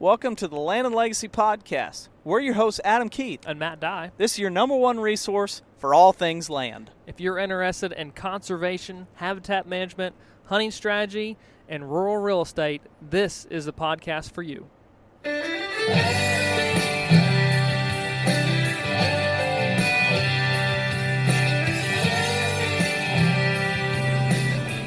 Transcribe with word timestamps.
Welcome 0.00 0.36
to 0.36 0.46
the 0.46 0.56
Land 0.56 0.86
and 0.86 0.94
Legacy 0.94 1.26
Podcast. 1.28 2.08
We're 2.22 2.38
your 2.40 2.54
hosts, 2.54 2.80
Adam 2.84 3.08
Keith. 3.08 3.40
and 3.46 3.58
Matt 3.58 3.80
Dye. 3.80 4.12
This 4.16 4.34
is 4.34 4.38
your 4.38 4.50
number 4.50 4.76
one 4.76 5.00
resource 5.00 5.62
for 5.76 5.92
all 5.92 6.12
things 6.12 6.48
land. 6.48 6.92
If 7.06 7.18
you're 7.20 7.38
interested 7.38 7.90
in 7.92 8.12
conservation, 8.12 9.08
habitat 9.14 9.66
management, 9.66 10.14
hunting 10.44 10.70
strategy, 10.70 11.36
and 11.68 11.90
rural 11.90 12.18
real 12.18 12.42
estate, 12.42 12.82
this 13.02 13.46
is 13.46 13.64
the 13.64 13.72
podcast 13.72 14.30
for 14.30 14.42
you. 14.42 14.68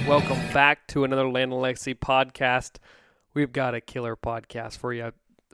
Welcome 0.08 0.40
back 0.52 0.88
to 0.88 1.06
another 1.06 1.30
Land 1.30 1.54
and 1.54 1.62
Legacy 1.62 1.96
podcast. 1.96 2.80
We've 3.34 3.54
got 3.54 3.74
a 3.74 3.82
killer 3.82 4.16
podcast 4.16 4.78
for 4.78 4.94
you. 4.94 5.14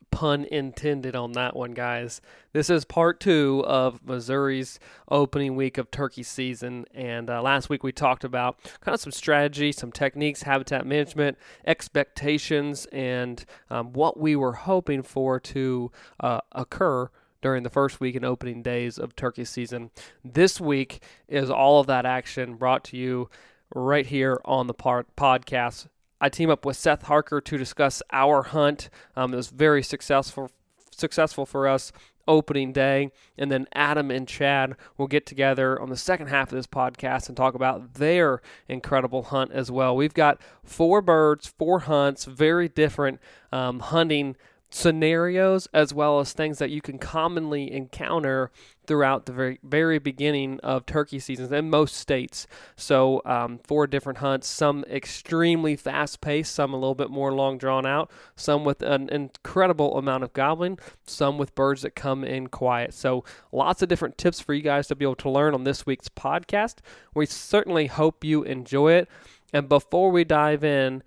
Pun 0.09 0.45
intended 0.45 1.15
on 1.15 1.33
that 1.33 1.55
one, 1.55 1.73
guys. 1.73 2.21
This 2.51 2.71
is 2.71 2.85
part 2.85 3.19
two 3.19 3.63
of 3.67 4.03
Missouri's 4.03 4.79
opening 5.11 5.55
week 5.55 5.77
of 5.77 5.91
turkey 5.91 6.23
season. 6.23 6.85
And 6.91 7.29
uh, 7.29 7.41
last 7.41 7.69
week 7.69 7.83
we 7.83 7.91
talked 7.91 8.23
about 8.23 8.57
kind 8.81 8.95
of 8.95 9.01
some 9.01 9.11
strategy, 9.11 9.71
some 9.71 9.91
techniques, 9.91 10.41
habitat 10.41 10.87
management, 10.87 11.37
expectations, 11.67 12.87
and 12.91 13.45
um, 13.69 13.93
what 13.93 14.19
we 14.19 14.35
were 14.35 14.53
hoping 14.53 15.03
for 15.03 15.39
to 15.41 15.91
uh, 16.19 16.39
occur 16.53 17.11
during 17.41 17.61
the 17.61 17.69
first 17.69 17.99
week 17.99 18.15
and 18.15 18.25
opening 18.25 18.63
days 18.63 18.97
of 18.97 19.15
turkey 19.15 19.45
season. 19.45 19.91
This 20.25 20.59
week 20.59 21.03
is 21.27 21.51
all 21.51 21.79
of 21.79 21.85
that 21.87 22.07
action 22.07 22.55
brought 22.55 22.83
to 22.85 22.97
you 22.97 23.29
right 23.75 24.07
here 24.07 24.41
on 24.45 24.65
the 24.65 24.73
podcast. 24.73 25.87
I 26.19 26.29
team 26.29 26.49
up 26.49 26.65
with 26.65 26.77
Seth 26.77 27.03
Harker 27.03 27.41
to 27.41 27.57
discuss 27.57 28.01
our 28.11 28.43
hunt. 28.43 28.89
Um, 29.15 29.33
it 29.33 29.37
was 29.37 29.49
very 29.49 29.83
successful 29.83 30.51
successful 30.91 31.45
for 31.45 31.67
us 31.67 31.91
opening 32.27 32.73
day. 32.73 33.11
And 33.37 33.51
then 33.51 33.67
Adam 33.73 34.11
and 34.11 34.27
Chad 34.27 34.75
will 34.97 35.07
get 35.07 35.25
together 35.25 35.79
on 35.79 35.89
the 35.89 35.97
second 35.97 36.27
half 36.27 36.51
of 36.51 36.57
this 36.57 36.67
podcast 36.67 37.27
and 37.27 37.37
talk 37.37 37.55
about 37.55 37.95
their 37.95 38.41
incredible 38.67 39.23
hunt 39.23 39.51
as 39.51 39.71
well. 39.71 39.95
We've 39.95 40.13
got 40.13 40.41
four 40.63 41.01
birds, 41.01 41.47
four 41.47 41.79
hunts, 41.79 42.25
very 42.25 42.67
different 42.67 43.19
um, 43.51 43.79
hunting 43.79 44.35
scenarios 44.77 45.67
as 45.73 45.91
well 45.91 46.19
as 46.19 46.33
things 46.33 46.59
that 46.59 46.69
you 46.69 46.81
can 46.81 46.99
commonly 46.99 47.71
encounter 47.71 48.51
throughout 48.85 49.25
the 49.25 49.33
very 49.33 49.59
very 49.63 49.97
beginning 49.97 50.59
of 50.61 50.85
turkey 50.85 51.17
seasons 51.17 51.51
in 51.51 51.67
most 51.69 51.95
states. 51.95 52.45
So 52.75 53.23
um, 53.25 53.59
four 53.65 53.87
different 53.87 54.19
hunts, 54.19 54.47
some 54.47 54.85
extremely 54.85 55.75
fast 55.75 56.21
paced, 56.21 56.53
some 56.53 56.73
a 56.73 56.77
little 56.77 56.95
bit 56.95 57.09
more 57.09 57.33
long 57.33 57.57
drawn 57.57 57.87
out, 57.87 58.11
some 58.35 58.63
with 58.63 58.83
an 58.83 59.09
incredible 59.09 59.97
amount 59.97 60.23
of 60.23 60.31
gobbling, 60.33 60.77
some 61.05 61.39
with 61.39 61.55
birds 61.55 61.81
that 61.81 61.95
come 61.95 62.23
in 62.23 62.45
quiet. 62.47 62.93
So 62.93 63.23
lots 63.51 63.81
of 63.81 63.89
different 63.89 64.19
tips 64.19 64.39
for 64.39 64.53
you 64.53 64.61
guys 64.61 64.87
to 64.87 64.95
be 64.95 65.05
able 65.05 65.15
to 65.15 65.29
learn 65.29 65.55
on 65.55 65.63
this 65.63 65.87
week's 65.87 66.07
podcast. 66.07 66.75
We 67.15 67.25
certainly 67.25 67.87
hope 67.87 68.23
you 68.23 68.43
enjoy 68.43 68.93
it. 68.93 69.09
And 69.51 69.67
before 69.67 70.11
we 70.11 70.23
dive 70.23 70.63
in, 70.63 71.01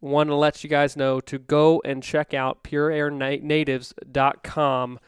want 0.00 0.28
to 0.28 0.34
let 0.34 0.64
you 0.64 0.70
guys 0.70 0.96
know 0.96 1.20
to 1.20 1.38
go 1.38 1.82
and 1.84 2.02
check 2.02 2.34
out 2.34 2.64
pureairnatives.com. 2.64 4.98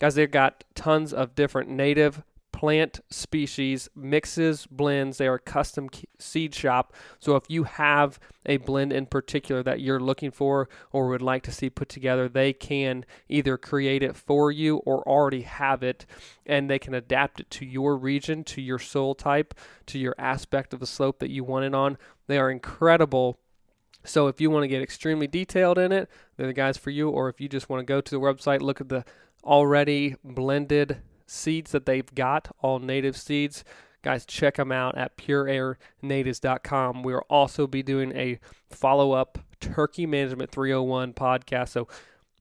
Guys, 0.00 0.14
they've 0.14 0.30
got 0.30 0.64
tons 0.74 1.12
of 1.12 1.34
different 1.34 1.68
native 1.70 2.22
plant 2.54 3.00
species, 3.10 3.88
mixes, 3.96 4.66
blends. 4.70 5.18
They 5.18 5.26
are 5.26 5.34
a 5.34 5.40
custom 5.40 5.90
seed 6.20 6.54
shop. 6.54 6.94
So 7.18 7.34
if 7.34 7.42
you 7.48 7.64
have 7.64 8.20
a 8.46 8.58
blend 8.58 8.92
in 8.92 9.06
particular 9.06 9.60
that 9.64 9.80
you're 9.80 9.98
looking 9.98 10.30
for 10.30 10.68
or 10.92 11.08
would 11.08 11.20
like 11.20 11.42
to 11.42 11.52
see 11.52 11.68
put 11.68 11.88
together, 11.88 12.28
they 12.28 12.52
can 12.52 13.04
either 13.28 13.58
create 13.58 14.04
it 14.04 14.14
for 14.14 14.52
you 14.52 14.76
or 14.78 15.02
already 15.02 15.42
have 15.42 15.82
it 15.82 16.06
and 16.46 16.70
they 16.70 16.78
can 16.78 16.94
adapt 16.94 17.40
it 17.40 17.50
to 17.50 17.66
your 17.66 17.96
region, 17.96 18.44
to 18.44 18.62
your 18.62 18.78
soil 18.78 19.16
type, 19.16 19.52
to 19.86 19.98
your 19.98 20.14
aspect 20.16 20.72
of 20.72 20.78
the 20.78 20.86
slope 20.86 21.18
that 21.18 21.30
you 21.30 21.42
want 21.42 21.64
it 21.64 21.74
on. 21.74 21.98
They 22.28 22.38
are 22.38 22.52
incredible 22.52 23.40
so 24.04 24.28
if 24.28 24.40
you 24.40 24.50
want 24.50 24.64
to 24.64 24.68
get 24.68 24.82
extremely 24.82 25.26
detailed 25.26 25.78
in 25.78 25.92
it, 25.92 26.08
they're 26.36 26.46
the 26.46 26.52
guys 26.52 26.76
for 26.76 26.90
you. 26.90 27.08
Or 27.08 27.28
if 27.28 27.40
you 27.40 27.48
just 27.48 27.68
want 27.68 27.80
to 27.80 27.84
go 27.84 28.00
to 28.00 28.10
the 28.10 28.20
website, 28.20 28.60
look 28.60 28.80
at 28.80 28.88
the 28.88 29.04
already 29.42 30.16
blended 30.22 30.98
seeds 31.26 31.72
that 31.72 31.86
they've 31.86 32.14
got, 32.14 32.54
all 32.60 32.78
native 32.78 33.16
seeds. 33.16 33.64
Guys, 34.02 34.26
check 34.26 34.56
them 34.56 34.70
out 34.70 34.98
at 34.98 35.16
pureairnatives.com. 35.16 37.02
We'll 37.02 37.22
also 37.30 37.66
be 37.66 37.82
doing 37.82 38.14
a 38.14 38.38
follow 38.68 39.12
up 39.12 39.38
Turkey 39.60 40.04
Management 40.04 40.50
301 40.50 41.14
podcast. 41.14 41.70
So, 41.70 41.88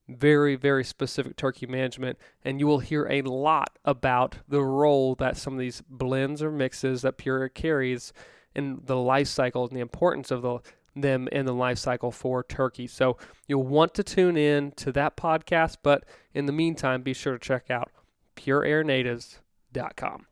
very, 0.09 0.57
very 0.57 0.83
specific 0.83 1.37
turkey 1.37 1.65
management. 1.65 2.17
And 2.43 2.59
you 2.59 2.67
will 2.67 2.79
hear 2.79 3.07
a 3.09 3.21
lot 3.21 3.79
about 3.85 4.39
the 4.49 4.61
role 4.61 5.15
that 5.15 5.37
some 5.37 5.53
of 5.53 5.59
these 5.59 5.81
blends 5.89 6.43
or 6.43 6.51
mixes 6.51 7.03
that 7.03 7.17
Pure 7.17 7.39
Air 7.39 7.49
carries 7.49 8.11
in 8.53 8.81
the 8.83 8.97
life 8.97 9.29
cycle 9.29 9.65
and 9.65 9.75
the 9.75 9.79
importance 9.81 10.29
of 10.29 10.41
the 10.41 10.59
them 10.95 11.27
in 11.31 11.45
the 11.45 11.53
life 11.53 11.77
cycle 11.77 12.11
for 12.11 12.43
turkey. 12.43 12.87
So 12.87 13.17
you'll 13.47 13.63
want 13.63 13.93
to 13.95 14.03
tune 14.03 14.37
in 14.37 14.71
to 14.73 14.91
that 14.93 15.17
podcast, 15.17 15.77
but 15.83 16.03
in 16.33 16.45
the 16.45 16.51
meantime, 16.51 17.01
be 17.01 17.13
sure 17.13 17.33
to 17.33 17.39
check 17.39 17.69
out 17.71 17.91
pureairnatives.com. 18.35 20.27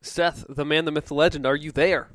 Seth, 0.00 0.44
the 0.48 0.64
man, 0.64 0.84
the 0.84 0.92
myth, 0.92 1.06
the 1.06 1.14
legend, 1.14 1.44
are 1.46 1.56
you 1.56 1.72
there? 1.72 2.08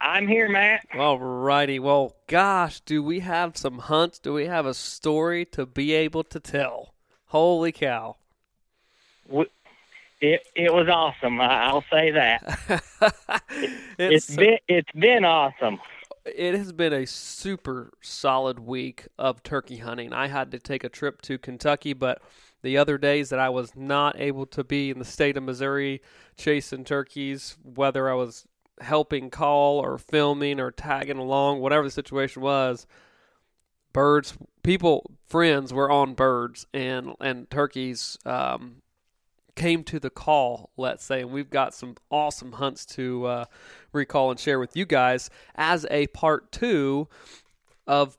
I'm 0.00 0.26
here, 0.26 0.48
Matt. 0.48 0.86
All 0.98 1.18
righty. 1.18 1.78
Well, 1.78 2.16
gosh, 2.26 2.80
do 2.80 3.02
we 3.02 3.20
have 3.20 3.58
some 3.58 3.78
hunts? 3.78 4.18
Do 4.18 4.32
we 4.32 4.46
have 4.46 4.64
a 4.64 4.72
story 4.72 5.44
to 5.46 5.66
be 5.66 5.92
able 5.92 6.24
to 6.24 6.40
tell? 6.40 6.94
Holy 7.26 7.70
cow. 7.70 8.16
It 10.20 10.46
it 10.54 10.72
was 10.72 10.88
awesome. 10.88 11.40
I'll 11.40 11.84
say 11.90 12.10
that. 12.10 12.42
it's, 13.98 14.28
it's 14.28 14.36
been 14.36 14.58
it's 14.68 14.92
been 14.92 15.24
awesome. 15.24 15.80
It 16.26 16.54
has 16.54 16.72
been 16.72 16.92
a 16.92 17.06
super 17.06 17.92
solid 18.02 18.58
week 18.58 19.08
of 19.18 19.42
turkey 19.42 19.78
hunting. 19.78 20.12
I 20.12 20.28
had 20.28 20.50
to 20.52 20.58
take 20.58 20.84
a 20.84 20.90
trip 20.90 21.22
to 21.22 21.38
Kentucky, 21.38 21.94
but 21.94 22.20
the 22.62 22.76
other 22.76 22.98
days 22.98 23.30
that 23.30 23.38
I 23.38 23.48
was 23.48 23.74
not 23.74 24.20
able 24.20 24.44
to 24.46 24.62
be 24.62 24.90
in 24.90 24.98
the 24.98 25.04
state 25.04 25.38
of 25.38 25.42
Missouri 25.42 26.02
chasing 26.36 26.84
turkeys, 26.84 27.56
whether 27.62 28.10
I 28.10 28.14
was 28.14 28.46
helping 28.80 29.30
call 29.30 29.78
or 29.78 29.96
filming 29.96 30.60
or 30.60 30.70
tagging 30.70 31.18
along, 31.18 31.60
whatever 31.60 31.84
the 31.84 31.90
situation 31.90 32.42
was, 32.42 32.86
birds, 33.94 34.34
people, 34.62 35.10
friends 35.26 35.72
were 35.72 35.90
on 35.90 36.14
birds 36.14 36.66
and 36.74 37.14
and 37.20 37.48
turkeys. 37.50 38.18
Um, 38.26 38.79
came 39.54 39.84
to 39.84 40.00
the 40.00 40.10
call, 40.10 40.70
let's 40.76 41.04
say, 41.04 41.20
and 41.20 41.30
we've 41.30 41.50
got 41.50 41.74
some 41.74 41.96
awesome 42.10 42.52
hunts 42.52 42.84
to 42.86 43.26
uh, 43.26 43.44
recall 43.92 44.30
and 44.30 44.40
share 44.40 44.58
with 44.58 44.76
you 44.76 44.86
guys 44.86 45.30
as 45.54 45.86
a 45.90 46.06
part 46.08 46.52
two 46.52 47.08
of 47.86 48.16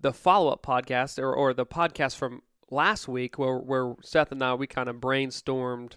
the 0.00 0.12
follow 0.12 0.52
up 0.52 0.62
podcast 0.62 1.18
or, 1.18 1.32
or 1.32 1.54
the 1.54 1.66
podcast 1.66 2.16
from 2.16 2.42
last 2.70 3.08
week 3.08 3.38
where, 3.38 3.56
where 3.56 3.94
Seth 4.02 4.32
and 4.32 4.42
I, 4.42 4.54
we 4.54 4.66
kind 4.66 4.88
of 4.88 4.96
brainstormed 4.96 5.94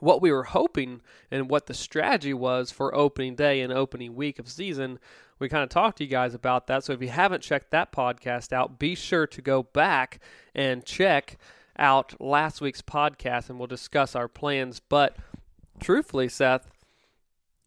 what 0.00 0.22
we 0.22 0.30
were 0.30 0.44
hoping 0.44 1.00
and 1.30 1.50
what 1.50 1.66
the 1.66 1.74
strategy 1.74 2.34
was 2.34 2.70
for 2.70 2.94
opening 2.94 3.34
day 3.34 3.60
and 3.60 3.72
opening 3.72 4.14
week 4.14 4.38
of 4.38 4.48
season. 4.48 4.98
We 5.38 5.48
kind 5.48 5.62
of 5.62 5.68
talked 5.68 5.98
to 5.98 6.04
you 6.04 6.10
guys 6.10 6.34
about 6.34 6.66
that. 6.68 6.84
So 6.84 6.92
if 6.92 7.02
you 7.02 7.08
haven't 7.08 7.42
checked 7.42 7.70
that 7.70 7.92
podcast 7.92 8.52
out, 8.52 8.78
be 8.78 8.94
sure 8.94 9.26
to 9.26 9.42
go 9.42 9.62
back 9.62 10.20
and 10.54 10.84
check 10.84 11.38
out 11.78 12.20
last 12.20 12.60
week's 12.60 12.82
podcast 12.82 13.48
and 13.48 13.58
we'll 13.58 13.68
discuss 13.68 14.14
our 14.14 14.28
plans. 14.28 14.80
But 14.80 15.16
truthfully, 15.80 16.28
Seth, 16.28 16.70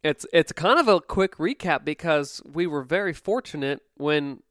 it's 0.03 0.25
it's 0.33 0.51
kind 0.51 0.79
of 0.79 0.87
a 0.87 0.99
quick 0.99 1.37
recap 1.37 1.85
because 1.85 2.41
we 2.45 2.67
were 2.67 2.83
very 2.83 3.13
fortunate 3.13 3.81
when 3.95 4.41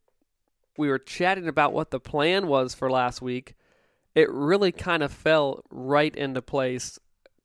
we 0.77 0.89
were 0.89 0.99
chatting 0.99 1.49
about 1.49 1.73
what 1.73 1.91
the 1.91 2.01
plan 2.01 2.47
was 2.47 2.75
for 2.75 2.91
last 2.91 3.21
week. 3.21 3.55
It 4.15 4.31
really 4.31 4.73
kind 4.73 5.03
of 5.03 5.13
fell 5.13 5.65
right 5.71 6.15
into 6.15 6.43
place. 6.43 6.99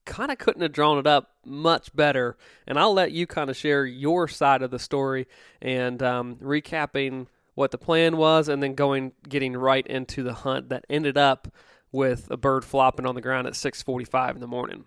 Kind 0.06 0.32
of 0.32 0.38
couldn't 0.38 0.62
have 0.62 0.72
drawn 0.72 1.00
it 1.00 1.08
up 1.08 1.32
much 1.46 1.96
better. 1.96 2.38
And 2.68 2.78
I'll 2.80 2.94
let 2.94 3.12
you 3.12 3.28
kind 3.28 3.50
of 3.50 3.58
share 3.58 3.86
your 3.86 4.28
side 4.28 4.62
of 4.62 4.72
the 4.72 4.80
story 4.80 5.28
and 5.62 6.02
um, 6.02 6.36
recapping 6.36 7.28
what 7.56 7.72
the 7.72 7.78
plan 7.78 8.18
was, 8.18 8.50
and 8.50 8.62
then 8.62 8.76
going 8.76 9.14
getting 9.28 9.56
right 9.56 9.86
into 9.88 10.24
the 10.24 10.34
hunt 10.34 10.70
that 10.70 10.86
ended 10.90 11.18
up 11.18 11.48
with 11.96 12.30
a 12.30 12.38
bird 12.38 12.66
flopping 12.66 13.06
on 13.06 13.16
the 13.16 13.22
ground 13.22 13.48
at 13.48 13.54
6:45 13.54 14.36
in 14.36 14.42
the 14.42 14.48
morning. 14.48 14.86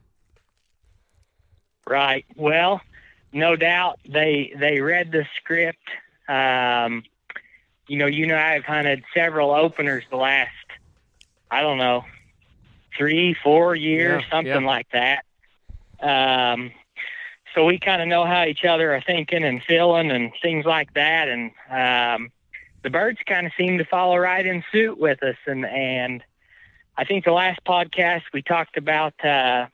Right. 1.86 2.26
Well, 2.36 2.80
no 3.32 3.56
doubt 3.56 3.98
they 4.06 4.52
they 4.56 4.80
read 4.80 5.10
the 5.10 5.26
script. 5.36 5.88
Um, 6.28 7.02
you 7.88 7.96
know, 7.96 8.06
you 8.06 8.26
know, 8.26 8.36
I've 8.36 8.64
hunted 8.64 9.02
several 9.14 9.50
openers 9.50 10.04
the 10.10 10.16
last, 10.16 10.50
I 11.50 11.62
don't 11.62 11.78
know, 11.78 12.04
three, 12.96 13.34
four 13.42 13.74
years, 13.74 14.22
yeah, 14.24 14.30
something 14.30 14.62
yeah. 14.62 14.66
like 14.66 14.88
that. 14.92 15.24
Um, 16.00 16.70
so 17.54 17.64
we 17.64 17.78
kind 17.78 18.02
of 18.02 18.08
know 18.08 18.26
how 18.26 18.44
each 18.44 18.64
other 18.64 18.94
are 18.94 19.00
thinking 19.00 19.42
and 19.42 19.62
feeling 19.62 20.10
and 20.10 20.32
things 20.42 20.66
like 20.66 20.92
that. 20.94 21.28
And 21.28 21.50
um, 21.70 22.30
the 22.82 22.90
birds 22.90 23.18
kind 23.26 23.46
of 23.46 23.52
seem 23.56 23.78
to 23.78 23.84
follow 23.86 24.16
right 24.16 24.44
in 24.44 24.62
suit 24.70 24.98
with 24.98 25.22
us. 25.22 25.36
And, 25.46 25.64
and 25.64 26.22
I 26.98 27.04
think 27.04 27.24
the 27.24 27.32
last 27.32 27.60
podcast 27.64 28.22
we 28.34 28.42
talked 28.42 28.76
about, 28.76 29.14
uh, 29.24 29.66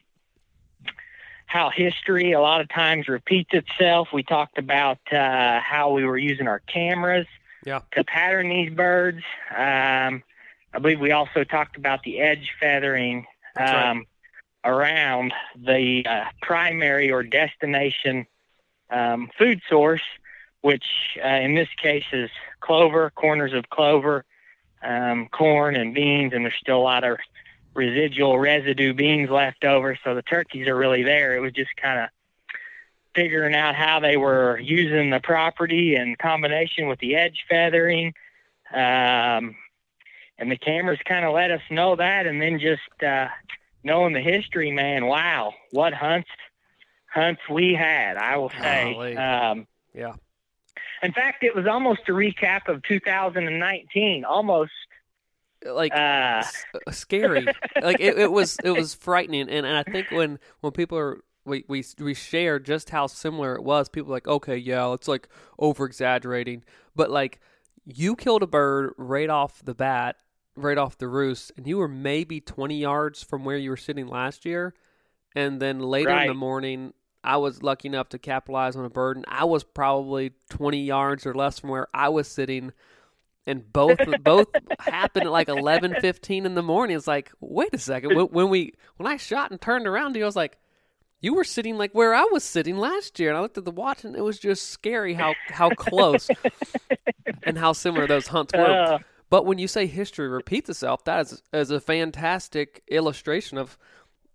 how 1.47 1.71
history 1.71 2.33
a 2.33 2.41
lot 2.41 2.61
of 2.61 2.69
times 2.69 3.09
repeats 3.09 3.51
itself. 3.55 4.09
We 4.13 4.23
talked 4.23 4.59
about 4.59 4.99
uh, 5.11 5.59
how 5.61 5.91
we 5.93 6.05
were 6.05 6.19
using 6.19 6.47
our 6.47 6.59
cameras 6.61 7.27
Yeah. 7.65 7.81
to 7.93 8.05
pattern 8.05 8.51
these 8.51 8.71
birds. 8.75 9.23
Um, 9.51 10.23
I 10.75 10.81
believe 10.81 11.01
we 11.01 11.13
also 11.13 11.45
talked 11.45 11.79
about 11.79 12.03
the 12.03 12.21
edge 12.21 12.53
feathering 12.61 13.27
That's 13.55 13.73
right. 13.73 13.91
um, 13.91 14.07
around 14.63 15.33
the 15.57 16.05
uh, 16.07 16.25
primary 16.43 17.11
or 17.11 17.23
destination 17.23 18.27
um, 18.91 19.31
food 19.39 19.63
source, 19.67 20.03
which 20.61 20.85
uh, 21.25 21.29
in 21.29 21.55
this 21.55 21.69
case 21.83 22.05
is 22.13 22.29
clover, 22.61 23.11
corners 23.11 23.55
of 23.55 23.71
clover, 23.71 24.27
um, 24.85 25.29
corn, 25.29 25.77
and 25.77 25.95
beans, 25.95 26.33
and 26.33 26.45
there's 26.45 26.55
still 26.61 26.79
a 26.79 26.83
lot 26.83 27.05
of 27.05 27.19
residual 27.75 28.39
residue 28.39 28.95
beans 28.95 29.31
left 29.31 29.65
over, 29.65 29.99
so 30.05 30.15
the 30.15 30.23
turkeys 30.23 30.69
are 30.69 30.77
really 30.77 31.03
there. 31.03 31.37
It 31.37 31.41
was 31.41 31.53
just 31.53 31.75
kind 31.77 32.01
of 32.01 32.09
figuring 33.15 33.55
out 33.55 33.75
how 33.75 34.01
they 34.01 34.17
were 34.17 34.59
using 34.59 35.11
the 35.11 35.21
property 35.21 35.97
in 35.97 36.17
combination 36.17 36.89
with 36.89 36.99
the 36.99 37.15
edge 37.17 37.45
feathering. 37.49 38.15
Um, 38.73 39.57
and 40.39 40.51
the 40.51 40.57
cameras 40.57 40.99
kind 41.05 41.25
of 41.25 41.33
let 41.33 41.51
us 41.51 41.63
know 41.71 41.97
that, 41.97 42.27
and 42.27 42.41
then 42.43 42.59
just 42.59 43.03
uh, 43.07 43.29
knowing 43.85 44.13
the 44.13 44.21
history, 44.21 44.73
man, 44.73 45.07
wow, 45.07 45.53
what 45.71 45.93
hunts 45.95 46.29
hunts 47.07 47.41
we 47.49 47.75
had, 47.75 48.17
I 48.17 48.37
will 48.37 48.51
say. 48.51 48.95
Um, 49.17 49.67
Yeah. 49.95 50.15
In 51.05 51.13
fact, 51.13 51.43
it 51.45 51.55
was 51.55 51.67
almost 51.67 52.01
a 52.09 52.13
recap 52.13 52.69
of 52.69 52.83
2019, 52.83 54.25
almost. 54.25 54.73
Like 55.65 55.93
Uh, 55.93 56.43
s- 56.45 56.65
uh, 56.87 56.91
scary. 56.91 57.49
like 57.81 57.99
it, 57.99 58.19
it 58.19 58.31
was 58.31 58.59
it 58.63 58.71
was 58.73 58.95
frightening 58.95 59.49
and, 59.49 59.65
and 59.65 59.77
I 59.79 59.83
think 59.83 60.11
when 60.11 60.39
when 60.61 60.73
people 60.73 60.99
are 60.99 61.23
we, 61.47 61.65
we 61.69 61.83
we 61.99 62.13
share 62.13 62.59
just 62.59 62.91
how 62.91 63.07
similar 63.07 63.55
it 63.55 63.63
was, 63.65 63.89
people 63.89 64.11
are 64.13 64.17
like, 64.17 64.29
okay, 64.29 64.57
yeah, 64.59 64.93
it's 64.93 65.09
like 65.09 65.29
over 65.59 65.87
exaggerating. 65.87 66.65
But 66.95 67.11
like 67.11 67.41
you 67.87 68.15
killed 68.15 68.43
a 68.43 68.47
bird 68.47 68.93
right 68.99 69.31
off 69.31 69.63
the 69.65 69.75
bat, 69.75 70.17
right 70.55 70.77
off 70.77 70.99
the 70.99 71.09
roost, 71.09 71.53
and 71.57 71.67
you 71.67 71.79
were 71.79 71.89
maybe 71.89 72.41
twenty 72.41 72.79
yards 72.79 73.23
from 73.23 73.45
where 73.45 73.57
you 73.57 73.71
were 73.71 73.77
sitting 73.79 74.07
last 74.07 74.45
year. 74.45 74.75
And 75.35 75.61
then 75.61 75.79
later 75.81 76.11
in 76.11 76.29
the 76.29 76.35
morning 76.35 76.93
I 77.25 77.39
was 77.39 77.63
lucky 77.63 77.89
enough 77.89 78.11
to 78.11 78.19
capitalize 78.19 78.77
on 78.77 78.85
a 78.85 78.91
bird 78.91 79.17
and 79.17 79.25
I 79.29 79.45
was 79.45 79.65
probably 79.65 80.33
twenty 80.51 80.85
yards 80.85 81.27
or 81.27 81.35
less 81.35 81.59
from 81.59 81.71
where 81.71 81.89
I 81.95 82.11
was 82.11 82.29
sitting 82.29 82.73
and 83.47 83.73
both 83.73 83.99
both 84.23 84.49
happened 84.79 85.27
at 85.27 85.33
like 85.33 85.49
eleven 85.49 85.95
fifteen 86.01 86.47
in 86.47 86.55
the 86.55 86.63
morning. 86.63 86.97
It's 86.97 87.07
like, 87.07 87.33
wait 87.41 87.75
a 87.75 87.79
second. 87.79 88.15
When, 88.15 88.27
when 88.27 88.49
we 88.51 88.75
when 88.97 89.07
I 89.11 89.17
shot 89.17 89.51
and 89.51 89.61
turned 89.61 89.87
around 89.87 90.13
to 90.13 90.19
you, 90.19 90.25
I 90.25 90.29
was 90.29 90.37
like, 90.37 90.59
you 91.21 91.35
were 91.35 91.45
sitting 91.45 91.77
like 91.77 91.93
where 91.93 92.15
I 92.15 92.29
was 92.31 92.45
sitting 92.45 92.77
last 92.79 93.19
year, 93.19 93.31
and 93.31 93.39
I 93.39 93.41
looked 93.41 93.59
at 93.59 93.65
the 93.65 93.71
watch, 93.71 94.05
and 94.05 94.15
it 94.17 94.23
was 94.23 94.39
just 94.39 94.71
scary 94.71 95.15
how 95.15 95.35
how 95.49 95.71
close 95.71 96.29
and 97.43 97.59
how 97.59 97.73
similar 97.73 98.07
those 98.07 98.27
hunts 98.29 98.53
were. 98.55 98.61
uh, 98.65 98.99
But 99.31 99.47
when 99.47 99.59
you 99.59 99.67
say 99.69 99.87
history 99.87 100.29
repeats 100.29 100.69
itself, 100.71 101.05
that 101.05 101.27
is, 101.27 101.43
is 101.53 101.71
a 101.71 101.81
fantastic 101.81 102.83
illustration 102.89 103.59
of 103.59 103.77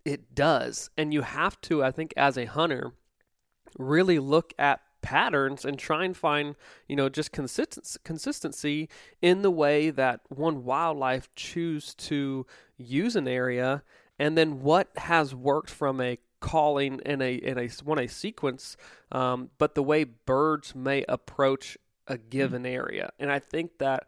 it 0.06 0.36
does. 0.36 0.90
And 0.98 1.14
you 1.14 1.22
have 1.22 1.60
to, 1.62 1.84
I 1.84 1.92
think, 1.92 2.14
as 2.16 2.38
a 2.38 2.46
hunter, 2.46 2.94
really 3.78 4.20
look 4.20 4.54
at 4.58 4.82
patterns 5.02 5.66
and 5.66 5.78
try 5.80 6.04
and 6.04 6.16
find, 6.16 6.56
you 6.88 6.96
know, 6.96 7.10
just 7.10 7.32
consistency, 7.32 8.00
consistency 8.04 8.90
in 9.22 9.42
the 9.42 9.52
way 9.52 9.90
that 9.90 10.22
one 10.30 10.64
wildlife 10.64 11.34
choose 11.36 11.94
to 11.96 12.46
use 12.78 13.16
an 13.16 13.28
area, 13.28 13.84
and 14.18 14.38
then 14.38 14.62
what 14.62 14.90
has 14.98 15.34
worked 15.34 15.70
from 15.70 16.02
a 16.02 16.18
calling 16.42 17.00
in 17.06 17.22
a 17.22 17.34
in 17.36 17.58
a 17.58 17.68
one 17.84 18.00
a 18.00 18.08
sequence, 18.08 18.78
um, 19.12 19.50
but 19.58 19.76
the 19.76 19.84
way 19.84 20.04
birds 20.04 20.76
may 20.76 21.04
approach 21.08 21.78
a 22.08 22.18
given 22.18 22.66
area, 22.66 23.12
and 23.20 23.32
I 23.32 23.40
think 23.40 23.78
that 23.80 24.06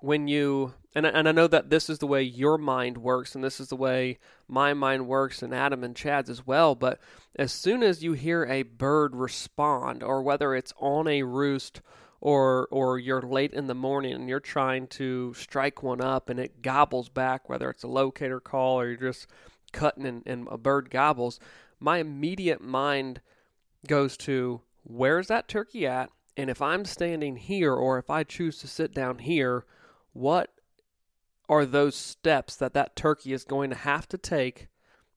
when 0.00 0.28
you 0.28 0.74
and 0.94 1.06
and 1.06 1.28
I 1.28 1.32
know 1.32 1.46
that 1.46 1.70
this 1.70 1.88
is 1.88 1.98
the 1.98 2.06
way 2.06 2.22
your 2.22 2.58
mind 2.58 2.98
works 2.98 3.34
and 3.34 3.42
this 3.42 3.58
is 3.58 3.68
the 3.68 3.76
way 3.76 4.18
my 4.48 4.74
mind 4.74 5.06
works 5.06 5.42
and 5.42 5.54
Adam 5.54 5.84
and 5.84 5.96
Chad's 5.96 6.30
as 6.30 6.46
well 6.46 6.74
but 6.74 6.98
as 7.36 7.52
soon 7.52 7.82
as 7.82 8.02
you 8.02 8.12
hear 8.12 8.44
a 8.44 8.62
bird 8.62 9.14
respond 9.16 10.02
or 10.02 10.22
whether 10.22 10.54
it's 10.54 10.72
on 10.78 11.08
a 11.08 11.22
roost 11.22 11.80
or 12.20 12.68
or 12.70 12.98
you're 12.98 13.22
late 13.22 13.52
in 13.52 13.66
the 13.66 13.74
morning 13.74 14.12
and 14.12 14.28
you're 14.28 14.40
trying 14.40 14.86
to 14.86 15.34
strike 15.34 15.82
one 15.82 16.00
up 16.00 16.28
and 16.28 16.38
it 16.38 16.62
gobbles 16.62 17.08
back 17.08 17.48
whether 17.48 17.70
it's 17.70 17.84
a 17.84 17.88
locator 17.88 18.40
call 18.40 18.80
or 18.80 18.86
you're 18.88 19.12
just 19.12 19.26
cutting 19.72 20.06
and, 20.06 20.22
and 20.26 20.46
a 20.50 20.58
bird 20.58 20.90
gobbles 20.90 21.40
my 21.80 21.98
immediate 21.98 22.62
mind 22.62 23.20
goes 23.86 24.16
to 24.16 24.62
where's 24.84 25.28
that 25.28 25.48
turkey 25.48 25.86
at? 25.86 26.10
And 26.36 26.50
if 26.50 26.60
I'm 26.60 26.84
standing 26.84 27.36
here 27.36 27.74
or 27.74 27.98
if 27.98 28.10
I 28.10 28.24
choose 28.24 28.58
to 28.58 28.66
sit 28.66 28.94
down 28.94 29.18
here 29.18 29.64
what 30.12 30.50
are 31.48 31.66
those 31.66 31.94
steps 31.94 32.56
that 32.56 32.74
that 32.74 32.96
turkey 32.96 33.32
is 33.32 33.44
going 33.44 33.70
to 33.70 33.76
have 33.76 34.08
to 34.08 34.18
take 34.18 34.68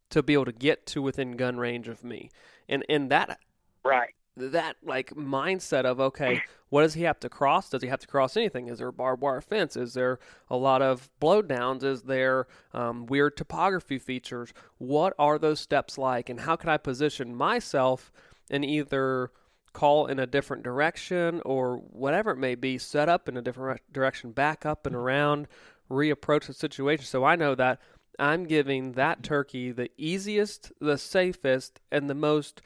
to 0.10 0.24
be 0.24 0.34
able 0.34 0.46
to 0.46 0.52
get 0.52 0.86
to 0.88 1.02
within 1.02 1.38
gun 1.38 1.58
range 1.58 1.88
of 1.88 2.04
me. 2.04 2.30
And 2.68 2.86
and 2.90 3.10
that 3.12 3.40
right. 3.84 4.14
that 4.36 4.78
like 4.84 5.12
mindset 5.12 5.86
of 5.86 6.00
okay 6.00 6.42
what 6.70 6.82
does 6.82 6.96
he 6.96 7.04
have 7.04 7.20
to 7.22 7.30
cross? 7.30 7.70
Does 7.70 7.82
he 7.82 7.88
have 7.88 8.00
to 8.00 8.08
cross 8.08 8.36
anything? 8.36 8.68
Is 8.68 8.80
there 8.80 8.90
a 8.90 8.94
barbed 8.94 9.22
wire 9.22 9.42
fence? 9.42 9.78
Is 9.78 9.94
there 9.94 10.20
a 10.50 10.58
lot 10.58 10.82
of 10.82 11.10
blowdowns? 11.22 11.84
Is 11.84 12.04
there 12.04 12.48
um, 12.74 13.06
weird 13.06 13.38
topography 13.38 13.98
features? 13.98 14.54
What 14.78 15.14
are 15.18 15.40
those 15.40 15.60
steps 15.60 15.98
like? 15.98 16.30
And 16.30 16.42
how 16.42 16.56
can 16.56 16.70
i 16.70 16.78
position 16.78 17.36
myself 17.36 18.12
and 18.50 18.66
either 18.66 19.32
call 19.74 20.08
in 20.08 20.20
a 20.20 20.26
different 20.26 20.64
direction 20.64 21.42
or 21.46 21.78
whatever 21.78 22.32
it 22.32 22.38
may 22.38 22.56
be 22.56 22.78
set 22.78 23.08
up 23.08 23.30
in 23.30 23.38
a 23.38 23.42
different 23.42 23.82
direction 23.94 24.32
back 24.32 24.66
up 24.66 24.86
and 24.86 24.96
around 24.96 25.48
reapproach 25.90 26.46
the 26.48 26.54
situation 26.54 27.06
so 27.06 27.24
i 27.24 27.36
know 27.36 27.56
that 27.56 27.80
i'm 28.20 28.46
giving 28.46 28.94
that 28.94 29.24
turkey 29.24 29.72
the 29.72 29.90
easiest 29.98 30.72
the 30.80 30.98
safest 30.98 31.80
and 31.92 32.10
the 32.10 32.16
most 32.16 32.62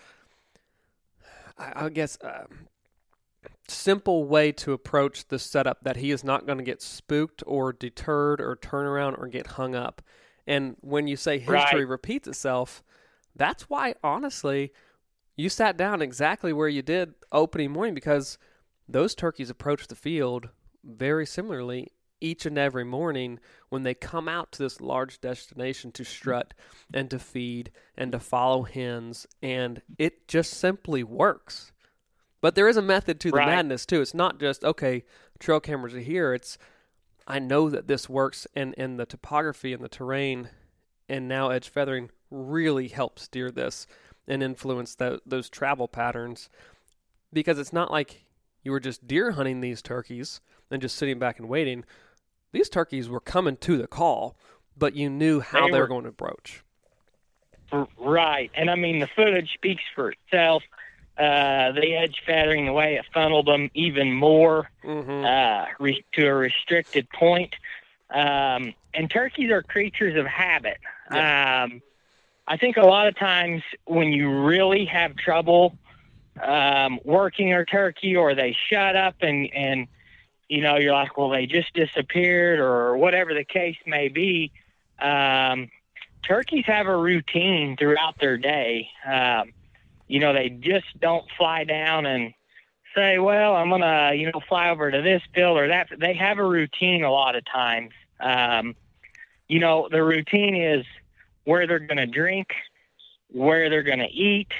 I, 1.58 1.86
I 1.86 1.90
guess, 1.90 2.18
uh, 2.22 2.46
simple 3.68 4.26
way 4.26 4.52
to 4.52 4.74
approach 4.74 5.28
the 5.28 5.40
setup 5.40 5.82
that 5.84 5.98
he 5.98 6.12
is 6.12 6.24
not 6.24 6.46
going 6.46 6.58
to 6.58 6.64
get 6.64 6.82
spooked 6.82 7.44
or 7.46 7.72
deterred 7.72 8.42
or 8.42 8.56
turn 8.56 8.86
around 8.86 9.16
or 9.16 9.28
get 9.28 9.48
hung 9.48 9.76
up. 9.76 10.02
And 10.48 10.76
when 10.82 11.08
you 11.08 11.16
say 11.16 11.40
history 11.40 11.86
Right. 11.86 11.86
repeats 11.86 12.28
itself, 12.28 12.84
that's 13.36 13.70
why, 13.70 13.96
honestly, 14.04 14.74
you 15.38 15.50
sat 15.50 15.78
down 15.78 16.02
exactly 16.02 16.52
where 16.54 16.68
you 16.68 16.82
did 16.82 17.14
opening 17.32 17.72
morning 17.72 17.94
because 17.96 18.38
those 18.88 19.16
turkeys 19.16 19.50
approach 19.50 19.88
the 19.88 19.96
field 19.96 20.50
very 20.84 21.26
similarly 21.26 21.88
each 22.22 22.46
and 22.46 22.58
every 22.58 22.84
morning 22.86 23.40
when 23.70 23.84
they 23.84 23.94
come 23.94 24.28
out 24.30 24.52
to 24.54 24.64
this 24.64 24.80
large 24.80 25.20
destination 25.20 25.92
to 25.94 26.04
strut 26.06 26.54
and 26.94 27.10
to 27.10 27.20
feed 27.20 27.72
and 27.98 28.12
to 28.12 28.20
follow 28.20 28.64
hens 28.64 29.28
and 29.42 29.82
it 29.98 30.28
just 30.28 30.54
simply 30.54 31.04
works. 31.04 31.72
But 32.40 32.56
there 32.56 32.68
is 32.70 32.78
a 32.78 32.82
method 32.82 33.20
to 33.22 33.32
the 33.32 33.38
Right. 33.38 33.48
madness 33.48 33.86
too. 33.86 34.02
It's 34.02 34.14
not 34.14 34.40
just 34.40 34.64
okay 34.64 35.04
trail 35.40 35.60
cameras 35.60 35.94
are 35.96 36.00
here. 36.00 36.34
It's 36.34 36.58
i 37.28 37.38
know 37.40 37.70
that 37.70 37.88
this 37.88 38.10
works 38.10 38.48
and 38.56 38.74
and 38.78 39.00
the 39.00 39.06
topography 39.06 39.74
and 39.74 39.84
the 39.84 39.90
terrain 39.90 40.50
and 41.08 41.28
now 41.28 41.50
edge 41.50 41.70
feathering 41.70 42.10
really 42.32 42.88
help 42.88 43.20
steer 43.20 43.52
this 43.52 43.86
and 44.28 44.42
influence 44.42 44.96
tho- 44.96 45.20
those 45.26 45.50
travel 45.50 45.88
patterns. 45.88 46.50
Because 47.34 47.58
it's 47.60 47.74
not 47.74 47.92
like 47.92 48.26
you 48.64 48.72
were 48.72 48.80
just 48.80 49.08
deer 49.08 49.32
hunting 49.32 49.62
these 49.62 49.82
turkeys 49.82 50.42
and 50.70 50.82
just 50.82 50.96
sitting 50.96 51.20
back 51.20 51.40
and 51.40 51.50
waiting 51.50 51.84
these 52.52 52.70
turkeys 52.70 53.10
were 53.10 53.20
coming 53.20 53.58
to 53.58 53.78
the 53.78 53.88
call 53.88 54.36
but 54.78 54.96
you 54.96 55.10
knew 55.10 55.40
how 55.40 55.66
They 55.66 55.72
they 55.72 55.78
were 55.78 55.84
were- 55.84 55.88
going 55.88 56.04
to 56.04 56.10
approach 56.10 56.64
R- 57.72 57.88
Right. 57.98 58.52
And 58.54 58.70
I 58.70 58.76
mean, 58.76 59.00
the 59.00 59.08
footage 59.08 59.54
speaks 59.54 59.84
for 59.96 60.12
itself. 60.12 60.64
Uh, 61.18 61.72
the 61.74 61.96
edge 61.96 62.22
feathering, 62.26 62.66
the 62.66 62.74
way 62.74 62.96
it 62.96 63.06
funneled 63.14 63.46
them 63.46 63.70
even 63.74 64.12
more 64.12 64.70
mm-hmm. 64.84 65.24
uh, 65.26 65.66
re- 65.80 66.04
to 66.14 66.26
a 66.26 66.34
restricted 66.34 67.08
point. 67.12 67.54
Um, 68.10 68.74
and 68.94 69.10
turkeys 69.10 69.52
are 69.52 69.62
creatures 69.62 70.18
of 70.18 70.26
habit. 70.26 70.80
Um, 71.10 71.82
I 72.48 72.58
think 72.58 72.78
a 72.78 72.82
lot 72.86 73.08
of 73.08 73.16
times 73.18 73.62
when 73.86 74.12
you 74.12 74.44
really 74.44 74.86
have 74.86 75.16
trouble 75.16 75.78
um, 76.42 77.00
working 77.06 77.54
a 77.54 77.64
turkey 77.66 78.16
or 78.16 78.34
they 78.36 78.56
shut 78.70 78.96
up 78.96 79.16
and, 79.22 79.50
and, 79.54 79.88
you 80.52 80.60
know, 80.60 80.76
you're 80.76 80.92
like, 80.92 81.18
well, 81.18 81.30
they 81.30 81.46
just 81.46 81.74
disappeared 81.74 82.60
or 82.60 82.98
whatever 82.98 83.34
the 83.34 83.46
case 83.46 83.78
may 83.88 84.10
be. 84.10 84.52
Um, 85.00 85.70
turkeys 86.28 86.66
have 86.68 86.88
a 86.88 86.96
routine 86.96 87.78
throughout 87.78 88.20
their 88.20 88.38
day. 88.38 88.90
Um, 89.10 89.54
you 90.10 90.20
know, 90.20 90.34
they 90.34 90.50
just 90.50 90.88
don't 91.00 91.24
fly 91.38 91.64
down 91.64 92.06
and 92.06 92.34
say, 92.94 93.18
well, 93.18 93.56
I'm 93.56 93.70
gonna, 93.70 94.12
you 94.14 94.30
know, 94.30 94.42
fly 94.50 94.72
over 94.72 94.92
to 94.92 95.02
this 95.02 95.22
field 95.34 95.58
or 95.58 95.70
that. 95.70 95.88
They 95.98 96.16
have 96.16 96.38
a 96.38 96.46
routine 96.46 97.06
a 97.06 97.12
lot 97.12 97.38
of 97.38 97.46
times. 97.46 97.92
Um, 98.20 98.76
you 99.48 99.62
know, 99.62 99.88
the 99.90 100.04
routine 100.04 100.62
is 100.62 100.86
where 101.46 101.66
they're 101.66 101.80
gonna 101.80 102.08
drink, 102.08 102.50
where 103.30 103.70
they're 103.70 103.84
gonna 103.84 104.10
eat. 104.12 104.52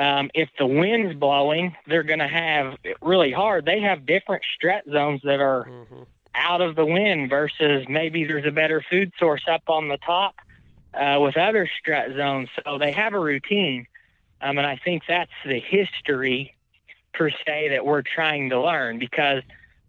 Um, 0.00 0.30
if 0.34 0.48
the 0.58 0.66
wind's 0.66 1.14
blowing, 1.14 1.76
they're 1.86 2.02
gonna 2.12 2.28
have 2.28 2.78
it 2.84 2.96
really 3.02 3.32
hard. 3.32 3.66
They 3.66 3.80
have 3.80 4.06
different 4.06 4.42
strut 4.56 4.84
zones 4.90 5.20
that 5.24 5.40
are 5.40 5.64
Mm-hmm. 5.68 6.02
out 6.34 6.60
of 6.62 6.74
the 6.76 6.86
wind 6.86 7.28
versus 7.28 7.84
maybe 7.88 8.24
there's 8.24 8.46
a 8.46 8.50
better 8.62 8.82
food 8.88 9.12
source 9.18 9.42
up 9.46 9.62
on 9.68 9.88
the 9.88 9.98
top 9.98 10.34
uh, 10.94 11.18
with 11.20 11.36
other 11.36 11.68
strut 11.80 12.08
zones. 12.16 12.48
So 12.64 12.78
they 12.78 12.92
have 12.92 13.12
a 13.14 13.18
routine. 13.18 13.86
Um, 14.40 14.56
and 14.56 14.66
I 14.66 14.76
think 14.82 15.02
that's 15.06 15.30
the 15.44 15.60
history 15.60 16.54
per 17.12 17.30
se 17.30 17.68
that 17.70 17.84
we're 17.84 18.02
trying 18.02 18.50
to 18.50 18.60
learn 18.60 18.98
because, 18.98 19.42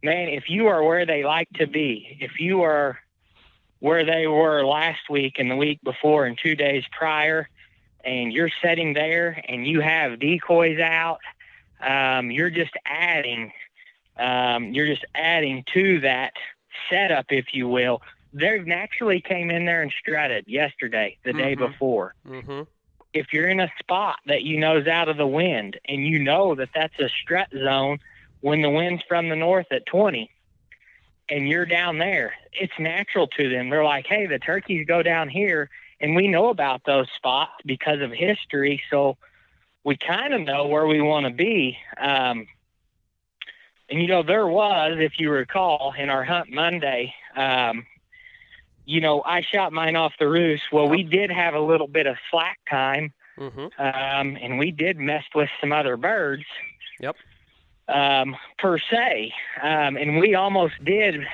man, 0.03 0.27
if 0.27 0.49
you 0.49 0.67
are 0.67 0.83
where 0.83 1.05
they 1.05 1.23
like 1.23 1.49
to 1.61 1.67
be, 1.67 2.17
if 2.19 2.39
you 2.39 2.63
are 2.63 2.99
where 3.79 4.03
they 4.03 4.27
were 4.27 4.65
last 4.65 5.09
week 5.09 5.35
and 5.39 5.49
the 5.49 5.55
week 5.55 5.79
before 5.83 6.25
and 6.25 6.37
two 6.37 6.55
days 6.55 6.83
prior, 6.91 7.47
and 8.03 8.31
you're 8.33 8.49
sitting 8.63 8.93
there 8.93 9.43
and 9.47 9.65
you 9.65 9.81
have 9.81 10.19
decoys 10.19 10.79
out, 10.79 11.19
um, 11.81 12.31
you're 12.31 12.49
just 12.49 12.73
adding 12.85 13.51
um, 14.19 14.73
you're 14.73 14.87
just 14.87 15.05
adding 15.15 15.63
to 15.73 16.01
that 16.01 16.33
setup, 16.89 17.27
if 17.29 17.53
you 17.53 17.67
will. 17.67 18.01
They've 18.33 18.65
naturally 18.67 19.19
came 19.21 19.49
in 19.49 19.65
there 19.65 19.81
and 19.81 19.91
strutted 19.99 20.47
yesterday, 20.47 21.17
the 21.23 21.33
day 21.33 21.55
Mhm. 21.55 21.59
before. 21.71 22.13
Mm-hmm. 22.27 22.61
If 23.13 23.33
you're 23.33 23.49
in 23.49 23.59
a 23.59 23.71
spot 23.79 24.19
that 24.27 24.43
you 24.43 24.57
know 24.59 24.77
is 24.77 24.87
out 24.87 25.09
of 25.09 25.17
the 25.17 25.25
wind 25.27 25.79
and 25.85 26.05
you 26.05 26.19
know 26.19 26.55
that 26.55 26.69
that's 26.73 26.97
a 26.99 27.09
strut 27.09 27.49
zone 27.51 27.99
when 28.41 28.61
the 28.61 28.69
wind's 28.69 29.01
from 29.07 29.29
the 29.29 29.35
north 29.35 29.67
at 29.71 29.85
20 29.85 30.29
and 31.29 31.47
you're 31.49 31.65
down 31.65 31.97
there, 31.97 32.33
it's 32.53 32.77
natural 32.79 33.27
to 33.27 33.49
them. 33.49 33.69
They're 33.69 33.83
like, 33.83 34.05
hey, 34.07 34.25
the 34.27 34.39
turkeys 34.39 34.85
go 34.85 35.01
down 35.03 35.29
here. 35.29 35.69
And 36.01 36.15
we 36.15 36.27
know 36.27 36.49
about 36.49 36.83
those 36.85 37.07
spots 37.15 37.53
because 37.65 38.01
of 38.01 38.11
history. 38.11 38.81
So 38.89 39.17
we 39.83 39.95
kind 39.95 40.33
of 40.33 40.41
know 40.41 40.67
where 40.67 40.87
we 40.87 41.01
want 41.01 41.27
to 41.27 41.31
be. 41.31 41.77
Um, 41.97 42.47
and 43.89 44.01
you 44.01 44.07
know, 44.07 44.23
there 44.23 44.47
was, 44.47 44.97
if 44.99 45.19
you 45.19 45.29
recall, 45.31 45.93
in 45.97 46.09
our 46.09 46.23
hunt 46.23 46.51
Monday, 46.51 47.13
um, 47.35 47.85
you 48.85 48.99
know, 48.99 49.21
I 49.23 49.41
shot 49.41 49.71
mine 49.71 49.95
off 49.95 50.13
the 50.19 50.27
roost. 50.27 50.63
Well, 50.71 50.89
we 50.89 51.03
did 51.03 51.29
have 51.29 51.53
a 51.53 51.59
little 51.59 51.87
bit 51.87 52.07
of 52.07 52.17
slack 52.29 52.59
time, 52.69 53.13
Mm-hmm. 53.39 53.81
um, 53.81 54.37
and 54.39 54.59
we 54.59 54.69
did 54.71 54.97
mess 54.97 55.23
with 55.33 55.49
some 55.59 55.71
other 55.71 55.97
birds. 55.97 56.43
Yep. 56.99 57.15
Um, 57.87 58.35
per 58.59 58.77
se, 58.77 59.33
um, 59.63 59.97
and 59.97 60.19
we 60.19 60.35
almost 60.35 60.73
did, 60.83 61.25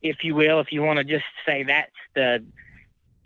if 0.00 0.24
you 0.24 0.34
will, 0.34 0.60
if 0.60 0.72
you 0.72 0.82
want 0.82 0.98
to 0.98 1.04
just 1.04 1.24
say 1.44 1.62
that's 1.64 1.90
the 2.14 2.42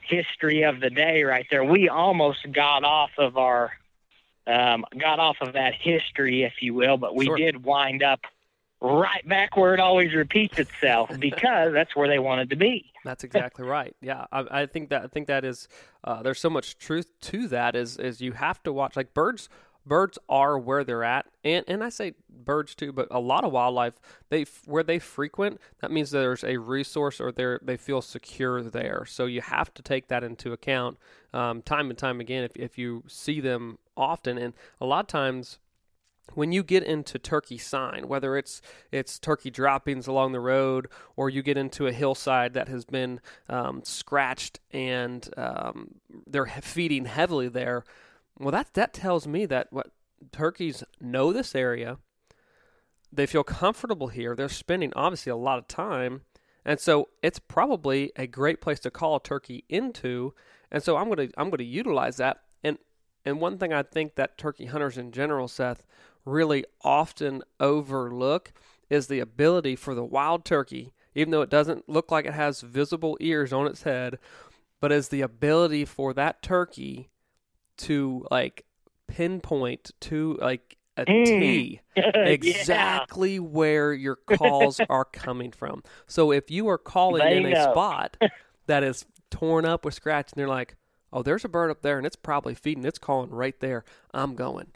history 0.09 0.63
of 0.63 0.81
the 0.81 0.91
day 0.91 1.23
right 1.23 1.47
there. 1.51 1.65
We 1.65 1.89
almost 1.89 2.51
got 2.53 2.85
off 2.85 3.11
of 3.19 3.37
our, 3.37 3.73
um, 4.47 4.85
got 4.99 5.19
off 5.19 5.37
of 5.41 5.55
that 5.55 5.75
history, 5.75 6.45
if 6.45 6.55
you 6.61 6.75
will, 6.75 6.97
but 6.97 7.15
we 7.15 7.27
Sure. 7.27 7.37
did 7.37 7.65
wind 7.65 8.03
up 8.03 8.21
right 8.81 9.27
back 9.27 9.57
where 9.57 9.75
it 9.75 9.81
always 9.81 10.15
repeats 10.15 10.59
itself 10.59 11.11
because 11.19 11.73
that's 11.73 11.97
where 11.97 12.09
they 12.09 12.19
wanted 12.19 12.51
to 12.51 12.57
be. 12.57 12.93
That's 13.05 13.25
exactly 13.25 13.65
right. 13.65 13.95
Yeah, 14.01 14.27
I, 14.33 14.63
I 14.63 14.67
think 14.67 14.91
that 14.91 15.03
I 15.05 15.07
think 15.07 15.29
that 15.29 15.45
is 15.45 15.69
uh, 16.05 16.23
there's 16.23 16.41
so 16.41 16.51
much 16.51 16.77
truth 16.79 17.09
to 17.23 17.49
that. 17.49 17.75
Is 17.77 17.97
is 17.97 18.21
you 18.21 18.33
have 18.33 18.63
to 18.65 18.73
watch 18.73 18.97
like 18.97 19.15
birds. 19.15 19.49
Birds 19.87 20.19
are 20.29 20.59
where 20.59 20.83
they're 20.83 21.05
at, 21.05 21.27
and 21.45 21.65
and 21.69 21.85
I 21.85 21.91
say 21.91 22.15
birds 22.29 22.75
too, 22.75 22.93
but 22.93 23.09
a 23.11 23.21
lot 23.21 23.45
of 23.45 23.53
wildlife 23.53 23.95
they 24.31 24.45
where 24.65 24.83
they 24.83 24.99
frequent. 24.99 25.61
That 25.81 25.91
means 25.91 26.11
there's 26.11 26.45
a 26.45 26.57
resource 26.57 27.21
or 27.21 27.31
they 27.31 27.57
they 27.63 27.77
feel 27.77 28.03
secure 28.03 28.63
there. 28.63 29.05
So 29.07 29.27
you 29.27 29.41
have 29.41 29.73
to 29.75 29.83
take 29.83 30.09
that 30.09 30.25
into 30.25 30.53
account 30.53 30.99
um, 31.33 31.63
time 31.63 31.89
and 31.91 31.99
time 31.99 32.21
again. 32.21 32.45
If 32.45 32.57
if 32.57 32.79
you 32.79 33.05
see 33.07 33.41
them 33.41 33.79
often, 33.97 34.39
and 34.39 34.55
a 34.81 34.87
lot 34.87 35.01
of 35.01 35.07
times 35.07 35.59
when 36.35 36.53
you 36.53 36.63
get 36.63 36.83
into 36.83 37.19
turkey 37.19 37.59
sign, 37.59 38.09
whether 38.09 38.37
it's 38.37 38.61
it's 38.91 39.19
turkey 39.19 39.51
droppings 39.51 40.07
along 40.07 40.33
the 40.33 40.41
road 40.41 40.89
or 41.15 41.31
you 41.31 41.43
get 41.43 41.57
into 41.57 41.87
a 41.87 41.93
hillside 41.93 42.55
that 42.55 42.69
has 42.69 42.85
been 42.85 43.21
um, 43.49 43.83
scratched 43.85 44.61
and 44.73 45.29
um, 45.37 45.95
they're 46.27 46.47
feeding 46.47 47.05
heavily 47.05 47.49
there, 47.49 47.85
well, 48.39 48.53
that 48.53 48.75
that 48.75 48.93
tells 48.93 49.27
me 49.27 49.47
that 49.47 49.69
what 49.71 49.91
turkeys 50.33 50.85
know 51.01 51.33
this 51.33 51.55
area. 51.55 51.99
They 53.13 53.27
feel 53.27 53.45
comfortable 53.45 54.09
here. 54.09 54.35
They're 54.35 54.49
spending 54.49 54.93
obviously 54.95 55.31
a 55.31 55.37
lot 55.37 55.59
of 55.59 55.69
time, 55.69 56.23
and 56.65 56.79
so 56.79 57.09
it's 57.23 57.39
probably 57.39 58.13
a 58.17 58.27
great 58.27 58.61
place 58.61 58.81
to 58.81 58.91
call 58.91 59.17
a 59.17 59.23
turkey 59.23 59.65
into. 59.69 60.35
And 60.71 60.83
so 60.83 60.97
I'm 60.97 61.09
gonna 61.09 61.29
I'm 61.39 61.51
gonna 61.51 61.63
utilize 61.63 62.17
that. 62.19 62.43
And 62.63 62.79
and 63.25 63.41
one 63.41 63.59
thing 63.59 63.73
I 63.73 63.83
think 63.83 64.17
that 64.17 64.37
turkey 64.37 64.67
hunters 64.67 64.99
in 64.99 65.13
general, 65.13 65.49
Seth, 65.49 65.87
really 66.25 66.65
often 66.83 67.43
overlook 67.59 68.53
is 68.91 69.07
the 69.07 69.21
ability 69.21 69.77
for 69.77 69.95
the 69.95 70.05
wild 70.05 70.45
turkey, 70.45 70.93
even 71.15 71.31
though 71.31 71.43
it 71.43 71.51
doesn't 71.51 71.89
look 71.89 72.11
like 72.11 72.27
it 72.27 72.35
has 72.35 72.61
visible 72.61 73.17
ears 73.21 73.53
on 73.53 73.67
its 73.67 73.85
head, 73.85 74.19
but 74.81 74.93
is 74.93 75.09
the 75.09 75.23
ability 75.23 75.85
for 75.85 76.13
that 76.13 76.43
turkey 76.43 77.09
to 77.79 78.27
like 78.31 78.65
pinpoint 79.09 79.93
to 80.01 80.39
like 80.41 80.77
a 80.97 81.05
Mm. 81.05 81.25
T 81.27 81.81
Yeah. 81.97 82.11
exactly 82.25 83.39
where 83.39 83.93
your 83.93 84.17
calls 84.17 84.81
are 84.89 85.05
coming 85.05 85.53
from. 85.53 85.83
So 86.07 86.33
if 86.33 86.51
you 86.51 86.69
are 86.69 86.79
calling 86.79 87.23
They 87.23 87.37
in 87.37 87.53
a 87.53 87.63
spot 87.71 88.17
that 88.67 88.83
is 88.83 89.05
torn 89.31 89.65
up 89.67 89.85
with 89.85 89.95
scratch 89.95 90.33
and 90.33 90.41
they're 90.41 90.49
like, 90.49 90.77
"Oh, 91.13 91.23
there's 91.23 91.45
a 91.45 91.49
bird 91.49 91.71
up 91.71 91.83
there 91.83 91.99
and 91.99 92.07
it's 92.07 92.17
probably 92.17 92.55
feeding. 92.55 92.85
It's 92.85 92.99
calling 92.99 93.31
right 93.31 93.59
there. 93.61 93.85
I'm 94.15 94.35
going." 94.35 94.69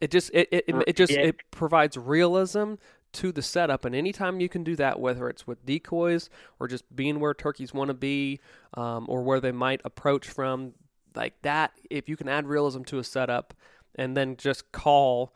It 0.00 0.10
just 0.10 0.30
it 0.32 0.48
it, 0.52 0.64
it, 0.68 0.84
it 0.88 0.96
just 0.96 1.12
Yeah. 1.12 1.20
it 1.22 1.36
provides 1.50 1.96
realism 1.96 2.74
to 3.14 3.30
the 3.32 3.42
setup 3.42 3.84
and 3.84 3.94
anytime 3.94 4.40
you 4.40 4.48
can 4.48 4.64
do 4.64 4.74
that 4.74 4.98
whether 4.98 5.28
it's 5.28 5.46
with 5.46 5.64
decoys 5.64 6.28
or 6.58 6.66
just 6.66 6.84
being 6.96 7.20
where 7.20 7.32
turkeys 7.32 7.72
want 7.72 7.86
to 7.86 7.94
be 7.94 8.40
um, 8.76 9.06
or 9.08 9.22
where 9.22 9.38
they 9.38 9.52
might 9.52 9.80
approach 9.84 10.28
from 10.28 10.72
like 11.14 11.40
that 11.42 11.72
if 11.90 12.08
you 12.08 12.16
can 12.16 12.28
add 12.28 12.46
realism 12.46 12.82
to 12.82 12.98
a 12.98 13.04
setup 13.04 13.54
and 13.94 14.16
then 14.16 14.36
just 14.36 14.72
call 14.72 15.32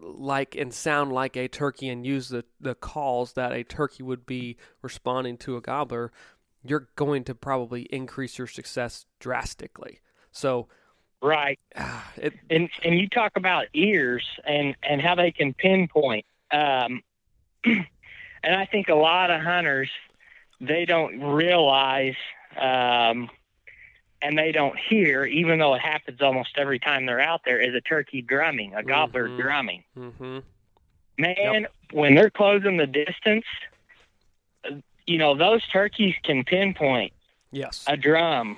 like 0.00 0.54
and 0.54 0.72
sound 0.72 1.12
like 1.12 1.36
a 1.36 1.48
turkey 1.48 1.88
and 1.88 2.06
use 2.06 2.28
the, 2.28 2.44
the 2.60 2.74
calls 2.74 3.34
that 3.34 3.52
a 3.52 3.64
turkey 3.64 4.02
would 4.02 4.24
be 4.26 4.56
responding 4.80 5.36
to 5.38 5.56
a 5.56 5.60
gobbler, 5.60 6.12
you're 6.64 6.88
going 6.96 7.24
to 7.24 7.34
probably 7.34 7.82
increase 7.82 8.38
your 8.38 8.46
success 8.46 9.06
drastically. 9.18 10.00
So, 10.30 10.68
Right. 11.22 11.60
it, 12.16 12.34
and 12.50 12.68
and 12.84 12.98
you 12.98 13.08
talk 13.08 13.32
about 13.36 13.66
ears 13.74 14.26
and 14.44 14.74
and 14.82 15.00
how 15.00 15.14
they 15.14 15.30
can 15.30 15.54
pinpoint 15.54 16.26
um 16.50 17.00
and 17.64 17.86
i 18.44 18.66
think 18.66 18.88
a 18.88 18.94
lot 18.94 19.30
of 19.30 19.40
hunters 19.40 19.88
they 20.60 20.84
don't 20.84 21.20
realize 21.20 22.16
um 22.60 23.30
and 24.22 24.38
they 24.38 24.52
don't 24.52 24.78
hear 24.78 25.24
even 25.24 25.58
though 25.58 25.74
it 25.74 25.80
happens 25.80 26.20
almost 26.22 26.50
every 26.56 26.78
time 26.78 27.06
they're 27.06 27.20
out 27.20 27.42
there 27.44 27.60
is 27.60 27.74
a 27.74 27.80
turkey 27.80 28.22
drumming 28.22 28.74
a 28.74 28.82
gobbler 28.82 29.28
Mhm. 29.28 29.36
drumming 29.40 29.84
hmm 29.94 30.38
man 31.18 31.66
when 31.92 32.14
they're 32.14 32.30
closing 32.30 32.76
the 32.78 32.86
distance 32.86 33.44
you 35.06 35.18
know 35.18 35.34
those 35.34 35.66
turkeys 35.68 36.14
can 36.22 36.44
pinpoint 36.44 37.12
yes, 37.50 37.84
a 37.88 37.96
drum. 37.96 38.56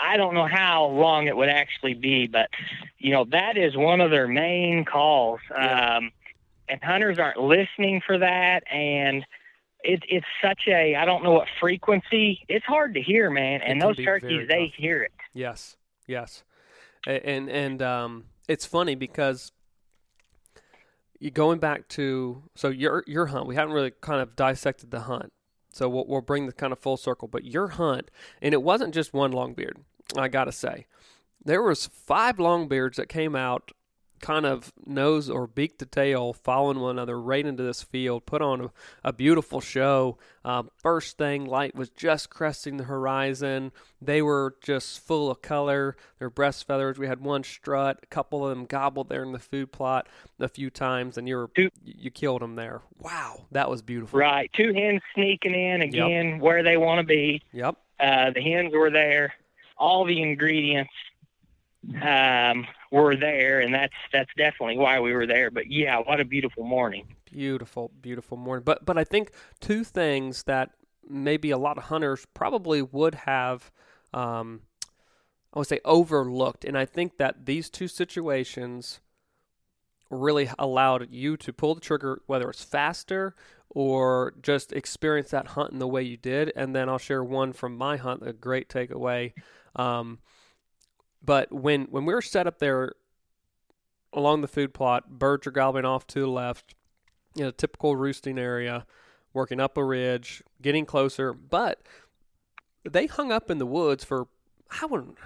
I 0.00 0.16
don't 0.16 0.34
know 0.34 0.46
how 0.46 0.86
long 0.86 1.26
it 1.26 1.36
would 1.36 1.48
actually 1.48 1.94
be, 1.94 2.28
but 2.28 2.48
you 2.98 3.10
know 3.10 3.24
that 3.26 3.56
is 3.56 3.76
one 3.76 4.00
of 4.00 4.10
their 4.12 4.28
main 4.28 4.84
calls. 4.84 5.40
Yeah. 5.50 5.96
Um, 5.96 6.12
and 6.68 6.82
hunters 6.82 7.18
aren't 7.18 7.40
listening 7.40 8.00
for 8.06 8.16
that, 8.18 8.62
and 8.72 9.26
it, 9.84 10.02
it's 10.08 10.26
such 10.42 10.62
a 10.66 10.96
I 10.96 11.04
don't 11.04 11.22
know 11.22 11.32
what 11.32 11.48
frequency. 11.60 12.40
It's 12.48 12.64
hard 12.64 12.94
to 12.94 13.02
hear, 13.02 13.30
man. 13.30 13.60
And 13.62 13.80
those 13.80 13.96
turkeys, 13.96 14.48
they 14.48 14.66
tough. 14.66 14.74
hear 14.76 15.02
it. 15.02 15.12
yes, 15.32 15.76
yes, 16.06 16.44
and 17.06 17.48
and 17.48 17.82
um, 17.82 18.24
it's 18.48 18.66
funny 18.66 18.94
because 18.94 19.52
you 21.20 21.30
going 21.30 21.58
back 21.58 21.88
to 21.88 22.42
so 22.54 22.68
your 22.68 23.04
your 23.06 23.26
hunt. 23.26 23.46
We 23.46 23.54
haven't 23.54 23.74
really 23.74 23.92
kind 24.00 24.20
of 24.20 24.34
dissected 24.36 24.90
the 24.90 25.00
hunt, 25.00 25.32
so 25.72 25.88
we'll, 25.88 26.06
we'll 26.06 26.20
bring 26.20 26.46
the 26.46 26.52
kind 26.52 26.72
of 26.72 26.78
full 26.78 26.96
circle. 26.96 27.28
But 27.28 27.44
your 27.44 27.68
hunt, 27.68 28.10
and 28.42 28.54
it 28.54 28.62
wasn't 28.62 28.94
just 28.94 29.12
one 29.12 29.32
longbeard. 29.32 29.76
I 30.16 30.28
gotta 30.28 30.52
say, 30.52 30.86
there 31.44 31.62
was 31.62 31.86
five 31.86 32.36
longbeards 32.36 32.96
that 32.96 33.08
came 33.08 33.36
out 33.36 33.72
kind 34.24 34.46
of 34.46 34.72
nose 34.86 35.28
or 35.28 35.46
beak 35.46 35.78
to 35.78 35.84
tail, 35.84 36.32
following 36.32 36.80
one 36.80 36.92
another 36.92 37.20
right 37.20 37.44
into 37.44 37.62
this 37.62 37.82
field, 37.82 38.24
put 38.24 38.40
on 38.40 38.60
a, 38.62 38.70
a 39.04 39.12
beautiful 39.12 39.60
show. 39.60 40.16
Um, 40.46 40.70
first 40.76 41.18
thing, 41.18 41.44
light 41.44 41.74
was 41.74 41.90
just 41.90 42.30
cresting 42.30 42.78
the 42.78 42.84
horizon. 42.84 43.70
They 44.00 44.22
were 44.22 44.56
just 44.62 45.00
full 45.00 45.30
of 45.30 45.42
color. 45.42 45.94
Their 46.18 46.30
breast 46.30 46.66
feathers. 46.66 46.98
We 46.98 47.06
had 47.06 47.20
one 47.20 47.44
strut. 47.44 48.00
A 48.02 48.06
couple 48.06 48.42
of 48.46 48.56
them 48.56 48.64
gobbled 48.64 49.10
there 49.10 49.22
in 49.22 49.32
the 49.32 49.38
food 49.38 49.72
plot 49.72 50.08
a 50.40 50.48
few 50.48 50.70
times, 50.70 51.18
and 51.18 51.28
you 51.28 51.36
were 51.36 51.50
Two- 51.54 51.70
you 51.84 52.10
killed 52.10 52.40
them 52.40 52.54
there. 52.54 52.80
Wow, 52.98 53.44
that 53.52 53.68
was 53.68 53.82
beautiful. 53.82 54.18
Right. 54.18 54.50
Two 54.54 54.72
hens 54.72 55.02
sneaking 55.14 55.54
in 55.54 55.82
again 55.82 56.38
where 56.38 56.62
they 56.62 56.78
want 56.78 57.00
to 57.00 57.06
be. 57.06 57.42
Yep. 57.52 57.76
Uh, 58.00 58.30
the 58.30 58.40
hens 58.40 58.72
were 58.72 58.90
there. 58.90 59.34
All 59.76 60.04
the 60.06 60.22
ingredients 60.22 60.92
um, 62.02 62.66
were 62.90 63.16
there, 63.16 63.60
and 63.60 63.74
that's 63.74 63.94
that's 64.12 64.30
definitely 64.36 64.78
why 64.78 65.00
we 65.00 65.12
were 65.12 65.26
there. 65.26 65.50
But 65.50 65.70
yeah, 65.70 65.98
what 65.98 66.20
a 66.20 66.24
beautiful 66.24 66.64
morning. 66.64 67.14
Beautiful, 67.30 67.90
beautiful 68.00 68.36
morning. 68.36 68.64
But 68.64 68.84
but 68.84 68.98
I 68.98 69.04
think 69.04 69.30
two 69.60 69.84
things 69.84 70.44
that 70.44 70.70
maybe 71.08 71.50
a 71.50 71.58
lot 71.58 71.78
of 71.78 71.84
hunters 71.84 72.26
probably 72.34 72.80
would 72.82 73.14
have 73.14 73.70
um, 74.12 74.62
I 75.52 75.58
would 75.58 75.68
say 75.68 75.80
overlooked, 75.84 76.64
and 76.64 76.76
I 76.76 76.84
think 76.84 77.18
that 77.18 77.46
these 77.46 77.70
two 77.70 77.88
situations 77.88 79.00
really 80.10 80.50
allowed 80.58 81.08
you 81.10 81.36
to 81.36 81.52
pull 81.52 81.74
the 81.74 81.80
trigger, 81.80 82.22
whether 82.26 82.48
it's 82.50 82.64
faster 82.64 83.34
or 83.70 84.34
just 84.42 84.72
experience 84.72 85.30
that 85.30 85.48
hunt 85.48 85.72
in 85.72 85.78
the 85.78 85.88
way 85.88 86.02
you 86.02 86.16
did. 86.16 86.52
And 86.54 86.74
then 86.74 86.88
I'll 86.88 86.98
share 86.98 87.24
one 87.24 87.52
from 87.52 87.76
my 87.76 87.96
hunt, 87.96 88.26
a 88.26 88.32
great 88.32 88.68
takeaway. 88.68 89.32
Um, 89.74 90.20
but 91.24 91.52
when 91.52 91.84
when 91.84 92.04
we 92.04 92.14
were 92.14 92.22
set 92.22 92.46
up 92.46 92.58
there 92.58 92.92
along 94.12 94.40
the 94.42 94.48
food 94.48 94.72
plot, 94.74 95.18
birds 95.18 95.46
are 95.46 95.50
gobbling 95.50 95.84
off 95.84 96.06
to 96.08 96.20
the 96.20 96.26
left 96.28 96.74
in 97.36 97.44
a 97.46 97.52
typical 97.52 97.96
roosting 97.96 98.38
area, 98.38 98.86
working 99.32 99.58
up 99.60 99.76
a 99.76 99.84
ridge, 99.84 100.42
getting 100.62 100.86
closer. 100.86 101.32
But 101.32 101.82
they 102.84 103.06
hung 103.06 103.32
up 103.32 103.50
in 103.50 103.58
the 103.58 103.66
woods 103.66 104.04
for 104.04 104.28
I 104.80 104.86
wouldn't 104.86 105.16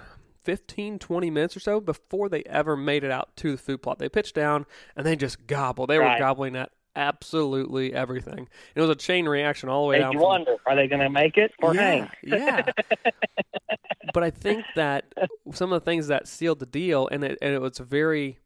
15, 0.43 0.99
20 0.99 1.29
minutes 1.29 1.55
or 1.57 1.59
so 1.59 1.79
before 1.81 2.29
they 2.29 2.43
ever 2.43 2.75
made 2.77 3.03
it 3.03 3.11
out 3.11 3.35
to 3.37 3.51
the 3.51 3.57
food 3.57 3.81
plot. 3.83 3.99
They 3.99 4.09
pitched 4.09 4.33
down 4.35 4.65
and 4.95 5.05
they 5.05 5.15
just 5.15 5.45
gobbled. 5.47 5.89
They 5.89 5.97
Right. 5.97 6.13
were 6.13 6.19
gobbling 6.19 6.55
at 6.55 6.71
absolutely 6.95 7.93
everything. 7.93 8.47
It 8.73 8.81
was 8.81 8.89
a 8.89 8.95
chain 8.95 9.27
reaction 9.27 9.69
all 9.69 9.83
the 9.83 9.89
way 9.89 9.97
Made 9.97 10.03
down. 10.05 10.13
you 10.13 10.19
wonder, 10.19 10.55
are 10.65 10.75
they 10.75 10.87
going 10.87 11.01
to 11.01 11.09
make 11.09 11.37
it 11.37 11.51
or 11.61 11.75
yeah, 11.75 11.81
hang? 11.81 12.09
yeah. 12.23 12.65
but 14.13 14.23
I 14.23 14.29
think 14.29 14.65
that 14.75 15.13
some 15.53 15.71
of 15.73 15.81
the 15.81 15.85
things 15.85 16.07
that 16.07 16.27
sealed 16.27 16.59
the 16.59 16.65
deal, 16.65 17.07
and 17.11 17.23
it, 17.23 17.37
and 17.41 17.53
it 17.53 17.61
was 17.61 17.77
very 17.79 18.39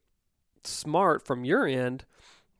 smart 0.63 1.25
from 1.25 1.43
your 1.45 1.65
end 1.67 2.05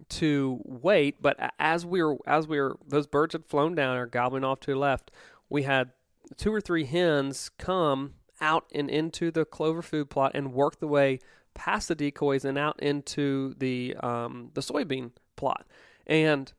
to 0.10 0.60
wait. 0.66 1.22
But 1.22 1.38
as 1.60 1.86
we 1.86 2.04
were, 2.04 2.18
as 2.28 2.48
we 2.48 2.60
were, 2.60 2.78
those 2.88 3.08
birds 3.08 3.34
had 3.34 3.46
flown 3.46 3.76
down 3.76 3.98
or 3.98 4.06
gobbling 4.06 4.44
off 4.44 4.60
to 4.62 4.72
the 4.72 4.78
left. 4.78 5.12
We 5.50 5.64
had 5.64 5.92
two 6.38 6.54
or 6.54 6.62
three 6.62 6.86
hens 6.86 7.52
come 7.58 8.16
out 8.42 8.66
and 8.74 8.90
into 8.90 9.32
the 9.32 9.46
clover 9.46 9.82
food 9.82 10.10
plot 10.10 10.32
and 10.34 10.54
work 10.54 10.80
the 10.80 10.88
way 10.88 11.20
past 11.54 11.88
the 11.88 11.96
decoys 11.96 12.44
and 12.44 12.58
out 12.58 12.82
into 12.82 13.54
the 13.58 13.96
um, 14.02 14.50
the 14.54 14.62
soybean 14.62 15.12
plot. 15.36 15.66
And 16.08 16.52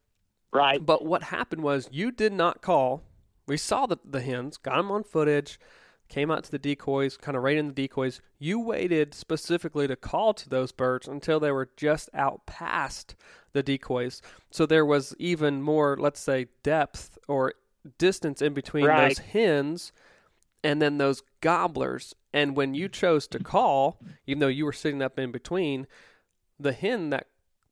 Right. 0.52 0.84
but 0.84 1.04
what 1.04 1.24
happened 1.24 1.62
was 1.62 1.88
you 1.90 2.12
did 2.12 2.32
not 2.32 2.62
call. 2.62 3.02
We 3.46 3.56
saw 3.56 3.86
the, 3.86 3.98
the 4.04 4.20
hens, 4.20 4.56
got 4.56 4.76
them 4.76 4.90
on 4.92 5.02
footage, 5.02 5.58
came 6.08 6.30
out 6.30 6.44
to 6.44 6.50
the 6.50 6.58
decoys, 6.58 7.16
kind 7.16 7.36
of 7.36 7.42
right 7.42 7.56
in 7.56 7.66
the 7.68 7.72
decoys. 7.72 8.20
You 8.38 8.60
waited 8.60 9.14
specifically 9.14 9.88
to 9.88 9.96
call 9.96 10.34
to 10.34 10.48
those 10.48 10.72
birds 10.72 11.08
until 11.08 11.40
they 11.40 11.50
were 11.50 11.70
just 11.76 12.08
out 12.14 12.46
past 12.46 13.16
the 13.52 13.62
decoys. 13.62 14.20
So 14.50 14.66
there 14.66 14.84
was 14.84 15.14
even 15.18 15.62
more, 15.62 15.96
let's 15.98 16.20
say, 16.20 16.48
depth 16.62 17.18
or 17.28 17.54
distance 17.98 18.42
in 18.42 18.54
between 18.54 18.86
Right. 18.86 19.08
those 19.08 19.18
hens 19.18 19.92
and 20.62 20.80
then 20.80 20.98
those 20.98 21.22
gobblers. 21.40 22.14
And 22.32 22.56
when 22.56 22.74
you 22.74 22.88
chose 22.88 23.26
to 23.28 23.38
call, 23.38 24.00
even 24.26 24.40
though 24.40 24.48
you 24.48 24.64
were 24.64 24.72
sitting 24.72 25.02
up 25.02 25.18
in 25.18 25.30
between, 25.30 25.86
the 26.58 26.72
hen 26.72 27.10
that 27.10 27.28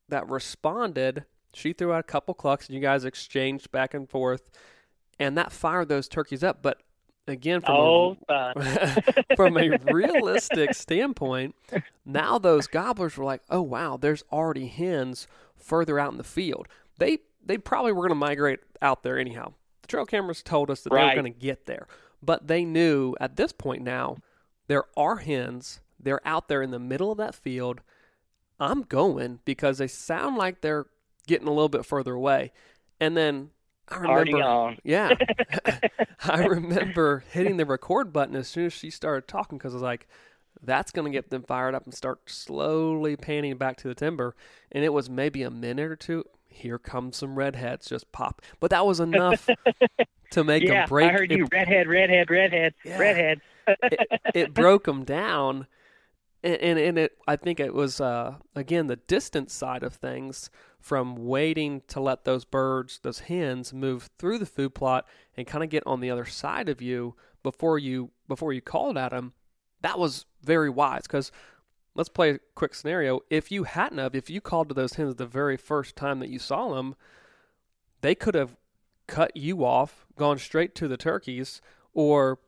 that 0.08 0.28
responded, 0.28 1.24
she 1.54 1.72
threw 1.72 1.92
out 1.92 2.00
a 2.00 2.02
couple 2.02 2.34
clucks, 2.34 2.66
and 2.66 2.74
you 2.74 2.82
guys 2.82 3.04
exchanged 3.04 3.70
back 3.72 3.94
and 3.94 4.10
forth, 4.10 4.50
and 5.18 5.38
that 5.38 5.52
fired 5.52 5.88
those 5.88 6.06
turkeys 6.08 6.44
up. 6.44 6.62
But 6.62 6.82
again, 7.26 7.60
from 7.60 7.74
Oh, 7.76 8.16
a, 8.28 9.24
from 9.36 9.56
a 9.56 9.78
realistic 9.92 10.74
standpoint, 10.74 11.54
now 12.04 12.38
those 12.38 12.66
gobblers 12.66 13.16
were 13.16 13.24
like, 13.24 13.42
"Oh 13.50 13.62
wow, 13.62 13.96
there's 13.96 14.24
already 14.32 14.66
hens 14.68 15.26
further 15.56 15.98
out 15.98 16.12
in 16.12 16.18
the 16.18 16.24
field." 16.24 16.68
They 16.98 17.18
they 17.44 17.58
probably 17.58 17.92
were 17.92 18.02
going 18.02 18.10
to 18.10 18.14
migrate 18.14 18.60
out 18.80 19.02
there 19.02 19.18
anyhow. 19.18 19.54
The 19.82 19.88
trail 19.88 20.06
cameras 20.06 20.42
told 20.42 20.70
us 20.70 20.82
that 20.82 20.90
they 20.90 20.96
were 20.96 21.22
going 21.22 21.32
to 21.32 21.38
get 21.38 21.66
there, 21.66 21.86
but 22.22 22.46
they 22.46 22.64
knew 22.64 23.14
at 23.20 23.36
this 23.36 23.52
point 23.52 23.82
now 23.82 24.18
there 24.68 24.84
are 24.96 25.16
hens. 25.16 25.80
They're 25.98 26.26
out 26.26 26.48
there 26.48 26.62
in 26.62 26.70
the 26.70 26.78
middle 26.78 27.10
of 27.12 27.18
that 27.18 27.34
field. 27.34 27.80
I'm 28.60 28.82
going 28.82 29.40
because 29.44 29.78
they 29.78 29.88
sound 29.88 30.36
like 30.36 30.60
they're 30.60 30.86
getting 31.26 31.48
a 31.48 31.52
little 31.52 31.68
bit 31.68 31.84
further 31.84 32.14
away. 32.14 32.52
And 33.00 33.16
then 33.16 33.50
I 33.92 34.06
Already 34.06 34.32
remember, 34.32 34.52
on. 34.52 34.78
yeah, 34.84 35.10
I 36.24 36.44
remember 36.44 37.24
hitting 37.30 37.56
the 37.56 37.66
record 37.66 38.12
button 38.12 38.34
as 38.36 38.48
soon 38.48 38.66
as 38.66 38.72
she 38.72 38.90
started 38.90 39.28
talking 39.28 39.58
because 39.58 39.74
I 39.74 39.76
was 39.76 39.82
like, 39.82 40.08
that's 40.62 40.92
going 40.92 41.04
to 41.10 41.16
get 41.16 41.30
them 41.30 41.42
fired 41.42 41.74
up 41.74 41.84
and 41.84 41.94
start 41.94 42.20
slowly 42.30 43.16
panning 43.16 43.56
back 43.56 43.76
to 43.78 43.88
the 43.88 43.94
timber. 43.94 44.34
And 44.70 44.84
it 44.84 44.92
was 44.92 45.10
maybe 45.10 45.42
a 45.42 45.50
minute 45.50 45.90
or 45.90 45.96
two. 45.96 46.24
Here 46.48 46.78
comes 46.78 47.16
some 47.16 47.36
redheads, 47.36 47.88
just 47.88 48.12
pop. 48.12 48.42
But 48.60 48.70
that 48.70 48.86
was 48.86 49.00
enough 49.00 49.48
to 50.30 50.44
make 50.44 50.62
yeah, 50.62 50.80
them 50.80 50.88
break. 50.88 51.10
I 51.10 51.12
heard 51.12 51.32
it 51.32 51.38
you. 51.38 51.48
Redhead, 51.50 51.88
redhead, 51.88 52.30
redhead, 52.30 52.74
Yeah. 52.84 52.98
redhead. 52.98 53.40
it, 53.66 54.20
it 54.34 54.54
broke 54.54 54.84
them 54.84 55.04
down 55.04 55.66
and, 56.42 56.78
and 56.78 56.98
it 56.98 57.18
I 57.26 57.36
think 57.36 57.60
it 57.60 57.74
was 57.74 58.00
uh 58.00 58.36
again 58.54 58.86
the 58.86 58.96
distance 58.96 59.52
side 59.52 59.82
of 59.82 59.94
things 59.94 60.50
from 60.80 61.16
waiting 61.16 61.82
to 61.88 62.00
let 62.00 62.24
those 62.24 62.44
birds 62.44 63.00
those 63.02 63.20
hens 63.20 63.72
move 63.72 64.10
through 64.18 64.38
the 64.38 64.46
food 64.46 64.74
plot 64.74 65.06
and 65.36 65.46
kind 65.46 65.62
of 65.62 65.70
get 65.70 65.86
on 65.86 66.00
the 66.00 66.10
other 66.10 66.24
side 66.24 66.68
of 66.68 66.82
you 66.82 67.14
before 67.42 67.78
you 67.78 68.10
before 68.28 68.52
you 68.52 68.60
called 68.60 68.96
at 68.96 69.10
them 69.10 69.32
that 69.82 69.98
was 69.98 70.26
very 70.42 70.70
wise 70.70 71.02
because 71.02 71.30
let's 71.94 72.08
play 72.08 72.30
a 72.30 72.38
quick 72.54 72.74
scenario. 72.74 73.20
If 73.30 73.52
you 73.52 73.64
hadn't 73.64 73.98
have 73.98 74.14
if 74.14 74.30
you 74.30 74.40
called 74.40 74.68
to 74.68 74.74
those 74.74 74.94
hens 74.94 75.16
the 75.16 75.26
very 75.26 75.56
first 75.56 75.96
time 75.96 76.20
that 76.20 76.30
you 76.30 76.38
saw 76.38 76.74
them 76.74 76.94
they 78.00 78.14
could 78.14 78.34
have 78.34 78.56
cut 79.06 79.36
you 79.36 79.64
off 79.64 80.06
gone 80.16 80.38
straight 80.38 80.74
to 80.76 80.88
the 80.88 80.96
turkeys 80.96 81.60
or 81.92 82.38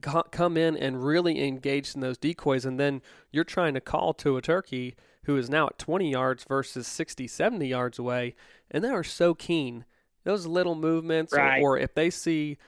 come 0.00 0.56
in 0.56 0.76
and 0.76 1.04
really 1.04 1.46
engage 1.46 1.94
in 1.94 2.00
those 2.00 2.18
decoys 2.18 2.64
and 2.64 2.78
then 2.80 3.02
you're 3.30 3.44
trying 3.44 3.74
to 3.74 3.80
call 3.80 4.12
to 4.14 4.36
a 4.36 4.42
turkey 4.42 4.94
who 5.24 5.36
is 5.36 5.50
now 5.50 5.66
at 5.66 5.78
20 5.78 6.10
yards 6.10 6.44
versus 6.44 6.86
60 6.86 7.26
70 7.28 7.66
yards 7.66 7.98
away 7.98 8.34
and 8.70 8.82
they 8.84 8.88
are 8.88 9.04
so 9.04 9.34
keen 9.34 9.84
those 10.24 10.46
little 10.46 10.74
movements 10.74 11.32
or- 11.32 11.36
Right. 11.38 11.62
or, 11.62 11.78
if 11.78 11.94
they 11.94 12.10
see 12.10 12.58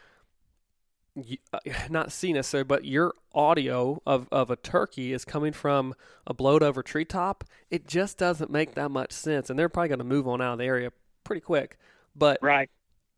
uh, 1.52 1.58
not 1.90 2.10
see 2.10 2.32
necessarily 2.32 2.64
but 2.64 2.86
your 2.86 3.12
audio 3.34 4.00
of, 4.06 4.28
of 4.32 4.50
a 4.50 4.56
turkey 4.56 5.12
is 5.12 5.26
coming 5.26 5.52
from 5.52 5.94
a 6.26 6.32
blowed 6.32 6.62
over 6.62 6.82
treetop 6.82 7.44
it 7.70 7.86
just 7.86 8.16
doesn't 8.16 8.50
make 8.50 8.74
that 8.74 8.90
much 8.90 9.12
sense 9.12 9.50
and 9.50 9.58
they're 9.58 9.68
probably 9.68 9.88
going 9.88 9.98
to 9.98 10.04
move 10.04 10.26
on 10.26 10.40
out 10.40 10.54
of 10.54 10.58
the 10.58 10.64
area 10.64 10.90
pretty 11.22 11.40
quick 11.40 11.76
but 12.16 12.38
Right. 12.40 12.70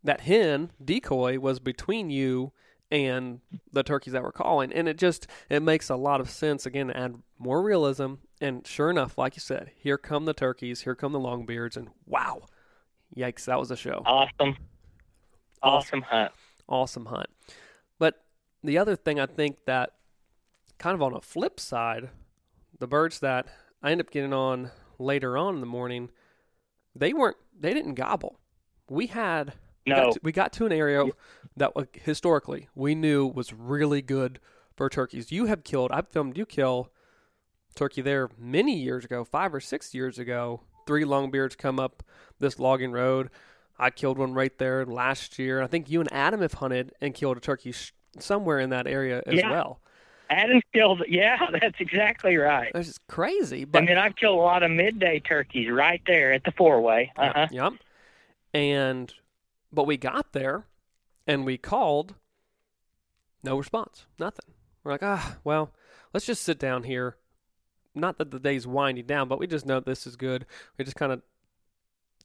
that 0.03 0.23
hen 0.23 0.73
decoy 0.85 1.39
was 1.39 1.61
between 1.61 2.11
you 2.11 2.53
and 2.91 3.41
the 3.73 3.83
turkeys 3.83 4.13
that 4.13 4.23
were 4.23 4.33
calling 4.33 4.73
and 4.73 4.89
it 4.89 4.99
just 4.99 5.27
it 5.49 5.61
makes 5.63 5.89
a 5.89 5.97
lot 5.97 6.21
of 6.21 6.29
sense 6.31 6.67
again 6.67 6.89
to 6.89 6.97
add 6.97 7.15
more 7.39 7.63
realism 7.63 8.15
and 8.41 8.67
sure 8.67 8.91
enough 8.91 9.17
like 9.19 9.37
you 9.37 9.41
said 9.41 9.71
here 9.77 9.99
come 9.99 10.25
the 10.27 10.35
turkeys 10.35 10.83
here 10.83 10.95
come 10.95 11.13
the 11.13 11.19
longbeards 11.19 11.77
and 11.77 11.89
wow 12.07 12.43
yikes 13.17 13.47
that 13.47 13.59
was 13.59 13.71
a 13.71 13.77
show 13.77 14.03
Awesome. 14.05 14.57
Awesome 15.63 16.03
hunt. 16.03 16.33
awesome 16.69 17.07
hunt 17.07 17.29
but 17.99 18.23
the 18.63 18.77
other 18.79 18.97
thing 18.97 19.19
i 19.19 19.27
think 19.27 19.65
that 19.67 19.91
kind 20.79 20.95
of 20.95 21.03
on 21.03 21.15
a 21.15 21.21
flip 21.21 21.59
side 21.59 22.11
the 22.79 22.87
birds 22.87 23.19
that 23.21 23.47
i 23.83 23.91
end 23.91 24.01
up 24.01 24.11
getting 24.11 24.35
on 24.35 24.71
later 24.99 25.39
on 25.39 25.55
in 25.55 25.61
the 25.61 25.67
morning 25.67 26.11
they 26.95 27.13
weren't 27.13 27.39
they 27.59 27.73
didn't 27.73 27.95
gobble 27.95 28.39
we 28.91 29.07
had 29.07 29.55
we 29.87 29.93
got 29.93 30.05
No. 30.07 30.13
to- 30.13 30.21
we 30.23 30.33
got 30.33 30.53
to 30.55 30.67
an 30.67 30.73
area 30.73 31.05
that 31.57 31.73
historically 31.95 32.69
we 32.75 32.95
knew 32.95 33.27
was 33.27 33.53
really 33.53 34.03
good 34.03 34.41
for 34.77 34.89
turkeys. 34.89 35.31
You 35.31 35.47
have 35.47 35.65
killed. 35.65 35.93
I've 35.93 36.09
filmed 36.09 36.37
you 36.37 36.47
kill 36.47 36.91
turkey 37.75 38.03
there 38.03 38.29
many 38.39 38.77
years 38.77 39.05
ago, 39.05 39.25
five 39.25 39.55
or 39.55 39.61
six 39.61 39.95
years 39.95 40.19
ago. 40.19 40.63
Three 40.87 41.05
longbeards 41.05 41.57
come 41.57 41.79
up 41.81 42.03
this 42.39 42.59
logging 42.59 42.93
road. 42.93 43.31
I 43.79 43.91
killed 43.91 44.19
one 44.19 44.35
right 44.35 44.57
there 44.59 44.85
last 44.87 45.39
year. 45.39 45.61
I 45.63 45.67
think 45.67 45.91
you 45.91 46.01
and 46.01 46.13
Adam 46.13 46.41
have 46.43 46.55
hunted 46.55 46.93
and 47.01 47.15
killed 47.15 47.37
a 47.37 47.41
turkey 47.41 47.73
sh- 47.73 47.93
somewhere 48.19 48.61
in 48.61 48.71
that 48.71 48.87
area 48.87 49.23
as 49.27 49.35
Yeah. 49.35 49.51
well. 49.51 49.81
Adam 50.31 50.61
killed. 50.73 51.03
Yeah, 51.09 51.39
that's 51.61 51.81
exactly 51.81 52.37
right. 52.37 52.73
Just 52.75 53.05
crazy. 53.09 53.65
But 53.65 53.81
and 53.81 53.89
then 53.89 53.99
I've 53.99 54.17
killed 54.17 54.39
a 54.39 54.43
lot 54.43 54.63
of 54.63 54.71
midday 54.71 55.21
turkeys 55.21 55.69
right 55.71 56.01
there 56.07 56.33
at 56.33 56.45
the 56.45 56.53
four 56.53 56.81
way. 56.81 57.13
Uh 57.17 57.33
huh. 57.35 57.47
Yep. 57.51 57.73
And 58.53 59.13
but 59.75 59.87
we 59.87 59.97
got 59.97 60.33
there 60.33 60.67
and 61.27 61.45
we 61.45 61.57
called, 61.59 62.15
no 63.43 63.57
response, 63.57 64.07
nothing. 64.19 64.55
We're 64.83 64.93
like, 64.93 65.03
ah, 65.03 65.37
well, 65.45 65.73
let's 66.13 66.27
just 66.27 66.43
sit 66.43 66.59
down 66.59 66.83
here. 66.85 67.17
Not 67.95 68.19
that 68.19 68.31
the 68.31 68.39
day's 68.41 68.67
winding 68.67 69.07
down, 69.07 69.29
but 69.29 69.39
we 69.39 69.47
just 69.47 69.67
know 69.67 69.81
this 69.81 70.07
is 70.07 70.17
good. 70.17 70.47
We 70.79 70.85
just 70.85 70.97
kind 70.97 71.13
of 71.13 71.23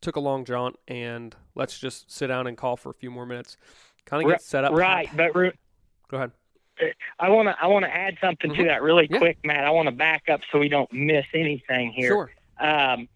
took 0.02 0.16
a 0.16 0.20
long 0.20 0.46
jaunt 0.46 0.78
and 0.88 1.36
let's 1.56 1.78
just 1.80 2.12
sit 2.12 2.28
down 2.28 2.48
and 2.48 2.58
call 2.58 2.76
for 2.78 2.90
a 2.90 2.94
few 2.94 3.12
more 3.12 3.26
minutes. 3.26 3.58
Kind 4.06 4.24
of 4.24 4.30
get 4.30 4.42
set 4.42 4.64
up. 4.64 4.74
Right, 4.74 5.10
but 5.16 5.36
re- 5.36 5.52
go 6.10 6.18
ahead. 6.18 6.32
I 7.20 7.30
want 7.30 7.50
to 7.50 7.56
I 7.62 7.68
want 7.68 7.84
to 7.84 7.94
add 7.94 8.18
something 8.22 8.52
Mhm. 8.52 8.56
to 8.58 8.64
that 8.66 8.82
really 8.82 9.08
Yeah. 9.12 9.18
quick, 9.18 9.38
Matt. 9.44 9.66
I 9.66 9.70
want 9.72 9.88
to 9.88 9.92
back 9.92 10.30
up 10.30 10.40
so 10.52 10.60
we 10.60 10.70
don't 10.70 10.92
miss 10.94 11.26
anything 11.34 11.92
here. 11.92 12.08
Sure. 12.10 12.32
Um, 12.60 13.10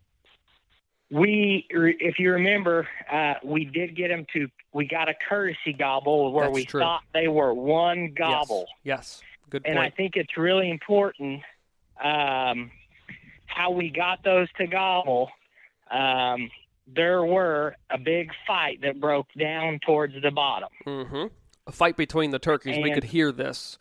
we, 1.14 1.68
if 1.70 2.18
you 2.18 2.32
remember, 2.32 2.88
uh, 3.12 3.36
we 3.44 3.66
did 3.66 3.96
get 3.96 4.08
them 4.10 4.26
to. 4.34 4.48
We 4.74 4.88
got 4.88 5.08
a 5.10 5.14
courtesy 5.30 5.74
gobble 5.78 6.32
where 6.34 6.46
That's 6.46 6.56
we 6.56 6.66
true. 6.66 6.82
thought 6.82 7.04
they 7.14 7.28
were 7.28 7.54
one 7.54 8.14
gobble, 8.18 8.66
Yes. 8.84 9.22
yes. 9.22 9.22
Good 9.52 9.62
and 9.66 9.78
I 9.78 9.92
think 9.92 10.16
it's 10.16 10.36
really 10.36 10.72
important 10.72 11.44
um, 12.04 12.72
how 13.46 13.70
we 13.70 13.92
got 13.92 14.24
those 14.24 14.48
to 14.58 14.66
gobble. 14.66 15.30
Um, 15.92 16.50
there 16.88 17.24
were 17.24 17.76
a 17.92 18.00
big 18.00 18.32
fight 18.48 18.82
that 18.82 19.00
broke 19.00 19.28
down 19.40 19.80
towards 19.86 20.16
the 20.20 20.32
bottom. 20.32 20.70
mm-hmm. 20.88 21.26
A 21.68 21.72
fight 21.72 21.96
between 21.96 22.32
the 22.32 22.40
turkeys. 22.40 22.78
we 22.82 22.92
could 22.92 23.04
hear 23.06 23.32
this 23.32 23.78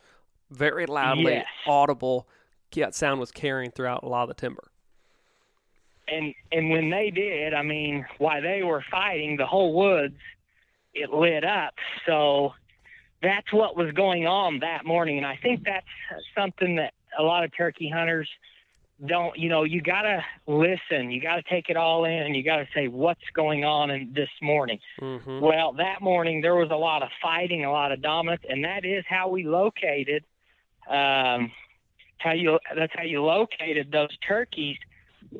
very 0.51 0.85
loudly, 0.85 1.33
Yes. 1.33 1.45
audible. 1.67 2.27
That 2.75 2.93
sound 2.95 3.19
was 3.19 3.31
carrying 3.31 3.71
throughout 3.71 4.03
a 4.03 4.07
lot 4.07 4.23
of 4.23 4.27
the 4.29 4.35
timber. 4.35 4.71
And 6.13 6.33
and 6.51 6.69
when 6.69 6.89
they 6.89 7.09
did, 7.09 7.53
I 7.53 7.61
mean, 7.61 8.05
while 8.17 8.41
they 8.41 8.63
were 8.63 8.83
fighting, 8.89 9.37
the 9.37 9.45
whole 9.45 9.73
woods 9.73 10.15
it 10.93 11.11
lit 11.11 11.43
up. 11.43 11.73
So 12.05 12.53
that's 13.21 13.51
what 13.51 13.75
was 13.75 13.91
going 13.93 14.27
on 14.27 14.59
that 14.59 14.85
morning, 14.85 15.17
and 15.17 15.25
I 15.25 15.37
think 15.41 15.63
that's 15.63 15.85
something 16.37 16.75
that 16.75 16.93
a 17.17 17.23
lot 17.23 17.43
of 17.43 17.55
turkey 17.55 17.89
hunters 17.89 18.29
don't. 19.05 19.37
You 19.37 19.49
know, 19.49 19.63
you 19.63 19.81
gotta 19.81 20.23
listen, 20.47 21.09
you 21.09 21.21
gotta 21.21 21.43
take 21.49 21.69
it 21.69 21.77
all 21.77 22.05
in, 22.05 22.11
and 22.11 22.35
you 22.35 22.43
gotta 22.43 22.67
say 22.73 22.87
what's 22.87 23.21
going 23.33 23.65
on 23.65 23.89
in 23.91 24.13
this 24.13 24.29
morning. 24.41 24.79
Mm-hmm. 25.01 25.39
Well, 25.39 25.73
that 25.73 26.01
morning 26.01 26.41
there 26.41 26.55
was 26.55 26.69
a 26.71 26.75
lot 26.75 27.01
of 27.01 27.09
fighting, 27.21 27.65
a 27.65 27.71
lot 27.71 27.91
of 27.91 28.01
dominance, 28.01 28.43
and 28.47 28.63
that 28.63 28.85
is 28.85 29.03
how 29.07 29.29
we 29.29 29.45
located. 29.47 30.23
Um, 30.89 31.51
how 32.17 32.33
you 32.33 32.59
that's 32.75 32.93
how 32.95 33.03
you 33.03 33.23
located 33.23 33.91
those 33.91 34.15
turkeys. 34.25 34.77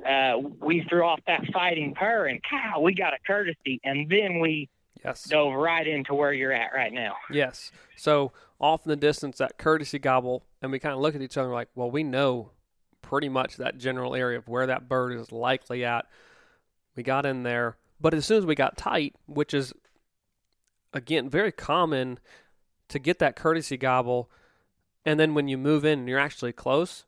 Uh, 0.08 0.38
we 0.60 0.86
threw 0.89 1.03
off 1.03 1.19
that 1.27 1.45
fighting 1.53 1.93
purr, 1.95 2.27
and 2.27 2.41
cow, 2.43 2.79
we 2.82 2.93
got 2.93 3.13
a 3.13 3.17
courtesy, 3.25 3.79
and 3.84 4.10
then 4.10 4.39
we 4.39 4.69
Yes. 5.03 5.23
dove 5.25 5.53
right 5.53 5.86
into 5.86 6.13
where 6.13 6.32
you're 6.32 6.53
at 6.53 6.71
right 6.73 6.93
now. 6.93 7.15
Yes. 7.29 7.71
So 7.97 8.32
off 8.60 8.86
in 8.86 8.89
the 8.89 8.95
distance, 8.95 9.38
that 9.39 9.58
courtesy 9.58 9.99
gobble, 9.99 10.45
and 10.62 10.71
we 10.71 10.79
kind 10.79 10.93
of 10.93 11.01
look 11.01 11.13
at 11.13 11.21
each 11.21 11.38
other 11.38 11.49
like, 11.49 11.67
well, 11.75 11.91
we 11.91 12.03
know 12.03 12.51
pretty 13.01 13.27
much 13.27 13.58
that 13.58 13.77
general 13.77 14.15
area 14.15 14.38
of 14.38 14.47
where 14.47 14.65
that 14.67 14.88
bird 14.88 15.12
is 15.13 15.32
likely 15.32 15.84
at. 15.84 16.06
We 16.95 17.03
got 17.03 17.25
in 17.25 17.43
there, 17.43 17.75
but 17.99 18.13
as 18.13 18.25
soon 18.25 18.38
as 18.38 18.45
we 18.45 18.56
got 18.56 18.77
tight, 18.77 19.15
which 19.25 19.53
is 19.53 19.73
again 20.93 21.29
very 21.29 21.51
common 21.51 22.19
to 22.88 22.99
get 22.99 23.19
that 23.19 23.36
courtesy 23.36 23.75
gobble, 23.75 24.29
and 25.06 25.19
then 25.19 25.34
when 25.34 25.47
you 25.49 25.58
move 25.58 25.84
in 25.84 25.99
and 25.99 26.08
you're 26.08 26.19
actually 26.19 26.53
close, 26.53 27.06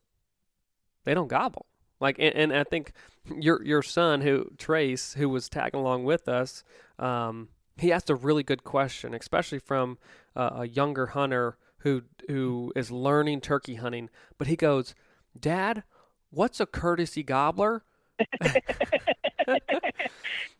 they 1.04 1.14
don't 1.14 1.28
gobble. 1.28 1.64
Like, 2.00 2.16
and, 2.18 2.34
and 2.34 2.52
I 2.56 2.64
think 2.64 2.92
your 3.34 3.62
your 3.64 3.82
son, 3.82 4.20
who 4.20 4.50
Trace, 4.58 5.14
who 5.14 5.28
was 5.28 5.48
tagging 5.48 5.80
along 5.80 6.04
with 6.04 6.28
us, 6.28 6.62
um, 6.98 7.48
he 7.78 7.92
asked 7.92 8.10
a 8.10 8.14
really 8.14 8.42
good 8.42 8.64
question, 8.64 9.14
especially 9.14 9.58
from 9.58 9.98
uh, 10.34 10.50
a 10.56 10.68
younger 10.68 11.06
hunter 11.06 11.56
who 11.78 12.02
who 12.28 12.72
is 12.76 12.90
learning 12.90 13.40
turkey 13.40 13.76
hunting. 13.76 14.10
But 14.38 14.46
he 14.48 14.56
goes, 14.56 14.94
"Dad, 15.38 15.82
what's 16.30 16.60
a 16.60 16.66
courtesy 16.66 17.22
gobbler?" 17.22 17.84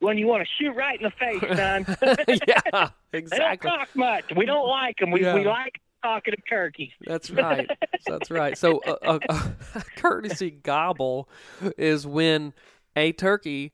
When 0.00 0.18
you 0.18 0.26
want 0.26 0.46
to 0.46 0.48
shoot 0.58 0.72
right 0.72 1.00
in 1.00 1.04
the 1.04 1.10
face, 1.10 1.56
son. 1.56 1.86
yeah, 2.46 2.90
they 3.12 3.18
exactly. 3.18 3.68
don't 3.70 3.78
talk 3.78 3.88
much. 3.96 4.24
We 4.36 4.44
don't 4.44 4.68
like 4.68 4.98
them. 4.98 5.10
We 5.10 5.22
Yeah. 5.22 5.34
we 5.34 5.44
like 5.44 5.80
talking 6.06 6.34
to 6.34 6.40
turkeys. 6.48 6.92
That's 7.00 7.30
right. 7.30 7.68
That's 8.06 8.30
right. 8.30 8.56
So 8.56 8.80
a, 8.86 9.14
a, 9.14 9.54
a 9.74 9.82
courtesy 9.96 10.50
gobble 10.50 11.28
is 11.76 12.06
when 12.06 12.54
a 12.94 13.12
turkey 13.12 13.72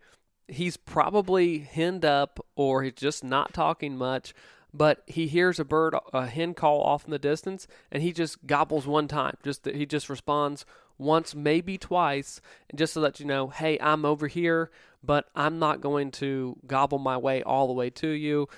he's 0.49 0.77
probably 0.77 1.61
henned 1.61 2.05
up 2.05 2.45
or 2.57 2.83
he's 2.83 2.95
just 2.95 3.25
not 3.25 3.55
talking 3.55 3.97
much, 3.97 4.35
but 4.75 5.03
he 5.07 5.27
hears 5.27 5.59
a 5.59 5.65
bird 5.65 5.95
a 6.13 6.27
hen 6.27 6.55
call 6.55 6.83
off 6.83 7.05
in 7.05 7.11
the 7.11 7.19
distance 7.19 7.67
and 7.91 8.03
he 8.03 8.13
just 8.13 8.47
gobbles 8.47 8.87
one 8.87 9.09
time. 9.09 9.37
Just 9.43 9.67
he 9.67 9.87
just 9.87 10.09
responds 10.09 10.65
once, 10.99 11.35
maybe 11.35 11.79
twice, 11.79 12.41
and 12.71 12.79
just 12.79 12.95
to 12.95 13.01
let 13.01 13.19
you 13.19 13.27
know, 13.27 13.49
hey, 13.49 13.79
I'm 13.81 14.05
over 14.05 14.29
here, 14.29 14.71
but 15.03 15.29
I'm 15.35 15.59
not 15.59 15.81
going 15.81 16.11
to 16.13 16.57
gobble 16.67 16.99
my 16.99 17.17
way 17.17 17.43
all 17.43 17.67
the 17.67 17.73
way 17.73 17.91
to 17.91 18.09
you. 18.09 18.49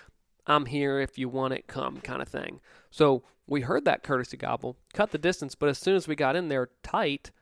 I'm 0.47 0.67
here 0.67 1.01
if 1.01 1.17
you 1.19 1.29
want 1.29 1.55
it, 1.55 1.67
come 1.67 2.01
kind 2.01 2.21
of 2.21 2.29
thing. 2.29 2.61
So 2.95 3.25
we 3.49 3.63
heard 3.63 3.85
that 3.87 4.05
courtesy 4.05 4.37
gobble, 4.37 4.77
cut 4.93 5.11
the 5.11 5.19
distance, 5.19 5.57
but 5.57 5.69
as 5.69 5.79
soon 5.79 5.97
as 5.97 6.07
we 6.07 6.15
got 6.15 6.37
in 6.37 6.47
there 6.47 6.69
tight, 6.85 7.33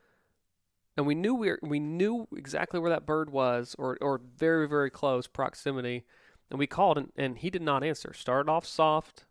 and 0.97 1.07
we 1.07 1.15
knew 1.15 1.35
we 1.35 1.51
were, 1.51 1.59
we 1.61 1.79
knew 1.79 2.27
exactly 2.35 2.81
where 2.81 2.89
that 2.89 3.05
bird 3.05 3.29
was, 3.29 3.77
or 3.79 3.99
or 4.01 4.19
very 4.35 4.67
very 4.67 4.89
close 4.89 5.27
proximity, 5.27 6.05
and 6.49 6.59
we 6.59 6.67
called 6.67 6.97
and, 6.97 7.13
and 7.19 7.37
he 7.37 7.51
did 7.51 7.61
not 7.61 7.85
answer. 7.85 8.15
Started 8.15 8.51
off 8.51 8.65
soft, 8.65 9.27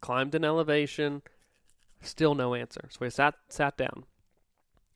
climbed 0.00 0.34
an 0.34 0.44
elevation, 0.44 1.22
still 2.00 2.34
no 2.34 2.54
answer. 2.54 2.88
So 2.90 2.98
we 3.02 3.10
sat 3.10 3.36
sat 3.48 3.76
down, 3.76 4.02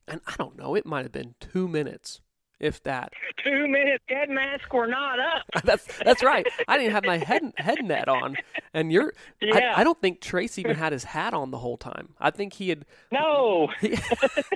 and 0.05 0.19
I 0.27 0.35
don't 0.37 0.57
know, 0.57 0.75
it 0.75 0.85
might 0.85 1.05
have 1.05 1.13
been 1.13 1.35
two 1.39 1.69
minutes, 1.69 2.19
if 2.61 2.81
that. 2.83 3.11
Two 3.43 3.67
minutes, 3.67 4.03
head 4.07 4.29
mask, 4.29 4.71
we're 4.71 4.87
not 4.87 5.19
up. 5.19 5.43
that's 5.65 5.85
that's 6.05 6.23
right. 6.23 6.47
I 6.67 6.77
didn't 6.77 6.93
have 6.93 7.03
my 7.03 7.17
head 7.17 7.51
head 7.57 7.83
net 7.83 8.07
on, 8.07 8.37
and 8.73 8.91
you're. 8.91 9.13
Yeah. 9.41 9.73
I, 9.75 9.81
I 9.81 9.83
don't 9.83 9.99
think 9.99 10.21
Trace 10.21 10.57
even 10.59 10.75
had 10.77 10.93
his 10.93 11.03
hat 11.03 11.33
on 11.33 11.51
the 11.51 11.57
whole 11.57 11.77
time. 11.77 12.09
I 12.19 12.29
think 12.31 12.53
he 12.53 12.69
had. 12.69 12.85
No. 13.11 13.69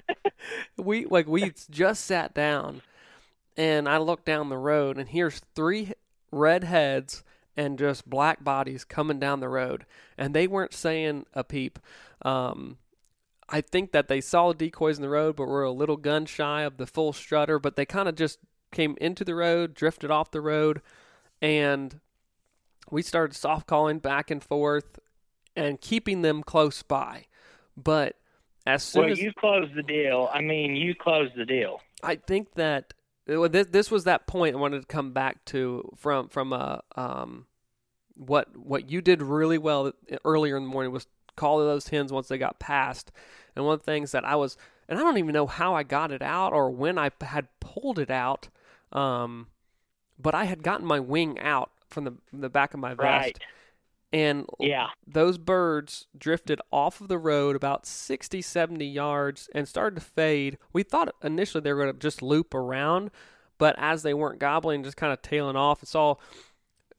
we 0.78 1.06
like 1.06 1.28
we 1.28 1.52
just 1.70 2.06
sat 2.06 2.34
down, 2.34 2.84
and 3.58 3.89
I 3.89 3.98
look 3.98 4.24
down 4.24 4.50
the 4.50 4.58
road, 4.58 4.98
and 4.98 5.10
here's 5.10 5.41
three 5.56 5.94
red 6.32 6.63
heads 6.63 7.24
and 7.58 7.80
just 7.80 8.08
black 8.08 8.44
bodies 8.44 8.84
coming 8.84 9.20
down 9.20 9.39
the 9.39 9.50
road, 9.50 9.86
and 10.18 10.34
they 10.34 10.46
weren't 10.46 10.74
saying 10.74 11.26
a 11.34 11.44
peep. 11.44 11.80
Um, 12.22 12.78
I 13.47 13.62
think 13.62 13.91
that 13.91 14.08
they 14.08 14.21
saw 14.21 14.49
the 14.49 14.55
decoys 14.55 14.97
in 14.97 15.01
the 15.01 15.10
road, 15.10 15.36
but 15.36 15.47
were 15.47 15.63
a 15.63 15.71
little 15.71 15.97
gun 15.97 16.25
shy 16.25 16.62
of 16.62 16.77
the 16.77 16.88
full 16.88 17.13
strutter. 17.13 17.60
But 17.60 17.75
they 17.75 17.86
kind 17.86 18.10
of 18.10 18.15
just 18.15 18.39
came 18.71 18.97
into 18.99 19.23
the 19.23 19.36
road, 19.36 19.73
drifted 19.73 20.10
off 20.10 20.31
the 20.31 20.41
road, 20.41 20.81
and 21.41 21.99
we 22.89 23.01
started 23.01 23.36
soft 23.36 23.67
calling 23.67 23.99
back 23.99 24.31
and 24.31 24.43
forth 24.43 24.99
and 25.55 25.79
keeping 25.79 26.21
them 26.21 26.43
close 26.43 26.81
by. 26.81 27.25
But 27.77 28.15
as 28.65 28.84
soon 28.84 29.03
Well, 29.03 29.12
as 29.12 29.19
you 29.19 29.31
closed 29.34 29.75
the 29.75 29.84
deal. 29.84 30.29
I 30.34 30.41
mean, 30.41 30.75
you 30.75 30.95
closed 30.95 31.34
the 31.36 31.45
deal. 31.45 31.81
I 32.03 32.15
think 32.15 32.55
that 32.55 32.93
well, 33.27 33.49
this, 33.49 33.67
this 33.67 33.89
was 33.89 34.03
that 34.03 34.27
point 34.27 34.55
I 34.55 34.60
wanted 34.60 34.81
to 34.81 34.88
come 34.88 35.12
back 35.12 35.43
to 35.45 35.91
from 35.97 36.29
from 36.29 36.53
uh, 36.53 36.77
um, 36.95 37.47
what 38.15 38.55
what 38.55 38.89
you 38.89 39.01
did 39.01 39.21
really 39.21 39.58
well 39.58 39.91
earlier 40.23 40.58
in 40.58 40.63
the 40.63 40.69
morning 40.69 40.91
was 40.91 41.08
call 41.36 41.60
those 41.60 41.88
hens 41.89 42.12
once 42.12 42.28
they 42.28 42.38
got 42.38 42.60
past. 42.60 43.12
And 43.56 43.65
one 43.65 43.76
of 43.76 43.80
the 43.82 43.86
things 43.86 44.12
that 44.12 44.26
I 44.26 44.36
was, 44.36 44.58
and 44.89 45.00
I 45.00 45.02
don't 45.02 45.17
even 45.17 45.34
know 45.34 45.48
how 45.48 45.74
I 45.76 45.84
got 45.84 46.12
it 46.12 46.21
out 46.21 46.54
or 46.54 46.69
when 46.69 46.98
I 46.98 47.12
had 47.21 47.48
pulled 47.60 48.00
it 48.00 48.12
out, 48.12 48.50
um, 48.91 49.48
but 50.19 50.36
I 50.36 50.45
had 50.45 50.63
gotten 50.63 50.86
my 50.86 51.00
wing 51.00 51.39
out 51.39 51.71
from 51.89 52.04
the 52.06 52.13
the 52.34 52.50
back 52.50 52.74
of 52.74 52.80
my 52.80 52.93
vest, 52.93 53.02
Right. 53.02 53.39
and 54.12 54.45
Yeah. 54.60 54.88
those 55.08 55.38
birds 55.38 56.08
drifted 56.17 56.62
off 56.71 57.00
of 57.02 57.08
the 57.08 57.17
road 57.17 57.56
about 57.56 57.86
60, 57.86 58.41
70 58.41 58.86
yards 58.86 59.50
and 59.54 59.67
started 59.67 59.95
to 60.00 60.06
fade. 60.06 60.58
We 60.74 60.84
thought 60.84 61.13
initially 61.24 61.62
they 61.62 61.74
were 61.74 61.84
going 61.84 61.93
to 61.93 62.00
just 62.00 62.21
loop 62.21 62.54
around, 62.54 63.12
but 63.58 63.76
as 63.78 64.04
they 64.04 64.13
weren't 64.13 64.39
gobbling, 64.39 64.84
just 64.84 64.98
kind 64.98 65.13
of 65.13 65.21
tailing 65.21 65.56
off, 65.56 65.84
it's 65.84 65.95
all 65.95 66.19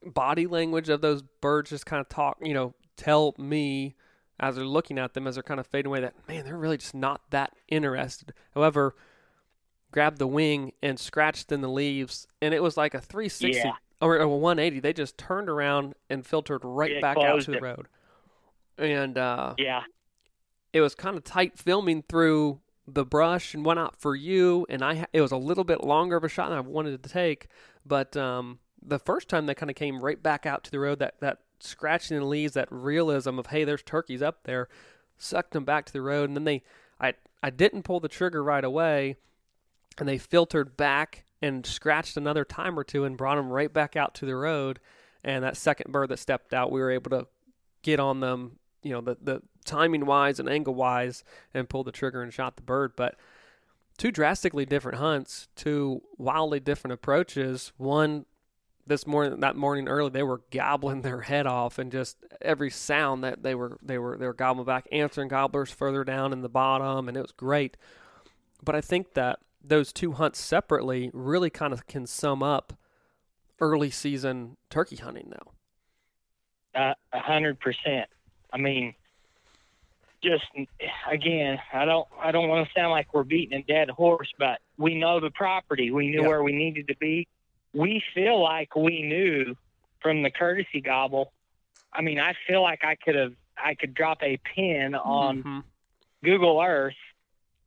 body 0.05 0.47
language 0.47 0.89
of 0.89 1.01
those 1.01 1.21
birds 1.21 1.69
just 1.69 1.85
kind 1.85 1.99
of 2.01 2.07
talk, 2.09 2.37
you 2.41 2.53
know, 2.53 2.73
tell 2.95 3.35
me 3.37 3.95
as 4.39 4.55
they're 4.55 4.65
looking 4.65 4.97
at 4.99 5.13
them 5.13 5.25
as 5.27 5.35
they're 5.35 5.43
kind 5.43 5.59
of 5.59 5.67
fading 5.67 5.87
away 5.87 6.01
that, 6.01 6.13
man, 6.27 6.45
they're 6.45 6.57
really 6.57 6.77
just 6.77 6.93
not 6.95 7.21
that 7.31 7.53
interested. 7.67 8.33
However, 8.53 8.95
grabbed 9.91 10.17
the 10.19 10.27
wing 10.27 10.73
and 10.83 10.99
scratched 10.99 11.51
in 11.51 11.61
the 11.61 11.69
leaves, 11.69 12.27
and 12.41 12.53
it 12.53 12.61
was 12.61 12.77
like 12.77 12.93
a 12.93 13.01
360 13.01 13.57
Yeah. 13.57 13.73
or 14.01 14.17
a 14.17 14.27
180. 14.27 14.79
They 14.79 14.93
just 14.93 15.17
turned 15.17 15.49
around 15.49 15.95
and 16.09 16.25
filtered 16.25 16.61
right 16.63 16.91
It 16.91 17.01
back 17.01 17.17
out 17.17 17.41
to 17.41 17.51
the 17.51 17.57
it. 17.57 17.63
road. 17.63 17.87
And 18.77 19.17
uh, 19.17 19.55
Yeah. 19.57 19.83
it 20.73 20.81
was 20.81 20.93
kind 20.93 21.17
of 21.17 21.23
tight 21.23 21.57
filming 21.57 22.03
through 22.03 22.59
the 22.85 23.05
brush 23.05 23.53
and 23.53 23.65
whatnot 23.65 23.99
for 23.99 24.15
you, 24.15 24.65
and 24.69 24.83
I 24.83 25.07
it 25.11 25.19
was 25.21 25.31
a 25.31 25.37
little 25.37 25.63
bit 25.65 25.83
longer 25.83 26.15
of 26.15 26.23
a 26.23 26.29
shot 26.29 26.49
than 26.49 26.57
I 26.57 26.61
wanted 26.61 27.01
to 27.03 27.09
take, 27.09 27.47
but 27.85 28.15
um, 28.15 28.59
the 28.81 28.99
first 28.99 29.27
time 29.27 29.45
they 29.45 29.55
kind 29.55 29.69
of 29.69 29.75
came 29.75 29.99
right 29.99 30.21
back 30.21 30.45
out 30.45 30.63
to 30.65 30.71
the 30.71 30.79
road, 30.79 30.99
that 30.99 31.15
that 31.19 31.39
scratching 31.59 32.19
the 32.19 32.25
leaves, 32.25 32.53
that 32.53 32.67
realism 32.71 33.39
of 33.39 33.47
hey, 33.47 33.63
there's 33.63 33.83
turkeys 33.83 34.21
up 34.21 34.43
there, 34.43 34.67
sucked 35.17 35.51
them 35.51 35.65
back 35.65 35.85
to 35.85 35.93
the 35.93 36.01
road, 36.01 36.29
and 36.29 36.35
then 36.35 36.43
they 36.43 36.63
I 36.99 37.13
I 37.41 37.49
didn't 37.49 37.83
pull 37.83 37.99
the 37.99 38.07
trigger 38.07 38.43
right 38.43 38.63
away, 38.63 39.15
and 39.97 40.07
they 40.07 40.17
filtered 40.17 40.77
back 40.77 41.25
and 41.41 41.65
scratched 41.65 42.17
another 42.17 42.43
time 42.43 42.77
or 42.77 42.83
two 42.83 43.03
and 43.03 43.17
brought 43.17 43.35
them 43.35 43.49
right 43.49 43.71
back 43.71 43.95
out 43.95 44.15
to 44.15 44.25
the 44.25 44.35
road, 44.35 44.79
and 45.23 45.43
that 45.43 45.57
second 45.57 45.91
bird 45.91 46.09
that 46.09 46.19
stepped 46.19 46.53
out, 46.53 46.71
we 46.71 46.81
were 46.81 46.91
able 46.91 47.11
to 47.11 47.27
get 47.83 47.99
on 47.99 48.19
them, 48.19 48.59
you 48.83 48.91
know, 48.91 49.01
the 49.01 49.17
the 49.21 49.41
timing 49.65 50.05
wise 50.05 50.39
and 50.39 50.49
angle 50.49 50.75
wise, 50.75 51.23
and 51.53 51.69
pull 51.69 51.83
the 51.83 51.91
trigger 51.91 52.21
and 52.21 52.33
shot 52.33 52.55
the 52.55 52.63
bird, 52.63 52.93
but 52.95 53.15
two 53.97 54.11
drastically 54.11 54.65
different 54.65 54.97
hunts, 54.99 55.47
two 55.55 56.01
wildly 56.17 56.59
different 56.59 56.93
approaches. 56.93 57.73
One 57.77 58.25
this 58.87 59.05
morning, 59.05 59.39
that 59.41 59.55
morning 59.55 59.87
early, 59.87 60.09
they 60.09 60.23
were 60.23 60.41
gobbling 60.51 61.01
their 61.01 61.21
head 61.21 61.45
off, 61.45 61.77
and 61.77 61.91
just 61.91 62.17
every 62.41 62.69
sound 62.69 63.23
that 63.23 63.43
they 63.43 63.55
were 63.55 63.77
they 63.81 63.97
were 63.97 64.17
they 64.17 64.25
were 64.25 64.33
gobbling 64.33 64.65
back, 64.65 64.87
answering 64.91 65.27
gobblers 65.27 65.71
further 65.71 66.03
down 66.03 66.33
in 66.33 66.41
the 66.41 66.49
bottom, 66.49 67.07
and 67.07 67.17
it 67.17 67.21
was 67.21 67.31
great. 67.31 67.77
But 68.63 68.75
I 68.75 68.81
think 68.81 69.13
that 69.13 69.39
those 69.63 69.91
two 69.91 70.13
hunts 70.13 70.39
separately 70.39 71.11
really 71.13 71.49
kind 71.49 71.73
of 71.73 71.87
can 71.87 72.07
sum 72.07 72.41
up 72.41 72.73
early 73.59 73.89
season 73.89 74.55
turkey 74.69 74.95
hunting, 74.95 75.31
though. 75.31 76.79
Uh, 76.79 76.93
a 77.13 77.19
hundred 77.19 77.59
percent. 77.59 78.07
I 78.53 78.57
mean, 78.57 78.93
just 80.23 80.45
again, 81.11 81.59
I 81.73 81.85
don't 81.85 82.07
I 82.21 82.31
don't 82.31 82.47
want 82.49 82.67
to 82.67 82.73
sound 82.79 82.91
like 82.91 83.13
we're 83.13 83.23
beating 83.23 83.57
a 83.59 83.63
dead 83.63 83.89
horse, 83.89 84.31
but 84.39 84.59
we 84.77 84.95
know 84.95 85.19
the 85.19 85.31
property. 85.31 85.91
We 85.91 86.07
knew 86.07 86.21
Yeah. 86.21 86.27
where 86.27 86.43
we 86.43 86.53
needed 86.53 86.87
to 86.87 86.95
be. 86.97 87.27
We 87.73 88.03
feel 88.13 88.41
like 88.41 88.75
we 88.75 89.01
knew 89.01 89.55
from 90.01 90.23
the 90.23 90.31
courtesy 90.31 90.81
gobble. 90.81 91.31
I 91.93 92.01
mean, 92.01 92.19
I 92.19 92.33
feel 92.47 92.61
like 92.61 92.83
I 92.83 92.95
could 92.95 93.15
have 93.15 93.33
I 93.59 93.73
could 93.73 93.93
drop 93.95 94.21
a 94.21 94.37
pin 94.37 94.93
on 94.93 95.43
Mhm. 95.43 95.63
Google 96.23 96.61
Earth 96.61 96.95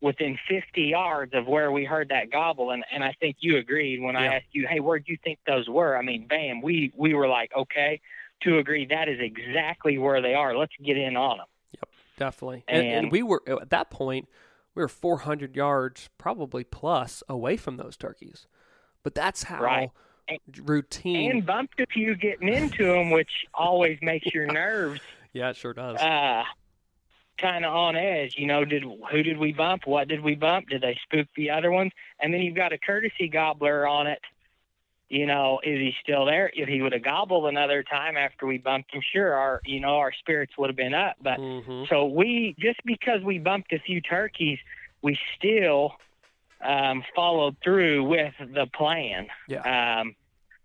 within 0.00 0.38
50 0.48 0.82
yards 0.82 1.34
of 1.34 1.46
where 1.48 1.72
we 1.72 1.84
heard 1.84 2.08
that 2.10 2.30
gobble, 2.30 2.70
and 2.70 2.84
and 2.92 3.02
I 3.04 3.12
think 3.12 3.36
you 3.40 3.56
agreed 3.58 4.00
when 4.00 4.14
I 4.16 4.26
asked 4.36 4.46
you, 4.52 4.66
hey, 4.68 4.78
where 4.80 4.98
do 5.00 5.10
you 5.10 5.18
think 5.24 5.40
those 5.46 5.68
were? 5.68 5.96
I 5.96 6.02
mean, 6.02 6.26
bam, 6.26 6.62
we 6.62 6.92
we 6.96 7.14
were 7.14 7.26
like, 7.28 7.50
okay, 7.56 8.00
to 8.42 8.58
agree, 8.58 8.86
that 8.86 9.08
is 9.08 9.18
exactly 9.20 9.98
where 9.98 10.22
they 10.22 10.34
are. 10.34 10.56
Let's 10.56 10.72
get 10.82 10.96
in 10.96 11.16
on 11.16 11.38
them. 11.38 11.46
Yep, 11.72 11.88
definitely. 12.16 12.64
And, 12.68 12.86
and 12.86 12.96
And- 13.04 13.12
we 13.12 13.22
were 13.22 13.42
at 13.46 13.70
that 13.70 13.90
point, 13.90 14.28
we 14.74 14.82
were 14.82 14.88
400 14.88 15.56
yards 15.56 16.08
probably 16.18 16.62
plus 16.64 17.22
away 17.28 17.56
from 17.56 17.76
those 17.78 17.96
turkeys. 17.96 18.46
But 19.02 19.14
that's 19.14 19.44
how 19.44 19.62
Right. 19.62 19.90
routine. 20.62 21.30
and 21.32 21.46
bumped 21.46 21.80
a 21.80 21.86
few 21.86 22.14
getting 22.14 22.48
into 22.48 22.84
them, 22.86 23.10
which 23.10 23.30
always 23.54 23.98
makes 24.02 24.32
your 24.32 24.46
nerves 24.52 25.00
yeah, 25.32 25.50
it 25.50 25.56
sure 25.56 25.72
does. 25.72 26.00
uh, 26.00 26.44
kind 27.38 27.64
of 27.64 27.74
on 27.74 27.96
edge. 27.96 28.34
You 28.36 28.46
know, 28.46 28.64
did 28.64 28.82
who 28.82 29.22
did 29.22 29.38
we 29.38 29.52
bump? 29.52 29.86
What 29.86 30.08
did 30.08 30.20
we 30.20 30.34
bump? 30.34 30.68
Did 30.68 30.82
they 30.82 30.98
spook 31.04 31.28
the 31.36 31.50
other 31.50 31.70
ones? 31.70 31.92
And 32.20 32.32
then 32.34 32.42
you've 32.42 32.56
got 32.56 32.72
a 32.72 32.78
courtesy 32.78 33.28
gobbler 33.28 33.86
on 33.86 34.06
it. 34.06 34.20
You 35.08 35.26
know, 35.26 35.60
is 35.64 35.78
he 35.80 35.92
still 36.02 36.24
there? 36.24 36.50
If 36.54 36.68
he 36.68 36.82
would 36.82 36.92
have 36.92 37.02
gobbled 37.02 37.46
another 37.46 37.82
time 37.82 38.16
after 38.16 38.46
we 38.46 38.58
bumped 38.58 38.94
him, 38.94 39.02
sure, 39.12 39.34
our 39.34 39.60
you 39.64 39.80
know 39.80 39.96
our 39.96 40.12
spirits 40.12 40.52
would 40.58 40.68
have 40.70 40.76
been 40.76 40.94
up. 40.94 41.16
But 41.20 41.38
hmm 41.38 41.84
so 41.88 42.06
we 42.06 42.54
just 42.58 42.80
because 42.84 43.22
we 43.24 43.38
bumped 43.38 43.72
a 43.72 43.78
few 43.80 44.00
turkeys, 44.00 44.58
we 45.02 45.18
still 45.36 45.94
um, 46.64 47.02
followed 47.14 47.56
through 47.62 48.04
with 48.04 48.34
the 48.38 48.66
plan 48.74 49.26
um, 49.64 50.14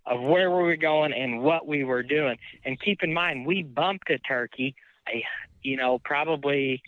of 0.06 0.22
where 0.22 0.50
we 0.52 0.64
were 0.64 0.76
going 0.78 1.14
and 1.14 1.42
what 1.42 1.68
we 1.68 1.84
were 1.84 2.04
doing. 2.04 2.38
And 2.66 2.80
keep 2.80 3.02
in 3.04 3.14
mind, 3.14 3.46
we 3.46 3.64
bumped 3.64 4.10
a 4.10 4.18
turkey, 4.20 4.76
a 5.08 5.24
you 5.64 5.78
know 5.78 6.00
probably 6.04 6.82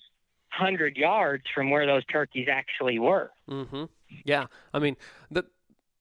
hundred 0.50 0.96
yards 0.98 1.44
from 1.54 1.70
where 1.70 1.86
those 1.86 2.06
turkeys 2.06 2.48
actually 2.52 3.00
were. 3.00 3.32
hmm 3.48 3.86
Yeah. 4.26 4.46
I 4.74 4.80
mean, 4.80 4.96
the 5.32 5.46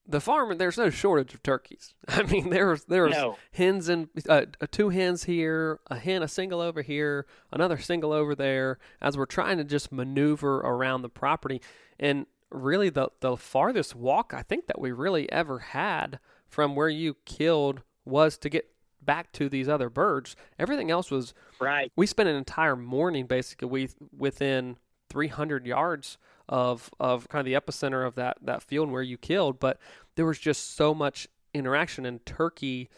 the 0.09 0.21
farm, 0.21 0.57
there's 0.57 0.79
no 0.79 0.89
shortage 0.89 1.35
of 1.35 1.43
turkeys. 1.43 1.95
I 2.09 2.23
mean, 2.23 2.51
there's 2.51 2.85
there's 2.85 3.13
No. 3.15 3.37
hens 3.53 3.89
and 3.89 4.09
uh, 4.29 4.45
two 4.71 4.91
hens 4.91 5.25
here, 5.25 5.81
a 5.89 5.97
hen, 5.99 6.23
a 6.23 6.29
single 6.29 6.61
over 6.61 6.81
here, 6.83 7.27
another 7.53 7.77
single 7.79 8.13
over 8.13 8.35
there. 8.37 8.79
As 9.03 9.19
we're 9.19 9.27
trying 9.27 9.59
to 9.59 9.65
just 9.65 9.91
maneuver 9.91 10.59
around 10.59 11.03
the 11.03 11.09
property, 11.09 11.61
and 11.99 12.27
really 12.51 12.91
the 12.91 13.09
the 13.21 13.37
farthest 13.37 13.95
walk 13.95 14.33
I 14.35 14.43
think 14.43 14.67
that 14.67 14.81
we 14.81 14.93
really 14.93 15.31
ever 15.33 15.59
had 15.59 16.19
from 16.49 16.75
where 16.77 16.89
you 16.89 17.17
killed 17.25 17.83
was 18.05 18.39
to 18.39 18.49
get 18.49 18.71
back 19.03 19.33
to 19.33 19.49
these 19.49 19.69
other 19.69 19.89
birds. 19.91 20.37
Everything 20.59 20.91
else 20.91 21.11
was 21.11 21.35
Right. 21.61 21.91
we 21.97 22.07
spent 22.07 22.29
an 22.29 22.37
entire 22.37 22.77
morning 22.77 23.27
basically 23.27 23.69
we, 23.69 23.89
within 24.17 24.77
300 25.11 25.67
yards 25.67 26.19
of 26.49 26.91
of 27.01 27.29
kind 27.29 27.41
of 27.41 27.47
the 27.47 27.61
epicenter 27.61 28.07
of 28.07 28.15
that 28.17 28.37
that 28.43 28.63
field 28.63 28.91
where 28.91 29.03
you 29.03 29.17
killed 29.19 29.59
but 29.59 29.79
there 30.15 30.27
was 30.27 30.39
just 30.39 30.77
so 30.77 30.95
much 30.95 31.27
interaction 31.55 32.05
and 32.07 32.25
turkey 32.27 32.89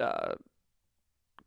uh, 0.00 0.34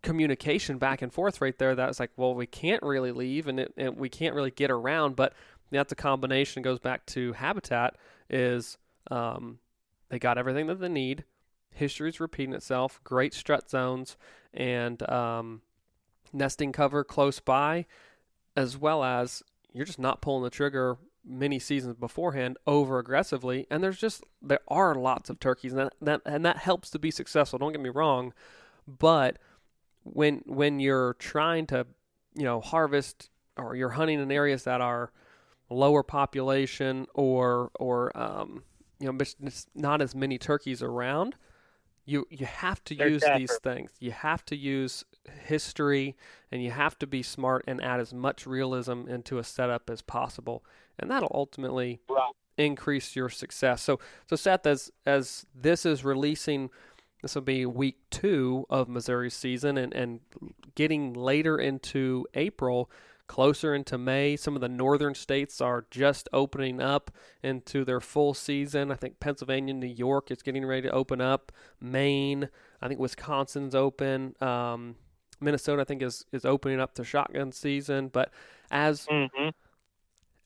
communication 0.01 0.77
back 0.77 1.01
and 1.01 1.13
forth 1.13 1.41
right 1.41 1.57
there 1.59 1.75
that 1.75 1.87
was 1.87 1.99
like 1.99 2.11
well 2.15 2.33
we 2.33 2.45
can't 2.45 2.81
really 2.83 3.11
leave 3.11 3.47
and, 3.47 3.59
it, 3.59 3.73
and 3.77 3.97
we 3.97 4.07
can't 4.09 4.33
really 4.33 4.51
get 4.51 4.71
around 4.71 5.15
but 5.15 5.33
that's 5.77 5.91
a 5.91 5.95
combination 5.95 6.61
goes 6.61 6.79
back 6.79 7.05
to 7.07 7.33
habitat 7.33 7.95
is 8.29 8.77
um, 9.11 9.59
they 10.09 10.19
got 10.19 10.37
everything 10.37 10.67
that 10.67 10.79
they 10.79 10.89
need 10.89 11.23
history's 11.71 12.19
repeating 12.19 12.53
itself 12.53 12.99
great 13.03 13.33
strut 13.33 13.69
zones 13.69 14.17
and 14.53 15.07
um, 15.09 15.61
nesting 16.33 16.71
cover 16.71 17.03
close 17.03 17.39
by, 17.39 17.85
as 18.55 18.77
well 18.77 19.03
as 19.03 19.43
you're 19.73 19.85
just 19.85 19.99
not 19.99 20.21
pulling 20.21 20.43
the 20.43 20.49
trigger 20.49 20.97
many 21.25 21.59
seasons 21.59 21.95
beforehand 21.95 22.57
over 22.65 22.97
aggressively. 22.97 23.67
And 23.69 23.83
there's 23.83 23.99
just 23.99 24.23
there 24.41 24.61
are 24.67 24.95
lots 24.95 25.29
of 25.29 25.39
turkeys, 25.39 25.73
and 25.73 25.81
that, 25.81 25.93
that 26.01 26.21
and 26.25 26.45
that 26.45 26.57
helps 26.57 26.89
to 26.91 26.99
be 26.99 27.11
successful. 27.11 27.59
Don't 27.59 27.71
get 27.71 27.81
me 27.81 27.89
wrong, 27.89 28.33
but 28.87 29.37
when 30.03 30.43
when 30.45 30.79
you're 30.79 31.13
trying 31.15 31.67
to 31.67 31.85
you 32.35 32.43
know 32.43 32.61
harvest 32.61 33.29
or 33.57 33.75
you're 33.75 33.89
hunting 33.89 34.19
in 34.19 34.31
areas 34.31 34.63
that 34.63 34.81
are 34.81 35.11
lower 35.69 36.03
population 36.03 37.05
or 37.13 37.69
or 37.79 38.15
um, 38.17 38.63
you 38.99 39.11
know 39.11 39.17
not 39.75 40.01
as 40.01 40.15
many 40.15 40.37
turkeys 40.37 40.81
around 40.81 41.35
you 42.05 42.25
you 42.31 42.45
have 42.45 42.83
to 42.85 42.95
They're 42.95 43.07
use 43.09 43.21
tougher. 43.21 43.37
these 43.37 43.55
things 43.57 43.91
you 43.99 44.11
have 44.11 44.43
to 44.45 44.55
use 44.55 45.03
history 45.45 46.15
and 46.51 46.63
you 46.63 46.71
have 46.71 46.97
to 46.99 47.07
be 47.07 47.21
smart 47.21 47.63
and 47.67 47.83
add 47.83 47.99
as 47.99 48.13
much 48.13 48.47
realism 48.47 49.07
into 49.07 49.37
a 49.37 49.43
setup 49.43 49.89
as 49.89 50.01
possible 50.01 50.63
and 50.97 51.09
that'll 51.11 51.31
ultimately 51.33 51.99
Right. 52.09 52.31
increase 52.57 53.15
your 53.15 53.29
success 53.29 53.81
so 53.83 53.99
so 54.27 54.35
seth 54.35 54.65
as 54.65 54.91
as 55.05 55.45
this 55.53 55.85
is 55.85 56.03
releasing 56.03 56.69
this 57.21 57.35
will 57.35 57.41
be 57.43 57.65
week 57.65 57.97
two 58.09 58.65
of 58.69 58.89
missouri 58.89 59.29
season 59.29 59.77
and 59.77 59.93
and 59.93 60.21
getting 60.75 61.13
later 61.13 61.57
into 61.59 62.25
april 62.33 62.89
closer 63.29 63.73
into 63.73 63.97
May. 63.97 64.35
Some 64.35 64.55
of 64.55 64.61
the 64.61 64.67
northern 64.67 65.15
states 65.15 65.61
are 65.61 65.85
just 65.89 66.27
opening 66.33 66.81
up 66.81 67.11
into 67.41 67.85
their 67.85 68.01
full 68.01 68.33
season. 68.33 68.91
I 68.91 68.95
think 68.95 69.21
Pennsylvania, 69.21 69.73
New 69.73 69.87
York 69.87 70.31
is 70.31 70.41
getting 70.41 70.65
ready 70.65 70.81
to 70.81 70.91
open 70.91 71.21
up. 71.21 71.53
Maine, 71.79 72.49
I 72.81 72.89
think 72.89 72.99
Wisconsin's 72.99 73.73
open. 73.75 74.35
Um, 74.41 74.95
Minnesota, 75.39 75.83
I 75.83 75.85
think 75.85 76.01
is 76.01 76.25
is 76.33 76.43
opening 76.43 76.81
up 76.81 76.93
to 76.95 77.05
shotgun 77.05 77.53
season. 77.53 78.09
But 78.09 78.31
as 78.71 79.05
Mm-hmm. 79.05 79.49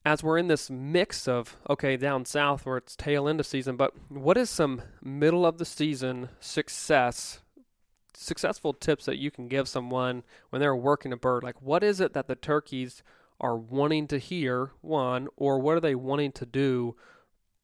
as 0.04 0.22
we're 0.22 0.38
in 0.38 0.48
this 0.48 0.70
mix 0.70 1.26
of 1.26 1.56
okay 1.68 1.96
down 1.96 2.24
south 2.26 2.66
where 2.66 2.76
it's 2.76 2.94
tail 2.94 3.26
end 3.28 3.40
of 3.40 3.46
season, 3.46 3.76
but 3.76 3.92
what 4.08 4.36
is 4.36 4.50
some 4.50 4.82
middle 5.02 5.44
of 5.46 5.58
the 5.58 5.64
season 5.64 6.28
success? 6.38 7.40
Successful 8.16 8.72
tips 8.72 9.04
that 9.06 9.18
you 9.18 9.30
can 9.30 9.48
give 9.48 9.68
someone 9.68 10.22
when 10.50 10.60
they're 10.60 10.76
working 10.76 11.12
a 11.12 11.16
bird. 11.16 11.42
Like, 11.42 11.60
what 11.60 11.82
is 11.82 12.00
it 12.00 12.12
that 12.14 12.28
the 12.28 12.36
turkeys 12.36 13.02
are 13.40 13.56
wanting 13.56 14.06
to 14.08 14.18
hear? 14.18 14.70
One, 14.80 15.28
or 15.36 15.58
what 15.58 15.76
are 15.76 15.80
they 15.80 15.94
wanting 15.96 16.32
to 16.32 16.46
do 16.46 16.96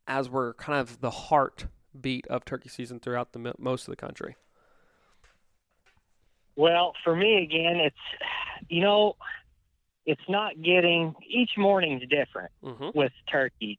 as 0.08 0.28
we're 0.28 0.54
kind 0.54 0.80
of 0.80 1.00
the 1.00 1.10
heartbeat 1.10 2.26
of 2.26 2.44
turkey 2.44 2.68
season 2.68 2.98
throughout 2.98 3.32
the 3.32 3.54
most 3.58 3.86
of 3.86 3.92
the 3.92 3.96
country? 3.96 4.36
Well, 6.56 6.94
for 7.04 7.14
me 7.14 7.42
again, 7.42 7.76
it's 7.76 7.96
you 8.68 8.82
know, 8.82 9.16
it's 10.04 10.20
not 10.28 10.60
getting 10.60 11.14
each 11.28 11.52
morning's 11.56 12.02
different 12.08 12.50
Mm-hmm. 12.64 12.90
with 12.98 13.12
turkeys. 13.30 13.78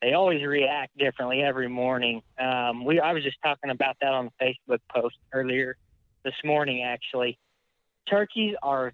They 0.00 0.14
always 0.14 0.42
react 0.44 0.98
differently 0.98 1.42
every 1.42 1.68
morning. 1.68 2.22
Um, 2.38 2.84
we 2.84 2.98
I 3.00 3.12
was 3.12 3.22
just 3.22 3.36
talking 3.42 3.70
about 3.70 3.96
that 4.00 4.12
on 4.12 4.30
the 4.38 4.44
Facebook 4.44 4.80
post 4.92 5.16
earlier 5.32 5.76
this 6.24 6.34
morning. 6.44 6.82
Actually, 6.82 7.38
turkeys 8.08 8.54
are 8.62 8.92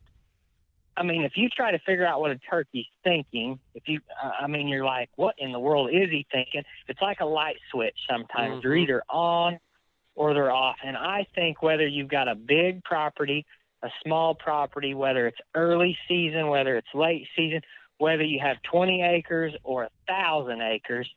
I 0.99 1.05
mean, 1.05 1.23
if 1.23 1.33
you 1.37 1.49
try 1.49 1.71
to 1.71 1.79
figure 1.87 2.05
out 2.05 2.21
what 2.21 2.33
a 2.33 2.39
turkey's 2.51 2.87
thinking, 3.05 3.61
if 3.75 3.85
you, 3.87 4.01
uh, 4.21 4.33
I 4.41 4.49
mean, 4.49 4.67
you're 4.67 4.85
like, 4.85 5.09
what 5.15 5.37
in 5.39 5.53
the 5.53 5.61
world 5.61 5.91
is 5.93 6.11
he 6.11 6.27
thinking? 6.33 6.65
It's 6.89 7.01
like 7.01 7.21
a 7.21 7.25
light 7.25 7.57
switch 7.71 7.95
sometimes. 8.11 8.63
They're 8.63 8.73
Mhm. 8.73 8.83
either 8.83 9.03
on 9.09 9.61
or 10.17 10.35
they're 10.35 10.51
off. 10.51 10.77
And 10.83 10.97
I 10.97 11.25
think 11.37 11.63
whether 11.63 11.87
you've 11.87 12.09
got 12.09 12.27
a 12.27 12.35
big 12.35 12.83
property, 12.83 13.47
a 13.83 13.91
small 14.03 14.35
property, 14.35 14.95
whether 14.95 15.29
it's 15.29 15.39
early 15.55 15.97
season, 16.09 16.49
whether 16.49 16.77
it's 16.77 16.93
late 16.93 17.29
season, 17.37 17.63
whether 17.99 18.25
you 18.25 18.41
have 18.41 18.61
20 18.63 19.03
acres 19.03 19.55
or 19.63 19.85
a 19.85 19.91
thousand 20.09 20.63
acres, 20.63 21.09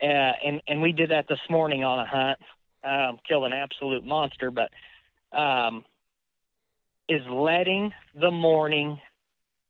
uh, 0.00 0.06
and 0.06 0.62
and 0.68 0.80
we 0.80 0.92
did 0.92 1.10
that 1.10 1.26
this 1.26 1.40
morning 1.50 1.82
on 1.82 1.98
a 1.98 2.06
hunt, 2.06 2.38
um, 2.84 3.18
killed 3.26 3.44
an 3.44 3.52
absolute 3.52 4.04
monster, 4.04 4.52
but 4.52 4.70
um, 5.34 5.84
is 7.08 7.22
letting 7.28 7.92
the 8.14 8.30
morning 8.30 8.98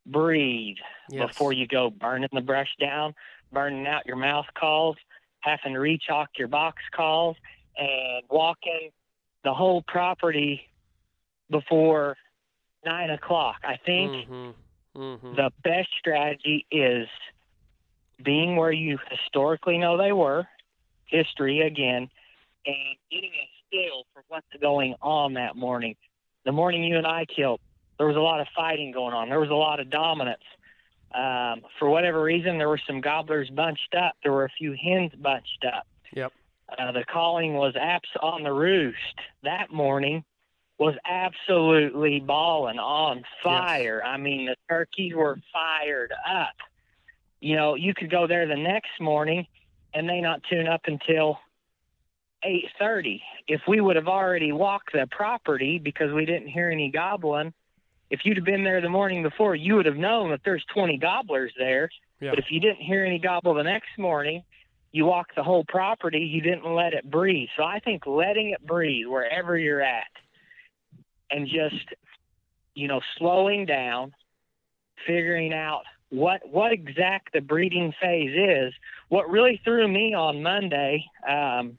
breathe 0.06 0.76
Yes. 1.10 1.28
before 1.28 1.52
you 1.52 1.66
go 1.66 1.90
burning 1.90 2.28
the 2.32 2.40
brush 2.40 2.68
down, 2.80 3.14
burning 3.52 3.86
out 3.86 4.06
your 4.06 4.16
mouth 4.16 4.46
calls, 4.58 4.96
having 5.40 5.74
to 5.74 5.80
rechalk 5.80 6.26
your 6.38 6.48
box 6.48 6.82
calls, 6.94 7.36
and 7.76 8.22
walking 8.30 8.90
the 9.44 9.52
whole 9.52 9.82
property 9.86 10.62
before 11.50 12.16
nine 12.84 13.10
o'clock. 13.10 13.56
I 13.64 13.76
think 13.84 14.12
hmm 14.12 14.50
hmm 14.94 15.34
the 15.34 15.50
best 15.62 15.88
strategy 15.98 16.66
is 16.70 17.08
being 18.22 18.56
where 18.56 18.72
you 18.72 18.98
historically 19.10 19.78
know 19.78 19.98
they 19.98 20.12
were, 20.12 20.46
history 21.06 21.60
again, 21.60 22.08
and 22.66 22.96
getting 23.10 23.30
a 23.30 23.48
feel 23.74 24.04
for 24.12 24.22
what's 24.28 24.46
going 24.60 24.94
on 25.02 25.34
that 25.34 25.56
morning. 25.56 25.96
The 26.44 26.52
morning 26.52 26.84
you 26.84 26.96
and 26.96 27.06
I 27.06 27.24
killed, 27.24 27.60
there 27.98 28.06
was 28.06 28.16
a 28.16 28.20
lot 28.20 28.40
of 28.40 28.46
fighting 28.54 28.92
going 28.92 29.14
on. 29.14 29.28
There 29.28 29.40
was 29.40 29.50
a 29.50 29.54
lot 29.54 29.80
of 29.80 29.90
dominance. 29.90 30.42
Um, 31.14 31.62
for 31.78 31.88
whatever 31.88 32.22
reason, 32.22 32.58
there 32.58 32.68
were 32.68 32.80
some 32.86 33.00
gobblers 33.00 33.48
bunched 33.50 33.94
up. 33.96 34.14
There 34.22 34.32
were 34.32 34.44
a 34.44 34.50
few 34.50 34.74
hens 34.80 35.12
bunched 35.20 35.64
up. 35.66 35.86
Yep. 36.12 36.32
Uh, 36.76 36.92
the 36.92 37.04
calling 37.04 37.54
was 37.54 37.74
apps 37.74 38.10
on 38.20 38.42
the 38.42 38.52
roost 38.52 38.96
that 39.42 39.72
morning 39.72 40.24
was 40.78 40.94
absolutely 41.08 42.20
balling 42.20 42.78
on 42.78 43.22
fire. 43.42 44.02
I 44.04 44.16
mean, 44.16 44.46
the 44.46 44.56
turkeys 44.68 45.14
were 45.14 45.38
fired 45.52 46.12
up. 46.28 46.54
You 47.40 47.56
know, 47.56 47.74
you 47.74 47.94
could 47.94 48.10
go 48.10 48.26
there 48.26 48.46
the 48.48 48.56
next 48.56 48.90
morning 49.00 49.46
and 49.92 50.08
they 50.08 50.20
not 50.20 50.42
tune 50.50 50.66
up 50.66 50.82
until 50.86 51.38
8:30. 52.44 53.22
If 53.48 53.62
we 53.66 53.80
would 53.80 53.96
have 53.96 54.08
already 54.08 54.52
walked 54.52 54.92
the 54.92 55.06
property 55.10 55.78
because 55.78 56.12
we 56.12 56.24
didn't 56.24 56.48
hear 56.48 56.70
any 56.70 56.90
gobbling, 56.90 57.52
if 58.10 58.20
you'd 58.24 58.36
have 58.36 58.46
been 58.46 58.64
there 58.64 58.80
the 58.80 58.88
morning 58.88 59.22
before, 59.22 59.54
you 59.54 59.76
would 59.76 59.86
have 59.86 59.96
known 59.96 60.30
that 60.30 60.40
there's 60.44 60.64
20 60.72 60.98
gobblers 60.98 61.52
there. 61.58 61.88
Yeah. 62.20 62.30
But 62.30 62.38
if 62.38 62.46
you 62.50 62.60
didn't 62.60 62.82
hear 62.82 63.04
any 63.04 63.18
gobble 63.18 63.54
the 63.54 63.62
next 63.62 63.98
morning, 63.98 64.42
you 64.92 65.06
walked 65.06 65.34
the 65.34 65.42
whole 65.42 65.64
property, 65.66 66.20
you 66.20 66.40
didn't 66.40 66.72
let 66.72 66.92
it 66.92 67.10
breathe. 67.10 67.48
So 67.56 67.64
I 67.64 67.80
think 67.80 68.06
letting 68.06 68.50
it 68.50 68.64
breathe 68.64 69.06
wherever 69.08 69.58
you're 69.58 69.82
at 69.82 70.06
and 71.30 71.48
just 71.48 71.84
you 72.74 72.88
know 72.88 73.00
slowing 73.18 73.66
down, 73.66 74.14
figuring 75.06 75.52
out 75.52 75.82
what 76.10 76.42
what 76.48 76.72
exact 76.72 77.32
the 77.32 77.40
breeding 77.40 77.92
phase 78.00 78.34
is. 78.36 78.72
What 79.08 79.28
really 79.28 79.60
threw 79.64 79.88
me 79.88 80.14
on 80.14 80.42
Monday 80.42 81.04
um, 81.28 81.78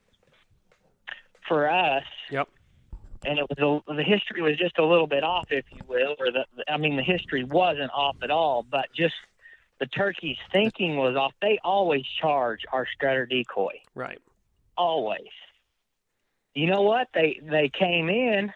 for 1.47 1.69
us, 1.69 2.03
Yep. 2.31 2.47
and 3.25 3.39
it 3.39 3.45
was 3.49 3.83
a, 3.87 3.93
the 3.95 4.03
history 4.03 4.41
was 4.41 4.57
just 4.57 4.77
a 4.77 4.85
little 4.85 5.07
bit 5.07 5.23
off, 5.23 5.45
if 5.51 5.65
you 5.71 5.81
will, 5.87 6.15
or 6.19 6.31
the 6.31 6.45
I 6.67 6.77
mean 6.77 6.95
the 6.97 7.03
history 7.03 7.43
wasn't 7.43 7.91
off 7.93 8.17
at 8.23 8.31
all, 8.31 8.63
but 8.69 8.85
just 8.95 9.15
the 9.79 9.85
turkey's 9.87 10.37
thinking 10.53 10.97
was 10.97 11.15
off. 11.15 11.33
They 11.41 11.59
always 11.63 12.03
charge 12.21 12.61
our 12.71 12.87
strutter 12.95 13.25
decoy 13.25 13.81
Right. 13.93 14.19
always. 14.77 15.27
You 16.53 16.67
know 16.67 16.83
what? 16.83 17.07
They 17.13 17.39
they 17.43 17.69
came 17.69 18.07
in, 18.09 18.53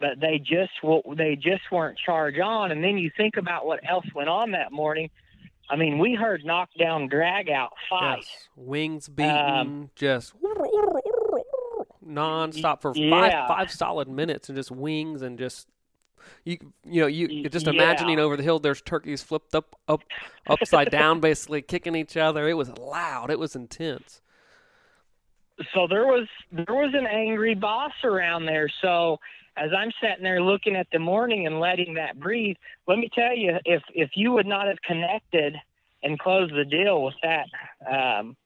but 0.00 0.20
they 0.20 0.38
just 0.38 0.72
they 1.16 1.36
just 1.36 1.62
weren't 1.70 1.98
charged 1.98 2.40
on. 2.40 2.72
And 2.72 2.82
then 2.82 2.96
you 2.96 3.10
think 3.16 3.36
about 3.36 3.66
what 3.66 3.80
else 3.88 4.06
went 4.14 4.28
on 4.30 4.52
that 4.52 4.72
morning. 4.72 5.10
I 5.68 5.76
mean, 5.76 5.98
we 5.98 6.14
heard 6.14 6.44
knockdown, 6.44 7.08
drag 7.08 7.48
out 7.50 7.72
fights. 7.88 8.26
Yes. 8.30 8.48
Wings 8.56 9.08
beaten, 9.08 9.30
Um, 9.34 9.90
just 9.94 10.34
non-stop 12.04 12.82
for 12.82 12.92
Yeah. 12.94 13.46
five 13.46 13.48
five 13.48 13.70
solid 13.70 14.08
minutes, 14.08 14.48
and 14.48 14.56
just 14.56 14.70
wings 14.70 15.22
and 15.22 15.38
just 15.38 15.68
you 16.44 16.58
you 16.84 17.00
know 17.02 17.06
you 17.06 17.48
just 17.48 17.66
yeah. 17.66 17.72
imagining 17.72 18.18
over 18.18 18.36
the 18.36 18.42
hill. 18.42 18.58
There's 18.58 18.82
turkeys 18.82 19.22
flipped 19.22 19.54
up 19.54 19.76
up 19.88 20.02
upside 20.46 20.90
down, 20.90 21.20
basically 21.20 21.62
kicking 21.62 21.94
each 21.94 22.16
other. 22.16 22.48
It 22.48 22.54
was 22.54 22.70
loud. 22.78 23.30
It 23.30 23.38
was 23.38 23.54
intense. 23.56 24.20
So 25.72 25.86
there 25.88 26.06
was 26.06 26.26
there 26.50 26.74
was 26.74 26.94
an 26.94 27.06
angry 27.06 27.54
boss 27.54 27.92
around 28.02 28.46
there. 28.46 28.68
So 28.82 29.18
as 29.56 29.70
I'm 29.76 29.90
sitting 30.02 30.24
there 30.24 30.42
looking 30.42 30.74
at 30.74 30.88
the 30.92 30.98
morning 30.98 31.46
and 31.46 31.60
letting 31.60 31.94
that 31.94 32.18
breathe, 32.18 32.56
let 32.88 32.98
me 32.98 33.08
tell 33.14 33.36
you, 33.36 33.58
if 33.64 33.82
if 33.94 34.10
you 34.14 34.32
would 34.32 34.46
not 34.46 34.66
have 34.66 34.80
connected 34.82 35.56
and 36.02 36.18
closed 36.18 36.54
the 36.54 36.64
deal 36.64 37.02
with 37.04 37.14
that, 37.22 37.46
um, 37.90 38.36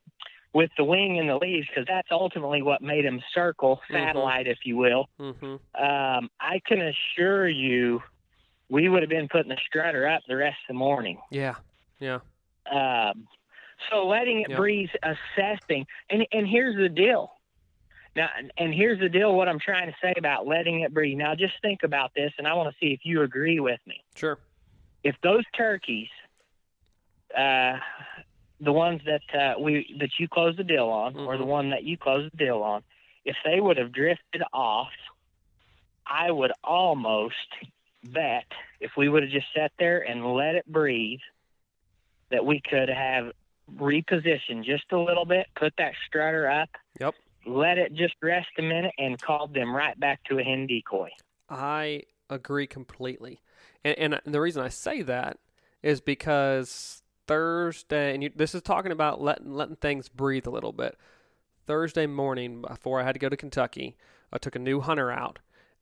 with 0.53 0.71
the 0.77 0.83
wing 0.83 1.19
and 1.19 1.29
the 1.29 1.37
leaves, 1.37 1.67
because 1.67 1.85
that's 1.87 2.07
ultimately 2.11 2.61
what 2.61 2.81
made 2.81 3.05
him 3.05 3.21
circle, 3.33 3.81
Mhm. 3.89 3.93
satellite, 3.93 4.47
if 4.47 4.65
you 4.65 4.77
will. 4.77 5.07
hmm 5.17 5.57
Um, 5.75 6.29
I 6.39 6.59
can 6.65 6.81
assure 6.81 7.47
you, 7.47 8.01
we 8.69 8.89
would 8.89 9.03
have 9.03 9.09
been 9.09 9.27
putting 9.27 9.49
the 9.49 9.57
strutter 9.67 10.07
up 10.07 10.23
the 10.27 10.35
rest 10.35 10.57
of 10.63 10.67
the 10.69 10.79
morning. 10.79 11.21
Yeah. 11.31 11.55
Yeah. 11.99 12.19
Um, 12.69 13.27
so 13.89 14.07
letting 14.07 14.41
it 14.41 14.49
Yep. 14.49 14.57
breathe, 14.57 14.89
assessing, 15.03 15.85
and 16.09 16.25
and 16.31 16.47
here's 16.47 16.75
the 16.75 16.89
deal. 16.89 17.31
Now, 18.15 18.29
and 18.57 18.73
here's 18.73 18.99
the 18.99 19.07
deal. 19.07 19.35
What 19.35 19.47
I'm 19.47 19.59
trying 19.59 19.87
to 19.87 19.95
say 20.01 20.13
about 20.17 20.47
letting 20.47 20.81
it 20.81 20.93
breathe. 20.93 21.17
Now, 21.17 21.35
just 21.35 21.53
think 21.61 21.83
about 21.83 22.11
this, 22.15 22.33
and 22.37 22.47
I 22.47 22.53
want 22.55 22.73
to 22.73 22.77
see 22.79 22.91
if 22.91 23.01
you 23.05 23.21
agree 23.21 23.59
with 23.59 23.79
me. 23.85 24.03
Sure. 24.15 24.39
If 25.03 25.15
those 25.21 25.45
turkeys, 25.55 26.09
uh, 27.37 27.77
the 28.59 28.71
ones 28.71 29.01
that 29.05 29.39
uh, 29.39 29.59
we 29.59 29.95
that 29.99 30.11
you 30.19 30.27
closed 30.27 30.57
the 30.57 30.63
deal 30.63 30.89
on, 30.89 31.15
or 31.15 31.37
the 31.37 31.43
Mhm. 31.43 31.47
one 31.47 31.69
that 31.69 31.83
you 31.83 31.97
closed 31.97 32.31
the 32.33 32.37
deal 32.37 32.61
on, 32.61 32.83
if 33.25 33.35
they 33.45 33.59
would 33.59 33.77
have 33.77 33.91
drifted 33.91 34.43
off, 34.53 34.91
I 36.05 36.31
would 36.31 36.51
almost 36.63 37.35
bet 38.03 38.45
if 38.79 38.91
we 38.97 39.09
would 39.09 39.23
have 39.23 39.31
just 39.31 39.47
sat 39.55 39.71
there 39.79 40.01
and 40.01 40.33
let 40.33 40.55
it 40.55 40.65
breathe, 40.65 41.19
that 42.31 42.45
we 42.45 42.61
could 42.61 42.89
have 42.89 43.31
repositioned 43.71 44.63
just 44.63 44.91
a 44.91 44.97
little 44.97 45.25
bit, 45.25 45.47
put 45.55 45.73
that 45.77 45.93
strutter 46.07 46.49
up, 46.49 46.69
Yep. 46.99 47.15
let 47.45 47.77
it 47.77 47.93
just 47.93 48.15
rest 48.21 48.49
a 48.57 48.61
minute, 48.61 48.93
and 48.97 49.19
called 49.21 49.53
them 49.53 49.75
right 49.75 49.99
back 49.99 50.23
to 50.25 50.39
a 50.39 50.43
hen 50.43 50.67
decoy. 50.67 51.09
I 51.49 52.03
agree 52.29 52.67
completely, 52.67 53.41
and, 53.83 54.13
and 54.25 54.33
the 54.33 54.41
reason 54.41 54.63
I 54.63 54.69
say 54.69 55.01
that 55.03 55.37
is 55.81 56.01
because 56.01 57.03
Thursday, 57.29 58.15
and 58.15 58.23
you, 58.23 58.31
this 58.35 58.55
is 58.55 58.63
talking 58.63 58.91
about 58.91 59.21
letting 59.21 59.53
letting 59.53 59.75
things 59.75 60.09
breathe 60.09 60.47
a 60.47 60.49
little 60.49 60.73
bit. 60.73 60.97
Thursday 61.67 62.07
morning, 62.07 62.63
before 62.63 62.99
I 62.99 63.03
had 63.03 63.13
to 63.13 63.19
go 63.19 63.29
to 63.29 63.37
Kentucky, 63.37 63.95
I 64.33 64.39
took 64.39 64.55
a 64.55 64.59
new 64.59 64.81
hunter 64.81 65.11
out, 65.11 65.37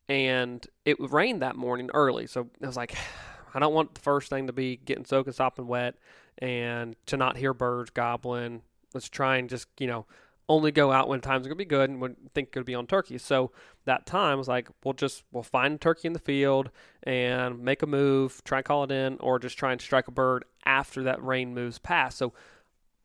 and 0.10 0.68
it 0.84 0.98
rained 1.00 1.42
that 1.42 1.56
morning 1.56 1.90
early. 1.94 2.28
So 2.28 2.50
I 2.62 2.66
was 2.66 2.76
like, 2.76 2.96
I 3.54 3.60
don't 3.60 3.74
want 3.74 3.96
the 3.96 4.02
first 4.02 4.30
thing 4.30 4.48
to 4.48 4.54
be 4.54 4.76
getting 4.76 5.06
soaking, 5.06 5.32
sopping 5.32 5.68
wet, 5.68 5.96
and 6.38 6.98
to 7.06 7.16
not 7.16 7.38
hear 7.38 7.54
birds 7.54 7.92
gobbling. 7.92 8.62
Let's 8.94 9.08
try 9.08 9.38
and 9.38 9.50
just 9.50 9.70
you 9.80 9.88
know 9.88 10.06
only 10.50 10.72
go 10.72 10.92
out 10.92 11.08
when 11.10 11.20
times 11.22 11.46
are 11.46 11.50
gonna 11.50 11.58
be 11.58 11.66
good 11.66 11.90
and 11.90 12.00
when 12.02 12.16
think 12.34 12.52
gonna 12.52 12.64
be 12.64 12.76
on 12.76 12.88
turkey. 12.88 13.18
So 13.18 13.52
that 13.86 14.06
time 14.06 14.38
was 14.38 14.48
like, 14.48 14.70
we'll 14.84 14.94
just 14.94 15.24
we'll 15.32 15.44
find 15.44 15.76
a 15.76 15.78
turkey 15.78 16.08
in 16.08 16.14
the 16.14 16.20
field 16.20 16.70
and 17.04 17.60
make 17.60 17.82
a 17.82 17.88
move, 17.88 18.42
try 18.44 18.60
and 18.60 18.66
call 18.66 18.84
it 18.84 18.92
in, 18.92 19.18
or 19.20 19.40
just 19.40 19.58
try 19.58 19.72
and 19.72 19.82
strike 19.82 20.08
a 20.08 20.12
bird 20.12 20.46
after 20.66 21.04
that 21.04 21.24
rain 21.24 21.54
moves 21.54 21.80
past. 21.80 22.18
So 22.18 22.34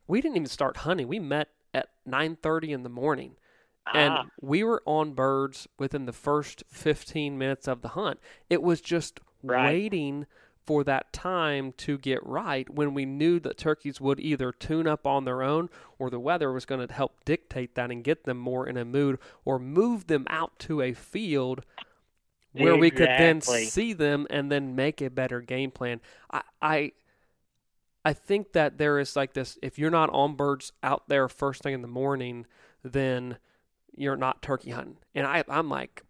we 0.07 0.21
didn't 0.21 0.37
even 0.37 0.47
start 0.47 0.77
hunting. 0.77 1.07
We 1.07 1.19
met 1.19 1.49
at 1.73 1.89
9:30 2.05 2.71
in 2.71 2.83
the 2.83 2.89
morning, 2.89 3.35
and 3.93 4.19
Ah, 4.19 4.25
we 4.41 4.63
were 4.63 4.81
on 4.85 5.13
birds 5.13 5.67
within 5.77 6.05
the 6.05 6.13
first 6.13 6.63
15 6.69 7.37
minutes 7.37 7.67
of 7.67 7.81
the 7.81 7.89
hunt. 7.89 8.19
It 8.49 8.61
was 8.63 8.81
just 8.81 9.19
Right. 9.43 9.65
waiting 9.65 10.25
for 10.65 10.83
that 10.83 11.11
time 11.11 11.73
to 11.73 11.97
get 11.97 12.25
right 12.25 12.69
when 12.69 12.93
we 12.93 13.05
knew 13.05 13.39
that 13.39 13.57
turkeys 13.57 13.99
would 13.99 14.19
either 14.19 14.51
tune 14.51 14.87
up 14.87 15.05
on 15.05 15.25
their 15.25 15.41
own 15.41 15.69
or 15.99 16.09
the 16.09 16.19
weather 16.19 16.51
was 16.51 16.65
going 16.65 16.85
to 16.85 16.93
help 16.93 17.23
dictate 17.25 17.75
that 17.75 17.91
and 17.91 18.03
get 18.03 18.23
them 18.23 18.37
more 18.37 18.67
in 18.67 18.77
a 18.77 18.85
mood 18.85 19.19
or 19.45 19.59
move 19.59 20.07
them 20.07 20.25
out 20.29 20.57
to 20.59 20.81
a 20.81 20.93
field 20.93 21.65
where 22.53 22.75
we 22.75 22.91
could 22.91 23.09
then 23.09 23.41
see 23.41 23.93
them 23.93 24.27
and 24.29 24.51
then 24.51 24.75
make 24.75 25.01
a 25.01 25.09
better 25.09 25.41
game 25.41 25.71
plan. 25.71 25.99
I, 26.31 26.41
I 26.61 26.91
I 28.05 28.13
think 28.13 28.53
that 28.53 28.77
there 28.77 28.99
is 28.99 29.15
like 29.15 29.33
this 29.33 29.57
if 29.61 29.79
you're 29.79 29.89
not 29.89 30.09
on 30.11 30.35
birds 30.35 30.71
out 30.83 31.03
there 31.07 31.27
first 31.27 31.63
thing 31.63 31.73
in 31.73 31.81
the 31.81 31.87
morning, 31.87 32.45
then 32.83 33.37
you're 33.95 34.17
not 34.17 34.41
turkey 34.41 34.71
hunting. 34.71 34.97
And 35.15 35.25
I 35.25 35.43
I'm 35.47 35.69
like 35.69 36.03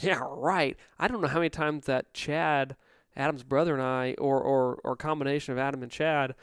yeah, 0.00 0.20
right. 0.22 0.76
I 0.98 1.08
don't 1.08 1.20
know 1.20 1.28
how 1.28 1.38
many 1.38 1.50
times 1.50 1.86
that 1.86 2.12
Chad 2.14 2.76
Adam's 3.16 3.42
brother 3.44 3.74
and 3.74 3.82
I, 3.82 4.14
or 4.18 4.40
or 4.40 4.80
or 4.84 4.96
combination 4.96 5.52
of 5.52 5.58
Adam 5.58 5.82
and 5.82 5.92
Chad, 5.92 6.34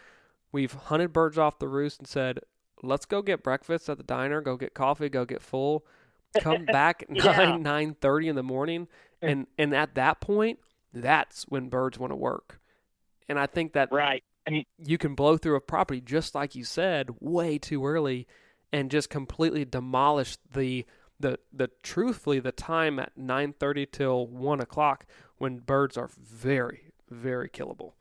we've 0.52 0.74
hunted 0.74 1.12
birds 1.14 1.38
off 1.38 1.60
the 1.60 1.68
roost 1.68 2.00
and 2.00 2.08
said, 2.08 2.40
"Let's 2.84 3.06
go 3.06 3.22
get 3.22 3.44
breakfast 3.44 3.90
at 3.90 3.98
the 3.98 4.04
diner, 4.04 4.42
go 4.42 4.56
get 4.58 4.74
coffee, 4.74 5.10
go 5.10 5.26
get 5.26 5.42
full, 5.42 5.86
come 6.40 6.66
back 6.72 7.04
Yeah. 7.12 7.24
nine 7.24 7.64
nine 7.64 7.96
thirty 8.00 8.28
in 8.28 8.36
the 8.36 8.44
morning." 8.44 8.88
And 9.22 9.48
and 9.58 9.74
at 9.76 9.96
that 9.96 10.20
point, 10.22 10.60
that's 10.94 11.44
when 11.44 11.70
birds 11.70 12.00
want 12.00 12.12
to 12.12 12.18
work. 12.18 12.60
And 13.30 13.38
I 13.40 13.46
think 13.48 13.74
that 13.74 13.92
Right. 13.92 14.24
And 14.48 14.66
you 14.80 14.98
can 14.98 15.14
blow 15.14 15.38
through 15.38 15.56
a 15.56 15.62
property 15.62 16.02
just 16.02 16.34
like 16.34 16.56
you 16.56 16.64
said 16.64 17.10
way 17.20 17.60
too 17.60 17.86
early 17.86 18.28
and 18.74 18.90
just 18.90 19.10
completely 19.12 19.66
demolish 19.66 20.38
the 20.52 20.86
the 21.22 21.40
the 21.54 21.70
truthfully 21.84 22.40
the 22.40 22.52
time 22.52 23.00
at 23.00 23.18
9.30 23.18 23.92
till 23.92 24.28
1 24.28 24.60
o'clock 24.60 25.06
when 25.38 25.60
birds 25.60 25.98
are 25.98 26.10
very 26.18 26.92
very 27.10 27.50
killable 27.50 27.94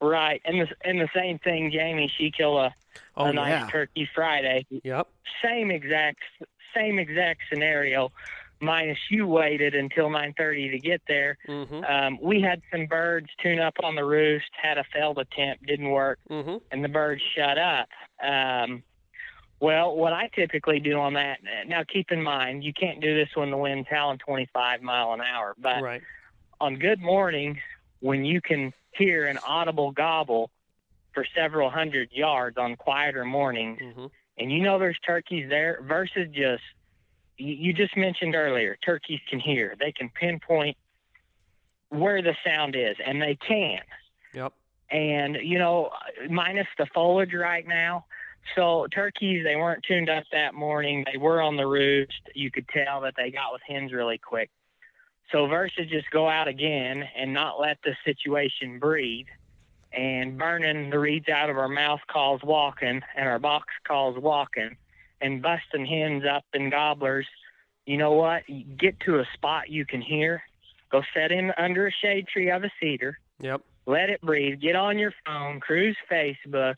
right. 0.00 0.40
And 0.44 0.60
the 0.60 0.66
and 0.88 1.00
the 1.00 1.08
same 1.14 1.38
thing, 1.38 1.70
Jamie. 1.72 2.12
She 2.16 2.30
killed 2.30 2.58
a, 2.58 2.74
oh 3.16 3.26
a 3.26 3.32
nice 3.32 3.48
yeah 3.48 3.68
turkey 3.70 4.08
Friday. 4.14 4.66
yep 4.82 5.08
Same 5.42 5.70
exact 5.70 6.20
same 6.74 6.98
exact 6.98 7.40
scenario. 7.50 8.12
Minus 8.60 8.98
you 9.10 9.26
waited 9.26 9.74
until 9.74 10.08
9:30 10.08 10.70
to 10.70 10.78
get 10.78 11.02
there. 11.08 11.36
mm-hmm 11.48 11.84
Um, 11.84 12.18
we 12.22 12.40
had 12.40 12.62
some 12.70 12.86
birds 12.86 13.28
tune 13.42 13.58
up 13.58 13.74
on 13.82 13.94
the 13.94 14.04
roost. 14.04 14.46
Had 14.60 14.78
a 14.78 14.84
failed 14.92 15.18
attempt, 15.18 15.66
didn't 15.66 15.90
work. 15.90 16.18
mm-hmm 16.30 16.56
and 16.70 16.84
the 16.84 16.88
birds 16.88 17.22
shut 17.36 17.58
up. 17.58 17.88
Um, 18.22 18.82
well, 19.60 19.94
what 19.96 20.12
I 20.12 20.28
typically 20.34 20.80
do 20.80 20.98
on 20.98 21.14
that, 21.14 21.38
now 21.66 21.82
keep 21.84 22.10
in 22.10 22.22
mind, 22.22 22.64
you 22.64 22.72
can't 22.72 23.00
do 23.00 23.14
this 23.14 23.28
when 23.34 23.50
the 23.50 23.56
wind's 23.56 23.88
howling 23.88 24.18
25 24.18 24.82
mile 24.82 25.12
an 25.12 25.20
hour, 25.20 25.54
but 25.58 25.82
right. 25.82 26.02
on 26.60 26.76
good 26.76 27.00
mornings, 27.00 27.58
when 28.00 28.24
you 28.24 28.40
can 28.40 28.72
hear 28.92 29.26
an 29.26 29.38
audible 29.46 29.90
gobble 29.92 30.50
for 31.12 31.24
several 31.34 31.70
hundred 31.70 32.10
yards 32.12 32.58
on 32.58 32.76
quieter 32.76 33.24
mornings, 33.24 33.80
mm-hmm. 33.80 34.06
and 34.38 34.52
you 34.52 34.62
know 34.62 34.78
there's 34.78 34.98
turkeys 35.06 35.48
there 35.48 35.80
versus 35.86 36.28
just, 36.32 36.62
you, 37.38 37.54
you 37.54 37.72
just 37.72 37.96
mentioned 37.96 38.34
earlier, 38.34 38.76
turkeys 38.84 39.20
can 39.30 39.38
hear. 39.38 39.74
They 39.78 39.92
can 39.92 40.10
pinpoint 40.10 40.76
where 41.88 42.20
the 42.20 42.34
sound 42.44 42.74
is, 42.76 42.96
and 43.04 43.22
they 43.22 43.36
can. 43.36 43.80
Yep. 44.34 44.52
And 44.90 45.38
you 45.42 45.58
know 45.58 45.90
minus 46.28 46.66
the 46.76 46.86
foliage 46.92 47.32
right 47.32 47.66
now 47.66 48.04
so 48.54 48.86
turkeys 48.92 49.44
they 49.44 49.56
weren't 49.56 49.84
tuned 49.86 50.08
up 50.08 50.24
that 50.32 50.54
morning. 50.54 51.04
They 51.10 51.18
were 51.18 51.40
on 51.40 51.56
the 51.56 51.66
roost. 51.66 52.12
You 52.34 52.50
could 52.50 52.68
tell 52.68 53.00
that 53.02 53.14
they 53.16 53.30
got 53.30 53.52
with 53.52 53.62
hens 53.66 53.92
really 53.92 54.18
quick. 54.18 54.50
So 55.32 55.46
versus 55.46 55.88
just 55.88 56.10
go 56.10 56.28
out 56.28 56.48
again 56.48 57.04
and 57.16 57.32
not 57.32 57.60
let 57.60 57.78
the 57.82 57.96
situation 58.04 58.78
breed. 58.78 59.26
And 59.92 60.36
burning 60.36 60.90
the 60.90 60.98
reeds 60.98 61.28
out 61.28 61.50
of 61.50 61.56
our 61.56 61.68
mouth 61.68 62.00
calls 62.10 62.42
walking 62.42 63.00
and 63.16 63.28
our 63.28 63.38
box 63.38 63.68
calls 63.86 64.18
walking 64.18 64.76
and 65.20 65.40
busting 65.40 65.86
hens 65.86 66.24
up 66.28 66.44
and 66.52 66.70
gobblers. 66.70 67.26
You 67.86 67.96
know 67.96 68.12
what? 68.12 68.42
Get 68.76 68.98
to 69.00 69.20
a 69.20 69.24
spot 69.34 69.70
you 69.70 69.86
can 69.86 70.02
hear. 70.02 70.42
Go 70.90 71.02
set 71.14 71.30
in 71.30 71.52
under 71.56 71.86
a 71.86 71.92
shade 71.92 72.26
tree 72.26 72.50
of 72.50 72.64
a 72.64 72.70
cedar. 72.80 73.18
Yep. 73.40 73.62
Let 73.86 74.10
it 74.10 74.20
breathe. 74.20 74.60
Get 74.60 74.76
on 74.76 74.98
your 74.98 75.12
phone, 75.26 75.60
cruise 75.60 75.96
Facebook, 76.10 76.76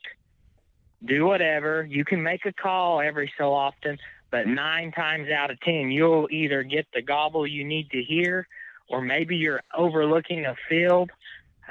do 1.07 1.27
whatever. 1.27 1.85
You 1.85 2.05
can 2.05 2.23
make 2.23 2.45
a 2.45 2.53
call 2.53 3.01
every 3.01 3.33
so 3.39 3.53
often, 3.53 3.99
but 4.31 4.47
nine 4.47 4.93
times 4.93 5.29
out 5.31 5.51
of 5.51 5.61
ten, 5.61 5.91
you'll 5.91 6.29
either 6.31 6.63
get 6.63 6.87
the 6.93 7.03
gobble 7.03 7.47
you 7.47 7.65
need 7.65 7.91
to 7.91 8.03
hear, 8.03 8.47
or 8.89 9.01
maybe 9.01 9.37
you're 9.37 9.63
overlooking 9.77 10.45
a 10.47 10.55
field. 10.69 11.11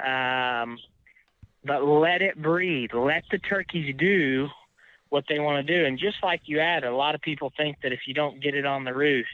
Um, 0.04 0.78
but 1.64 1.84
let 1.84 2.22
it 2.22 2.40
breathe. 2.40 2.90
Let 2.94 3.24
the 3.30 3.38
turkeys 3.38 3.94
do 3.98 4.48
what 5.08 5.24
they 5.28 5.38
want 5.38 5.66
to 5.66 5.78
do. 5.78 5.86
And 5.86 5.98
just 5.98 6.16
like 6.22 6.42
you 6.44 6.60
added, 6.60 6.88
a 6.88 6.94
lot 6.94 7.14
of 7.14 7.20
people 7.20 7.52
think 7.56 7.78
that 7.82 7.92
if 7.92 8.00
you 8.06 8.14
don't 8.14 8.40
get 8.40 8.54
it 8.54 8.66
on 8.66 8.84
the 8.84 8.94
roost, 8.94 9.28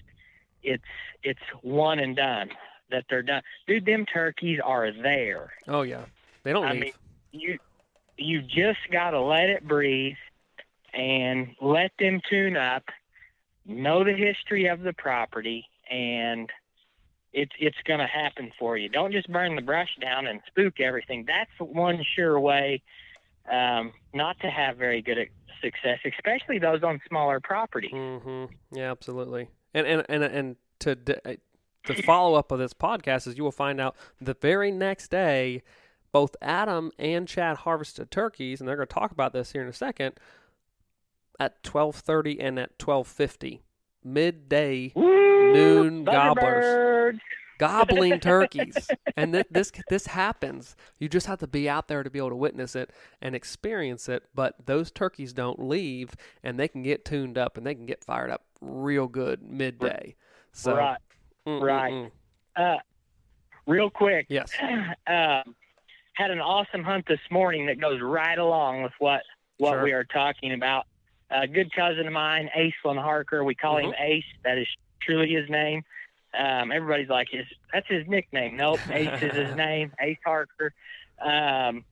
it's 0.62 0.82
it's 1.22 1.40
one 1.62 1.98
and 1.98 2.16
done. 2.16 2.50
That 2.90 3.04
they're 3.08 3.22
done. 3.22 3.42
Dude, 3.66 3.86
them 3.86 4.04
turkeys 4.06 4.60
are 4.62 4.92
there 4.92 5.52
oh 5.66 5.82
yeah 5.82 6.04
they 6.42 6.52
don't 6.52 6.64
I 6.64 6.72
leave 6.72 6.82
mean, 6.82 6.92
you 7.32 7.58
you 8.16 8.42
just 8.42 8.80
got 8.90 9.10
to 9.10 9.20
let 9.20 9.48
it 9.48 9.66
breathe 9.66 10.16
and 10.92 11.48
let 11.60 11.92
them 11.98 12.20
tune 12.28 12.56
up, 12.56 12.84
know 13.64 14.04
the 14.04 14.12
history 14.12 14.66
of 14.66 14.80
the 14.80 14.92
property, 14.92 15.66
and 15.90 16.50
it's 17.32 17.52
it's 17.58 17.76
going 17.84 18.00
to 18.00 18.06
happen 18.06 18.52
for 18.58 18.76
you. 18.76 18.88
Don't 18.88 19.12
just 19.12 19.30
burn 19.32 19.56
the 19.56 19.62
brush 19.62 19.88
down 20.00 20.26
and 20.26 20.40
spook 20.46 20.80
everything. 20.80 21.24
That's 21.26 21.50
one 21.58 22.04
sure 22.14 22.38
way 22.38 22.82
um, 23.50 23.92
not 24.14 24.38
to 24.40 24.50
have 24.50 24.76
very 24.76 25.02
good 25.02 25.18
success, 25.62 25.98
especially 26.04 26.58
those 26.58 26.82
on 26.82 27.00
smaller 27.08 27.40
property. 27.40 27.90
hmm 27.92 28.44
Yeah, 28.70 28.90
absolutely. 28.90 29.48
And 29.74 29.86
and 29.86 30.04
and 30.08 30.24
and 30.24 30.56
to 30.80 30.92
uh, 31.24 31.34
the 31.86 32.02
follow 32.02 32.34
up 32.34 32.52
of 32.52 32.58
this 32.58 32.74
podcast 32.74 33.26
is 33.26 33.36
you 33.36 33.44
will 33.44 33.50
find 33.50 33.80
out 33.80 33.96
the 34.20 34.34
very 34.34 34.70
next 34.70 35.10
day, 35.10 35.62
both 36.12 36.36
Adam 36.42 36.92
and 36.98 37.26
Chad 37.26 37.58
harvested 37.58 38.10
turkeys, 38.10 38.60
and 38.60 38.68
they're 38.68 38.76
going 38.76 38.86
to 38.88 38.94
talk 38.94 39.10
about 39.10 39.32
this 39.32 39.52
here 39.52 39.62
in 39.62 39.68
a 39.68 39.72
second. 39.72 40.14
At 41.40 41.62
twelve 41.62 41.96
thirty 41.96 42.38
and 42.38 42.58
at 42.58 42.78
twelve 42.78 43.08
fifty, 43.08 43.62
midday 44.04 44.92
Woo! 44.94 45.52
Noon 45.52 46.04
gobblers. 46.04 47.18
Gobbling 47.58 48.18
turkeys, 48.20 48.88
and 49.16 49.32
th- 49.32 49.46
this 49.50 49.72
this 49.88 50.06
happens. 50.06 50.76
You 50.98 51.08
just 51.08 51.26
have 51.26 51.38
to 51.40 51.46
be 51.46 51.68
out 51.68 51.88
there 51.88 52.02
to 52.02 52.10
be 52.10 52.18
able 52.18 52.30
to 52.30 52.36
witness 52.36 52.74
it 52.76 52.90
and 53.20 53.34
experience 53.34 54.08
it. 54.08 54.24
But 54.34 54.66
those 54.66 54.90
turkeys 54.90 55.32
don't 55.32 55.60
leave, 55.68 56.10
and 56.42 56.58
they 56.58 56.68
can 56.68 56.82
get 56.82 57.04
tuned 57.04 57.38
up 57.38 57.56
and 57.56 57.66
they 57.66 57.74
can 57.74 57.86
get 57.86 58.04
fired 58.04 58.30
up 58.30 58.42
real 58.60 59.06
good 59.06 59.42
midday. 59.42 60.16
So 60.52 60.76
right. 60.76 60.98
mm, 61.46 61.60
mm, 61.60 61.62
right. 61.62 61.92
mm. 61.92 62.10
Uh, 62.56 62.78
real 63.66 63.90
quick, 63.90 64.26
Yes. 64.28 64.50
um, 65.06 65.54
had 66.14 66.30
an 66.30 66.40
awesome 66.40 66.82
hunt 66.84 67.06
this 67.06 67.20
morning 67.30 67.66
that 67.66 67.80
goes 67.80 68.00
right 68.00 68.38
along 68.38 68.82
with 68.82 68.92
what 68.98 69.22
what 69.58 69.72
Sure. 69.72 69.82
we 69.84 69.92
are 69.92 70.04
talking 70.04 70.52
about. 70.52 70.86
A 71.30 71.46
good 71.46 71.72
cousin 71.74 72.06
of 72.06 72.12
mine, 72.12 72.50
Aislinn 72.56 73.00
Harker, 73.00 73.44
we 73.44 73.54
call 73.54 73.78
him 73.78 73.94
Ace. 73.98 74.24
That 74.44 74.58
is 74.58 74.66
truly 75.00 75.30
his 75.32 75.48
name. 75.48 75.82
Um, 76.38 76.72
everybody's 76.72 77.08
like, 77.08 77.28
his, 77.30 77.46
that's 77.72 77.86
his 77.88 78.06
nickname. 78.08 78.56
Nope, 78.56 78.80
Ace 78.90 79.22
is 79.22 79.34
his 79.36 79.54
name, 79.56 79.92
Ace 80.00 80.18
Harker. 80.24 80.72
Um, 81.20 81.84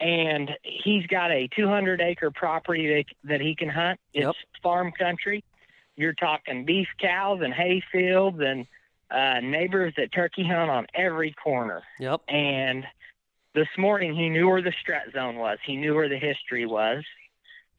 and 0.00 0.50
he's 0.62 1.06
got 1.06 1.30
a 1.30 1.48
200 1.54 2.00
acre 2.00 2.30
property 2.30 2.86
that, 2.94 3.04
that 3.28 3.40
he 3.40 3.54
can 3.54 3.68
hunt. 3.68 4.00
It's 4.12 4.24
Yep. 4.24 4.34
farm 4.62 4.92
country. 4.92 5.44
You're 5.96 6.14
talking 6.14 6.64
beef 6.64 6.88
cows 7.00 7.40
and 7.42 7.52
hay 7.54 7.82
fields 7.92 8.40
and 8.40 8.66
uh, 9.10 9.40
neighbors 9.40 9.94
that 9.98 10.10
turkey 10.12 10.44
hunt 10.44 10.70
on 10.70 10.86
every 10.94 11.32
corner. 11.32 11.82
Yep. 12.00 12.22
And 12.28 12.84
this 13.54 13.68
morning 13.78 14.14
he 14.14 14.28
knew 14.28 14.48
where 14.48 14.62
the 14.62 14.74
strut 14.80 15.12
zone 15.12 15.36
was. 15.36 15.58
He 15.64 15.76
knew 15.76 15.94
where 15.94 16.08
the 16.08 16.18
history 16.18 16.66
was. 16.66 17.04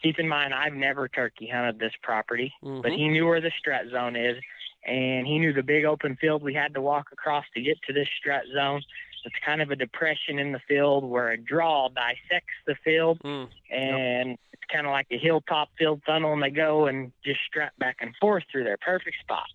Keep 0.02 0.20
in 0.20 0.28
mind, 0.28 0.54
I've 0.54 0.74
never 0.74 1.08
turkey 1.08 1.48
hunted 1.48 1.80
this 1.80 1.94
property, 2.02 2.54
but 2.62 2.92
Mhm. 2.92 2.98
he 2.98 3.08
knew 3.10 3.26
where 3.26 3.42
the 3.42 3.52
strut 3.58 3.88
zone 3.88 4.16
is, 4.16 4.42
and 4.86 5.26
he 5.26 5.40
knew 5.40 5.54
the 5.54 5.64
big 5.64 5.86
open 5.86 6.16
field 6.16 6.44
we 6.44 6.54
had 6.54 6.74
to 6.76 6.82
walk 6.82 7.12
across 7.12 7.46
to 7.54 7.62
get 7.62 7.82
to 7.84 7.94
this 7.94 8.08
strut 8.18 8.46
zone. 8.54 8.82
It's 9.26 9.36
kind 9.44 9.62
of 9.62 9.72
a 9.72 9.76
depression 9.76 10.38
in 10.38 10.52
the 10.52 10.60
field 10.60 11.04
where 11.04 11.30
a 11.32 11.38
draw 11.38 11.90
dissects 11.90 12.54
the 12.66 12.76
field, 12.76 13.20
Mm. 13.24 13.50
and 13.72 14.38
it's 14.54 14.66
kind 14.66 14.86
of 14.86 14.92
like 14.92 15.08
a 15.10 15.18
hilltop 15.18 15.76
field 15.78 16.04
tunnel, 16.06 16.34
and 16.34 16.44
they 16.44 16.52
go 16.52 16.86
and 16.86 17.12
just 17.24 17.42
strut 17.42 17.74
back 17.80 17.98
and 18.02 18.16
forth 18.18 18.44
through 18.52 18.66
their 18.66 18.78
Perfect 18.78 19.18
spot. 19.20 19.50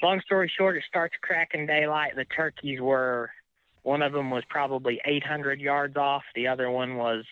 Long 0.00 0.20
story 0.22 0.48
short, 0.48 0.76
it 0.76 0.84
starts 0.84 1.16
cracking 1.20 1.66
daylight. 1.66 2.14
The 2.14 2.24
turkeys 2.24 2.80
were, 2.80 3.30
one 3.88 4.02
of 4.02 4.12
them 4.12 4.30
was 4.30 4.44
probably 4.50 5.00
800 5.06 5.60
yards 5.60 5.96
off, 5.96 6.22
the 6.34 6.46
other 6.46 6.70
one 6.70 6.96
was 6.96 7.24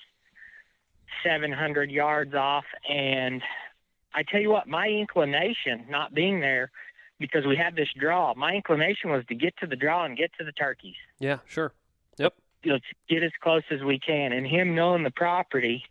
700 1.22 1.90
yards 1.90 2.34
off. 2.34 2.64
And 2.88 3.42
I 4.14 4.22
tell 4.22 4.40
you 4.40 4.50
what, 4.50 4.66
my 4.66 4.88
inclination, 4.88 5.84
not 5.90 6.14
being 6.14 6.40
there, 6.40 6.70
because 7.20 7.44
we 7.44 7.56
had 7.56 7.76
this 7.76 7.90
draw, 7.98 8.32
my 8.34 8.54
inclination 8.54 9.10
was 9.10 9.22
to 9.26 9.34
get 9.34 9.54
to 9.58 9.66
the 9.66 9.76
draw 9.76 10.06
and 10.06 10.16
get 10.16 10.30
to 10.38 10.44
the 10.44 10.52
turkeys 10.52 10.96
Yeah. 11.20 11.38
Sure. 11.46 11.74
Yep. 12.16 12.34
Let's 12.64 12.84
get 13.06 13.22
as 13.22 13.32
close 13.42 13.62
as 13.70 13.82
we 13.82 13.98
can. 13.98 14.32
And 14.32 14.46
him 14.46 14.74
knowing 14.74 15.02
the 15.02 15.10
property, 15.10 15.84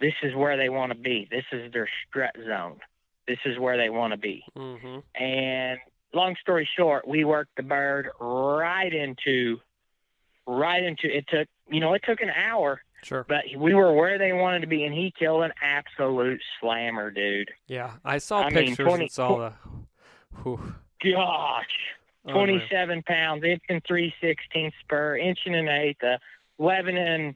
this 0.00 0.14
is 0.22 0.34
where 0.34 0.58
they 0.58 0.68
want 0.68 0.92
to 0.92 0.98
be. 0.98 1.26
This 1.30 1.44
is 1.50 1.72
their 1.72 1.88
strut 2.06 2.36
zone. 2.46 2.80
This 3.26 3.38
is 3.46 3.58
where 3.58 3.78
they 3.78 3.88
want 3.88 4.12
to 4.12 4.18
be. 4.18 4.44
hmm 4.54 4.98
And 5.14 5.78
long 6.14 6.36
story 6.40 6.68
short, 6.76 7.06
we 7.06 7.24
worked 7.24 7.56
the 7.56 7.62
bird 7.62 8.08
right 8.20 8.92
into, 8.92 9.58
right 10.46 10.82
into. 10.82 11.14
It 11.14 11.26
took, 11.28 11.48
you 11.70 11.80
know, 11.80 11.94
it 11.94 12.02
took 12.04 12.20
an 12.20 12.30
hour, 12.30 12.82
Sure. 13.02 13.24
but 13.28 13.44
we 13.56 13.74
were 13.74 13.92
where 13.94 14.18
they 14.18 14.32
wanted 14.32 14.60
to 14.60 14.66
be, 14.66 14.84
and 14.84 14.94
he 14.94 15.12
killed 15.18 15.42
an 15.42 15.52
absolute 15.62 16.40
slammer, 16.60 17.10
dude. 17.10 17.50
Yeah. 17.66 17.92
I 18.04 18.18
saw 18.18 18.42
I 18.42 18.50
mean, 18.50 18.68
pictures 18.68 18.86
20 18.86 19.04
and 19.04 19.10
saw 19.12 19.38
the. 19.38 19.52
Whew. 20.42 20.74
Gosh. 21.12 21.66
27 22.28 23.02
pounds, 23.02 23.42
inch 23.42 23.62
and 23.68 23.82
three 23.84 24.14
sixteenths 24.20 24.76
spur, 24.84 25.16
inch 25.16 25.40
and 25.44 25.56
an 25.56 25.68
eighth, 25.68 26.02
a 26.04 26.20
11 26.60 26.96
and 26.96 27.34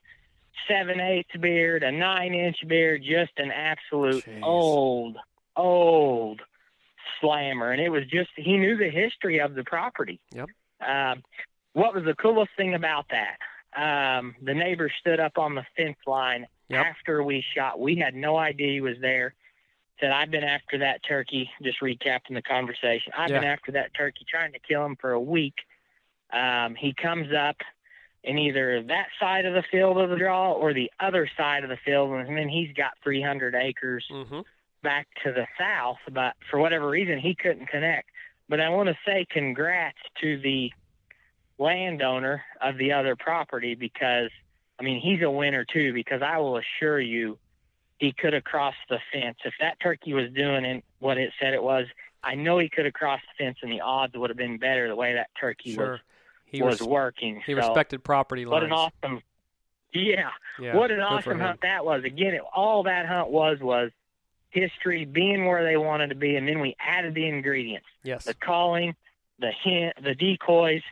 seven 0.68 1.00
eighths 1.00 1.36
beard, 1.40 1.82
a 1.82 1.90
nine 1.90 2.34
inch 2.34 2.58
beard, 2.68 3.02
just 3.02 3.32
an 3.38 3.50
absolute 3.50 4.24
Jeez. 4.24 4.42
old, 4.44 5.16
old 5.56 6.40
slammer. 7.20 7.72
And 7.72 7.80
it 7.80 7.88
was 7.88 8.04
just, 8.06 8.30
he 8.36 8.56
knew 8.56 8.76
the 8.76 8.90
history 8.90 9.40
of 9.40 9.54
the 9.54 9.64
property. 9.64 10.20
Yep. 10.32 10.48
Um, 10.86 11.22
what 11.72 11.94
was 11.94 12.04
the 12.04 12.14
coolest 12.14 12.50
thing 12.56 12.74
about 12.74 13.06
that? 13.10 13.36
Um, 13.76 14.34
the 14.42 14.54
neighbor 14.54 14.90
stood 15.00 15.20
up 15.20 15.38
on 15.38 15.54
the 15.54 15.64
fence 15.76 15.98
line 16.06 16.46
Yep. 16.68 16.84
after 16.84 17.22
we 17.22 17.44
shot. 17.54 17.78
We 17.78 17.94
had 17.96 18.14
no 18.16 18.36
idea 18.36 18.72
he 18.72 18.80
was 18.80 18.96
there. 19.00 19.34
Said, 20.00 20.10
I've 20.10 20.30
been 20.32 20.42
after 20.44 20.78
that 20.78 21.00
turkey, 21.04 21.48
just 21.62 21.80
recapping 21.80 22.34
the 22.34 22.42
conversation. 22.42 23.12
I've 23.16 23.28
been 23.28 23.44
after 23.44 23.70
that 23.72 23.94
turkey, 23.94 24.26
trying 24.28 24.52
to 24.52 24.58
kill 24.58 24.84
him 24.84 24.96
for 25.00 25.12
a 25.12 25.20
week. 25.20 25.54
Um, 26.32 26.74
he 26.74 26.92
comes 26.92 27.28
up 27.32 27.56
in 28.24 28.36
either 28.36 28.82
that 28.82 29.06
side 29.20 29.44
of 29.46 29.54
the 29.54 29.62
field 29.70 29.96
of 29.98 30.10
the 30.10 30.16
draw 30.16 30.52
or 30.52 30.74
the 30.74 30.90
other 30.98 31.30
side 31.36 31.62
of 31.62 31.70
the 31.70 31.78
field, 31.84 32.10
and 32.14 32.36
then 32.36 32.48
he's 32.48 32.72
got 32.76 32.92
300 33.04 33.54
acres 33.54 34.04
Mm-hmm. 34.10 34.40
Back 34.86 35.08
to 35.24 35.32
the 35.32 35.46
south, 35.58 35.98
but 36.12 36.34
for 36.48 36.60
whatever 36.60 36.88
reason 36.88 37.18
he 37.18 37.34
couldn't 37.34 37.66
connect. 37.66 38.08
But 38.48 38.60
I 38.60 38.68
want 38.68 38.88
to 38.88 38.96
say 39.04 39.26
congrats 39.28 39.98
to 40.20 40.38
the 40.38 40.70
landowner 41.58 42.42
of 42.60 42.76
the 42.78 42.92
other 42.92 43.16
property 43.16 43.74
because 43.74 44.30
I 44.78 44.82
mean 44.82 45.00
he's 45.00 45.22
a 45.22 45.30
winner 45.30 45.64
too 45.64 45.92
because 45.92 46.22
I 46.22 46.38
will 46.38 46.58
assure 46.58 47.00
you 47.00 47.38
he 47.98 48.12
could 48.12 48.34
have 48.34 48.44
crossed 48.44 48.76
the 48.90 48.98
fence 49.12 49.38
if 49.44 49.54
that 49.60 49.80
turkey 49.80 50.12
was 50.12 50.30
doing 50.32 50.64
it, 50.64 50.84
what 50.98 51.16
it 51.18 51.32
said 51.40 51.54
it 51.54 51.62
was. 51.62 51.86
I 52.22 52.34
know 52.34 52.58
he 52.58 52.68
could 52.68 52.84
have 52.84 52.94
crossed 52.94 53.24
the 53.38 53.44
fence 53.44 53.58
and 53.62 53.72
the 53.72 53.80
odds 53.80 54.12
would 54.16 54.30
have 54.30 54.36
been 54.36 54.58
better 54.58 54.86
the 54.88 54.96
way 54.96 55.14
that 55.14 55.28
turkey 55.40 55.74
Sure. 55.74 56.00
He 56.44 56.62
was 56.62 56.74
was 56.74 56.80
res- 56.82 56.88
working. 56.88 57.42
he 57.44 57.52
So, 57.52 57.56
respected 57.58 58.04
property 58.04 58.44
lines. 58.44 58.52
what 58.52 58.62
an 58.62 58.72
awesome 58.72 59.22
yeah 59.92 60.30
yeah, 60.60 60.76
what 60.76 60.90
an 60.90 61.00
awesome 61.00 61.40
hunt 61.40 61.60
that 61.62 61.84
was. 61.84 62.04
Again, 62.04 62.34
it, 62.34 62.42
all 62.54 62.82
that 62.84 63.06
hunt 63.06 63.30
was 63.30 63.58
was 63.60 63.90
history, 64.56 65.04
being 65.04 65.46
where 65.46 65.62
they 65.64 65.76
wanted 65.76 66.08
to 66.08 66.14
be, 66.14 66.36
and 66.36 66.48
then 66.48 66.60
we 66.60 66.74
added 66.80 67.14
the 67.14 67.28
ingredients: 67.28 67.86
Yes. 68.02 68.24
the 68.24 68.34
calling, 68.34 68.94
the 69.38 69.52
hint, 69.62 69.94
the 70.02 70.14
decoys, 70.14 70.82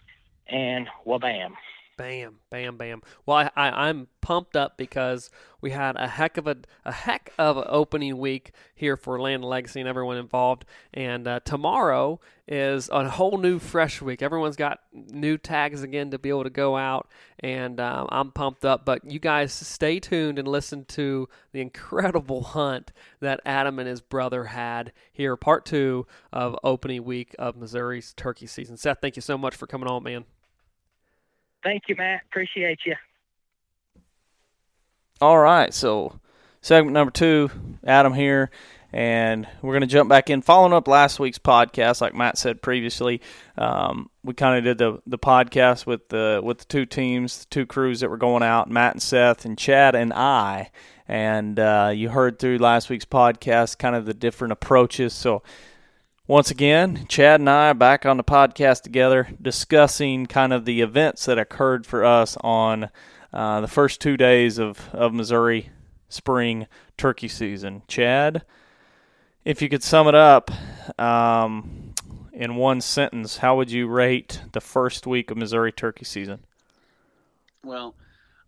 and 0.47 0.89
wabam. 1.07 1.23
Bam, 1.23 1.55
bam, 1.97 2.37
bam. 2.51 2.77
Bam. 2.77 3.03
Well, 3.27 3.37
I, 3.39 3.51
I, 3.57 3.89
I'm 3.89 4.09
pumped 4.21 4.57
up 4.57 4.77
because 4.77 5.31
we 5.61 5.71
had 5.71 5.97
a 5.97 6.09
heck 6.09 6.37
of 6.37 6.47
a 6.47 6.57
a 6.85 6.93
heck 6.93 7.33
of 7.39 7.57
an 7.57 7.65
opening 7.69 8.19
week 8.19 8.53
here 8.75 8.97
for 8.97 9.21
Land 9.21 9.37
and 9.37 9.45
Legacy 9.45 9.81
and 9.81 9.89
everyone 9.89 10.17
involved. 10.17 10.65
And 10.93 11.27
uh, 11.27 11.41
tomorrow 11.41 12.21
is 12.47 12.89
a 12.91 13.09
whole 13.09 13.39
new 13.39 13.59
fresh 13.59 14.03
week. 14.03 14.23
Everyone's 14.23 14.57
got 14.57 14.81
new 14.93 15.39
tags 15.39 15.83
again 15.83 16.11
to 16.11 16.19
be 16.19 16.29
able 16.29 16.45
to 16.45 16.51
go 16.51 16.77
out, 16.77 17.09
and 17.41 17.81
um, 17.81 18.09
I'm 18.11 18.31
pumped 18.33 18.65
up. 18.65 18.85
But 18.85 19.11
you 19.11 19.19
guys 19.19 19.53
stay 19.53 20.01
tuned 20.01 20.39
and 20.39 20.47
listen 20.47 20.85
to 20.87 21.29
the 21.53 21.61
incredible 21.61 22.43
hunt 22.55 22.93
that 23.21 23.41
Adam 23.47 23.79
and 23.79 23.89
his 23.89 24.01
brother 24.01 24.45
had 24.45 24.93
here, 25.13 25.37
part 25.37 25.65
two 25.65 26.07
of 26.33 26.57
opening 26.63 27.05
week 27.05 27.35
of 27.39 27.57
Missouri's 27.57 28.13
turkey 28.15 28.47
season. 28.47 28.77
Seth, 28.77 28.99
thank 29.01 29.17
you 29.17 29.23
so 29.23 29.39
much 29.39 29.55
for 29.55 29.67
coming 29.67 29.89
on, 29.89 30.03
man. 30.03 30.25
Thank 31.65 31.85
you, 31.89 31.97
Matt. 31.97 32.21
Appreciate 32.31 32.81
you. 32.85 32.95
All 35.21 35.39
right, 35.39 35.73
so 35.73 36.21
segment 36.61 36.93
number 36.93 37.11
two, 37.11 37.51
Adam 37.87 38.13
here, 38.13 38.51
and 38.93 39.49
we're 39.63 39.73
going 39.73 39.81
to 39.81 39.87
jump 39.87 40.11
back 40.11 40.29
in. 40.29 40.43
Following 40.43 40.75
up 40.75 40.87
last 40.87 41.19
week's 41.19 41.39
podcast, 41.39 42.03
like 42.03 42.15
Matt 42.15 42.37
said 42.37 42.61
previously, 42.61 43.23
um, 43.57 44.11
we 44.23 44.35
kind 44.35 44.59
of 44.59 44.65
did 44.65 44.79
the 44.79 45.01
the 45.07 45.19
podcast 45.19 45.87
with 45.87 46.11
the 46.11 46.41
with 46.45 46.59
the 46.59 46.65
two 46.67 46.85
teams, 46.85 47.41
the 47.41 47.47
two 47.47 47.65
crews 47.65 48.01
that 48.01 48.11
were 48.11 48.19
going 48.19 48.43
out, 48.43 48.69
Matt 48.69 48.93
and 48.93 49.03
Seth, 49.03 49.47
and 49.47 49.57
Chad 49.57 49.95
and 49.95 50.13
I. 50.13 50.71
And 51.09 51.59
uh, 51.59 51.93
you 51.95 52.11
heard 52.11 52.39
through 52.39 52.59
last 52.59 52.91
week's 52.91 53.05
podcast 53.05 53.79
kind 53.79 53.97
of 53.97 54.05
the 54.05 54.15
different 54.15 54.53
approaches. 54.53 55.15
So 55.15 55.43
once 56.27 56.51
again, 56.51 57.07
Chad 57.09 57.41
and 57.41 57.51
I 57.51 57.71
are 57.71 57.75
back 57.75 58.07
on 58.07 58.17
the 58.17 58.25
podcast 58.25 58.83
together 58.83 59.29
discussing 59.41 60.25
kind 60.27 60.55
of 60.55 60.65
the 60.65 60.81
events 60.81 61.27
that 61.27 61.39
occurred 61.39 61.87
for 61.87 62.03
us 62.05 62.39
on 62.41 62.89
uh, 63.33 63.61
the 63.61 63.69
first 63.69 64.01
two 64.01 64.17
days 64.17 64.59
of, 64.59 64.89
of 64.95 65.13
Missouri 65.13 65.71
spring 66.09 66.67
turkey 66.97 67.29
season. 67.29 67.83
Chad, 67.89 68.43
if 69.45 69.61
you 69.61 69.69
could 69.69 69.83
sum 69.83 70.09
it 70.09 70.15
up 70.15 70.51
um, 70.99 71.93
in 72.33 72.57
one 72.57 72.81
sentence, 72.81 73.37
how 73.39 73.57
would 73.57 73.71
you 73.71 73.87
rate 73.87 74.41
the 74.53 74.63
first 74.63 75.07
week 75.07 75.31
of 75.31 75.37
Missouri 75.37 75.73
turkey 75.73 76.07
season? 76.07 76.41
Well, 77.63 77.95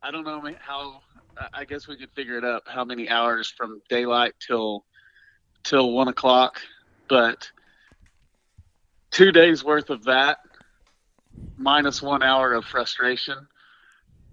I 0.02 0.10
don't 0.10 0.24
know 0.24 0.42
how. 0.60 1.00
I 1.52 1.66
guess 1.66 1.86
we 1.86 1.98
could 1.98 2.10
figure 2.12 2.38
it 2.38 2.44
up 2.44 2.62
how 2.66 2.82
many 2.82 3.10
hours 3.10 3.50
from 3.50 3.82
daylight 3.90 4.32
till 4.40 4.86
till 5.64 5.92
one 5.92 6.08
o'clock, 6.08 6.62
but 7.08 7.50
two 9.10 9.32
days 9.32 9.64
worth 9.64 9.90
of 9.90 10.04
that 10.04 10.38
minus 11.56 12.02
one 12.02 12.22
hour 12.22 12.52
of 12.52 12.64
frustration, 12.64 13.46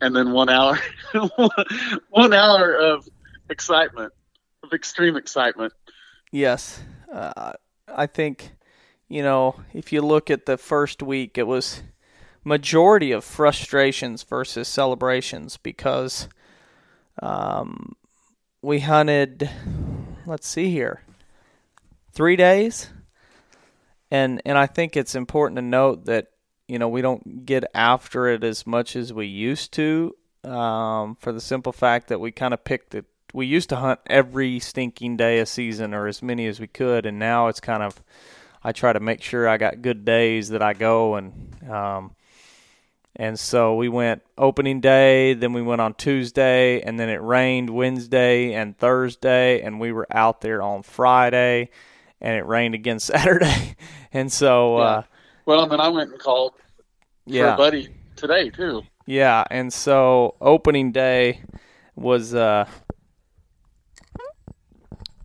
and 0.02 0.16
then 0.16 0.32
one 0.32 0.50
hour 0.50 0.78
one 2.10 2.34
hour 2.34 2.76
of 2.76 3.08
excitement, 3.50 4.14
of 4.64 4.74
extreme 4.74 5.16
excitement. 5.16 5.74
Yes. 6.32 6.82
Uh, 7.12 7.54
I 7.88 8.08
think, 8.08 8.52
you 9.08 9.22
know, 9.22 9.56
if 9.74 9.94
you 9.94 10.02
look 10.02 10.32
at 10.32 10.46
the 10.46 10.58
first 10.58 11.04
week, 11.04 11.38
it 11.38 11.48
was 11.48 11.84
majority 12.44 13.12
of 13.12 13.24
frustrations 13.24 14.24
versus 14.24 14.68
celebrations 14.68 15.58
because 15.58 16.28
um, 17.22 17.96
we 18.62 18.80
hunted, 18.80 19.50
let's 20.26 20.48
see 20.48 20.72
here, 20.72 21.04
three 22.12 22.36
days. 22.36 22.90
And, 24.14 24.42
and 24.46 24.58
I 24.58 24.68
think 24.68 24.96
it's 24.96 25.16
important 25.16 25.58
to 25.58 25.62
note 25.62 26.06
that, 26.06 26.28
you 26.68 26.80
know, 26.80 26.88
we 26.88 27.02
don't 27.02 27.46
get 27.46 27.66
after 27.74 28.28
it 28.28 28.44
as 28.44 28.66
much 28.66 28.96
as 28.96 29.12
we 29.12 29.26
used 29.26 29.74
to 29.74 30.16
um, 30.44 31.16
for 31.20 31.32
the 31.32 31.42
simple 31.42 31.72
fact 31.72 32.08
that 32.10 32.20
we 32.20 32.32
kind 32.32 32.54
of 32.54 32.64
picked 32.64 32.96
it 32.96 33.06
we 33.34 33.48
used 33.48 33.70
to 33.70 33.76
hunt 33.76 34.00
every 34.06 34.60
stinking 34.60 35.18
day 35.18 35.40
a 35.40 35.46
season 35.46 35.94
or 35.94 36.08
as 36.08 36.22
many 36.22 36.46
as 36.46 36.60
we 36.60 36.68
could 36.68 37.06
and 37.06 37.18
now 37.18 37.48
it's 37.48 37.60
kind 37.60 37.82
of 37.82 38.02
I 38.64 38.72
try 38.72 38.94
to 38.94 39.00
make 39.00 39.22
sure 39.22 39.50
I 39.50 39.58
got 39.58 39.82
good 39.82 40.06
days 40.06 40.50
that 40.50 40.62
I 40.62 40.74
go 40.74 41.16
and 41.16 41.70
um 41.70 42.16
and 43.16 43.40
so 43.40 43.76
we 43.76 43.90
went 43.90 44.24
opening 44.40 44.82
day, 44.82 45.36
then 45.36 45.54
we 45.54 45.62
went 45.62 45.82
on 45.82 45.94
Tuesday, 45.94 46.82
and 46.82 47.00
then 47.00 47.10
it 47.10 47.22
rained 47.22 47.70
Wednesday 47.70 48.54
and 48.54 48.76
Thursday, 48.76 49.62
and 49.62 49.80
we 49.80 49.92
were 49.92 50.08
out 50.10 50.42
there 50.42 50.64
on 50.64 50.82
Friday, 50.82 51.70
and 52.24 52.36
it 52.38 52.46
rained 52.46 52.74
again 52.76 53.00
Saturday, 53.00 53.76
and 54.14 54.32
so 54.32 54.78
uh, 54.78 55.04
Well, 55.46 55.64
and 55.64 55.72
then 55.72 55.82
I 55.82 55.90
went 55.90 56.12
and 56.12 56.20
called 56.20 56.54
for 57.34 57.34
yeah, 57.34 57.54
a 57.54 57.58
buddy 57.58 57.90
today 58.16 58.50
too. 58.50 58.84
Yeah, 59.06 59.44
and 59.50 59.72
so 59.72 60.36
opening 60.42 60.92
day 60.92 61.42
was 61.96 62.34
uh 62.34 62.66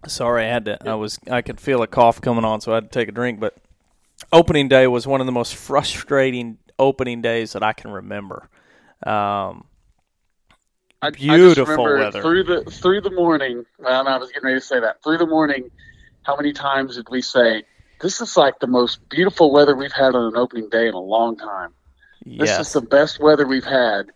sorry, 0.06 0.44
I 0.44 0.48
had 0.48 0.64
to 0.66 0.88
I 0.88 0.94
was 0.94 1.18
I 1.30 1.42
could 1.42 1.60
feel 1.60 1.82
a 1.82 1.86
cough 1.86 2.20
coming 2.20 2.44
on 2.44 2.60
so 2.60 2.72
I 2.72 2.76
had 2.76 2.84
to 2.84 2.98
take 2.98 3.08
a 3.08 3.12
drink, 3.12 3.40
but 3.40 3.56
opening 4.32 4.68
day 4.68 4.86
was 4.86 5.06
one 5.06 5.20
of 5.20 5.26
the 5.26 5.32
most 5.32 5.54
frustrating 5.54 6.58
opening 6.78 7.22
days 7.22 7.52
that 7.52 7.62
I 7.62 7.72
can 7.72 7.90
remember. 7.90 8.48
Um 9.04 9.64
I, 11.00 11.10
Beautiful 11.10 11.34
I 11.34 11.38
just 11.38 11.58
remember 11.58 11.98
weather. 11.98 12.22
through 12.22 12.44
the 12.44 12.64
through 12.70 13.02
the 13.02 13.10
morning. 13.12 13.64
Well, 13.78 14.08
I 14.08 14.16
was 14.18 14.30
getting 14.30 14.46
ready 14.46 14.60
to 14.60 14.66
say 14.66 14.80
that 14.80 15.02
through 15.02 15.18
the 15.18 15.26
morning. 15.26 15.70
How 16.28 16.36
many 16.36 16.52
times 16.52 16.96
did 16.96 17.08
we 17.08 17.22
say 17.22 17.64
this 18.02 18.20
is 18.20 18.36
like 18.36 18.58
the 18.58 18.66
most 18.66 19.08
beautiful 19.08 19.50
weather 19.50 19.74
we've 19.74 19.90
had 19.90 20.14
on 20.14 20.26
an 20.26 20.36
opening 20.36 20.68
day 20.68 20.86
in 20.86 20.92
a 20.92 21.00
long 21.00 21.38
time? 21.38 21.70
This 22.26 22.58
is 22.58 22.74
the 22.74 22.82
best 22.82 23.18
weather 23.18 23.46
we've 23.46 23.64
had. 23.64 24.10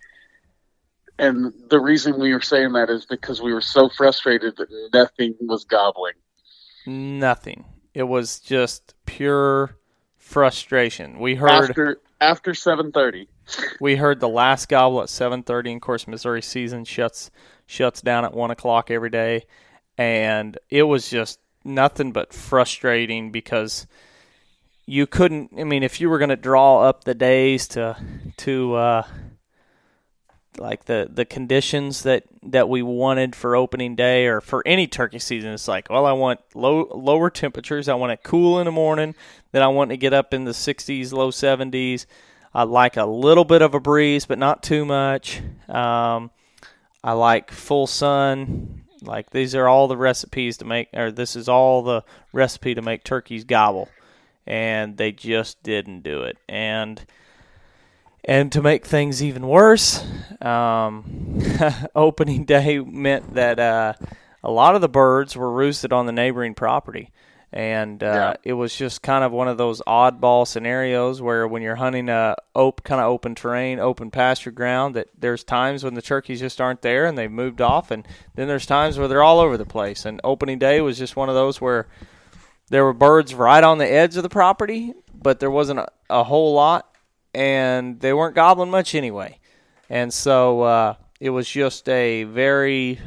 And 1.19 1.55
the 1.71 1.81
reason 1.81 2.21
we 2.21 2.35
were 2.35 2.43
saying 2.43 2.75
that 2.75 2.91
is 2.91 3.07
because 3.07 3.41
we 3.41 3.55
were 3.55 3.63
so 3.63 3.89
frustrated 3.89 4.59
that 4.59 4.69
nothing 4.93 5.37
was 5.41 5.65
gobbling. 5.65 6.13
Nothing. 6.87 7.65
It 7.95 8.03
was 8.03 8.41
just 8.41 8.93
pure 9.07 9.79
frustration. 10.19 11.19
We 11.19 11.37
heard 11.37 11.71
After 11.71 11.97
after 12.21 12.53
seven 12.53 12.93
thirty. 12.93 13.29
we 13.81 13.97
heard 13.97 14.21
the 14.21 14.29
last 14.29 14.69
gobble 14.69 15.01
at 15.01 15.09
seven 15.09 15.43
thirty. 15.43 15.71
And 15.71 15.79
Of 15.79 15.83
course, 15.83 16.07
Missouri 16.07 16.43
season 16.43 16.85
shuts 16.85 17.31
shuts 17.65 18.03
down 18.03 18.27
at 18.27 18.35
one 18.35 18.51
o'clock 18.51 18.91
every 18.91 19.09
day, 19.09 19.47
and 19.97 20.59
it 20.69 20.83
was 20.83 21.09
just 21.09 21.39
nothing 21.65 22.13
but 22.13 22.33
frustrating 22.33 23.31
because 23.31 23.87
you 24.87 25.07
couldn't. 25.07 25.51
I 25.59 25.65
mean, 25.65 25.83
if 25.83 26.01
you 26.01 26.11
were 26.11 26.19
going 26.19 26.31
to 26.31 26.37
draw 26.37 26.83
up 26.83 27.05
the 27.05 27.15
days 27.15 27.69
to 27.69 27.97
to 28.39 28.75
uh, 28.75 29.03
like 30.59 30.85
the 30.85 31.09
the 31.11 31.25
conditions 31.25 32.03
that 32.03 32.25
that 32.43 32.69
we 32.69 32.83
wanted 32.83 33.35
for 33.35 33.57
opening 33.57 33.95
day 33.95 34.27
or 34.27 34.41
for 34.41 34.63
any 34.67 34.87
turkey 34.87 35.19
season. 35.19 35.53
It's 35.53 35.69
like, 35.69 35.89
well, 35.89 36.07
I 36.07 36.13
want 36.13 36.41
low 36.55 36.89
lower 36.93 37.31
temperatures. 37.31 37.89
I 37.89 37.95
want 37.95 38.13
it 38.13 38.23
cool 38.23 38.59
in 38.59 38.67
the 38.67 38.73
morning. 38.73 39.15
Then 39.53 39.63
I 39.63 39.69
want 39.69 39.91
to 39.91 39.97
get 39.97 40.13
up 40.13 40.35
in 40.35 40.45
the 40.45 40.53
60s, 40.53 41.13
low 41.13 41.31
70s. 41.31 42.07
I 42.55 42.65
like 42.65 42.97
a 42.97 43.05
little 43.05 43.45
bit 43.45 43.63
of 43.63 43.75
a 43.75 43.81
breeze, 43.81 44.27
but 44.27 44.39
not 44.39 44.63
too 44.63 44.85
much. 44.85 45.41
Um, 45.69 46.31
I 47.03 47.13
like 47.13 47.51
full 47.51 47.87
sun. 47.87 48.82
Like 49.03 49.31
these 49.31 49.55
are 49.55 49.69
all 49.69 49.89
the 49.89 49.97
recipes 49.97 50.57
to 50.59 50.65
make, 50.65 50.89
or 50.93 51.11
this 51.11 51.37
is 51.37 51.49
all 51.49 51.83
the 51.83 52.03
recipe 52.33 52.75
to 52.75 52.83
make 52.83 53.05
turkeys 53.05 53.45
gobble, 53.45 53.89
and 54.47 54.97
they 54.97 55.13
just 55.13 55.63
didn't 55.63 56.03
do 56.03 56.23
it. 56.23 56.39
And 56.49 57.05
and 58.25 58.53
to 58.53 58.63
make 58.63 58.87
things 58.87 59.23
even 59.23 59.47
worse, 59.47 60.05
um, 60.41 61.41
opening 61.95 62.45
day 62.45 62.79
meant 62.79 63.35
that 63.35 63.59
uh, 63.59 63.95
a 64.45 64.51
lot 64.51 64.75
of 64.75 64.81
the 64.81 64.89
birds 64.89 65.37
were 65.37 65.51
roosted 65.51 65.93
on 65.93 66.07
the 66.07 66.13
neighboring 66.13 66.55
property. 66.55 67.11
And 67.53 68.03
uh, 68.03 68.07
yeah. 68.07 68.35
it 68.45 68.55
was 68.55 68.75
just 68.75 69.03
kind 69.03 69.23
of 69.23 69.31
one 69.31 69.47
of 69.47 69.59
those 69.59 69.83
oddball 69.87 70.47
scenarios 70.47 71.21
where 71.21 71.47
when 71.47 71.61
you're 71.61 71.77
hunting 71.77 72.09
a 72.09 72.35
op- 72.55 72.83
kind 72.83 73.01
of 73.01 73.09
open 73.09 73.35
terrain, 73.35 73.79
open 73.79 74.11
pasture 74.11 74.51
ground, 74.51 74.97
that 74.97 75.09
there's 75.19 75.45
times 75.45 75.85
when 75.85 75.93
the 75.93 76.01
turkeys 76.01 76.41
just 76.41 76.61
aren't 76.63 76.81
there 76.81 77.05
and 77.05 77.19
they've 77.19 77.31
moved 77.31 77.61
off, 77.61 77.91
and 77.91 78.09
then 78.37 78.49
there's 78.49 78.65
times 78.65 78.99
where 78.99 79.07
they're 79.07 79.23
all 79.23 79.39
over 79.39 79.59
the 79.59 79.67
place. 79.67 80.07
And 80.07 80.21
opening 80.25 80.59
day 80.59 80.81
was 80.81 80.97
just 80.97 81.15
one 81.15 81.29
of 81.29 81.35
those 81.35 81.61
where 81.61 81.89
there 82.71 82.85
were 82.85 82.95
birds 82.95 83.35
right 83.35 83.63
on 83.63 83.77
the 83.77 83.91
edge 83.91 84.17
of 84.17 84.23
the 84.23 84.31
property, 84.31 84.95
but 85.13 85.39
there 85.39 85.51
wasn't 85.51 85.81
a, 85.81 85.89
a 86.09 86.25
whole 86.25 86.55
lot 86.55 86.89
and 87.35 88.01
they 88.01 88.13
weren't 88.13 88.35
gobbling 88.35 88.71
much 88.71 88.95
anyway. 88.95 89.39
And 89.89 90.13
so 90.13 90.63
uh, 90.63 90.95
it 91.21 91.31
was 91.31 91.49
just 91.49 91.89
a 91.89 92.25
very 92.25 93.01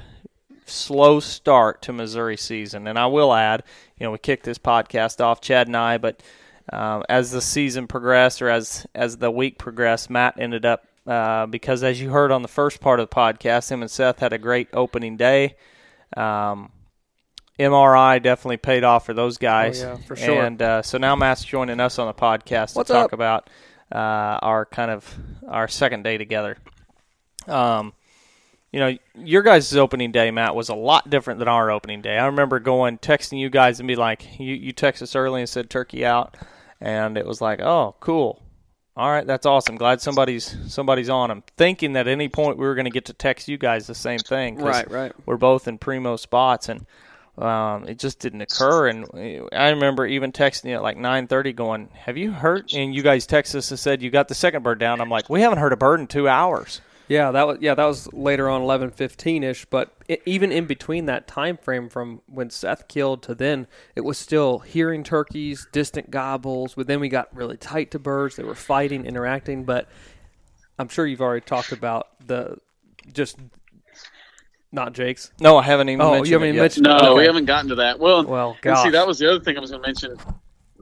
slow 0.66 1.20
start 1.20 1.82
to 1.84 1.94
Missouri 1.94 2.38
season. 2.38 2.88
And 2.88 2.98
I 2.98 3.06
will 3.08 3.34
add, 3.34 3.64
you 3.98 4.06
know, 4.06 4.12
we 4.12 4.18
kicked 4.18 4.44
this 4.44 4.58
podcast 4.58 5.24
off, 5.24 5.42
Chad 5.42 5.68
and 5.68 5.78
I, 5.78 5.98
but 5.98 6.22
um, 6.72 7.04
as 7.10 7.32
the 7.32 7.42
season 7.42 7.88
progressed 7.88 8.42
or 8.42 8.50
as 8.50 8.88
as 8.96 9.18
the 9.18 9.32
week 9.32 9.58
progressed, 9.58 10.10
Matt 10.10 10.36
ended 10.40 10.66
up 10.66 10.86
uh, 11.06 11.46
because 11.46 11.84
as 11.84 12.02
you 12.02 12.10
heard 12.10 12.32
on 12.32 12.42
the 12.42 12.48
first 12.48 12.82
part 12.82 13.00
of 13.00 13.10
the 13.10 13.16
podcast, 13.16 13.70
him 13.72 13.82
and 13.82 13.92
Seth 13.92 14.20
had 14.20 14.34
a 14.34 14.38
great 14.38 14.70
opening 14.74 15.18
day. 15.18 15.56
Um, 16.18 16.72
MRI 17.60 18.22
definitely 18.22 18.58
paid 18.58 18.84
off 18.84 19.06
for 19.06 19.14
those 19.14 19.38
guys. 19.38 19.82
Oh, 19.82 19.92
yeah, 19.92 19.98
for 20.08 20.16
sure. 20.16 20.44
And 20.44 20.62
uh, 20.62 20.82
so 20.82 20.98
now 20.98 21.16
Matt's 21.16 21.44
joining 21.46 21.80
us 21.80 22.00
on 22.00 22.08
the 22.08 22.14
podcast 22.14 22.76
What's 22.76 22.88
to 22.88 22.94
talk 22.94 23.06
up? 23.06 23.14
about 23.14 23.50
uh, 23.94 24.40
our 24.42 24.66
kind 24.66 24.92
of 24.92 25.18
our 25.48 25.68
second 25.68 26.04
day 26.04 26.18
together. 26.18 26.58
Um, 27.48 27.94
you 28.76 28.82
know, 28.82 28.98
your 29.18 29.42
guys' 29.42 29.74
opening 29.78 30.12
day, 30.12 30.32
Matt, 30.32 30.54
was 30.54 30.68
a 30.68 30.76
lot 30.76 31.10
different 31.10 31.40
than 31.40 31.48
our 31.48 31.72
opening 31.72 32.02
day. 32.02 32.18
I 32.18 32.26
remember 32.26 32.60
going 32.60 32.98
texting 32.98 33.40
you 33.40 33.50
guys 33.50 33.80
and 33.80 33.88
be 33.88 33.96
like, 33.96 34.38
you 34.38 34.54
you 34.54 34.74
text 34.74 35.02
us 35.02 35.16
early 35.16 35.40
and 35.40 35.48
said 35.48 35.70
turkey 35.70 36.06
out, 36.06 36.36
and 36.82 37.18
it 37.18 37.26
was 37.26 37.40
like, 37.40 37.62
oh, 37.62 37.96
cool. 38.02 38.44
All 38.98 39.10
right, 39.10 39.26
that's 39.26 39.46
awesome. 39.46 39.78
Glad 39.78 40.02
somebody's 40.02 40.58
somebody's 40.68 41.08
on. 41.08 41.32
I'm 41.32 41.42
thinking 41.56 41.94
that 41.94 42.10
at 42.10 42.12
any 42.12 42.28
point 42.28 42.58
we 42.58 42.66
were 42.66 42.76
going 42.76 42.84
to 42.84 42.92
get 42.92 43.06
to 43.06 43.14
text 43.14 43.48
you 43.48 43.58
guys 43.58 43.88
the 43.88 43.96
same 43.96 44.20
thing. 44.20 44.58
Right, 44.58 44.92
right. 44.92 45.14
We're 45.26 45.38
both 45.38 45.70
in 45.70 45.78
primo 45.78 46.18
spots, 46.18 46.68
and 46.68 46.86
um, 47.38 47.88
it 47.88 47.98
just 47.98 48.20
didn't 48.20 48.42
occur. 48.42 48.90
And 48.90 49.06
I 49.54 49.70
remember 49.70 50.06
even 50.06 50.34
texting 50.34 50.66
you 50.66 50.76
at 50.76 50.84
like 50.84 50.98
9:30, 50.98 51.56
going, 51.56 51.90
"Have 51.94 52.18
you 52.18 52.32
heard?" 52.32 52.74
And 52.74 52.94
you 52.94 53.04
guys 53.04 53.26
texted 53.26 53.56
us 53.56 53.72
and 53.72 53.80
said 53.80 54.02
you 54.02 54.10
got 54.10 54.28
the 54.28 54.36
second 54.36 54.64
bird 54.64 54.80
down. 54.80 55.00
I'm 55.00 55.10
like, 55.10 55.30
"We 55.30 55.40
haven't 55.40 55.60
heard 55.60 55.72
a 55.72 55.78
bird 55.78 56.02
in 56.02 56.08
two 56.08 56.28
hours." 56.28 56.82
Yeah, 57.08 57.32
that 57.32 57.46
was 57.46 57.58
yeah 57.62 57.76
that 57.76 57.86
was 57.86 58.12
later 58.14 58.50
on 58.50 58.62
11:15 58.62 59.44
ish. 59.44 59.66
But 59.66 59.94
it, 60.08 60.22
even 60.26 60.52
in 60.52 60.66
between 60.66 61.06
that 61.06 61.28
time 61.28 61.58
frame 61.58 61.90
from 61.90 62.22
when 62.28 62.50
Seth 62.50 62.88
killed 62.88 63.22
to 63.24 63.36
then, 63.36 63.68
it 63.96 64.02
was 64.02 64.18
still 64.18 64.60
hearing 64.60 65.04
turkeys, 65.04 65.68
distant 65.72 66.10
gobbles. 66.12 66.74
But 66.76 66.88
then 66.88 67.00
we 67.00 67.10
got 67.10 67.36
really 67.36 67.58
tight 67.58 67.92
to 67.92 68.00
birds. 68.00 68.36
They 68.36 68.44
were 68.44 68.56
fighting, 68.56 69.06
interacting. 69.06 69.66
But 69.66 69.88
I'm 70.80 70.88
sure 70.90 71.06
you've 71.06 71.22
already 71.22 71.46
talked 71.46 71.72
about 71.72 72.08
the 72.26 72.58
just 73.14 73.38
not 74.72 74.94
Jake's. 74.94 75.32
No, 75.40 75.58
I 75.58 75.64
haven't 75.64 75.90
even. 75.90 76.02
Oh, 76.02 76.12
mentioned 76.12 76.28
you 76.28 76.34
haven't 76.34 76.48
it 76.48 76.50
even 76.50 76.56
yet. 76.56 76.62
mentioned 76.64 76.84
No, 76.86 76.98
Okay. 76.98 77.14
we 77.22 77.26
haven't 77.26 77.46
gotten 77.46 77.70
to 77.70 77.76
that. 77.76 78.00
Well, 78.00 78.26
Well, 78.26 78.50
and 78.52 78.62
gosh. 78.62 78.84
see, 78.84 78.90
that 78.90 79.08
was 79.08 79.20
the 79.20 79.30
other 79.30 79.40
thing 79.40 79.58
I 79.58 79.62
was 79.62 79.72
going 79.72 79.82
to 79.84 79.88
mention. 79.88 80.18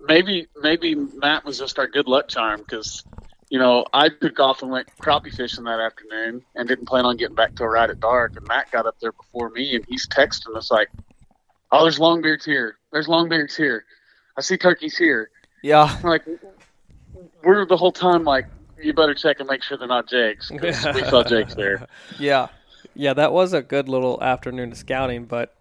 Maybe, 0.08 0.48
maybe 0.62 0.96
Matt 0.96 1.46
was 1.46 1.60
just 1.60 1.78
our 1.80 1.88
good 1.88 2.08
luck 2.08 2.28
charm 2.28 2.62
because, 2.62 3.04
you 3.54 3.60
know, 3.60 3.86
I 3.94 4.10
took 4.10 4.40
off 4.40 4.64
and 4.64 4.72
went 4.72 4.88
crappie 5.00 5.32
fishing 5.32 5.64
that 5.66 5.80
afternoon 5.80 6.44
and 6.56 6.68
didn't 6.68 6.88
plan 6.88 7.06
on 7.06 7.18
getting 7.18 7.36
back 7.36 7.54
till 7.56 7.68
right 7.68 7.88
at 7.88 8.00
dark. 8.00 8.36
And 8.36 8.48
Matt 8.48 8.72
got 8.72 8.88
up 8.88 9.00
there 9.00 9.12
before 9.12 9.52
me, 9.52 9.76
and 9.76 9.86
he's 9.88 10.08
texting 10.08 10.56
us 10.58 10.72
like, 10.72 10.90
"Oh, 11.72 11.84
there's 11.84 12.00
longbeards 12.00 12.44
here. 12.46 12.78
There's 12.92 13.06
longbeards 13.06 13.56
here. 13.56 13.86
I 14.36 14.42
see 14.42 14.58
turkeys 14.58 14.98
here." 14.98 15.30
Yeah, 15.62 15.84
I'm 15.84 16.10
like, 16.10 16.24
we're 17.44 17.68
the 17.68 17.78
whole 17.78 17.92
time 17.92 18.24
like, 18.24 18.48
"You 18.82 18.92
better 18.92 19.14
check 19.14 19.40
and 19.40 19.48
make 19.48 19.62
sure 19.62 19.78
they're 19.78 19.88
not 19.88 20.10
Jakes." 20.10 20.50
'cause 20.50 20.86
we 20.96 21.04
saw 21.04 21.24
Jakes 21.24 21.54
there. 21.54 21.86
yeah, 22.18 22.48
Yeah, 22.96 23.14
that 23.14 23.34
was 23.34 23.54
a 23.54 23.62
good 23.62 23.88
little 23.88 24.18
afternoon 24.24 24.72
of 24.72 24.80
scouting, 24.80 25.26
but 25.26 25.54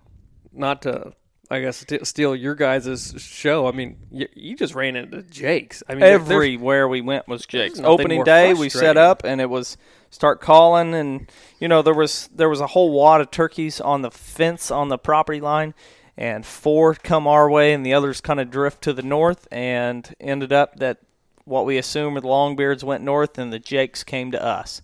not 0.51 0.81
to, 0.83 1.13
I 1.53 1.61
guess, 1.61 1.77
st- 1.77 2.07
steal 2.07 2.35
your 2.35 2.55
guys' 2.55 3.15
show. 3.19 3.67
I 3.67 3.73
mean, 3.73 3.99
you, 4.11 4.27
you 4.35 4.57
just 4.57 4.75
ran 4.75 4.97
into 4.97 5.23
Jake's. 5.23 5.83
I 5.87 5.95
mean, 5.95 6.03
everywhere 6.03 6.89
we 6.89 7.03
went 7.03 7.29
was 7.29 7.45
Jake's. 7.45 7.79
Opening 7.79 8.25
day, 8.25 8.55
we 8.55 8.71
set 8.71 8.97
up 8.97 9.23
and 9.23 9.39
it 9.39 9.51
was 9.51 9.77
start 10.09 10.41
calling, 10.41 10.95
and 10.95 11.31
you 11.61 11.69
know 11.69 11.83
there 11.83 11.93
was 11.93 12.31
there 12.35 12.49
was 12.49 12.61
a 12.61 12.69
whole 12.69 12.91
wad 12.91 13.21
of 13.21 13.31
turkeys 13.31 13.83
on 13.83 14.01
the 14.01 14.11
fence 14.11 14.71
on 14.71 14.89
the 14.89 14.97
property 14.97 15.43
line, 15.43 15.75
and 16.17 16.47
four 16.47 16.95
come 16.95 17.27
our 17.27 17.51
way, 17.51 17.75
and 17.75 17.85
the 17.85 17.93
others 17.93 18.23
kind 18.23 18.41
of 18.41 18.51
drift 18.51 18.81
to 18.85 18.95
the 18.95 19.03
north, 19.03 19.47
and 19.53 20.15
ended 20.21 20.55
up 20.55 20.77
that 20.77 21.01
what 21.45 21.67
we 21.67 21.77
assumed 21.77 22.15
were 22.15 22.23
the 22.23 22.29
longbeards 22.29 22.83
went 22.83 23.05
north, 23.05 23.37
and 23.37 23.53
the 23.53 23.59
Jakes 23.59 24.05
came 24.05 24.31
to 24.31 24.43
us, 24.43 24.81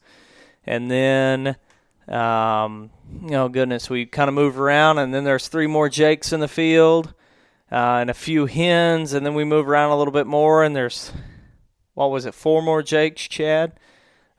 and 0.67 0.91
then. 0.91 1.57
Um, 2.09 2.91
you 3.23 3.31
know, 3.31 3.49
goodness, 3.49 3.91
we 3.91 4.07
kind 4.07 4.29
of 4.29 4.35
move 4.35 4.59
around, 4.59 4.99
and 4.99 5.13
then 5.15 5.25
there's 5.25 5.49
three 5.49 5.67
more 5.67 5.89
Jakes 5.89 6.33
in 6.33 6.41
the 6.41 6.49
field, 6.49 7.13
uh, 7.71 7.75
and 8.01 8.09
a 8.11 8.15
few 8.15 8.47
hens, 8.47 9.13
and 9.13 9.25
then 9.27 9.35
we 9.35 9.45
move 9.45 9.69
around 9.69 9.91
a 9.91 9.97
little 9.99 10.13
bit 10.13 10.27
more, 10.27 10.63
and 10.65 10.75
there's 10.75 11.13
what 11.95 12.11
was 12.11 12.27
it, 12.27 12.33
four 12.35 12.63
more 12.63 12.83
Jakes, 12.83 13.23
Chad? 13.29 13.73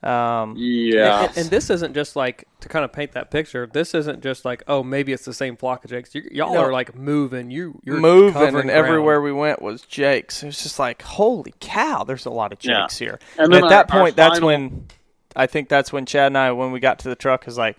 Um, 0.02 0.56
Yeah. 0.58 1.26
And, 1.28 1.38
and 1.38 1.50
this 1.50 1.70
isn't 1.70 1.94
just 1.94 2.16
like 2.16 2.46
to 2.62 2.70
kind 2.70 2.86
of 2.86 2.94
paint 2.94 3.12
that 3.12 3.32
picture. 3.32 3.68
This 3.72 3.94
isn't 3.94 4.24
just 4.24 4.46
like, 4.46 4.64
oh, 4.66 4.82
maybe 4.82 5.12
it's 5.12 5.26
the 5.26 5.34
same 5.34 5.58
flock 5.58 5.84
of 5.84 5.90
Jakes. 5.90 6.16
You, 6.16 6.24
y'all 6.32 6.54
No. 6.54 6.62
are 6.62 6.72
like 6.72 6.96
moving. 6.96 7.52
You 7.52 7.82
you're 7.84 7.98
moving, 8.00 8.42
and 8.42 8.52
ground. 8.54 8.70
everywhere 8.70 9.22
we 9.22 9.34
went 9.34 9.62
was 9.62 9.82
Jakes. 9.82 10.42
It 10.42 10.46
was 10.48 10.64
just 10.64 10.80
like, 10.80 11.02
holy 11.02 11.54
cow, 11.60 12.06
there's 12.06 12.26
a 12.26 12.30
lot 12.30 12.54
of 12.54 12.60
Yeah. 12.64 12.84
Jakes 12.84 12.98
here. 12.98 13.20
And 13.38 13.46
And, 13.46 13.54
then 13.54 13.64
at 13.66 13.70
that 13.70 13.92
our- 13.92 13.98
our 14.00 14.04
point, 14.06 14.16
that's 14.16 14.40
when 14.40 14.88
I 15.36 15.48
think 15.48 15.70
that's 15.70 15.94
when 15.94 16.06
Chad 16.06 16.28
and 16.28 16.38
I, 16.38 16.52
when 16.52 16.72
we 16.72 16.80
got 16.80 17.00
to 17.00 17.10
the 17.10 17.16
truck, 17.16 17.48
is 17.48 17.58
like, 17.58 17.78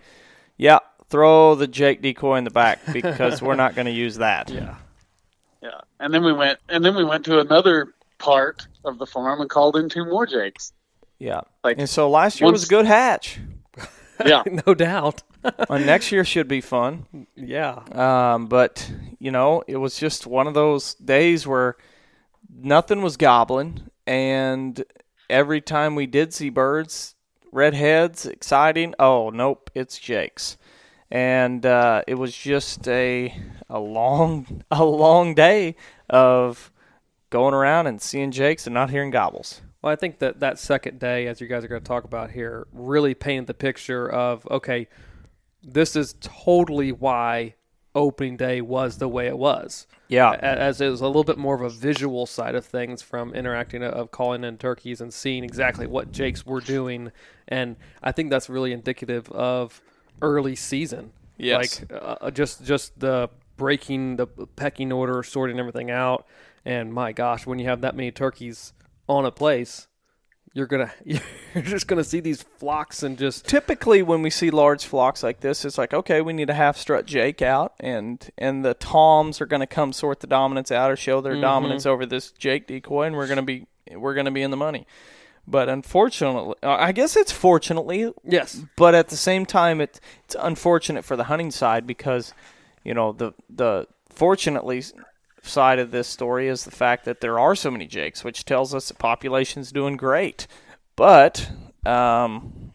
yeah, 0.57 0.79
throw 1.09 1.55
the 1.55 1.67
Jake 1.67 2.01
decoy 2.01 2.37
in 2.37 2.43
the 2.43 2.49
back 2.49 2.79
because 2.93 3.41
we're 3.41 3.55
not 3.55 3.75
going 3.75 3.85
to 3.85 3.91
use 3.91 4.17
that. 4.17 4.49
Yeah. 4.49 4.75
Yeah, 5.61 5.81
and 5.99 6.11
then 6.11 6.23
we 6.23 6.33
went, 6.33 6.57
and 6.69 6.83
then 6.83 6.95
we 6.95 7.03
went 7.03 7.23
to 7.25 7.39
another 7.39 7.93
part 8.17 8.67
of 8.83 8.97
the 8.97 9.05
farm 9.05 9.41
and 9.41 9.49
called 9.49 9.75
in 9.75 9.89
two 9.89 10.05
more 10.05 10.25
Jakes. 10.25 10.73
Yeah. 11.19 11.41
Like, 11.63 11.77
and 11.77 11.87
so 11.87 12.09
last 12.09 12.41
year 12.41 12.51
was 12.51 12.63
a 12.65 12.67
good 12.67 12.85
hatch. 12.85 13.39
Yeah, 14.23 14.43
no 14.67 14.75
doubt. 14.75 15.23
and 15.43 15.87
next 15.87 16.11
year 16.11 16.23
should 16.23 16.47
be 16.47 16.61
fun. 16.61 17.25
yeah. 17.35 17.79
Um, 17.91 18.45
but 18.45 18.91
you 19.17 19.31
know, 19.31 19.63
it 19.67 19.77
was 19.77 19.97
just 19.97 20.27
one 20.27 20.45
of 20.45 20.53
those 20.53 20.93
days 20.93 21.47
where 21.47 21.75
nothing 22.47 23.01
was 23.01 23.17
gobbling, 23.17 23.89
and 24.05 24.83
every 25.27 25.59
time 25.59 25.95
we 25.95 26.05
did 26.05 26.35
see 26.35 26.49
birds, 26.49 27.15
redheads, 27.51 28.25
exciting. 28.25 28.93
Oh 28.99 29.29
nope, 29.29 29.69
it's 29.75 29.99
Jake's, 29.99 30.57
and 31.09 31.65
uh, 31.65 32.03
it 32.07 32.15
was 32.15 32.35
just 32.35 32.87
a 32.87 33.35
a 33.69 33.79
long 33.79 34.63
a 34.71 34.85
long 34.85 35.35
day 35.35 35.75
of 36.09 36.71
going 37.29 37.53
around 37.53 37.87
and 37.87 38.01
seeing 38.01 38.31
Jake's 38.31 38.67
and 38.67 38.73
not 38.73 38.89
hearing 38.89 39.11
gobbles. 39.11 39.61
Well, 39.81 39.91
I 39.91 39.95
think 39.95 40.19
that 40.19 40.39
that 40.41 40.59
second 40.59 40.99
day, 40.99 41.27
as 41.27 41.41
you 41.41 41.47
guys 41.47 41.63
are 41.63 41.67
going 41.67 41.81
to 41.81 41.87
talk 41.87 42.03
about 42.03 42.31
here, 42.31 42.67
really 42.71 43.15
painted 43.15 43.47
the 43.47 43.53
picture 43.53 44.07
of 44.09 44.47
okay, 44.49 44.87
this 45.63 45.95
is 45.95 46.15
totally 46.19 46.91
why 46.91 47.55
opening 47.93 48.37
day 48.37 48.61
was 48.61 48.97
the 48.97 49.07
way 49.07 49.27
it 49.27 49.37
was. 49.37 49.87
Yeah, 50.07 50.31
as 50.33 50.81
it 50.81 50.89
was 50.89 51.01
a 51.01 51.07
little 51.07 51.23
bit 51.23 51.37
more 51.37 51.55
of 51.55 51.61
a 51.61 51.69
visual 51.69 52.25
side 52.25 52.55
of 52.55 52.65
things 52.65 53.01
from 53.01 53.33
interacting 53.33 53.83
of 53.83 54.11
calling 54.11 54.43
in 54.43 54.57
turkeys 54.57 55.01
and 55.01 55.13
seeing 55.13 55.43
exactly 55.43 55.87
what 55.87 56.11
Jakes 56.11 56.45
were 56.45 56.61
doing, 56.61 57.11
and 57.47 57.77
I 58.03 58.11
think 58.11 58.29
that's 58.29 58.49
really 58.49 58.73
indicative 58.73 59.31
of 59.31 59.81
early 60.21 60.55
season. 60.55 61.13
Yes. 61.37 61.81
like 61.81 61.91
uh, 61.91 62.29
just 62.31 62.63
just 62.65 62.99
the 62.99 63.29
breaking 63.57 64.17
the 64.17 64.27
pecking 64.27 64.91
order, 64.91 65.23
sorting 65.23 65.59
everything 65.59 65.89
out, 65.89 66.25
and 66.65 66.93
my 66.93 67.11
gosh, 67.11 67.45
when 67.45 67.59
you 67.59 67.65
have 67.65 67.81
that 67.81 67.95
many 67.95 68.11
turkeys 68.11 68.73
on 69.07 69.25
a 69.25 69.31
place, 69.31 69.87
you're 70.53 70.67
gonna 70.67 70.91
you're 71.05 71.63
just 71.63 71.87
gonna 71.87 72.03
see 72.03 72.19
these 72.19 72.41
flocks 72.43 73.03
and 73.03 73.17
just 73.17 73.47
typically 73.47 74.01
when 74.03 74.21
we 74.21 74.29
see 74.29 74.51
large 74.51 74.85
flocks 74.85 75.23
like 75.23 75.39
this, 75.39 75.63
it's 75.65 75.77
like 75.77 75.93
okay, 75.93 76.21
we 76.21 76.33
need 76.33 76.49
a 76.49 76.53
half 76.53 76.77
strut 76.77 77.05
Jake 77.05 77.41
out, 77.41 77.73
and 77.79 78.29
and 78.37 78.63
the 78.65 78.73
toms 78.73 79.39
are 79.41 79.45
going 79.45 79.59
to 79.61 79.67
come 79.67 79.93
sort 79.93 80.19
the 80.19 80.27
dominance 80.27 80.71
out 80.71 80.91
or 80.91 80.95
show 80.95 81.21
their 81.21 81.35
Mhm. 81.35 81.41
dominance 81.41 81.85
over 81.85 82.05
this 82.05 82.31
Jake 82.31 82.67
decoy, 82.67 83.03
and 83.07 83.15
we're 83.15 83.27
going 83.27 83.37
to 83.37 83.41
be 83.43 83.65
we're 83.93 84.13
going 84.13 84.25
to 84.25 84.31
be 84.31 84.41
in 84.41 84.51
the 84.51 84.57
money. 84.57 84.85
But 85.47 85.69
unfortunately, 85.69 86.53
uh, 86.61 86.75
I 86.79 86.91
guess 86.91 87.15
it's 87.15 87.31
fortunately, 87.31 88.13
yes 88.23 88.61
but 88.75 88.93
at 88.93 89.09
the 89.09 89.17
same 89.17 89.45
time, 89.45 89.81
it, 89.81 89.99
it's 90.25 90.35
unfortunate 90.39 91.03
for 91.03 91.15
the 91.15 91.23
hunting 91.25 91.49
side 91.51 91.87
because 91.87 92.33
you 92.83 92.93
know 92.93 93.11
the 93.11 93.31
the 93.49 93.87
fortunately 94.09 94.83
side 95.43 95.79
of 95.79 95.91
this 95.91 96.07
story 96.07 96.47
is 96.47 96.63
the 96.65 96.71
fact 96.71 97.05
that 97.05 97.21
there 97.21 97.39
are 97.39 97.55
so 97.55 97.71
many 97.71 97.87
jakes, 97.87 98.23
which 98.23 98.45
tells 98.45 98.73
us 98.75 98.87
the 98.87 98.93
population's 98.93 99.71
doing 99.71 99.97
great. 99.97 100.47
But 100.95 101.49
um, 101.85 102.73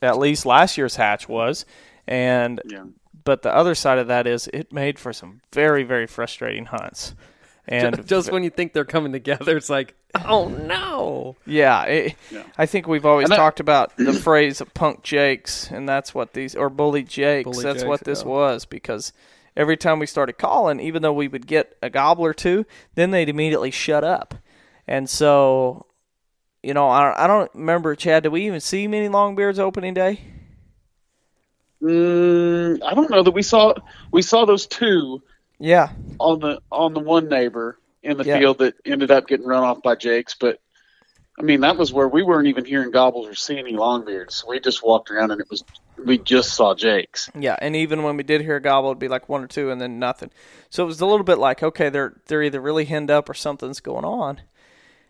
at 0.00 0.18
least 0.18 0.46
last 0.46 0.78
year's 0.78 0.96
hatch 0.96 1.28
was, 1.28 1.66
and 2.06 2.60
Yeah. 2.64 2.84
but 3.24 3.42
the 3.42 3.54
other 3.54 3.74
side 3.74 3.98
of 3.98 4.06
that 4.08 4.26
is 4.26 4.48
it 4.52 4.72
made 4.72 4.98
for 4.98 5.12
some 5.12 5.40
very 5.52 5.82
very 5.82 6.06
frustrating 6.06 6.66
hunts. 6.66 7.14
And 7.68 8.06
just 8.06 8.30
when 8.30 8.44
you 8.44 8.50
think 8.50 8.72
they're 8.72 8.84
coming 8.84 9.10
together, 9.10 9.56
it's 9.56 9.68
like, 9.68 9.96
oh 10.24 10.46
no. 10.48 11.34
Yeah, 11.46 11.82
it, 11.82 12.14
Yeah. 12.30 12.44
I 12.56 12.64
think 12.66 12.86
we've 12.86 13.04
always 13.04 13.24
And 13.24 13.34
I- 13.34 13.36
talked 13.36 13.58
about 13.58 13.96
the 13.96 14.12
phrase 14.12 14.60
of 14.60 14.72
punk 14.72 15.02
jakes, 15.02 15.68
and 15.72 15.88
that's 15.88 16.14
what 16.14 16.32
these 16.32 16.54
or 16.54 16.70
bully 16.70 17.02
jakes. 17.02 17.44
Bully 17.50 17.64
that's 17.64 17.78
jakes, 17.80 17.88
what 17.88 18.04
this 18.04 18.22
yeah. 18.22 18.28
was 18.28 18.64
because 18.66 19.12
every 19.56 19.76
time 19.76 19.98
we 19.98 20.06
started 20.06 20.34
calling, 20.34 20.80
even 20.80 21.02
though 21.02 21.12
we 21.12 21.28
would 21.28 21.46
get 21.46 21.76
a 21.82 21.90
gobbler 21.90 22.30
or 22.30 22.34
two, 22.34 22.66
then 22.94 23.10
they'd 23.10 23.28
immediately 23.28 23.70
shut 23.70 24.04
up, 24.04 24.34
and 24.86 25.08
so. 25.08 25.86
You 26.62 26.74
know, 26.74 26.88
I 26.88 27.04
don't, 27.04 27.18
I 27.18 27.26
don't 27.28 27.50
remember, 27.54 27.94
Chad. 27.94 28.24
Did 28.24 28.30
we 28.32 28.44
even 28.46 28.58
see 28.58 28.88
many 28.88 29.08
longbeards 29.08 29.60
opening 29.60 29.94
day? 29.94 30.20
Mm, 31.82 32.82
I 32.82 32.94
don't 32.94 33.10
know 33.10 33.22
that 33.22 33.30
we 33.32 33.42
saw 33.42 33.74
we 34.10 34.22
saw 34.22 34.46
those 34.46 34.66
two 34.66 35.22
Yeah, 35.58 35.90
on 36.18 36.40
the 36.40 36.60
on 36.72 36.94
the 36.94 37.00
one 37.00 37.28
neighbor 37.28 37.78
in 38.02 38.16
the 38.16 38.24
Yeah. 38.24 38.38
field 38.38 38.58
that 38.58 38.74
ended 38.84 39.10
up 39.10 39.28
getting 39.28 39.46
run 39.46 39.62
off 39.62 39.82
by 39.82 39.94
Jakes, 39.94 40.34
but 40.40 40.58
I 41.38 41.42
mean 41.42 41.60
that 41.60 41.76
was 41.76 41.92
where 41.92 42.08
we 42.08 42.22
weren't 42.22 42.48
even 42.48 42.64
hearing 42.64 42.90
gobbles 42.90 43.28
or 43.28 43.34
seeing 43.34 43.58
any 43.58 43.74
longbeards. 43.74 44.46
We 44.48 44.58
just 44.60 44.82
walked 44.82 45.10
around 45.10 45.32
and 45.32 45.40
it 45.40 45.50
was 45.50 45.64
we 46.04 46.18
just 46.18 46.54
saw 46.54 46.74
Jakes. 46.74 47.30
Yeah, 47.38 47.56
and 47.60 47.76
even 47.76 48.02
when 48.02 48.16
we 48.16 48.22
did 48.22 48.40
hear 48.42 48.56
a 48.56 48.62
gobble, 48.62 48.88
it'd 48.88 48.98
be 48.98 49.08
like 49.08 49.28
one 49.28 49.42
or 49.42 49.46
two, 49.46 49.70
and 49.70 49.80
then 49.80 49.98
nothing. 49.98 50.30
So 50.70 50.82
it 50.82 50.86
was 50.86 51.00
a 51.00 51.06
little 51.06 51.24
bit 51.24 51.38
like, 51.38 51.62
okay, 51.62 51.88
they're 51.88 52.14
they're 52.26 52.42
either 52.42 52.60
really 52.60 52.84
henned 52.84 53.10
up 53.10 53.28
or 53.28 53.34
something's 53.34 53.80
going 53.80 54.04
on. 54.04 54.40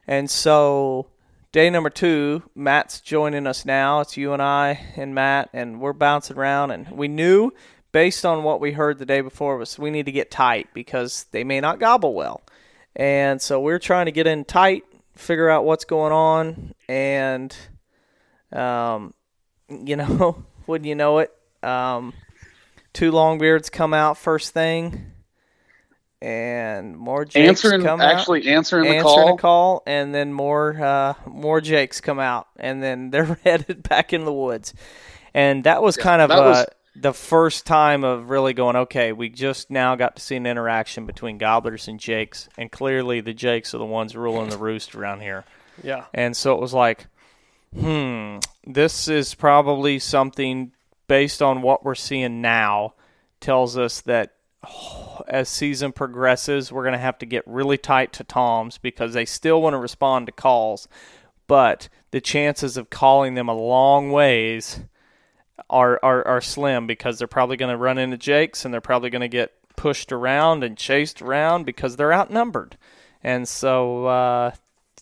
And 0.06 0.30
so 0.30 1.08
day 1.52 1.70
number 1.70 1.90
two, 1.90 2.42
Matt's 2.54 3.00
joining 3.00 3.46
us 3.46 3.64
now. 3.64 4.00
It's 4.00 4.16
you 4.16 4.32
and 4.32 4.42
I 4.42 4.92
and 4.96 5.14
Matt, 5.14 5.50
and 5.52 5.80
we're 5.80 5.92
bouncing 5.92 6.36
around. 6.36 6.70
And 6.70 6.90
we 6.90 7.08
knew, 7.08 7.52
based 7.92 8.24
on 8.24 8.42
what 8.42 8.60
we 8.60 8.72
heard 8.72 8.98
the 8.98 9.06
day 9.06 9.20
before, 9.20 9.56
was 9.56 9.78
we 9.78 9.90
need 9.90 10.06
to 10.06 10.12
get 10.12 10.30
tight 10.30 10.68
because 10.74 11.24
they 11.30 11.44
may 11.44 11.60
not 11.60 11.80
gobble 11.80 12.14
well. 12.14 12.42
And 12.94 13.42
so 13.42 13.60
we're 13.60 13.78
trying 13.78 14.06
to 14.06 14.12
get 14.12 14.26
in 14.26 14.44
tight, 14.44 14.84
figure 15.16 15.48
out 15.48 15.64
what's 15.64 15.84
going 15.84 16.12
on, 16.12 16.74
and 16.88 17.56
um, 18.52 19.14
you 19.68 19.96
know, 19.96 20.44
wouldn't 20.66 20.86
you 20.86 20.94
know 20.94 21.18
it, 21.18 21.32
um, 21.62 22.12
two 22.92 23.10
longbeards 23.10 23.70
come 23.70 23.92
out 23.92 24.16
first 24.16 24.52
thing, 24.52 25.12
and 26.22 26.96
more 26.96 27.24
jakes 27.24 27.64
answering 27.64 27.82
come 27.82 28.00
out 28.00 28.14
actually 28.14 28.48
answering 28.48 28.84
the 28.84 28.96
answering 28.96 29.02
call. 29.02 29.34
a 29.34 29.38
call, 29.38 29.82
and 29.86 30.14
then 30.14 30.32
more 30.32 30.80
uh, 30.80 31.14
more 31.26 31.60
jakes 31.60 32.00
come 32.00 32.18
out, 32.18 32.46
and 32.58 32.82
then 32.82 33.10
they're 33.10 33.38
headed 33.44 33.82
back 33.82 34.12
in 34.12 34.24
the 34.24 34.32
woods, 34.32 34.74
and 35.34 35.64
that 35.64 35.82
was 35.82 35.96
kind 35.96 36.22
of 36.22 36.30
uh, 36.30 36.34
was- 36.36 36.66
the 36.98 37.12
first 37.12 37.66
time 37.66 38.04
of 38.04 38.30
really 38.30 38.54
going. 38.54 38.76
Okay, 38.76 39.12
we 39.12 39.28
just 39.28 39.70
now 39.70 39.94
got 39.96 40.16
to 40.16 40.22
see 40.22 40.36
an 40.36 40.46
interaction 40.46 41.06
between 41.06 41.38
gobblers 41.38 41.88
and 41.88 42.00
jakes, 42.00 42.48
and 42.56 42.70
clearly 42.72 43.20
the 43.20 43.34
jakes 43.34 43.74
are 43.74 43.78
the 43.78 43.84
ones 43.84 44.16
ruling 44.16 44.48
the 44.48 44.58
roost 44.58 44.94
around 44.94 45.20
here. 45.20 45.44
Yeah. 45.82 46.04
And 46.14 46.36
so 46.36 46.54
it 46.54 46.60
was 46.60 46.72
like, 46.72 47.06
hmm, 47.78 48.38
this 48.64 49.08
is 49.08 49.34
probably 49.34 49.98
something 49.98 50.72
based 51.08 51.42
on 51.42 51.62
what 51.62 51.84
we're 51.84 51.94
seeing 51.94 52.40
now 52.40 52.94
tells 53.40 53.76
us 53.76 54.00
that 54.02 54.32
oh, 54.64 55.22
as 55.28 55.48
season 55.48 55.92
progresses, 55.92 56.72
we're 56.72 56.82
going 56.82 56.92
to 56.92 56.98
have 56.98 57.18
to 57.18 57.26
get 57.26 57.46
really 57.46 57.78
tight 57.78 58.12
to 58.14 58.24
toms 58.24 58.78
because 58.78 59.12
they 59.12 59.24
still 59.24 59.60
want 59.60 59.74
to 59.74 59.78
respond 59.78 60.26
to 60.26 60.32
calls, 60.32 60.88
but 61.46 61.88
the 62.10 62.20
chances 62.20 62.76
of 62.76 62.90
calling 62.90 63.34
them 63.34 63.48
a 63.48 63.54
long 63.54 64.10
ways 64.10 64.80
are 65.70 65.98
are, 66.02 66.26
are 66.26 66.40
slim 66.40 66.86
because 66.86 67.18
they're 67.18 67.28
probably 67.28 67.56
going 67.56 67.70
to 67.70 67.76
run 67.76 67.98
into 67.98 68.16
jakes 68.16 68.64
and 68.64 68.72
they're 68.72 68.80
probably 68.80 69.10
going 69.10 69.20
to 69.20 69.28
get 69.28 69.52
pushed 69.76 70.12
around 70.12 70.64
and 70.64 70.76
chased 70.76 71.20
around 71.20 71.64
because 71.64 71.96
they're 71.96 72.12
outnumbered. 72.12 72.76
And 73.22 73.48
so 73.48 74.06
uh, 74.06 74.50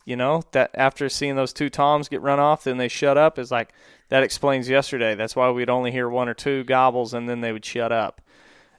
you 0.04 0.16
know 0.16 0.42
that 0.52 0.70
after 0.74 1.08
seeing 1.08 1.36
those 1.36 1.52
two 1.52 1.70
toms 1.70 2.08
get 2.08 2.20
run 2.20 2.38
off 2.38 2.64
then 2.64 2.76
they 2.76 2.88
shut 2.88 3.16
up 3.16 3.38
is 3.38 3.50
like 3.50 3.72
that 4.10 4.22
explains 4.22 4.68
yesterday 4.68 5.14
that's 5.14 5.34
why 5.34 5.50
we'd 5.50 5.70
only 5.70 5.90
hear 5.90 6.08
one 6.08 6.28
or 6.28 6.34
two 6.34 6.62
gobbles 6.64 7.14
and 7.14 7.26
then 7.26 7.40
they 7.40 7.52
would 7.52 7.64
shut 7.64 7.90
up 7.90 8.20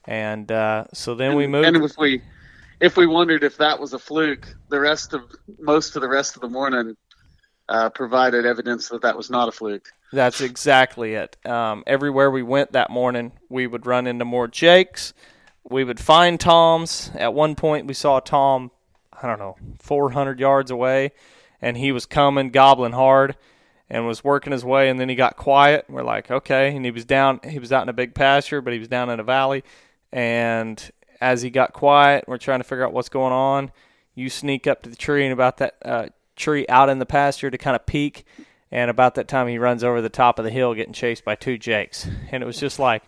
and 0.04 0.52
uh, 0.52 0.84
so 0.92 1.16
then 1.16 1.34
we 1.34 1.48
moved 1.48 1.66
and 1.66 1.76
if 1.84 1.98
we 1.98 2.22
if 2.80 2.96
we 2.96 3.06
wondered 3.06 3.42
if 3.42 3.56
that 3.58 3.80
was 3.80 3.92
a 3.92 3.98
fluke, 3.98 4.54
the 4.68 4.80
rest 4.80 5.14
of 5.14 5.22
most 5.58 5.96
of 5.96 6.02
the 6.02 6.08
rest 6.08 6.36
of 6.36 6.42
the 6.42 6.48
morning 6.48 6.96
uh, 7.68 7.90
provided 7.90 8.46
evidence 8.46 8.88
that 8.88 9.02
that 9.02 9.16
was 9.16 9.30
not 9.30 9.48
a 9.48 9.52
fluke. 9.52 9.92
That's 10.12 10.40
exactly 10.40 11.14
it. 11.14 11.36
Um, 11.44 11.82
everywhere 11.86 12.30
we 12.30 12.42
went 12.42 12.72
that 12.72 12.90
morning, 12.90 13.32
we 13.48 13.66
would 13.66 13.86
run 13.86 14.06
into 14.06 14.24
more 14.24 14.48
Jakes. 14.48 15.12
We 15.68 15.82
would 15.82 15.98
find 15.98 16.38
Toms. 16.38 17.10
At 17.14 17.34
one 17.34 17.56
point, 17.56 17.86
we 17.86 17.94
saw 17.94 18.20
Tom, 18.20 18.70
I 19.12 19.26
don't 19.26 19.38
know, 19.38 19.56
400 19.80 20.38
yards 20.38 20.70
away, 20.70 21.12
and 21.60 21.76
he 21.76 21.90
was 21.90 22.06
coming, 22.06 22.50
gobbling 22.50 22.92
hard, 22.92 23.36
and 23.90 24.06
was 24.06 24.22
working 24.22 24.52
his 24.52 24.64
way. 24.64 24.88
And 24.88 25.00
then 25.00 25.08
he 25.08 25.16
got 25.16 25.36
quiet. 25.36 25.86
We're 25.88 26.04
like, 26.04 26.30
okay. 26.30 26.74
And 26.74 26.84
he 26.84 26.92
was 26.92 27.04
down. 27.04 27.40
He 27.48 27.58
was 27.58 27.72
out 27.72 27.82
in 27.82 27.88
a 27.88 27.92
big 27.92 28.14
pasture, 28.14 28.60
but 28.60 28.72
he 28.72 28.78
was 28.78 28.88
down 28.88 29.10
in 29.10 29.18
a 29.18 29.24
valley. 29.24 29.64
And 30.12 30.90
as 31.20 31.42
he 31.42 31.50
got 31.50 31.72
quiet, 31.72 32.24
we're 32.28 32.38
trying 32.38 32.60
to 32.60 32.64
figure 32.64 32.84
out 32.84 32.92
what's 32.92 33.08
going 33.08 33.32
on. 33.32 33.72
You 34.14 34.30
sneak 34.30 34.66
up 34.66 34.82
to 34.82 34.88
the 34.88 34.96
tree 34.96 35.24
and 35.24 35.32
about 35.32 35.58
that 35.58 35.76
uh, 35.84 36.06
tree 36.36 36.66
out 36.68 36.88
in 36.88 36.98
the 36.98 37.06
pasture 37.06 37.50
to 37.50 37.58
kind 37.58 37.74
of 37.74 37.86
peek. 37.86 38.24
And 38.70 38.90
about 38.90 39.14
that 39.14 39.28
time, 39.28 39.48
he 39.48 39.58
runs 39.58 39.82
over 39.84 40.00
the 40.02 40.08
top 40.08 40.38
of 40.38 40.44
the 40.44 40.50
hill, 40.50 40.74
getting 40.74 40.92
chased 40.92 41.24
by 41.24 41.34
two 41.34 41.56
jakes. 41.56 42.06
And 42.30 42.42
it 42.42 42.46
was 42.46 42.58
just 42.58 42.78
like, 42.78 43.02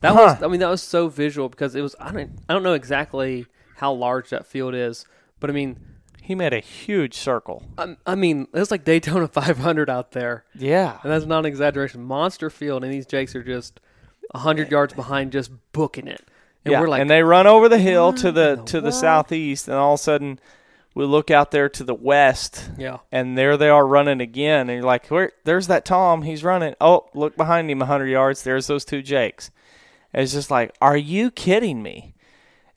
That 0.00 0.14
Huh. 0.14 0.34
was 0.38 0.42
I 0.42 0.48
mean 0.48 0.60
that 0.60 0.68
was 0.70 0.82
so 0.82 1.08
visual 1.08 1.48
because 1.48 1.74
it 1.74 1.80
was 1.82 1.94
I 2.00 2.12
don't 2.12 2.30
I 2.48 2.52
don't 2.52 2.62
know 2.62 2.72
exactly 2.74 3.46
how 3.76 3.92
large 3.92 4.30
that 4.30 4.46
field 4.46 4.74
is, 4.74 5.04
but 5.40 5.50
I 5.50 5.52
mean 5.52 5.78
he 6.22 6.34
made 6.34 6.52
a 6.52 6.60
huge 6.60 7.14
circle. 7.14 7.62
I, 7.78 7.96
I 8.06 8.14
mean 8.14 8.48
it's 8.52 8.70
like 8.70 8.84
Daytona 8.84 9.28
500 9.42 9.88
out 9.90 10.10
there, 10.12 10.44
Yeah. 10.54 10.98
and 11.02 11.12
that's 11.12 11.24
not 11.26 11.40
an 11.40 11.46
exaggeration. 11.46 12.02
Monster 12.02 12.50
field, 12.50 12.82
and 12.82 12.92
these 12.92 13.06
Jakes 13.06 13.36
are 13.36 13.44
just 13.44 13.80
hundred 14.34 14.70
yards 14.70 14.92
behind, 14.92 15.30
just 15.32 15.50
booking 15.72 16.08
it. 16.08 16.24
And 16.64 16.72
yeah. 16.72 16.80
we're 16.80 16.88
like, 16.88 17.00
and 17.00 17.08
they 17.08 17.22
run 17.22 17.46
over 17.46 17.68
the 17.68 17.78
hill 17.78 18.12
to 18.14 18.32
the 18.32 18.56
the 18.56 18.62
to 18.64 18.80
the 18.80 18.84
world?" 18.86 18.94
southeast, 18.94 19.68
and 19.68 19.76
all 19.76 19.94
of 19.94 20.00
a 20.00 20.02
sudden, 20.02 20.40
we 20.96 21.04
look 21.04 21.30
out 21.30 21.50
there 21.50 21.68
to 21.68 21.84
the 21.84 21.94
west, 21.94 22.70
yeah, 22.78 23.00
and 23.12 23.36
there 23.36 23.58
they 23.58 23.68
are 23.68 23.86
running 23.86 24.22
again. 24.22 24.70
And 24.70 24.78
you're 24.78 24.82
like, 24.82 25.08
Where? 25.08 25.30
There's 25.44 25.66
that 25.66 25.84
Tom. 25.84 26.22
He's 26.22 26.42
running. 26.42 26.74
Oh, 26.80 27.10
look 27.12 27.36
behind 27.36 27.70
him, 27.70 27.80
100 27.80 28.06
yards. 28.06 28.42
There's 28.42 28.66
those 28.66 28.86
two 28.86 29.02
Jakes. 29.02 29.50
It's 30.14 30.32
just 30.32 30.50
like, 30.50 30.74
are 30.80 30.96
you 30.96 31.30
kidding 31.30 31.82
me? 31.82 32.14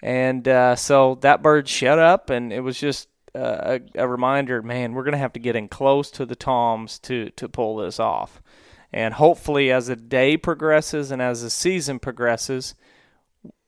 And 0.03 0.45
uh, 0.49 0.76
so 0.76 1.17
that 1.22 1.41
bird 1.41 1.70
shut 1.70 1.97
up, 1.97 2.30
and 2.30 2.51
it 2.51 2.59
was 2.59 2.78
just 2.78 3.07
uh, 3.34 3.80
a, 3.95 4.03
a 4.03 4.07
reminder, 4.07 4.61
man, 4.61 4.91
we're 4.93 5.05
gonna 5.05 5.17
have 5.17 5.34
to 5.34 5.39
get 5.39 5.55
in 5.55 5.70
close 5.70 6.11
to 6.11 6.26
the 6.26 6.36
toms 6.36 6.99
to 6.99 7.30
to 7.30 7.47
pull 7.47 7.78
this 7.78 8.01
off. 8.01 8.41
And 8.91 9.13
hopefully, 9.13 9.72
as 9.72 9.88
the 9.88 9.95
day 9.95 10.36
progresses 10.36 11.09
and 11.09 11.22
as 11.22 11.41
the 11.41 11.49
season 11.49 11.99
progresses, 11.99 12.76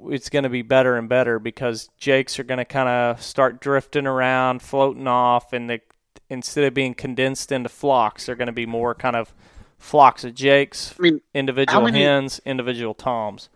it's 0.09 0.29
going 0.29 0.43
to 0.43 0.49
be 0.49 0.61
better 0.61 0.97
and 0.97 1.07
better 1.07 1.39
because 1.39 1.89
jakes 1.97 2.37
are 2.39 2.43
going 2.43 2.57
to 2.57 2.65
kind 2.65 2.89
of 2.89 3.21
start 3.21 3.61
drifting 3.61 4.05
around, 4.07 4.61
floating 4.61 5.07
off, 5.07 5.53
and 5.53 5.69
they, 5.69 5.81
instead 6.29 6.63
of 6.65 6.73
being 6.73 6.93
condensed 6.93 7.51
into 7.51 7.69
flocks, 7.69 8.25
they're 8.25 8.35
going 8.35 8.47
to 8.47 8.51
be 8.51 8.65
more 8.65 8.93
kind 8.95 9.15
of 9.15 9.33
flocks 9.79 10.23
of 10.23 10.35
jakes, 10.35 10.93
I 10.99 11.01
mean, 11.01 11.21
individual 11.33 11.81
many- 11.83 12.03
hens, 12.03 12.39
individual 12.45 12.93
toms. 12.93 13.49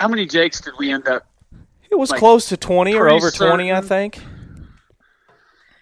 how 0.00 0.08
many 0.08 0.26
jakes 0.26 0.60
did 0.60 0.74
we 0.78 0.90
end 0.92 1.06
up? 1.06 1.26
It 1.90 1.96
was 1.98 2.10
Like, 2.10 2.18
close 2.18 2.48
to 2.48 2.56
20 2.56 2.94
or 2.94 3.00
pretty 3.02 3.16
over 3.16 3.30
20, 3.30 3.70
I 3.72 3.80
think. 3.82 4.18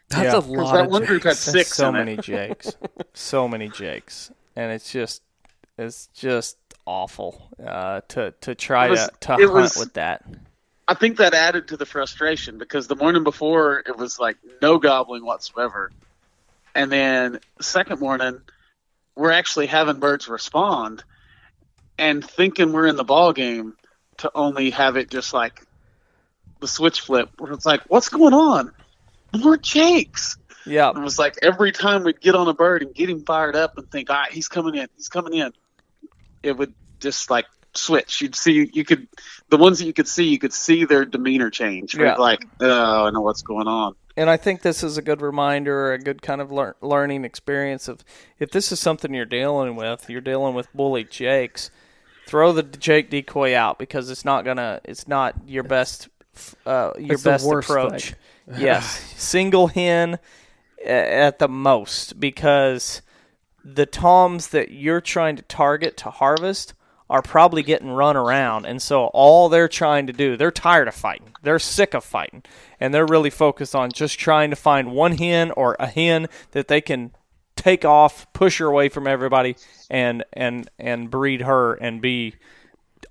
that's 0.08 0.24
Yeah. 0.24 0.30
a 0.38 0.42
'Cause 0.42 0.46
lot. 0.48 0.72
that 0.74 0.84
of 0.86 0.90
one 0.90 1.04
group 1.04 1.22
had 1.22 1.36
six 1.36 1.72
so 1.74 1.88
in 1.88 1.94
it. 1.94 1.98
many 1.98 2.16
jakes. 2.16 2.76
so 3.14 3.46
many 3.48 3.68
jakes. 3.68 4.30
And 4.56 4.72
it's 4.72 4.90
just 4.92 5.22
it's 5.78 6.08
just 6.08 6.56
awful 6.87 7.51
uh, 7.64 8.01
to 8.09 8.33
to 8.43 8.55
try 8.55 8.89
was- 8.91 9.07
to, 9.07 9.11
to 9.20 9.33
hunt 9.35 9.53
was- 9.53 9.76
with 9.76 9.95
that. 9.95 10.24
I 10.89 10.95
think 10.95 11.18
that 11.18 11.35
added 11.35 11.68
to 11.68 11.76
the 11.76 11.87
frustration 11.87 12.59
because 12.59 12.89
the 12.89 12.97
morning 12.97 13.22
before 13.22 13.78
it 13.87 13.97
was 13.97 14.18
like 14.18 14.39
no 14.61 14.78
gobbling 14.78 15.24
whatsoever, 15.24 15.93
And 16.74 16.91
then 16.91 17.39
second 17.61 18.01
morning, 18.01 18.41
we're 19.14 19.31
actually 19.31 19.66
having 19.66 20.01
birds 20.01 20.26
respond 20.28 21.05
and 21.97 22.24
thinking 22.24 22.72
we're 22.72 22.89
in 22.89 22.97
the 22.97 23.05
ball 23.05 23.33
game 23.33 23.74
to 24.18 24.33
only 24.35 24.70
have 24.70 24.97
it 24.97 25.11
just 25.11 25.33
like 25.33 25.62
the 26.61 26.66
switch 26.68 27.03
flip 27.03 27.31
where 27.39 27.53
it's 27.53 27.66
like, 27.66 27.83
what's 27.89 28.09
going 28.09 28.35
on? 28.35 28.72
More 29.33 29.57
jakes. 29.57 30.39
Yeah. 30.66 30.91
It 30.91 30.99
was 30.99 31.18
like 31.18 31.37
every 31.41 31.70
time 31.70 32.03
we'd 32.03 32.20
get 32.20 32.35
on 32.35 32.49
a 32.49 32.55
bird 32.55 32.83
and 32.83 32.93
get 32.95 33.09
him 33.09 33.24
fired 33.24 33.55
up 33.55 33.78
and 33.78 33.89
think, 33.91 34.11
all 34.11 34.16
right, 34.16 34.33
he's 34.33 34.49
coming 34.49 34.74
in, 34.74 34.89
he's 34.97 35.09
coming 35.09 35.35
in, 35.35 35.53
it 36.43 36.57
would 36.57 36.74
just 37.01 37.30
like 37.30 37.47
switch. 37.74 38.20
You'd 38.20 38.34
see, 38.34 38.70
you 38.72 38.84
could, 38.84 39.07
the 39.49 39.57
ones 39.57 39.78
that 39.78 39.86
you 39.86 39.93
could 39.93 40.09
see, 40.09 40.24
you 40.24 40.38
could 40.38 40.53
see 40.53 40.84
their 40.84 41.05
demeanor 41.05 41.51
change. 41.51 41.95
Yeah. 41.95 42.05
Yeah. 42.05 42.14
Like, 42.16 42.45
oh, 42.61 43.07
I 43.07 43.11
know 43.11 43.20
what's 43.20 43.43
going 43.43 43.68
on. 43.68 43.95
And 44.16 44.28
I 44.28 44.36
think 44.36 44.62
this 44.62 44.82
is 44.82 44.99
a 44.99 45.03
good 45.03 45.22
reminder, 45.22 45.93
a 45.93 45.99
good 45.99 46.20
kind 46.20 46.41
of 46.41 46.51
lear- 46.51 46.76
learning 46.82 47.24
experience 47.24 47.88
of 47.88 48.05
if 48.38 48.51
this 48.51 48.70
is 48.72 48.80
something 48.80 49.14
you're 49.14 49.24
dealing 49.24 49.76
with, 49.76 50.11
you're 50.11 50.20
dealing 50.20 50.55
with 50.55 50.70
bully 50.74 51.05
jakes, 51.05 51.70
throw 52.26 52.53
the 52.53 52.62
jake 52.64 53.09
decoy 53.09 53.55
out 53.57 53.78
because 53.78 54.11
it's 54.11 54.24
not 54.24 54.45
gonna, 54.45 54.80
it's 54.84 55.09
not 55.09 55.36
your 55.47 55.62
best, 55.62 56.09
uh, 56.66 56.91
your 56.99 57.14
It's 57.14 57.22
the 57.22 57.30
best 57.30 57.47
worst 57.47 57.70
approach. 57.70 58.14
yes, 58.59 59.01
single 59.16 59.68
hen 59.68 60.18
at 60.84 61.38
the 61.38 61.49
most 61.49 62.18
because 62.20 63.01
the 63.64 63.86
toms 63.86 64.48
that 64.48 64.70
you're 64.70 65.00
trying 65.00 65.36
to 65.36 65.42
target 65.42 65.96
to 65.98 66.11
harvest 66.11 66.74
are 67.08 67.22
probably 67.22 67.62
getting 67.62 67.90
run 67.90 68.16
around. 68.16 68.64
And 68.66 68.80
so 68.80 69.06
all 69.06 69.48
they're 69.48 69.68
trying 69.68 70.06
to 70.06 70.12
do 70.12 70.36
they're 70.36 70.52
tired 70.52 70.88
of 70.88 70.94
fighting. 70.94 71.34
They're 71.42 71.58
sick 71.58 71.92
of 71.92 72.04
fighting. 72.04 72.44
And 72.78 72.94
they're 72.94 73.06
really 73.06 73.30
focused 73.30 73.74
on 73.74 73.90
just 73.90 74.18
trying 74.18 74.50
to 74.50 74.56
find 74.56 74.92
one 74.92 75.18
hen 75.18 75.50
or 75.50 75.76
a 75.78 75.88
hen 75.88 76.28
that 76.52 76.68
they 76.68 76.80
can 76.80 77.11
take 77.56 77.84
off 77.84 78.32
push 78.32 78.58
her 78.58 78.66
away 78.66 78.88
from 78.88 79.06
everybody 79.06 79.54
and 79.90 80.24
and 80.32 80.70
and 80.78 81.11
breed 81.11 81.42
her 81.42 81.74
and 81.74 82.00
be 82.00 82.34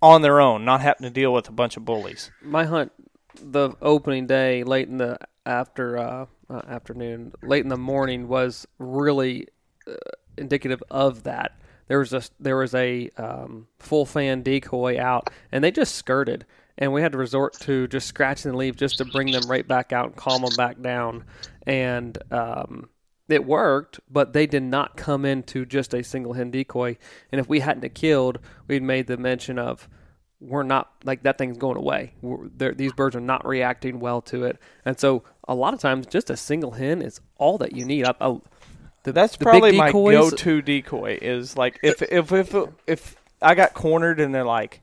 on 0.01 0.23
their 0.23 0.39
own 0.39 0.65
not 0.65 0.81
having 0.81 1.03
to 1.03 1.09
deal 1.11 1.31
with 1.31 1.47
a 1.47 1.51
bunch 1.51 1.77
of 1.77 1.85
bullies. 1.85 2.31
My 2.41 2.65
hunt 2.65 2.91
the 3.35 3.71
opening 3.81 4.25
day 4.25 4.63
late 4.63 4.87
in 4.87 4.97
the 4.97 5.19
after 5.45 5.97
uh, 5.97 6.25
uh, 6.49 6.61
afternoon 6.67 7.33
late 7.43 7.63
in 7.63 7.69
the 7.69 7.77
morning 7.77 8.27
was 8.27 8.67
really 8.79 9.47
uh, 9.87 9.93
indicative 10.39 10.83
of 10.89 11.23
that 11.23 11.59
there 11.87 11.99
was 11.99 12.13
a 12.13 12.21
there 12.39 12.57
was 12.57 12.73
a 12.75 13.09
um, 13.17 13.67
full 13.79 14.05
fan 14.05 14.41
decoy 14.41 14.99
out 14.99 15.29
and 15.51 15.63
they 15.63 15.71
just 15.71 15.95
skirted 15.95 16.45
and 16.77 16.93
we 16.93 17.01
had 17.01 17.11
to 17.11 17.17
resort 17.17 17.53
to 17.59 17.87
just 17.87 18.07
scratching 18.07 18.51
the 18.51 18.57
leaf 18.57 18.75
just 18.75 18.97
to 18.97 19.05
bring 19.05 19.31
them 19.31 19.43
right 19.49 19.67
back 19.67 19.91
out 19.91 20.05
and 20.05 20.15
calm 20.15 20.41
them 20.41 20.55
back 20.55 20.81
down 20.81 21.25
and 21.65 22.17
um, 22.31 22.89
it 23.29 23.45
worked, 23.45 23.99
but 24.09 24.33
they 24.33 24.47
did 24.47 24.63
not 24.63 24.97
come 24.97 25.23
into 25.23 25.65
just 25.65 25.93
a 25.93 26.03
single 26.03 26.33
hen 26.33 26.51
decoy. 26.51 26.97
And 27.31 27.39
if 27.39 27.47
we 27.47 27.59
hadn't 27.59 27.83
have 27.83 27.93
killed, 27.93 28.39
we'd 28.67 28.83
made 28.83 29.07
the 29.07 29.17
mention 29.17 29.59
of 29.59 29.87
we're 30.41 30.63
not 30.63 30.91
like 31.03 31.23
that 31.23 31.37
thing's 31.37 31.57
going 31.57 31.77
away. 31.77 32.13
These 32.57 32.93
birds 32.93 33.15
are 33.15 33.21
not 33.21 33.45
reacting 33.45 33.99
well 33.99 34.21
to 34.23 34.45
it, 34.45 34.57
and 34.85 34.97
so 34.97 35.23
a 35.47 35.53
lot 35.53 35.73
of 35.73 35.81
times 35.81 36.05
just 36.07 36.29
a 36.29 36.37
single 36.37 36.71
hen 36.71 37.01
is 37.01 37.19
all 37.37 37.57
that 37.57 37.75
you 37.75 37.83
need. 37.83 38.05
I, 38.05 38.13
I, 38.21 38.37
the, 39.03 39.11
That's 39.13 39.37
the 39.37 39.45
probably 39.45 39.71
my 39.77 39.91
go-to 39.91 40.61
decoy. 40.61 41.17
Is 41.21 41.55
like 41.57 41.79
if 41.83 42.01
if 42.01 42.31
if 42.31 42.55
if 42.87 43.15
I 43.41 43.55
got 43.55 43.73
cornered 43.73 44.19
and 44.19 44.33
they're 44.35 44.43
like, 44.43 44.81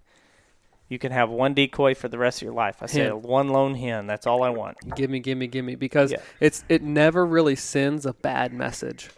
you 0.88 0.98
can 0.98 1.12
have 1.12 1.30
one 1.30 1.52
decoy 1.54 1.94
for 1.94 2.08
the 2.08 2.18
rest 2.18 2.38
of 2.38 2.42
your 2.46 2.54
life. 2.54 2.76
I 2.80 2.86
say 2.86 3.10
one 3.10 3.48
lone 3.48 3.74
hen. 3.74 4.06
That's 4.06 4.26
all 4.26 4.42
I 4.42 4.50
want. 4.50 4.78
Gimme, 4.96 5.20
gimme, 5.20 5.46
gimme, 5.48 5.74
because 5.74 6.12
Yeah. 6.12 6.18
it's 6.40 6.64
it 6.68 6.82
never 6.82 7.26
really 7.26 7.56
sends 7.56 8.06
a 8.06 8.12
bad 8.14 8.52
message. 8.52 9.10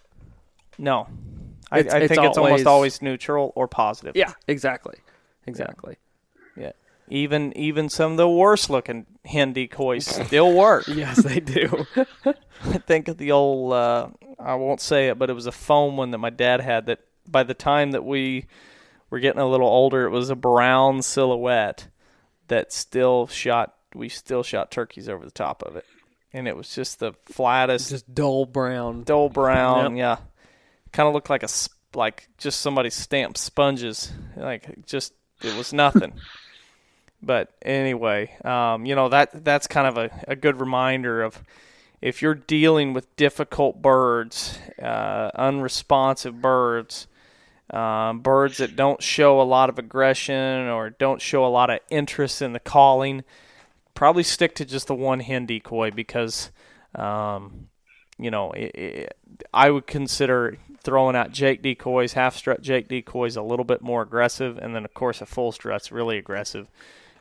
No, 0.79 1.09
I, 1.71 1.81
It's- 1.81 1.95
I 1.95 1.99
it's 1.99 2.15
think 2.15 2.25
it's 2.27 2.39
almost 2.39 2.67
always 2.67 3.03
neutral 3.03 3.53
or 3.55 3.69
positive. 3.69 4.17
Yeah, 4.17 4.33
exactly, 4.47 4.97
exactly. 5.47 5.97
Yeah. 6.57 6.73
Even 7.09 7.57
even 7.57 7.89
some 7.89 8.13
of 8.13 8.17
the 8.19 8.29
worst 8.29 8.71
looking 8.71 9.07
hen 9.29 9.53
decoys 9.53 10.07
still 10.07 10.53
work. 10.55 10.87
Yes, 10.89 11.23
they 11.23 11.39
do. 11.41 11.87
I 12.25 12.79
think 12.79 13.09
of 13.09 13.19
the 13.19 13.33
old 13.33 13.73
uh, 13.73 14.09
I 14.39 14.55
won't 14.55 14.81
say 14.81 15.09
it, 15.09 15.19
but 15.19 15.31
it 15.31 15.35
was 15.35 15.47
a 15.47 15.53
foam 15.53 15.97
one 15.97 16.11
that 16.13 16.19
my 16.19 16.31
dad 16.31 16.61
had 16.61 16.87
that 16.87 17.01
by 17.27 17.43
the 17.43 17.55
time 17.55 17.91
that 17.93 18.05
we 18.05 18.47
were 19.11 19.21
getting 19.21 19.41
a 19.41 19.49
little 19.49 19.69
older, 19.69 20.05
it 20.05 20.11
was 20.11 20.31
a 20.31 20.37
brown 20.37 21.03
silhouette 21.03 21.89
that 22.49 22.73
still 22.73 23.27
shot 23.27 23.75
we 23.95 24.09
still 24.09 24.43
shot 24.43 24.71
turkeys 24.71 25.09
over 25.09 25.25
the 25.25 25.31
top 25.31 25.63
of 25.63 25.77
it. 25.77 25.85
And 26.33 26.47
it 26.47 26.57
was 26.57 26.75
just 26.75 26.99
the 27.01 27.13
flattest 27.25 27.89
just 27.91 28.15
dull 28.15 28.45
brown. 28.47 29.03
dull 29.05 29.29
brown, 29.29 29.97
Yep. 29.97 30.19
yeah. 30.21 30.25
Kind 30.93 31.07
of 31.09 31.15
looked 31.15 31.31
like 31.31 31.43
a 31.43 31.49
like 31.95 32.29
just 32.39 32.61
somebody 32.61 32.91
stamped 32.91 33.39
sponges. 33.39 34.13
Like 34.37 34.85
just 34.87 35.13
it 35.43 35.57
was 35.57 35.73
nothing. 35.73 36.13
but 37.23 37.53
anyway, 37.63 38.37
um, 38.45 38.87
you 38.87 38.95
know 38.95 39.09
that 39.09 39.45
that's 39.45 39.67
kind 39.67 39.87
of 39.87 39.97
a, 39.97 40.11
a 40.29 40.37
good 40.37 40.61
reminder 40.61 41.23
of 41.23 41.43
if 42.01 42.23
you're 42.23 42.35
dealing 42.35 42.93
with 42.93 43.15
difficult 43.17 43.83
birds, 43.83 44.59
uh, 44.81 45.31
unresponsive 45.35 46.41
birds, 46.41 47.09
um, 47.71 48.21
birds 48.21 48.59
that 48.59 48.77
don't 48.77 49.03
show 49.03 49.41
a 49.41 49.43
lot 49.43 49.69
of 49.69 49.79
aggression 49.79 50.69
or 50.69 50.91
don't 50.91 51.21
show 51.21 51.45
a 51.45 51.49
lot 51.49 51.71
of 51.71 51.81
interest 51.91 52.41
in 52.41 52.53
the 52.53 52.61
calling, 52.61 53.25
probably 53.95 54.23
stick 54.23 54.55
to 54.55 54.65
just 54.65 54.87
the 54.87 54.95
one 54.95 55.21
hen 55.21 55.45
decoy 55.45 55.91
because, 55.91 56.51
um, 56.95 57.69
you 58.19 58.31
know, 58.31 58.53
it, 58.53 58.75
it, 58.75 59.19
I 59.53 59.71
would 59.71 59.87
consider 59.87 60.57
throwing 60.83 61.17
out 61.17 61.33
Jake 61.33 61.63
decoys, 61.63 62.13
half 62.15 62.37
strut 62.37 62.63
Jake 62.63 62.89
decoys, 62.89 63.37
a 63.37 63.43
little 63.43 63.65
bit 63.65 63.83
more 63.83 64.03
aggressive, 64.03 64.57
and 64.57 64.75
then 64.75 64.85
of 64.85 64.95
course 64.95 65.21
a 65.21 65.27
full 65.27 65.53
strut's 65.53 65.93
really 65.93 66.17
aggressive. 66.17 66.69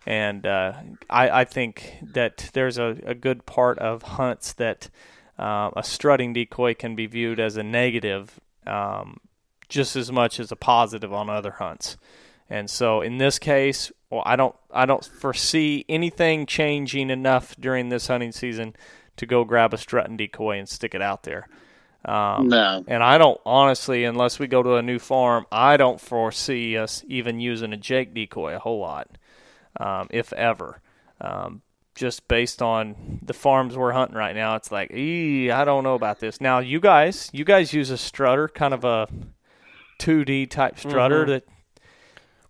And 0.07 0.45
uh, 0.45 0.73
I, 1.09 1.41
I 1.41 1.43
think 1.43 1.97
that 2.13 2.49
there's 2.53 2.77
a, 2.77 2.97
a 3.05 3.13
good 3.13 3.45
part 3.45 3.77
of 3.79 4.03
hunts 4.03 4.53
that 4.53 4.89
uh, 5.37 5.71
a 5.75 5.83
strutting 5.83 6.31
decoy 6.31 6.75
can 6.75 6.95
be 6.95 7.07
viewed 7.07 7.41
as 7.41 7.57
a 7.57 7.63
negative 7.63 8.39
um, 8.65 9.19
just 9.67 9.97
as 9.97 10.09
much 10.09 10.39
as 10.39 10.49
a 10.49 10.55
positive 10.55 11.11
on 11.11 11.29
other 11.29 11.51
hunts. 11.51 11.97
And 12.49 12.69
so 12.69 13.01
in 13.01 13.17
this 13.17 13.37
case, 13.37 13.91
well, 14.09 14.23
I 14.25 14.37
don't 14.37 14.55
I 14.71 14.85
don't 14.85 15.03
foresee 15.03 15.83
anything 15.89 16.45
changing 16.45 17.09
enough 17.09 17.53
during 17.59 17.89
this 17.89 18.07
hunting 18.07 18.31
season 18.31 18.77
to 19.17 19.25
go 19.25 19.43
grab 19.43 19.73
a 19.73 19.77
strutting 19.77 20.15
decoy 20.15 20.57
and 20.57 20.69
stick 20.69 20.95
it 20.95 21.01
out 21.01 21.23
there. 21.23 21.49
Um, 22.05 22.47
No. 22.47 22.85
and 22.87 23.03
I 23.03 23.17
don't 23.17 23.41
honestly, 23.45 24.05
unless 24.05 24.39
we 24.39 24.47
go 24.47 24.63
to 24.63 24.75
a 24.75 24.81
new 24.81 24.99
farm, 24.99 25.45
I 25.51 25.75
don't 25.75 25.99
foresee 25.99 26.77
us 26.77 27.03
even 27.09 27.41
using 27.41 27.73
a 27.73 27.77
Jake 27.77 28.13
decoy 28.13 28.55
a 28.55 28.59
whole 28.59 28.79
lot, 28.79 29.09
um, 29.79 30.07
if 30.11 30.33
ever. 30.33 30.81
Um, 31.21 31.61
just 31.95 32.27
based 32.27 32.61
on 32.61 33.19
the 33.23 33.33
farms 33.33 33.75
we're 33.75 33.91
hunting 33.91 34.15
right 34.17 34.35
now, 34.35 34.55
it's 34.55 34.71
like, 34.71 34.91
ee, 34.91 35.49
I 35.49 35.65
don't 35.65 35.83
know 35.83 35.95
about 35.95 36.19
this. 36.19 36.39
Now, 36.39 36.59
you 36.59 36.79
guys, 36.79 37.29
you 37.33 37.43
guys 37.43 37.73
use 37.73 37.89
a 37.89 37.97
strutter, 37.97 38.47
kind 38.47 38.73
of 38.73 38.83
a 38.85 39.07
2D 39.99 40.45
type 40.49 40.77
strutter 40.77 41.23
Mhm. 41.23 41.27
that 41.27 41.43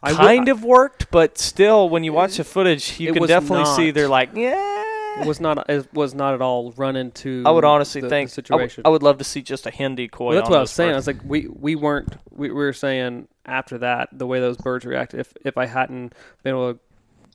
I 0.03 0.11
would- 0.11 0.17
kind 0.19 0.49
of 0.49 0.63
worked, 0.63 1.09
but 1.11 1.37
still, 1.37 1.87
when 1.89 2.03
you 2.03 2.13
watch 2.13 2.37
the 2.37 2.43
footage, 2.43 2.99
you 2.99 3.13
can 3.13 3.25
definitely 3.25 3.65
see 3.65 3.91
they're 3.91 4.07
like, 4.09 4.29
yeah. 4.35 4.83
was 5.25 5.39
not 5.39 5.67
it 5.67 5.91
was 5.95 6.13
not 6.13 6.35
at 6.35 6.41
all 6.43 6.71
run 6.77 6.95
into. 6.95 7.41
I 7.43 7.49
would 7.49 7.65
honestly 7.65 8.01
the, 8.01 8.09
think 8.09 8.29
the 8.29 8.33
I 8.51 8.55
would- 8.55 8.61
situation. 8.69 8.81
I 8.85 8.89
would 8.89 9.01
love 9.01 9.17
to 9.17 9.23
see 9.23 9.41
just 9.41 9.65
a 9.65 9.71
hen 9.71 9.95
decoy. 9.95 10.27
Well, 10.27 10.35
that's 10.35 10.49
what 10.49 10.57
I 10.57 10.61
was 10.61 10.69
saying. 10.69 10.91
I 10.91 10.95
was 10.95 11.07
like, 11.07 11.17
we 11.23 11.47
we 11.47 11.75
weren't. 11.75 12.15
We, 12.29 12.49
we 12.49 12.53
were 12.53 12.71
saying 12.73 13.27
after 13.43 13.79
that 13.79 14.09
the 14.11 14.27
way 14.27 14.39
those 14.39 14.57
birds 14.57 14.85
reacted. 14.85 15.19
If 15.21 15.33
if 15.43 15.57
I 15.57 15.65
hadn't 15.65 16.13
been 16.43 16.51
able 16.53 16.73
to 16.75 16.79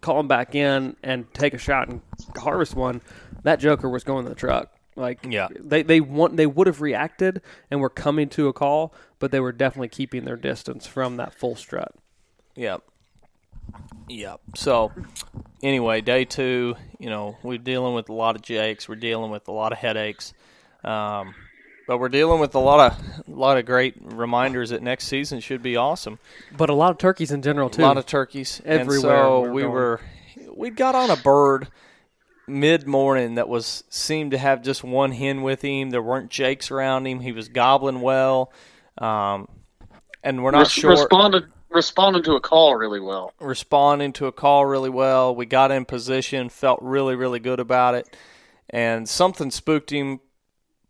call 0.02 0.18
them 0.18 0.28
back 0.28 0.54
in 0.54 0.94
and 1.02 1.32
take 1.32 1.54
a 1.54 1.58
shot 1.58 1.88
and 1.88 2.02
harvest 2.36 2.74
one, 2.74 3.00
that 3.44 3.58
joker 3.60 3.88
was 3.88 4.04
going 4.04 4.24
to 4.24 4.28
the 4.28 4.34
truck. 4.36 4.70
Like 4.94 5.24
Yeah. 5.26 5.48
they 5.58 5.82
they 5.82 6.00
want 6.02 6.36
they 6.36 6.46
would 6.46 6.66
have 6.66 6.82
reacted 6.82 7.40
and 7.70 7.80
were 7.80 7.88
coming 7.88 8.28
to 8.30 8.48
a 8.48 8.52
call, 8.52 8.92
but 9.18 9.30
they 9.30 9.40
were 9.40 9.52
definitely 9.52 9.88
keeping 9.88 10.26
their 10.26 10.36
distance 10.36 10.86
from 10.86 11.16
that 11.16 11.32
full 11.32 11.56
strut. 11.56 11.94
Yep. 12.56 12.82
Yep. 14.08 14.40
So, 14.56 14.92
anyway, 15.62 16.00
day 16.02 16.24
two, 16.26 16.74
you 16.98 17.08
know, 17.08 17.38
we're 17.42 17.56
dealing 17.58 17.94
with 17.94 18.08
a 18.10 18.12
lot 18.12 18.36
of 18.36 18.42
jakes. 18.42 18.88
We're 18.88 18.96
dealing 18.96 19.30
with 19.30 19.48
a 19.48 19.52
lot 19.52 19.72
of 19.72 19.78
headaches. 19.78 20.34
Um, 20.84 21.34
but 21.86 21.98
we're 21.98 22.08
dealing 22.08 22.40
with 22.40 22.54
a 22.54 22.58
lot 22.58 22.92
of 22.92 23.28
a 23.28 23.30
lot 23.30 23.58
of 23.58 23.66
great 23.66 23.94
reminders 24.00 24.70
that 24.70 24.82
next 24.82 25.06
season 25.06 25.40
should 25.40 25.62
be 25.62 25.76
awesome. 25.76 26.18
But 26.56 26.70
a 26.70 26.74
lot 26.74 26.90
of 26.90 26.98
turkeys 26.98 27.30
in 27.30 27.42
general 27.42 27.70
too. 27.70 27.82
A 27.82 27.84
lot 27.86 27.98
of 27.98 28.06
turkeys 28.06 28.60
Everywhere 28.64 28.96
And 28.96 29.02
so 29.02 29.40
we're 29.42 29.52
we 29.52 29.62
going. 29.62 29.72
were 29.74 30.00
we 30.54 30.70
got 30.70 30.94
on 30.94 31.10
a 31.10 31.16
bird 31.16 31.68
mid 32.46 32.86
morning 32.86 33.36
that 33.36 33.48
was 33.48 33.84
seemed 33.88 34.32
to 34.32 34.38
have 34.38 34.62
just 34.62 34.82
one 34.84 35.12
hen 35.12 35.42
with 35.42 35.62
him. 35.62 35.90
There 35.90 36.02
weren't 36.02 36.30
jakes 36.30 36.70
around 36.70 37.06
him. 37.06 37.20
He 37.20 37.32
was 37.32 37.48
gobbling 37.48 38.00
well. 38.00 38.52
Um, 38.98 39.48
and 40.22 40.42
we're 40.44 40.50
not 40.50 40.60
Res- 40.60 40.70
sure 40.72 40.90
Responded 40.90 41.44
responded 41.70 42.22
to 42.24 42.34
a 42.34 42.40
call 42.40 42.76
really 42.76 43.00
well. 43.00 43.32
responding 43.40 44.12
to 44.12 44.26
a 44.26 44.32
call 44.32 44.66
really 44.66 44.90
well. 44.90 45.34
We 45.34 45.46
got 45.46 45.70
in 45.70 45.86
position, 45.86 46.50
felt 46.50 46.80
really, 46.82 47.14
really 47.16 47.38
good 47.40 47.60
about 47.60 47.94
it. 47.94 48.14
And 48.68 49.08
something 49.08 49.50
spooked 49.50 49.90
him 49.90 50.20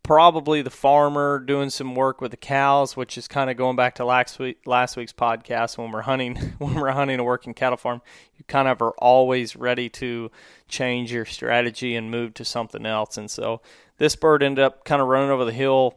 probably 0.02 0.62
the 0.62 0.70
farmer 0.70 1.38
doing 1.38 1.70
some 1.70 1.94
work 1.94 2.20
with 2.20 2.32
the 2.32 2.36
cows, 2.36 2.96
which 2.96 3.16
is 3.16 3.28
kind 3.28 3.50
of 3.50 3.56
going 3.56 3.76
back 3.76 3.94
to 3.96 4.04
last 4.04 4.38
week 4.38 4.58
last 4.66 4.96
week's 4.96 5.12
podcast 5.12 5.78
when 5.78 5.92
we're 5.92 6.02
hunting 6.02 6.36
when 6.58 6.74
we're 6.74 6.90
hunting 6.90 7.20
a 7.20 7.24
working 7.24 7.54
cattle 7.54 7.76
farm. 7.76 8.02
You 8.36 8.44
kind 8.46 8.68
of 8.68 8.82
are 8.82 8.92
always 8.98 9.54
ready 9.54 9.88
to 9.90 10.30
change 10.68 11.12
your 11.12 11.24
strategy 11.24 11.94
and 11.94 12.10
move 12.10 12.34
to 12.34 12.44
something 12.44 12.84
else. 12.84 13.16
And 13.16 13.30
so 13.30 13.60
this 13.98 14.16
bird 14.16 14.42
ended 14.42 14.64
up 14.64 14.84
kind 14.84 15.00
of 15.00 15.08
running 15.08 15.30
over 15.30 15.44
the 15.44 15.52
hill, 15.52 15.94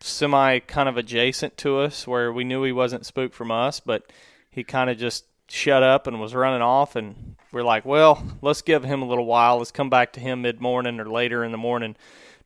semi 0.00 0.60
kind 0.60 0.88
of 0.88 0.96
adjacent 0.96 1.56
to 1.58 1.80
us, 1.80 2.06
where 2.06 2.32
we 2.32 2.44
knew 2.44 2.62
he 2.62 2.72
wasn't 2.72 3.06
spooked 3.06 3.34
from 3.34 3.50
us, 3.50 3.80
but 3.80 4.12
he 4.50 4.62
kind 4.62 4.90
of 4.90 4.98
just 4.98 5.24
shut 5.50 5.82
up 5.82 6.06
and 6.06 6.20
was 6.20 6.34
running 6.34 6.60
off 6.60 6.94
and 6.94 7.34
we're 7.52 7.62
like 7.62 7.86
well 7.86 8.22
let's 8.42 8.60
give 8.60 8.84
him 8.84 9.00
a 9.00 9.06
little 9.06 9.24
while 9.24 9.56
let's 9.56 9.70
come 9.70 9.88
back 9.88 10.12
to 10.12 10.20
him 10.20 10.42
mid 10.42 10.60
morning 10.60 11.00
or 11.00 11.08
later 11.08 11.42
in 11.42 11.52
the 11.52 11.56
morning 11.58 11.96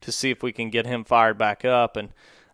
to 0.02 0.12
see 0.12 0.30
if 0.30 0.42
we 0.42 0.52
can 0.52 0.70
get 0.70 0.86
him 0.86 1.04
fired 1.04 1.38
back 1.38 1.64
up. 1.64 1.96
And 1.96 2.10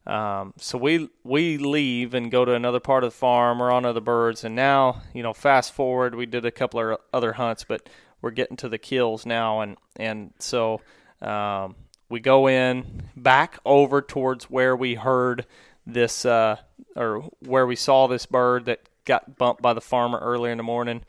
um, 0.06 0.54
so 0.56 0.78
we 0.78 1.10
we 1.22 1.58
leave 1.58 2.14
and 2.14 2.30
go 2.30 2.44
to 2.44 2.54
another 2.54 2.80
part 2.80 3.04
of 3.04 3.12
the 3.12 3.16
farm 3.16 3.62
or 3.62 3.70
on 3.70 3.84
other 3.84 4.00
birds. 4.00 4.42
And 4.42 4.54
now, 4.54 5.02
you 5.12 5.22
know, 5.22 5.34
fast 5.34 5.72
forward, 5.72 6.14
we 6.14 6.24
did 6.24 6.46
a 6.46 6.50
couple 6.50 6.80
of 6.80 6.98
other 7.12 7.34
hunts, 7.34 7.64
but 7.64 7.88
we're 8.22 8.30
getting 8.30 8.56
to 8.58 8.68
the 8.68 8.78
kills 8.78 9.26
now. 9.26 9.60
And 9.60 9.76
and 9.96 10.32
so 10.38 10.80
um, 11.20 11.76
we 12.08 12.20
go 12.20 12.48
in 12.48 13.02
back 13.16 13.58
over 13.66 14.00
towards 14.00 14.44
where 14.44 14.74
we 14.74 14.94
heard 14.94 15.44
this 15.86 16.24
uh, 16.24 16.56
or 16.96 17.28
where 17.40 17.66
we 17.66 17.76
saw 17.76 18.06
this 18.06 18.24
bird 18.24 18.64
that 18.64 18.88
got 19.04 19.36
bumped 19.36 19.60
by 19.60 19.74
the 19.74 19.80
farmer 19.80 20.18
earlier 20.18 20.52
in 20.52 20.58
the 20.58 20.64
morning. 20.64 21.02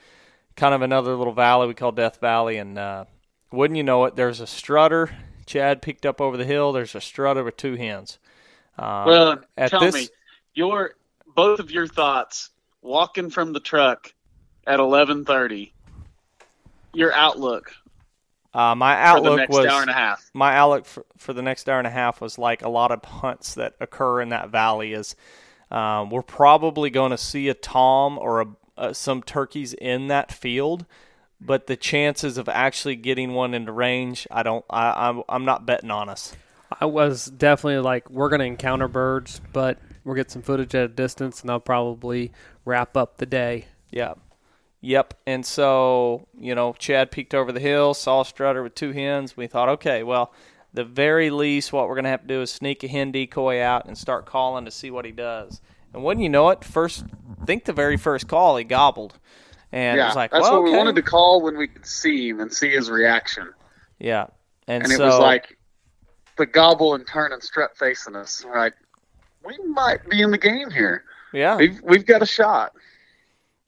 Kind 0.57 0.73
of 0.73 0.81
another 0.81 1.15
little 1.15 1.33
valley 1.33 1.67
we 1.67 1.73
call 1.73 1.93
Death 1.93 2.19
Valley, 2.19 2.57
and 2.57 2.77
uh, 2.77 3.05
wouldn't 3.49 3.77
you 3.77 3.83
know 3.83 4.03
it, 4.05 4.17
there's 4.17 4.41
a 4.41 4.47
strutter 4.47 5.09
Chad 5.49 5.81
picked 5.81 6.05
up 6.05 6.21
over 6.21 6.37
the 6.37 6.45
hill. 6.45 6.71
There's 6.71 6.93
a 6.93 7.01
strutter 7.01 7.43
with 7.43 7.57
two 7.57 7.73
hens. 7.73 8.19
Um, 8.77 9.05
well, 9.05 9.41
tell 9.65 9.79
this... 9.79 9.95
me 9.95 10.07
your 10.53 10.93
both 11.35 11.59
of 11.59 11.71
your 11.71 11.87
thoughts 11.87 12.51
walking 12.83 13.31
from 13.31 13.51
the 13.51 13.59
truck 13.59 14.13
at 14.67 14.79
11:30. 14.79 15.71
Your 16.93 17.11
outlook. 17.15 17.71
Uh, 18.53 18.75
my 18.75 18.95
outlook 19.01 19.49
was 19.49 19.65
hour 19.65 19.81
and 19.81 19.89
a 19.89 19.93
half. 19.93 20.29
My 20.35 20.55
outlook 20.55 20.85
for, 20.85 21.05
for, 21.17 21.33
the 21.33 21.41
next 21.41 21.67
hour 21.67 21.79
and 21.79 21.87
a 21.87 21.91
half 21.91 22.21
was 22.21 22.37
like 22.37 22.61
a 22.61 22.69
lot 22.69 22.91
of 22.91 23.03
hunts 23.03 23.55
that 23.55 23.73
occur 23.79 24.21
in 24.21 24.29
that 24.29 24.49
valley. 24.49 24.93
Is 24.93 25.15
um, 25.71 26.11
we're 26.11 26.21
probably 26.21 26.91
going 26.91 27.11
to 27.11 27.17
see 27.17 27.49
a 27.49 27.55
tom 27.55 28.19
or 28.19 28.41
a, 28.41 28.47
uh, 28.77 28.93
some 28.93 29.23
turkeys 29.23 29.73
in 29.73 30.09
that 30.09 30.31
field 30.31 30.85
but 31.41 31.67
the 31.67 31.77
chances 31.77 32.37
of 32.37 32.49
actually 32.49 32.95
getting 32.95 33.33
one 33.33 33.53
into 33.53 33.71
range, 33.71 34.27
I 34.29 34.43
don't. 34.43 34.65
I, 34.69 35.09
I'm 35.09 35.23
I'm 35.29 35.45
not 35.45 35.65
betting 35.65 35.91
on 35.91 36.09
us. 36.09 36.35
I 36.79 36.85
was 36.85 37.25
definitely 37.25 37.79
like, 37.79 38.09
we're 38.09 38.29
going 38.29 38.41
to 38.41 38.45
encounter 38.45 38.87
birds, 38.87 39.41
but 39.53 39.79
we'll 40.03 40.15
get 40.15 40.29
some 40.29 40.43
footage 40.43 40.75
at 40.75 40.83
a 40.83 40.87
distance, 40.87 41.41
and 41.41 41.49
I'll 41.49 41.59
probably 41.59 42.31
wrap 42.63 42.95
up 42.95 43.17
the 43.17 43.25
day. 43.25 43.65
Yeah. 43.91 44.13
Yep. 44.81 45.15
And 45.25 45.45
so, 45.45 46.27
you 46.39 46.53
know, 46.55 46.73
Chad 46.73 47.11
peeked 47.11 47.33
over 47.33 47.51
the 47.51 47.59
hill, 47.59 47.93
saw 47.93 48.21
a 48.21 48.25
strutter 48.25 48.61
with 48.61 48.75
two 48.75 48.91
hens. 48.91 49.35
We 49.35 49.47
thought, 49.47 49.67
okay, 49.69 50.03
well, 50.03 50.31
the 50.73 50.85
very 50.85 51.31
least, 51.31 51.73
what 51.73 51.87
we're 51.87 51.95
going 51.95 52.03
to 52.03 52.11
have 52.11 52.21
to 52.21 52.27
do 52.27 52.41
is 52.41 52.51
sneak 52.51 52.83
a 52.83 52.87
hen 52.87 53.11
decoy 53.11 53.61
out 53.61 53.85
and 53.85 53.97
start 53.97 54.25
calling 54.25 54.65
to 54.65 54.71
see 54.71 54.91
what 54.91 55.05
he 55.05 55.11
does. 55.11 55.61
And 55.93 56.03
wouldn't 56.03 56.23
you 56.23 56.29
know 56.29 56.49
it, 56.49 56.63
first, 56.63 57.03
think 57.45 57.65
the 57.65 57.73
very 57.73 57.97
first 57.97 58.27
call, 58.27 58.57
he 58.57 58.63
gobbled. 58.63 59.17
And 59.71 59.97
yeah, 59.97 60.03
it 60.03 60.07
was 60.07 60.15
like, 60.15 60.31
that's 60.31 60.43
well, 60.43 60.61
what 60.61 60.61
okay. 60.61 60.71
we 60.71 60.77
wanted 60.77 60.95
to 60.95 61.01
call 61.01 61.41
when 61.41 61.57
we 61.57 61.67
could 61.67 61.85
see 61.85 62.29
him 62.29 62.39
and 62.39 62.51
see 62.51 62.71
his 62.71 62.89
reaction. 62.89 63.53
Yeah, 63.99 64.27
and, 64.67 64.83
and 64.83 64.91
so, 64.91 65.03
it 65.03 65.05
was 65.07 65.19
like 65.19 65.57
the 66.37 66.45
gobble 66.45 66.95
and 66.95 67.05
turn 67.05 67.33
and 67.33 67.43
strut 67.43 67.77
facing 67.77 68.15
us. 68.15 68.43
Right, 68.45 68.73
we 69.45 69.57
might 69.67 70.09
be 70.09 70.21
in 70.21 70.31
the 70.31 70.37
game 70.37 70.71
here. 70.71 71.03
Yeah, 71.33 71.57
we've 71.57 71.79
we've 71.83 72.05
got 72.05 72.23
a 72.23 72.25
shot. 72.25 72.73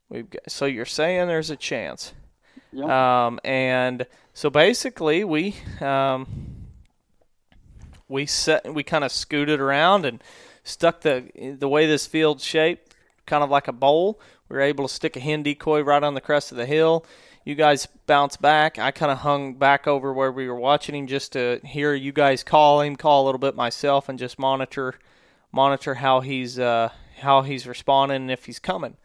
We've 0.09 0.29
got, 0.29 0.49
so 0.49 0.65
you're 0.65 0.85
saying 0.85 1.27
there's 1.27 1.51
a 1.51 1.55
chance. 1.55 2.13
Yeah. 2.71 3.25
Um, 3.25 3.39
and 3.43 4.07
so 4.33 4.49
basically 4.49 5.23
we 5.23 5.55
um, 5.81 6.27
we 8.07 8.25
set 8.25 8.73
we 8.73 8.83
kind 8.83 9.03
of 9.03 9.11
scooted 9.11 9.59
around 9.59 10.05
and 10.05 10.23
stuck 10.63 11.01
the 11.01 11.55
the 11.59 11.67
way 11.67 11.85
this 11.85 12.07
field 12.07 12.41
shaped, 12.41 12.95
kind 13.25 13.43
of 13.43 13.49
like 13.49 13.67
a 13.67 13.73
bowl. 13.73 14.19
We 14.51 14.57
were 14.57 14.63
able 14.63 14.85
to 14.85 14.93
stick 14.93 15.15
a 15.15 15.21
hen 15.21 15.43
decoy 15.43 15.79
right 15.79 16.03
on 16.03 16.13
the 16.13 16.19
crest 16.19 16.51
of 16.51 16.57
the 16.57 16.65
hill. 16.65 17.05
You 17.45 17.55
guys 17.55 17.87
bounced 18.05 18.41
back. 18.41 18.77
I 18.77 18.91
kind 18.91 19.09
of 19.09 19.19
hung 19.19 19.53
back 19.53 19.87
over 19.87 20.11
where 20.11 20.29
we 20.29 20.49
were 20.49 20.59
watching 20.59 20.93
him 20.93 21.07
just 21.07 21.31
to 21.31 21.61
hear 21.63 21.93
you 21.93 22.11
guys 22.11 22.43
call 22.43 22.81
him, 22.81 22.97
call 22.97 23.23
a 23.23 23.25
little 23.25 23.39
bit 23.39 23.55
myself, 23.55 24.09
and 24.09 24.19
just 24.19 24.37
monitor 24.37 24.95
monitor 25.53 25.95
how 25.95 26.19
he's 26.19 26.59
uh, 26.59 26.89
how 27.21 27.43
he's 27.43 27.65
responding 27.65 28.17
and 28.17 28.31
if 28.31 28.45
he's 28.45 28.59
coming. 28.59 28.97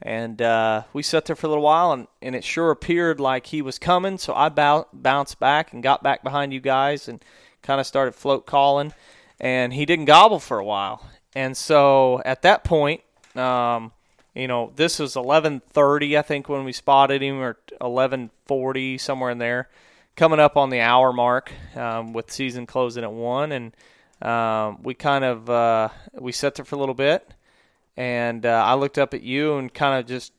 And 0.00 0.40
uh, 0.40 0.84
we 0.94 1.02
sat 1.02 1.26
there 1.26 1.36
for 1.36 1.46
a 1.46 1.50
little 1.50 1.64
while, 1.64 1.92
and, 1.92 2.06
and 2.22 2.34
it 2.34 2.42
sure 2.42 2.70
appeared 2.70 3.20
like 3.20 3.46
he 3.46 3.60
was 3.60 3.78
coming. 3.78 4.16
So 4.16 4.34
I 4.34 4.48
bow- 4.48 4.88
bounced 4.94 5.38
back 5.38 5.74
and 5.74 5.82
got 5.82 6.02
back 6.02 6.24
behind 6.24 6.54
you 6.54 6.60
guys 6.60 7.06
and 7.06 7.22
kind 7.60 7.80
of 7.80 7.86
started 7.86 8.14
float 8.14 8.46
calling. 8.46 8.94
And 9.38 9.74
he 9.74 9.84
didn't 9.84 10.06
gobble 10.06 10.40
for 10.40 10.58
a 10.58 10.64
while. 10.64 11.06
And 11.34 11.54
so 11.54 12.22
at 12.24 12.40
that 12.42 12.64
point, 12.64 13.02
um, 13.34 13.92
you 14.36 14.46
know, 14.46 14.72
this 14.76 14.98
was 14.98 15.14
11:30, 15.14 16.18
I 16.18 16.22
think, 16.22 16.48
when 16.48 16.64
we 16.64 16.72
spotted 16.72 17.22
him, 17.22 17.40
or 17.40 17.56
11:40, 17.80 18.98
somewhere 18.98 19.30
in 19.30 19.38
there, 19.38 19.68
coming 20.14 20.38
up 20.38 20.56
on 20.56 20.70
the 20.70 20.80
hour 20.80 21.12
mark, 21.12 21.52
um, 21.74 22.12
with 22.12 22.30
season 22.30 22.66
closing 22.66 23.02
at 23.02 23.12
one, 23.12 23.52
and 23.52 23.74
um, 24.22 24.82
we 24.82 24.94
kind 24.94 25.24
of 25.24 25.48
uh, 25.48 25.88
we 26.14 26.32
sat 26.32 26.54
there 26.54 26.64
for 26.64 26.76
a 26.76 26.78
little 26.78 26.94
bit, 26.94 27.32
and 27.96 28.44
uh, 28.44 28.62
I 28.64 28.74
looked 28.74 28.98
up 28.98 29.14
at 29.14 29.22
you 29.22 29.56
and 29.56 29.72
kind 29.72 29.98
of 29.98 30.06
just 30.06 30.32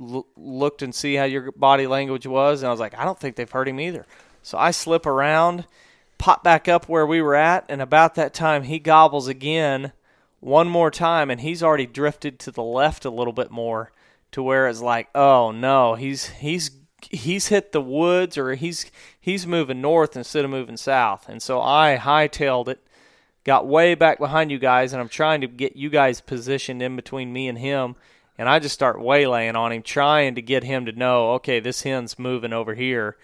l- 0.00 0.26
looked 0.36 0.82
and 0.82 0.94
see 0.94 1.14
how 1.14 1.24
your 1.24 1.52
body 1.52 1.86
language 1.86 2.26
was, 2.26 2.62
and 2.62 2.68
I 2.68 2.70
was 2.72 2.80
like, 2.80 2.98
I 2.98 3.04
don't 3.04 3.18
think 3.18 3.36
they've 3.36 3.50
heard 3.50 3.68
him 3.68 3.78
either. 3.78 4.06
So 4.42 4.58
I 4.58 4.72
slip 4.72 5.06
around, 5.06 5.66
pop 6.18 6.42
back 6.42 6.68
up 6.68 6.88
where 6.88 7.06
we 7.06 7.22
were 7.22 7.36
at, 7.36 7.64
and 7.68 7.80
about 7.80 8.16
that 8.16 8.34
time 8.34 8.64
he 8.64 8.78
gobbles 8.80 9.28
again 9.28 9.92
one 10.46 10.68
more 10.68 10.92
time 10.92 11.28
and 11.28 11.40
he's 11.40 11.60
already 11.60 11.86
drifted 11.86 12.38
to 12.38 12.52
the 12.52 12.62
left 12.62 13.04
a 13.04 13.10
little 13.10 13.32
bit 13.32 13.50
more 13.50 13.90
to 14.30 14.40
where 14.40 14.68
it's 14.68 14.80
like, 14.80 15.08
oh 15.12 15.50
no, 15.50 15.96
he's 15.96 16.26
he's 16.26 16.70
he's 17.10 17.48
hit 17.48 17.72
the 17.72 17.80
woods 17.80 18.38
or 18.38 18.54
he's 18.54 18.88
he's 19.20 19.44
moving 19.44 19.80
north 19.80 20.16
instead 20.16 20.44
of 20.44 20.50
moving 20.52 20.76
south. 20.76 21.28
And 21.28 21.42
so 21.42 21.60
I 21.60 21.98
hightailed 22.00 22.68
it, 22.68 22.80
got 23.42 23.66
way 23.66 23.96
back 23.96 24.20
behind 24.20 24.52
you 24.52 24.60
guys, 24.60 24.92
and 24.92 25.02
I'm 25.02 25.08
trying 25.08 25.40
to 25.40 25.48
get 25.48 25.74
you 25.74 25.90
guys 25.90 26.20
positioned 26.20 26.80
in 26.80 26.94
between 26.94 27.32
me 27.32 27.48
and 27.48 27.58
him. 27.58 27.96
And 28.38 28.48
I 28.48 28.60
just 28.60 28.74
start 28.74 29.00
waylaying 29.00 29.56
on 29.56 29.72
him, 29.72 29.82
trying 29.82 30.36
to 30.36 30.42
get 30.42 30.62
him 30.62 30.86
to 30.86 30.92
know, 30.92 31.32
okay, 31.32 31.58
this 31.58 31.82
hen's 31.82 32.20
moving 32.20 32.52
over 32.52 32.74
here. 32.74 33.16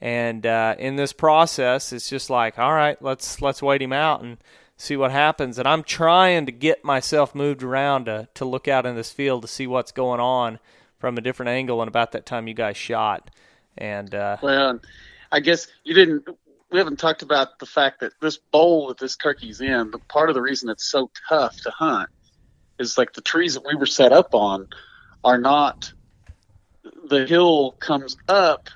And 0.00 0.46
uh, 0.46 0.76
in 0.78 0.94
this 0.94 1.12
process, 1.12 1.92
it's 1.92 2.08
just 2.08 2.30
like, 2.30 2.56
all 2.56 2.72
right, 2.72 3.02
let's 3.02 3.42
let's 3.42 3.62
wait 3.62 3.82
him 3.82 3.92
out. 3.92 4.22
And 4.22 4.36
see 4.78 4.96
what 4.96 5.10
happens. 5.10 5.58
And 5.58 5.68
I'm 5.68 5.82
trying 5.82 6.46
to 6.46 6.52
get 6.52 6.84
myself 6.84 7.34
moved 7.34 7.62
around 7.62 8.06
to, 8.06 8.28
to 8.34 8.44
look 8.46 8.66
out 8.66 8.86
in 8.86 8.96
this 8.96 9.12
field 9.12 9.42
to 9.42 9.48
see 9.48 9.66
what's 9.66 9.92
going 9.92 10.20
on 10.20 10.58
from 10.98 11.18
a 11.18 11.20
different 11.20 11.50
angle. 11.50 11.82
And 11.82 11.88
about 11.88 12.12
that 12.12 12.24
time, 12.24 12.48
you 12.48 12.54
guys 12.54 12.76
shot. 12.78 13.30
And 13.76 14.14
uh, 14.14 14.38
well, 14.42 14.80
I 15.30 15.40
guess 15.40 15.66
you 15.84 15.94
didn't. 15.94 16.26
We 16.70 16.78
haven't 16.78 16.98
talked 16.98 17.22
about 17.22 17.58
the 17.58 17.66
fact 17.66 18.00
that 18.00 18.12
this 18.20 18.36
bowl 18.36 18.88
that 18.88 18.98
this 18.98 19.16
turkey's 19.16 19.60
in. 19.60 19.90
But 19.90 20.06
part 20.08 20.30
of 20.30 20.34
the 20.34 20.42
reason 20.42 20.68
it's 20.68 20.84
so 20.84 21.10
tough 21.28 21.60
to 21.62 21.70
hunt 21.70 22.10
is 22.78 22.96
like 22.96 23.12
the 23.12 23.20
trees 23.20 23.54
that 23.54 23.64
we 23.66 23.74
were 23.74 23.86
set 23.86 24.12
up 24.12 24.34
on 24.34 24.68
are 25.24 25.38
not. 25.38 25.92
The 27.08 27.26
hill 27.26 27.72
comes 27.72 28.16
up 28.28 28.68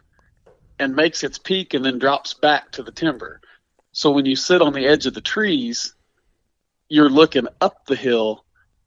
and 0.78 0.96
makes 0.96 1.22
its 1.22 1.38
peak 1.38 1.74
and 1.74 1.84
then 1.84 1.98
drops 1.98 2.34
back 2.34 2.72
to 2.72 2.82
the 2.82 2.92
timber. 2.92 3.40
So 3.92 4.10
when 4.10 4.26
you 4.26 4.36
sit 4.36 4.62
on 4.62 4.72
the 4.72 4.86
edge 4.86 5.06
of 5.06 5.14
the 5.14 5.20
trees, 5.20 5.94
you're 6.88 7.10
looking 7.10 7.46
up 7.60 7.86
the 7.86 7.96
hill 7.96 8.44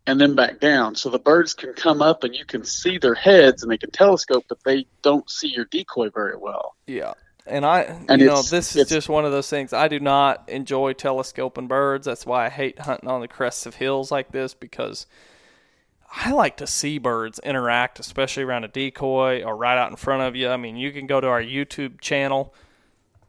and 0.08 0.20
then 0.20 0.36
back 0.36 0.60
down. 0.60 0.96
So 0.96 1.10
the 1.10 1.20
birds 1.20 1.54
can 1.54 1.74
come 1.74 2.02
up 2.02 2.24
and 2.24 2.36
you 2.36 2.46
can 2.46 2.64
see 2.64 2.98
their 2.98 3.14
heads 3.14 3.64
and 3.64 3.72
they 3.72 3.78
can 3.78 3.92
telescope, 3.92 4.46
but 4.50 4.64
they 4.64 4.86
don't 5.02 5.30
see 5.30 5.48
your 5.48 5.66
decoy 5.66 6.10
very 6.10 6.38
well. 6.38 6.76
Yeah. 6.88 7.14
And 7.48 7.66
I, 7.66 7.82
and 8.10 8.20
you 8.20 8.28
know, 8.28 8.42
this 8.42 8.76
is 8.76 8.90
just 8.90 9.08
one 9.08 9.26
of 9.26 9.32
those 9.32 9.50
things. 9.50 9.72
I 9.72 9.88
do 9.88 10.00
not 10.00 10.50
enjoy 10.50 10.94
telescoping 10.94 11.68
birds. 11.68 12.06
That's 12.06 12.26
why 12.26 12.48
I 12.48 12.50
hate 12.50 12.80
hunting 12.80 13.10
on 13.10 13.22
the 13.22 13.28
crests 13.28 13.68
of 13.68 13.76
hills 13.76 14.12
like 14.12 14.32
this 14.32 14.56
because 14.56 15.06
I 16.12 16.32
like 16.32 16.58
to 16.58 16.68
see 16.68 16.98
birds 16.98 17.40
interact, 17.44 18.00
especially 18.00 18.44
around 18.44 18.64
a 18.64 18.68
decoy 18.68 19.44
or 19.44 19.56
right 19.56 19.78
out 19.78 19.92
in 19.92 19.96
front 19.96 20.24
of 20.24 20.36
you. 20.36 20.50
I 20.50 20.58
mean, 20.58 20.76
you 20.76 20.92
can 20.92 21.06
go 21.06 21.22
to 21.22 21.28
our 21.28 21.42
YouTube 21.42 22.02
channel 22.02 22.56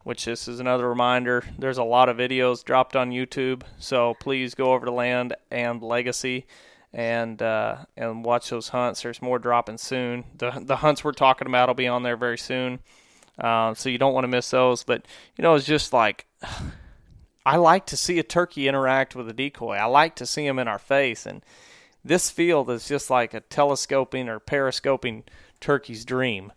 which 0.07 0.25
this 0.25 0.47
is 0.47 0.61
another 0.61 0.89
reminder. 0.89 1.43
There's 1.59 1.79
a 1.79 1.83
lot 1.83 2.09
of 2.09 2.17
videos 2.17 2.63
dropped 2.63 2.95
on 2.95 3.11
YouTube, 3.11 3.63
so 3.81 4.15
please 4.21 4.55
go 4.55 4.73
over 4.73 4.87
to 4.87 4.93
Land 4.93 5.35
and 5.51 5.83
Legacy 5.83 6.47
and 6.93 7.43
uh, 7.43 7.79
and 7.97 8.25
watch 8.25 8.51
those 8.51 8.69
hunts. 8.69 9.03
There's 9.03 9.21
more 9.21 9.41
dropping 9.41 9.79
soon. 9.79 10.23
The 10.37 10.63
the 10.63 10.77
hunts 10.77 11.03
we're 11.03 11.11
talking 11.11 11.49
about 11.49 11.69
will 11.69 11.75
be 11.75 11.89
on 11.89 12.05
there 12.05 12.17
very 12.17 12.39
soon, 12.39 12.79
uh, 13.41 13.75
so 13.75 13.89
you 13.89 13.99
don't 13.99 14.15
want 14.15 14.23
to 14.23 14.29
miss 14.29 14.49
those. 14.49 14.85
But 14.85 15.05
you 15.37 15.43
know, 15.43 15.57
it's 15.57 15.67
just 15.67 15.93
like 15.93 16.27
I 17.45 17.57
like 17.57 17.87
to 17.87 17.97
see 17.97 18.21
a 18.21 18.23
turkey 18.23 18.69
interact 18.69 19.17
with 19.17 19.29
a 19.29 19.33
decoy. 19.33 19.75
I 19.75 19.87
like 19.87 20.15
to 20.17 20.27
see 20.27 20.47
them 20.47 20.61
in 20.61 20.69
our 20.69 20.79
face, 20.79 21.27
and 21.27 21.43
this 22.05 22.31
field 22.31 22.71
is 22.71 22.87
just 22.87 23.11
like 23.11 23.35
a 23.35 23.41
telescoping 23.41 24.29
or 24.29 24.39
periscoping 24.39 25.25
turkey's 25.61 26.05
dream. 26.05 26.53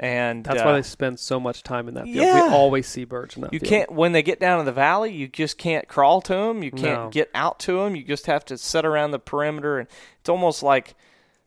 And 0.00 0.44
That's 0.44 0.60
uh, 0.60 0.64
why 0.64 0.72
they 0.74 0.82
spend 0.82 1.18
so 1.18 1.40
much 1.40 1.64
time 1.64 1.88
in 1.88 1.94
that 1.94 2.04
field. 2.04 2.16
Yeah. 2.16 2.48
We 2.48 2.54
always 2.54 2.86
see 2.86 3.04
birds 3.04 3.34
in 3.34 3.42
that 3.42 3.52
you 3.52 3.58
field. 3.58 3.68
can't 3.70 3.90
when 3.92 4.12
they 4.12 4.22
get 4.22 4.38
down 4.38 4.60
in 4.60 4.66
the 4.66 4.72
valley. 4.72 5.12
You 5.12 5.26
just 5.26 5.58
can't 5.58 5.88
crawl 5.88 6.20
to 6.22 6.32
them. 6.34 6.62
You 6.62 6.70
can't 6.70 7.04
No. 7.04 7.08
get 7.10 7.30
out 7.34 7.58
to 7.60 7.78
them. 7.82 7.96
You 7.96 8.04
just 8.04 8.26
have 8.26 8.44
to 8.46 8.58
sit 8.58 8.84
around 8.84 9.10
the 9.10 9.18
perimeter, 9.18 9.78
and 9.78 9.88
it's 10.20 10.28
almost 10.28 10.62
like 10.62 10.94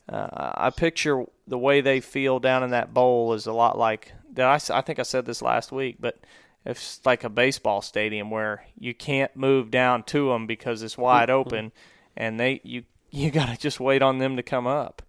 uh, 0.09 0.51
I 0.55 0.69
picture 0.69 1.23
the 1.47 1.57
way 1.57 1.79
they 1.79 2.01
feel 2.01 2.39
down 2.39 2.63
in 2.63 2.71
that 2.71 2.93
bowl 2.93 3.33
is 3.33 3.45
a 3.47 3.53
lot 3.53 3.77
like. 3.77 4.11
Did 4.33 4.43
I 4.45 4.57
think 4.57 4.99
I 4.99 5.03
said 5.03 5.25
this 5.25 5.41
last 5.41 5.71
week, 5.71 5.97
but 5.99 6.17
it's 6.65 6.99
like 7.05 7.23
a 7.23 7.29
baseball 7.29 7.81
stadium 7.81 8.29
where 8.31 8.65
you 8.77 8.93
can't 8.93 9.33
move 9.35 9.71
down 9.71 10.03
to 10.03 10.29
them 10.29 10.45
because 10.45 10.83
it's 10.83 10.97
wide 10.97 11.29
open, 11.29 11.71
and 12.17 12.37
they 12.37 12.59
you 12.63 12.83
you 13.09 13.31
got 13.31 13.47
to 13.47 13.57
just 13.57 13.79
wait 13.79 14.01
on 14.01 14.17
them 14.19 14.35
to 14.35 14.43
come 14.43 14.67
up. 14.67 15.01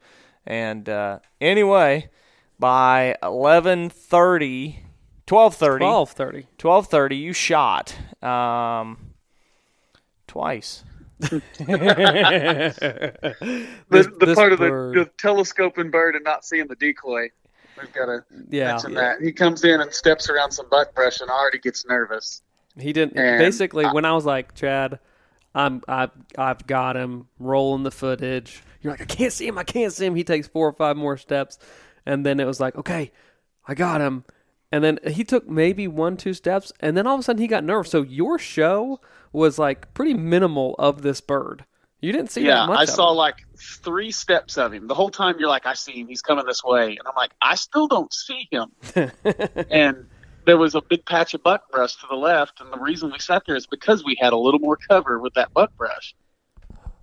And 0.46 0.88
uh, 0.88 1.18
anyway, 1.40 2.08
by 2.62 3.16
11:30, 3.22 4.76
12:30, 5.26 5.78
Twelve 5.78 6.10
thirty. 6.12 6.46
12:30 6.58 7.18
you 7.18 7.32
shot 7.32 7.96
um 8.22 9.10
twice. 10.26 10.84
The, 11.22 11.42
This- 13.90 14.06
the 14.18 14.26
this 14.26 14.34
part 14.34 14.52
of 14.52 14.58
the, 14.58 14.68
bird- 14.68 14.94
the 14.96 15.10
telescoping 15.18 15.90
bird 15.90 16.14
and 16.14 16.24
not 16.24 16.44
seeing 16.44 16.66
the 16.68 16.76
decoy. 16.76 17.28
We've 17.78 17.92
got 17.92 18.06
to 18.06 18.24
Yeah, 18.50 18.68
mention 18.72 18.94
that. 18.94 19.20
He 19.20 19.32
comes 19.32 19.64
in 19.64 19.80
and 19.80 19.92
steps 19.92 20.28
around 20.28 20.52
some 20.52 20.68
butt 20.68 20.88
buckbrush 20.88 21.20
and 21.20 21.30
already 21.30 21.58
gets 21.58 21.86
nervous. 21.86 22.42
he 22.78 22.92
didn't. 22.92 23.16
And 23.16 23.38
basically, 23.38 23.84
I- 23.86 23.92
when 23.92 24.04
I 24.04 24.12
was 24.12 24.24
like, 24.24 24.54
Chad, 24.54 24.98
I'm 25.54 25.82
I've 25.88 26.10
I've 26.38 26.66
got 26.66 26.96
him 26.96 27.26
rolling 27.38 27.82
the 27.82 27.90
footage. 27.90 28.62
You're 28.80 28.92
like, 28.92 29.02
I 29.02 29.04
can't 29.06 29.32
see 29.32 29.46
him. 29.46 29.58
I 29.58 29.64
can't 29.64 29.92
see 29.92 30.06
him. 30.06 30.14
He 30.14 30.24
takes 30.24 30.48
four 30.48 30.68
or 30.68 30.72
five 30.72 30.96
more 30.96 31.16
steps, 31.16 31.58
and 32.06 32.24
then 32.26 32.40
it 32.40 32.46
was 32.46 32.60
like, 32.60 32.76
okay, 32.76 33.12
I 33.66 33.74
got 33.74 34.00
him. 34.00 34.24
And 34.70 34.82
then 34.82 34.98
he 35.06 35.22
took 35.22 35.48
maybe 35.48 35.86
one, 35.86 36.16
two 36.16 36.32
steps, 36.32 36.72
and 36.80 36.96
then 36.96 37.06
all 37.06 37.14
of 37.14 37.20
a 37.20 37.22
sudden 37.22 37.42
he 37.42 37.46
got 37.46 37.62
nervous. 37.62 37.90
So 37.90 38.02
your 38.02 38.38
show 38.38 39.00
was 39.32 39.58
like 39.58 39.92
pretty 39.92 40.14
minimal 40.14 40.74
of 40.78 41.02
this 41.02 41.20
bird. 41.20 41.64
You 42.00 42.10
didn't 42.10 42.32
see 42.32 42.44
yeah, 42.46 42.66
that 42.66 42.68
much. 42.68 42.78
I 42.80 42.84
saw 42.86 43.10
him. 43.10 43.18
like 43.18 43.36
three 43.56 44.10
steps 44.10 44.58
of 44.58 44.72
him. 44.72 44.88
The 44.88 44.94
whole 44.94 45.10
time 45.10 45.36
you're 45.38 45.48
like, 45.48 45.66
I 45.66 45.74
see 45.74 46.00
him. 46.00 46.08
He's 46.08 46.22
coming 46.22 46.44
this 46.46 46.64
way. 46.64 46.96
And 46.96 47.06
I'm 47.06 47.14
like, 47.16 47.30
I 47.40 47.54
still 47.54 47.86
don't 47.86 48.12
see 48.12 48.48
him. 48.50 48.72
and 49.70 50.06
there 50.44 50.56
was 50.56 50.74
a 50.74 50.80
big 50.80 51.04
patch 51.04 51.34
of 51.34 51.44
buck 51.44 51.70
brush 51.70 51.94
to 51.96 52.06
the 52.10 52.16
left. 52.16 52.60
And 52.60 52.72
the 52.72 52.78
reason 52.78 53.12
we 53.12 53.20
sat 53.20 53.44
there 53.46 53.54
is 53.54 53.68
because 53.68 54.04
we 54.04 54.16
had 54.20 54.32
a 54.32 54.36
little 54.36 54.58
more 54.58 54.76
cover 54.76 55.20
with 55.20 55.34
that 55.34 55.52
buck 55.54 55.76
brush. 55.76 56.14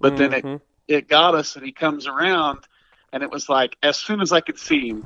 But 0.02 0.18
then 0.18 0.34
it, 0.34 0.44
Mhm. 0.44 0.62
it 0.90 1.08
got 1.08 1.34
us 1.34 1.56
and 1.56 1.66
he 1.66 1.72
comes 1.72 2.06
around 2.06 2.60
and 3.14 3.24
it 3.24 3.32
was 3.32 3.50
like 3.50 3.78
as 3.84 3.98
soon 3.98 4.22
as 4.22 4.32
I 4.32 4.42
could 4.42 4.58
see 4.60 4.90
him 4.90 5.06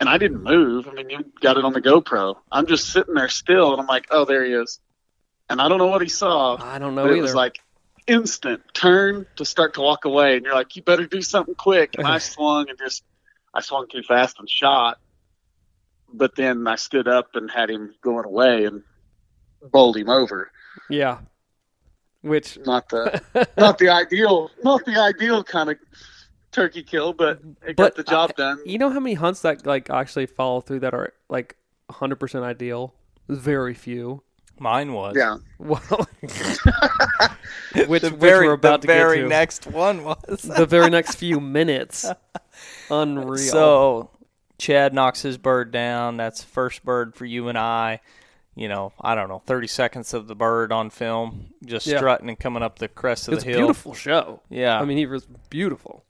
and 0.00 0.08
I 0.08 0.18
didn't 0.18 0.42
move. 0.42 0.88
I 0.88 0.92
mean 0.92 1.10
you 1.10 1.24
got 1.40 1.56
it 1.56 1.64
on 1.64 1.72
the 1.72 1.80
GoPro. 1.80 2.36
I'm 2.52 2.66
just 2.66 2.90
sitting 2.92 3.14
there 3.14 3.28
still 3.28 3.72
and 3.72 3.80
I'm 3.80 3.86
like, 3.86 4.06
Oh, 4.10 4.24
there 4.24 4.44
he 4.44 4.52
is. 4.52 4.80
And 5.50 5.60
I 5.60 5.68
don't 5.68 5.78
know 5.78 5.86
what 5.86 6.02
he 6.02 6.08
saw. 6.08 6.56
I 6.60 6.78
don't 6.78 6.94
know 6.94 7.02
but 7.04 7.10
either. 7.10 7.18
it 7.18 7.22
was 7.22 7.34
like 7.34 7.58
instant 8.06 8.62
turn 8.74 9.26
to 9.36 9.44
start 9.44 9.74
to 9.74 9.80
walk 9.80 10.04
away 10.04 10.36
and 10.36 10.44
you're 10.44 10.54
like, 10.54 10.76
You 10.76 10.82
better 10.82 11.06
do 11.06 11.22
something 11.22 11.54
quick 11.54 11.94
and 11.98 12.06
I 12.06 12.18
swung 12.32 12.68
and 12.68 12.78
just 12.78 13.02
I 13.54 13.60
swung 13.60 13.86
too 13.90 14.02
fast 14.02 14.38
and 14.38 14.48
shot. 14.48 14.98
But 16.12 16.36
then 16.36 16.66
I 16.66 16.76
stood 16.76 17.06
up 17.08 17.30
and 17.34 17.50
had 17.50 17.68
him 17.70 17.94
going 18.02 18.24
away 18.24 18.64
and 18.64 18.82
bowled 19.62 19.96
him 19.96 20.08
over. 20.08 20.50
yeah. 20.88 21.18
Which 22.20 22.58
Not 22.66 22.88
the 22.88 23.22
not 23.56 23.78
the 23.78 23.90
ideal 23.90 24.50
not 24.64 24.84
the 24.84 25.00
ideal 25.00 25.44
kind 25.44 25.70
of 25.70 25.76
turkey 26.52 26.82
kill, 26.82 27.12
but 27.12 27.40
it 27.66 27.76
But 27.76 27.94
got 27.94 27.96
the 27.96 28.02
job 28.04 28.34
done. 28.36 28.58
You 28.64 28.78
know 28.78 28.90
how 28.90 29.00
many 29.00 29.14
hunts 29.14 29.42
that 29.42 29.66
like 29.66 29.90
actually 29.90 30.26
follow 30.26 30.60
through 30.60 30.80
that 30.80 30.94
are 30.94 31.12
like 31.28 31.56
100% 31.90 32.42
ideal? 32.42 32.94
Very 33.28 33.74
few. 33.74 34.22
Mine 34.58 34.92
was. 34.92 35.14
Yeah. 35.16 35.36
Well, 35.58 35.80
which, 37.86 38.02
the 38.02 38.10
which 38.10 38.12
very 38.14 38.46
we're 38.46 38.52
about 38.54 38.80
the 38.82 38.86
to 38.86 38.92
very 38.92 39.16
get 39.18 39.22
to. 39.24 39.28
next 39.28 39.66
one 39.66 40.04
was. 40.04 40.42
the 40.42 40.66
very 40.66 40.90
next 40.90 41.16
few 41.16 41.40
minutes. 41.40 42.06
Unreal. 42.90 43.36
So 43.38 44.10
Chad 44.58 44.94
knocks 44.94 45.22
his 45.22 45.36
bird 45.38 45.70
down. 45.70 46.16
That's 46.16 46.42
first 46.42 46.84
bird 46.84 47.14
for 47.14 47.24
you 47.24 47.48
and 47.48 47.58
I. 47.58 48.00
You 48.54 48.68
know, 48.68 48.92
I 49.00 49.14
don't 49.14 49.28
know, 49.28 49.40
30 49.46 49.68
seconds 49.68 50.12
of 50.14 50.26
the 50.26 50.34
bird 50.34 50.72
on 50.72 50.90
film, 50.90 51.50
just 51.64 51.86
Yeah. 51.86 51.98
strutting 51.98 52.28
and 52.28 52.38
coming 52.38 52.62
up 52.62 52.80
the 52.80 52.88
crest 52.88 53.28
of 53.28 53.34
it's 53.34 53.44
the 53.44 53.50
hill. 53.50 53.58
beautiful 53.60 53.94
show. 53.94 54.40
Yeah. 54.48 54.80
I 54.80 54.84
mean, 54.84 54.98
he 54.98 55.06
was 55.06 55.26
beautiful. 55.48 56.04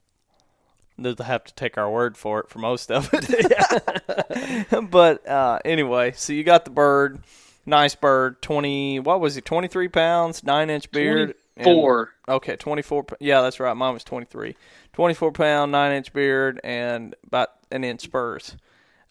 They'll 1.03 1.15
have 1.25 1.43
to 1.45 1.53
take 1.53 1.77
our 1.77 1.89
word 1.89 2.17
for 2.17 2.39
it 2.39 2.49
for 2.49 2.59
most 2.59 2.91
of 2.91 3.09
it. 3.13 4.67
but 4.91 5.27
uh, 5.27 5.59
anyway, 5.65 6.13
so 6.15 6.33
you 6.33 6.43
got 6.43 6.65
the 6.65 6.71
bird, 6.71 7.19
nice 7.65 7.95
bird, 7.95 8.41
twenty. 8.41 8.99
What 8.99 9.19
was 9.19 9.35
he? 9.35 9.41
Twenty 9.41 9.67
three 9.67 9.89
pounds, 9.89 10.43
nine 10.43 10.69
inch 10.69 10.91
beard, 10.91 11.35
Four. 11.63 12.13
okay, 12.27 12.55
twenty 12.55 12.81
four. 12.81 13.05
Yeah, 13.19 13.41
that's 13.41 13.59
right. 13.59 13.73
Mine 13.75 13.93
was 13.93 14.03
twenty 14.03 14.25
three. 14.25 14.55
Twenty 14.93 15.13
four 15.13 15.31
pound, 15.31 15.71
nine 15.71 15.91
inch 15.91 16.13
beard, 16.13 16.59
and 16.63 17.15
about 17.25 17.49
an 17.71 17.83
inch 17.83 18.01
spurs. 18.01 18.55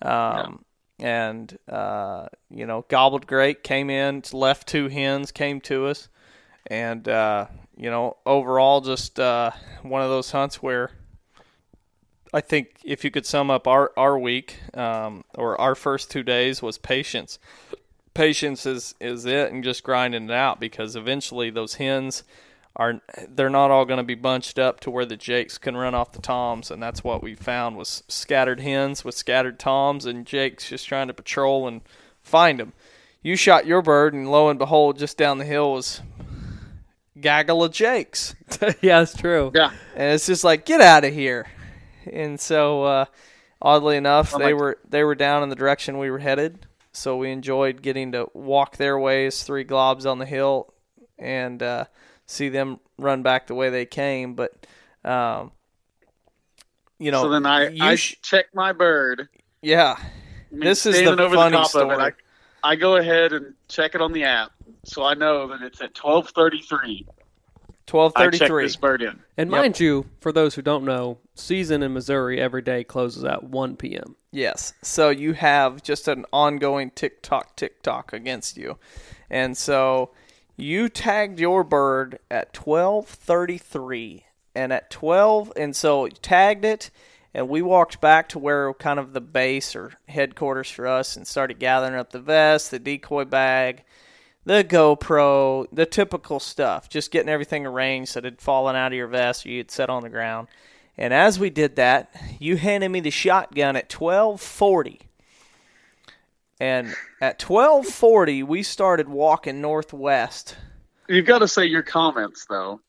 Um, 0.02 0.64
and 0.98 1.56
uh, 1.68 2.26
you 2.50 2.66
know, 2.66 2.84
gobbled 2.88 3.26
great. 3.26 3.62
Came 3.62 3.90
in, 3.90 4.22
left 4.32 4.68
two 4.68 4.88
hens, 4.88 5.32
came 5.32 5.60
to 5.62 5.86
us, 5.86 6.08
and 6.66 7.06
uh, 7.08 7.46
you 7.76 7.90
know, 7.90 8.16
overall, 8.26 8.80
just 8.80 9.20
uh, 9.20 9.50
one 9.82 10.02
of 10.02 10.08
those 10.08 10.30
hunts 10.30 10.62
where 10.62 10.90
I 12.32 12.40
think 12.40 12.76
if 12.84 13.04
you 13.04 13.10
could 13.10 13.26
sum 13.26 13.50
up 13.50 13.66
our 13.66 13.92
our 13.96 14.18
week 14.18 14.56
um, 14.74 15.24
or 15.34 15.58
our 15.60 15.74
first 15.74 16.10
two 16.10 16.22
days 16.22 16.60
was 16.62 16.78
patience. 16.78 17.38
Patience 18.14 18.66
is 18.66 18.94
is 19.00 19.24
it, 19.24 19.52
and 19.52 19.62
just 19.64 19.82
grinding 19.82 20.24
it 20.24 20.30
out 20.30 20.60
because 20.60 20.96
eventually 20.96 21.50
those 21.50 21.74
hens 21.74 22.24
are 22.76 23.00
they're 23.28 23.48
not 23.48 23.70
all 23.70 23.84
going 23.84 23.98
to 23.98 24.04
be 24.04 24.14
bunched 24.14 24.58
up 24.58 24.80
to 24.80 24.90
where 24.90 25.06
the 25.06 25.16
jakes 25.16 25.58
can 25.58 25.76
run 25.76 25.94
off 25.94 26.12
the 26.12 26.20
toms, 26.20 26.70
and 26.70 26.82
that's 26.82 27.02
what 27.02 27.22
we 27.22 27.34
found 27.34 27.76
was 27.76 28.02
scattered 28.08 28.60
hens 28.60 29.04
with 29.04 29.14
scattered 29.14 29.58
toms, 29.58 30.04
and 30.04 30.26
jakes 30.26 30.68
just 30.68 30.86
trying 30.86 31.08
to 31.08 31.14
patrol 31.14 31.66
and 31.66 31.80
find 32.22 32.60
them. 32.60 32.72
You 33.22 33.36
shot 33.36 33.66
your 33.66 33.82
bird, 33.82 34.14
and 34.14 34.30
lo 34.30 34.48
and 34.48 34.58
behold, 34.58 34.98
just 34.98 35.16
down 35.16 35.38
the 35.38 35.44
hill 35.44 35.72
was 35.72 36.02
gaggle 37.20 37.64
of 37.64 37.72
jakes 37.72 38.36
yeah, 38.80 39.00
that's 39.00 39.16
true. 39.16 39.50
Yeah. 39.52 39.72
and 39.96 40.14
it's 40.14 40.26
just 40.26 40.44
like 40.44 40.64
get 40.64 40.80
out 40.80 41.02
of 41.02 41.12
here 41.12 41.48
and 42.12 42.40
so 42.40 42.82
uh, 42.84 43.04
oddly 43.60 43.96
enough 43.96 44.32
they 44.36 44.54
were 44.54 44.78
they 44.88 45.04
were 45.04 45.14
down 45.14 45.42
in 45.42 45.48
the 45.48 45.56
direction 45.56 45.98
we 45.98 46.10
were 46.10 46.18
headed 46.18 46.66
so 46.92 47.16
we 47.16 47.30
enjoyed 47.30 47.82
getting 47.82 48.12
to 48.12 48.26
walk 48.34 48.76
their 48.76 48.98
ways 48.98 49.42
three 49.42 49.64
globs 49.64 50.10
on 50.10 50.18
the 50.18 50.26
hill 50.26 50.72
and 51.18 51.62
uh, 51.62 51.84
see 52.26 52.48
them 52.48 52.78
run 52.98 53.22
back 53.22 53.46
the 53.46 53.54
way 53.54 53.70
they 53.70 53.86
came 53.86 54.34
but 54.34 54.66
um, 55.04 55.52
you 56.98 57.10
know 57.10 57.22
so 57.22 57.30
then 57.30 57.46
I, 57.46 57.68
you 57.68 57.82
I 57.82 57.94
sh- 57.94 58.16
check 58.22 58.46
my 58.54 58.72
bird. 58.72 59.28
yeah 59.62 59.96
I 59.98 60.54
mean, 60.54 60.60
This 60.60 60.86
is 60.86 60.96
the 60.96 61.10
over 61.22 61.34
funny 61.36 61.56
the 61.56 61.56
top 61.58 61.66
Of 61.66 61.70
story. 61.70 62.06
it, 62.06 62.14
I, 62.62 62.70
I 62.72 62.76
go 62.76 62.96
ahead 62.96 63.32
and 63.32 63.54
check 63.68 63.94
it 63.94 64.00
on 64.00 64.12
the 64.12 64.24
app, 64.24 64.50
so 64.84 65.04
I 65.04 65.14
know 65.14 65.46
that 65.48 65.62
it's 65.62 65.80
at 65.80 65.94
twelve 65.94 66.30
thirty 66.30 66.60
three. 66.62 67.06
I 67.88 68.30
check 68.30 68.50
1233 68.50 68.62
this 68.64 68.76
bird 68.76 69.02
in. 69.02 69.20
And 69.36 69.50
Yep. 69.50 69.60
mind 69.60 69.80
you, 69.80 70.06
for 70.20 70.32
those 70.32 70.54
who 70.54 70.62
don't 70.62 70.84
know, 70.84 71.18
season 71.34 71.82
in 71.82 71.92
Missouri 71.94 72.40
every 72.40 72.62
day 72.62 72.84
closes 72.84 73.24
at 73.24 73.44
1 73.44 73.76
p.m. 73.76 74.16
Yes. 74.30 74.74
So 74.82 75.08
you 75.10 75.32
have 75.32 75.82
just 75.82 76.06
an 76.08 76.26
ongoing 76.32 76.90
tick 76.90 77.22
tock, 77.22 77.56
tick 77.56 77.82
tock 77.82 78.12
against 78.12 78.56
you. 78.56 78.78
And 79.30 79.56
so 79.56 80.10
you 80.56 80.88
tagged 80.88 81.38
your 81.40 81.64
bird 81.64 82.18
at 82.30 82.54
1233 82.56 84.24
and 84.54 84.72
at 84.72 84.90
12 84.90 85.52
and 85.56 85.76
so 85.76 86.06
you 86.06 86.10
tagged 86.20 86.64
it 86.64 86.90
and 87.32 87.48
we 87.48 87.62
walked 87.62 88.00
back 88.00 88.28
to 88.30 88.38
where 88.38 88.72
kind 88.74 88.98
of 88.98 89.12
the 89.12 89.20
base 89.20 89.76
or 89.76 89.92
headquarters 90.08 90.70
for 90.70 90.86
us 90.86 91.16
and 91.16 91.26
started 91.26 91.58
gathering 91.58 91.94
up 91.94 92.10
the 92.10 92.18
vest, 92.18 92.70
the 92.70 92.78
decoy 92.78 93.24
bag, 93.24 93.84
the 94.44 94.64
GoPro, 94.64 95.66
the 95.72 95.86
typical 95.86 96.40
stuff, 96.40 96.88
just 96.88 97.10
getting 97.10 97.28
everything 97.28 97.66
arranged 97.66 98.14
that 98.14 98.24
had 98.24 98.40
fallen 98.40 98.76
out 98.76 98.92
of 98.92 98.96
your 98.96 99.06
vest 99.06 99.44
or 99.44 99.50
you'd 99.50 99.70
set 99.70 99.90
on 99.90 100.02
the 100.02 100.08
ground. 100.08 100.48
And 100.96 101.14
as 101.14 101.38
we 101.38 101.50
did 101.50 101.76
that, 101.76 102.10
you 102.40 102.56
handed 102.56 102.88
me 102.88 103.00
the 103.00 103.10
shotgun 103.10 103.76
at 103.76 103.92
1240. 103.92 105.00
And 106.60 106.88
at 107.20 107.40
1240, 107.42 108.42
we 108.42 108.62
started 108.62 109.08
walking 109.08 109.60
northwest. 109.60 110.56
You've 111.08 111.26
got 111.26 111.38
to 111.38 111.48
say 111.48 111.66
your 111.66 111.82
comments 111.82 112.46
though. 112.48 112.80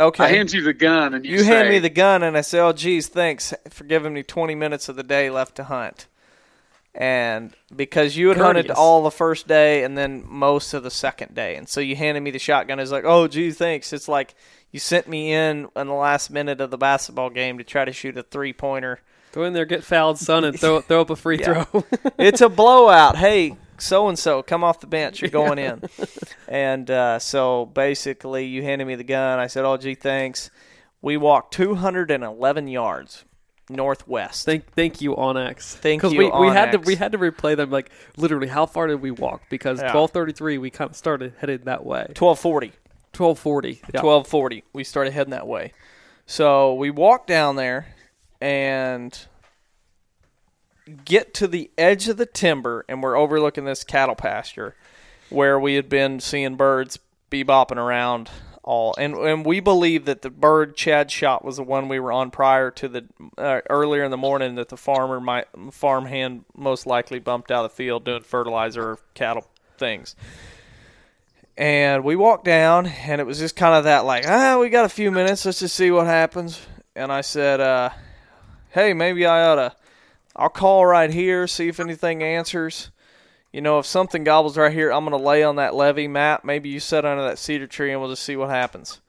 Okay. 0.00 0.24
I 0.24 0.28
hand 0.28 0.52
you 0.52 0.62
the 0.62 0.72
gun 0.72 1.14
and 1.14 1.24
you, 1.24 1.38
you 1.38 1.44
hand 1.44 1.68
me 1.70 1.80
the 1.80 1.90
gun, 1.90 2.22
and 2.22 2.36
I 2.36 2.42
say, 2.42 2.60
"Oh, 2.60 2.72
geez, 2.72 3.08
thanks 3.08 3.52
for 3.68 3.82
giving 3.82 4.12
me 4.12 4.22
20 4.22 4.54
minutes 4.54 4.88
of 4.88 4.94
the 4.94 5.02
day 5.02 5.28
left 5.28 5.56
to 5.56 5.64
hunt." 5.64 6.06
And 6.98 7.54
because 7.74 8.16
you 8.16 8.26
had 8.28 8.38
hunted 8.38 8.62
Courteous. 8.66 8.76
all 8.78 9.04
the 9.04 9.12
first 9.12 9.46
day 9.46 9.84
and 9.84 9.96
then 9.96 10.24
most 10.26 10.74
of 10.74 10.82
the 10.82 10.90
second 10.90 11.32
day, 11.32 11.54
and 11.54 11.68
so 11.68 11.80
you 11.80 11.94
handed 11.94 12.20
me 12.22 12.32
the 12.32 12.40
shotgun. 12.40 12.80
It's 12.80 12.90
like, 12.90 13.04
oh, 13.06 13.28
gee, 13.28 13.52
thanks. 13.52 13.92
It's 13.92 14.08
like 14.08 14.34
you 14.72 14.80
sent 14.80 15.06
me 15.08 15.32
in 15.32 15.68
in 15.76 15.86
the 15.86 15.94
last 15.94 16.28
minute 16.28 16.60
of 16.60 16.70
the 16.72 16.76
basketball 16.76 17.30
game 17.30 17.56
to 17.58 17.64
try 17.64 17.84
to 17.84 17.92
shoot 17.92 18.18
a 18.18 18.24
three 18.24 18.52
pointer. 18.52 19.00
Go 19.30 19.44
in 19.44 19.52
there, 19.52 19.64
get 19.64 19.84
fouled, 19.84 20.18
son, 20.18 20.42
and 20.44 20.58
throw 20.58 20.80
throw 20.80 21.02
up 21.02 21.10
a 21.10 21.16
free 21.16 21.38
Yeah. 21.40 21.62
throw. 21.64 21.84
it's 22.18 22.40
a 22.40 22.48
blowout. 22.48 23.16
Hey, 23.16 23.56
so 23.78 24.08
and 24.08 24.18
so, 24.18 24.42
come 24.42 24.64
off 24.64 24.80
the 24.80 24.88
bench. 24.88 25.22
You're 25.22 25.30
going 25.30 25.58
in. 25.58 25.82
And 26.48 26.90
uh, 26.90 27.18
so 27.18 27.66
basically, 27.66 28.46
you 28.46 28.62
handed 28.62 28.86
me 28.86 28.94
the 28.94 29.04
gun. 29.04 29.38
I 29.38 29.48
said, 29.48 29.66
"Oh, 29.66 29.76
gee, 29.76 29.94
thanks." 29.94 30.50
We 31.02 31.18
walked 31.18 31.52
211 31.54 32.68
yards 32.68 33.24
northwest. 33.70 34.46
thank 34.46 34.64
thank 34.72 35.00
you 35.00 35.14
onX. 35.14 35.74
Thank 35.74 36.02
you. 36.02 36.10
We, 36.10 36.30
we 36.30 36.48
had 36.48 36.72
to 36.72 36.78
we 36.78 36.94
had 36.96 37.12
to 37.12 37.18
replay 37.18 37.56
them 37.56 37.70
like 37.70 37.90
literally 38.16 38.48
how 38.48 38.66
far 38.66 38.86
did 38.86 39.02
we 39.02 39.10
walk? 39.10 39.42
Because 39.50 39.80
Yeah. 39.80 39.92
twelve 39.92 40.10
thirty 40.10 40.32
three 40.32 40.58
we 40.58 40.70
kind 40.70 40.90
of 40.90 40.96
started 40.96 41.34
headed 41.38 41.64
that 41.66 41.84
way. 41.84 42.06
1240. 42.16 42.72
Twelve 43.12 43.38
forty. 43.38 43.80
Yeah. 43.92 44.00
1240. 44.02 44.64
We 44.72 44.84
started 44.84 45.12
heading 45.12 45.30
that 45.32 45.46
way. 45.46 45.72
So 46.26 46.74
we 46.74 46.90
walk 46.90 47.26
down 47.26 47.56
there 47.56 47.94
and 48.40 49.18
get 51.04 51.34
to 51.34 51.46
the 51.46 51.70
edge 51.76 52.08
of 52.08 52.16
the 52.16 52.26
timber, 52.26 52.84
and 52.88 53.02
we're 53.02 53.16
overlooking 53.18 53.64
this 53.64 53.84
cattle 53.84 54.14
pasture 54.14 54.74
where 55.30 55.58
we 55.58 55.74
had 55.74 55.88
been 55.88 56.20
seeing 56.20 56.56
birds 56.56 56.98
bebopping 57.30 57.76
around 57.76 58.30
all. 58.68 58.94
And, 58.98 59.14
and 59.14 59.46
we 59.46 59.60
believe 59.60 60.04
that 60.04 60.20
the 60.20 60.28
bird 60.28 60.76
Chad 60.76 61.10
shot 61.10 61.42
was 61.42 61.56
the 61.56 61.62
one 61.62 61.88
we 61.88 61.98
were 61.98 62.12
on 62.12 62.30
prior 62.30 62.70
to 62.72 62.86
the 62.86 63.06
uh, 63.38 63.62
earlier 63.70 64.04
in 64.04 64.10
the 64.10 64.18
morning 64.18 64.56
that 64.56 64.68
the 64.68 64.76
farmer 64.76 65.18
might 65.20 65.46
farm 65.70 66.04
hand 66.04 66.44
most 66.54 66.86
likely 66.86 67.18
bumped 67.18 67.50
out 67.50 67.64
of 67.64 67.70
the 67.70 67.76
field 67.76 68.04
doing 68.04 68.22
fertilizer 68.22 68.82
or 68.82 68.98
cattle 69.14 69.46
things. 69.78 70.14
And 71.56 72.04
we 72.04 72.14
walked 72.14 72.44
down, 72.44 72.86
and 72.86 73.22
it 73.22 73.26
was 73.26 73.38
just 73.38 73.56
kind 73.56 73.74
of 73.74 73.84
that 73.84 74.04
like, 74.04 74.28
ah, 74.28 74.58
we 74.60 74.68
got 74.68 74.84
a 74.84 74.90
few 74.90 75.10
minutes. 75.10 75.46
Let's 75.46 75.60
just 75.60 75.74
see 75.74 75.90
what 75.90 76.06
happens. 76.06 76.60
And 76.94 77.10
I 77.10 77.22
said, 77.22 77.60
uh, 77.60 77.88
hey, 78.68 78.92
maybe 78.92 79.24
I 79.24 79.46
ought 79.46 79.54
to, 79.54 79.76
I'll 80.36 80.50
call 80.50 80.84
right 80.84 81.10
here, 81.10 81.46
see 81.46 81.68
if 81.68 81.80
anything 81.80 82.22
answers. 82.22 82.90
You 83.52 83.60
know, 83.62 83.78
if 83.78 83.86
something 83.86 84.24
gobbles 84.24 84.56
right 84.58 84.72
here, 84.72 84.90
I'm 84.90 85.04
going 85.06 85.18
to 85.18 85.24
lay 85.24 85.42
on 85.42 85.56
that 85.56 85.74
levee 85.74 86.08
Matt. 86.08 86.44
Maybe 86.44 86.68
you 86.68 86.80
sit 86.80 87.04
under 87.04 87.22
that 87.24 87.38
cedar 87.38 87.66
tree, 87.66 87.92
and 87.92 88.00
we'll 88.00 88.10
just 88.10 88.22
see 88.22 88.36
what 88.36 88.50
happens. 88.50 89.00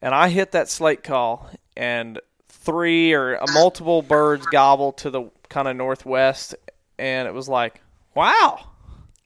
And 0.00 0.14
I 0.14 0.28
hit 0.30 0.52
that 0.52 0.68
slate 0.70 1.02
call, 1.04 1.50
and 1.76 2.18
three 2.48 3.12
or 3.12 3.38
multiple 3.52 4.00
birds 4.02 4.46
gobbled 4.46 4.96
to 4.98 5.10
the 5.10 5.30
kind 5.50 5.68
of 5.68 5.76
northwest, 5.76 6.54
and 6.98 7.28
it 7.28 7.34
was 7.34 7.48
like, 7.48 7.80
wow. 8.14 8.66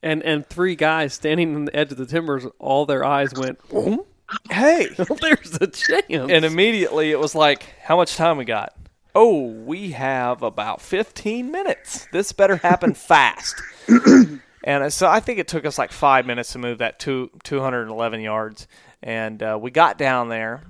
And 0.03 0.23
and 0.23 0.45
three 0.47 0.75
guys 0.75 1.15
standing 1.15 1.55
on 1.55 1.65
the 1.67 1.75
edge 1.77 1.91
of 1.93 1.97
the 1.99 2.07
timbers, 2.07 2.45
all 2.59 2.85
their 2.87 3.05
eyes 3.05 3.33
went, 3.35 3.59
Hey, 4.51 4.89
There's 5.21 5.59
a 5.61 5.67
chance. 5.69 6.05
and 6.11 6.45
immediately 6.45 7.11
it 7.11 7.19
was 7.19 7.35
like, 7.35 7.65
how 7.83 7.97
much 7.97 8.17
time 8.17 8.37
we 8.37 8.45
got? 8.45 8.75
Oh, 9.15 9.47
we 9.47 9.91
have 9.93 10.43
about 10.43 10.81
15 10.81 11.51
minutes. 11.51 12.07
This 12.13 12.33
better 12.33 12.57
happen 12.57 12.95
fast. 12.95 13.55
and 14.65 14.93
so 14.93 15.09
I 15.09 15.21
think 15.21 15.39
it 15.39 15.49
took 15.49 15.65
us 15.65 15.79
like 15.79 15.93
five 15.93 16.27
minutes 16.27 16.53
to 16.53 16.59
move 16.59 16.79
that 16.79 16.99
two, 16.99 17.31
211 17.45 18.21
yards. 18.21 18.67
And 19.03 19.43
uh, 19.43 19.59
we 19.61 19.71
got 19.71 19.99
down 19.99 20.29
there. 20.31 20.63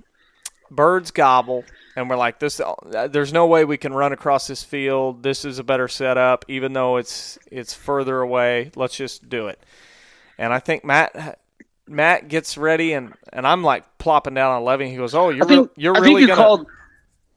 Birds 0.71 1.11
gobble. 1.11 1.65
And 1.97 2.11
we're 2.11 2.17
like, 2.17 2.39
this. 2.41 2.61
uh, 2.61 3.09
There's 3.09 3.33
no 3.33 3.47
way 3.47 3.65
we 3.65 3.77
can 3.77 3.95
run 3.95 4.13
across 4.13 4.47
this 4.49 4.65
field. 4.65 5.23
This 5.23 5.45
is 5.45 5.59
a 5.59 5.65
better 5.65 5.87
setup, 5.89 6.45
even 6.49 6.73
though 6.73 6.97
it's 6.97 7.39
it's 7.51 7.73
further 7.73 8.21
away. 8.21 8.73
Let's 8.75 8.97
just 8.97 9.29
do 9.29 9.47
it. 9.47 9.61
And 10.37 10.53
I 10.53 10.59
think 10.59 10.85
Matt 10.85 11.39
Matt 11.87 12.27
gets 12.27 12.59
ready, 12.59 12.95
and, 12.95 13.15
and 13.33 13.47
I'm 13.47 13.63
like 13.63 13.99
plopping 13.99 14.35
down 14.35 14.61
on. 14.67 14.81
And 14.81 14.91
he 14.91 14.97
goes, 14.97 15.15
"Oh, 15.15 15.31
you're 15.31 15.47
think, 15.47 15.69
re- 15.69 15.73
you're 15.77 15.95
really 15.95 16.23
you 16.23 16.27
gonna." 16.27 16.43
called. 16.43 16.67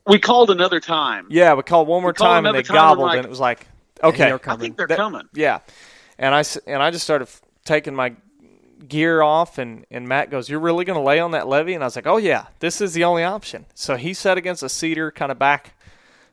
We 0.07 0.19
called 0.19 0.49
another 0.51 0.79
time. 0.79 1.27
yeah, 1.29 1.53
we 1.53 1.63
called 1.63 1.87
one 1.87 2.01
more 2.01 2.13
called 2.13 2.27
time, 2.29 2.45
and 2.45 2.55
they 2.55 2.63
time, 2.63 2.75
and 2.75 2.81
gobbled, 2.81 3.07
like, 3.07 3.17
and 3.17 3.25
it 3.25 3.29
was 3.29 3.39
like, 3.39 3.67
okay, 4.03 4.17
they're 4.25 4.35
I 4.35 4.37
coming. 4.37 4.59
think 4.59 4.77
they're 4.77 4.87
That- 4.87 4.97
coming. 4.97 5.27
yeah. 5.33 5.59
And 6.19 6.33
I 6.33 6.39
s- 6.39 6.57
and 6.65 6.81
I 6.81 6.91
just 6.91 7.03
started 7.03 7.27
taking 7.65 7.93
my 7.95 8.13
gear 8.87 9.21
off, 9.21 9.57
and 9.57 9.85
and 9.91 10.07
Matt 10.07 10.29
goes, 10.31 10.49
"You're 10.49 10.59
really 10.59 10.85
gonna 10.85 11.03
lay 11.03 11.19
on 11.19 11.31
that 11.31 11.47
levee?" 11.47 11.73
And 11.73 11.83
I 11.83 11.87
was 11.87 11.95
like, 11.95 12.07
"Oh 12.07 12.17
yeah, 12.17 12.45
this 12.59 12.79
is 12.81 12.93
the 12.93 13.03
only 13.03 13.23
option." 13.23 13.65
So 13.75 13.95
he 13.97 14.13
sat 14.13 14.37
against 14.37 14.63
a 14.63 14.69
cedar, 14.69 15.11
kind 15.11 15.31
of 15.31 15.37
back 15.39 15.73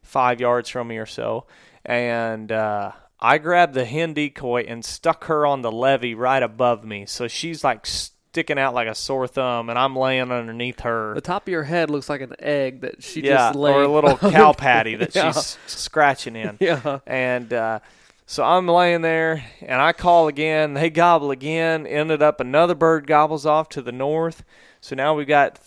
five 0.03 0.41
yards 0.41 0.69
from 0.69 0.89
me 0.89 0.99
or 0.99 1.07
so, 1.07 1.47
and. 1.85 2.51
uh 2.53 2.93
I 3.21 3.39
grabbed 3.39 3.73
the 3.73 3.87
hen 3.87 4.13
decoy 4.13 4.65
and 4.69 4.85
stuck 4.85 5.25
her 5.27 5.47
on 5.47 5.63
the 5.63 5.73
levee 5.73 6.15
right 6.15 6.43
above 6.43 6.85
me. 6.85 7.07
So 7.07 7.27
she's 7.27 7.65
like 7.65 7.87
sticking 8.35 8.59
out 8.59 8.75
like 8.75 8.89
a 8.89 8.95
sore 8.97 9.29
thumb, 9.29 9.71
and 9.71 9.79
I'm 9.79 9.95
laying 9.95 10.33
underneath 10.33 10.81
her. 10.81 11.15
the 11.15 11.21
top 11.21 11.45
of 11.47 11.49
your 11.53 11.63
head 11.63 11.89
looks 11.89 12.09
like 12.09 12.21
an 12.21 12.35
egg 12.41 12.81
that 12.81 13.01
she 13.01 13.23
yeah, 13.23 13.35
just 13.37 13.55
laid. 13.55 13.77
or 13.77 13.83
a 13.85 13.89
little 13.89 14.17
cow 14.33 14.53
patty 14.53 14.97
that 14.97 15.15
Yeah. 15.15 15.31
she's 15.31 15.57
scratching 15.69 16.35
in. 16.35 16.57
Yeah. 16.59 16.99
And 17.07 17.53
uh, 17.53 17.79
so 18.27 18.43
I'm 18.43 18.67
laying 18.67 19.03
there, 19.03 19.45
and 19.63 19.81
I 19.81 19.93
call 19.93 20.27
again. 20.27 20.75
They 20.75 20.91
gobble 20.91 21.31
again. 21.31 21.87
Ended 21.87 22.23
up 22.23 22.41
another 22.41 22.75
bird 22.75 23.07
gobbles 23.07 23.47
off 23.47 23.69
to 23.71 23.83
the 23.83 23.93
north. 23.93 24.43
So 24.81 24.97
now 24.97 25.15
we've 25.15 25.29
got 25.29 25.61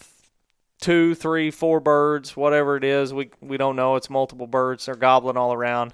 two, 0.82 1.16
three, 1.16 1.50
four 1.52 1.80
birds, 1.80 2.36
whatever 2.36 2.76
it 2.76 2.84
is. 2.84 3.14
We 3.14 3.30
we 3.40 3.56
don't 3.56 3.78
know. 3.78 3.96
It's 3.96 4.10
multiple 4.10 4.46
birds. 4.48 4.88
They're 4.88 4.96
gobbling 4.96 5.38
all 5.38 5.54
around, 5.54 5.94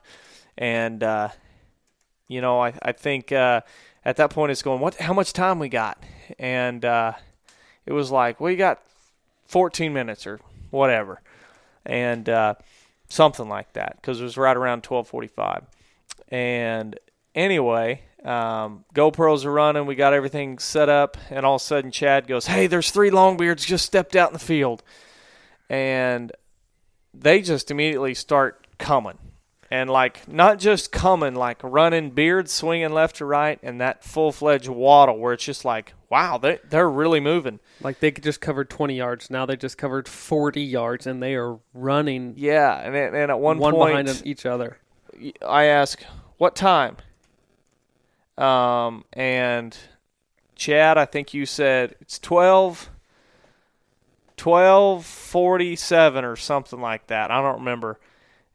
and 0.57 1.03
uh, 1.03 1.29
you 2.27 2.41
know 2.41 2.59
I 2.59 2.73
I 2.81 2.93
think 2.93 3.31
uh, 3.31 3.61
at 4.03 4.15
that 4.15 4.31
point 4.31 4.51
it's 4.51 4.63
going 4.63 4.79
what 4.79 4.95
how 4.95 5.13
much 5.13 5.33
time 5.33 5.59
we 5.59 5.69
got, 5.69 6.01
and 6.39 6.83
uh, 6.83 7.13
it 7.85 7.93
was 7.93 8.11
like 8.11 8.39
we 8.39 8.55
got 8.55 8.81
14 9.47 9.93
minutes 9.93 10.25
or 10.25 10.39
whatever, 10.71 11.21
and 11.85 12.27
uh, 12.29 12.55
something 13.09 13.47
like 13.47 13.73
that 13.73 13.97
because 13.97 14.19
it 14.19 14.23
was 14.23 14.37
right 14.37 14.55
around 14.55 14.83
12:45. 14.83 15.63
And 16.29 16.99
anyway, 17.35 18.01
um, 18.23 18.85
GoPros 18.95 19.45
are 19.45 19.51
running. 19.51 19.85
We 19.85 19.95
got 19.95 20.13
everything 20.13 20.59
set 20.59 20.89
up, 20.89 21.17
and 21.29 21.45
all 21.45 21.55
of 21.55 21.61
a 21.61 21.65
sudden 21.65 21.91
Chad 21.91 22.27
goes, 22.27 22.47
"Hey, 22.47 22.67
there's 22.67 22.91
three 22.91 23.11
longbeards 23.11 23.65
just 23.65 23.85
stepped 23.85 24.15
out 24.15 24.29
in 24.29 24.33
the 24.33 24.39
field," 24.39 24.83
and 25.69 26.31
they 27.13 27.41
just 27.41 27.69
immediately 27.69 28.13
start 28.13 28.67
coming. 28.77 29.17
And 29.73 29.89
like 29.89 30.27
not 30.27 30.59
just 30.59 30.91
coming, 30.91 31.33
like 31.33 31.57
running 31.63 32.11
beards, 32.11 32.51
swinging 32.51 32.93
left 32.93 33.15
to 33.15 33.25
right, 33.25 33.57
and 33.63 33.81
that 33.81 34.03
full 34.03 34.31
fledged 34.31 34.69
waddle 34.69 35.17
where 35.17 35.33
it's 35.33 35.43
just 35.43 35.65
like, 35.65 35.95
wow, 36.11 36.37
they 36.37 36.59
they're 36.69 36.87
really 36.87 37.19
moving. 37.19 37.59
Like 37.81 37.99
they 37.99 38.11
just 38.11 38.39
covered 38.39 38.69
20 38.69 38.95
yards. 38.95 39.31
Now 39.31 39.47
they 39.47 39.57
just 39.57 39.79
covered 39.79 40.07
40 40.07 40.61
yards, 40.61 41.07
and 41.07 41.23
they 41.23 41.33
are 41.33 41.57
running 41.73 42.35
Yeah, 42.37 42.77
and 42.81 42.95
and 42.95 43.31
at 43.31 43.39
one, 43.39 43.57
one 43.57 43.73
point, 43.73 44.05
behind 44.05 44.21
each 44.27 44.45
other. 44.45 44.77
I 45.43 45.63
ask, 45.63 46.03
"What 46.37 46.55
time?" 46.55 46.97
Um, 48.37 49.05
and 49.11 49.75
Chad, 50.55 50.99
I 50.99 51.05
think 51.05 51.33
you 51.33 51.47
said 51.47 51.95
it's 51.99 52.19
12 52.19 52.91
1247 54.37 56.23
or 56.23 56.35
something 56.35 56.79
like 56.79 57.07
that. 57.07 57.31
I 57.31 57.41
don't 57.41 57.57
remember. 57.57 57.99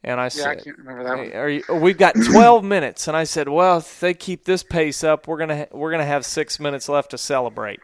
And 0.08 0.18
I 0.18 0.30
Yeah, 0.34 0.48
I 0.48 0.54
can't 0.54 0.78
remember 0.78 1.04
that 1.04 1.18
one. 1.18 1.32
are 1.34 1.48
you, 1.50 1.62
we've 1.74 1.98
got 1.98 2.14
12 2.30 2.64
minutes 2.64 3.08
and 3.08 3.16
I 3.16 3.24
said, 3.24 3.46
"Well, 3.48 3.78
if 3.78 4.00
they 4.00 4.14
keep 4.14 4.44
this 4.44 4.62
pace 4.62 5.04
up, 5.04 5.28
we're 5.28 5.36
going 5.36 5.50
to 5.50 5.56
ha- 5.56 5.66
we're 5.70 5.90
going 5.90 6.00
to 6.00 6.06
have 6.06 6.24
6 6.24 6.58
minutes 6.58 6.88
left 6.88 7.10
to 7.10 7.18
celebrate." 7.18 7.80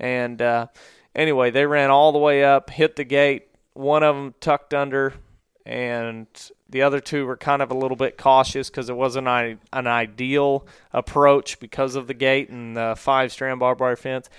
And 0.00 0.40
uh, 0.40 0.68
anyway, 1.14 1.50
they 1.50 1.66
ran 1.66 1.90
all 1.90 2.12
the 2.12 2.18
way 2.18 2.42
up, 2.42 2.70
hit 2.70 2.96
the 2.96 3.04
gate. 3.04 3.48
One 3.74 4.02
of 4.02 4.16
them 4.16 4.34
tucked 4.40 4.72
under, 4.72 5.12
and 5.66 6.26
the 6.70 6.80
other 6.82 7.00
two 7.00 7.26
were 7.26 7.36
kind 7.36 7.60
of 7.60 7.70
a 7.70 7.74
little 7.74 7.96
bit 7.98 8.16
cautious 8.16 8.70
because 8.70 8.88
it 8.88 8.96
wasn't 8.96 9.28
an, 9.28 9.60
an 9.70 9.86
ideal 9.86 10.66
approach 10.92 11.60
because 11.60 11.96
of 11.96 12.06
the 12.06 12.14
gate 12.14 12.48
and 12.48 12.76
the 12.76 12.94
five 12.96 13.30
strand 13.30 13.60
barbed 13.60 13.80
wire 13.82 13.94
fence. 13.94 14.30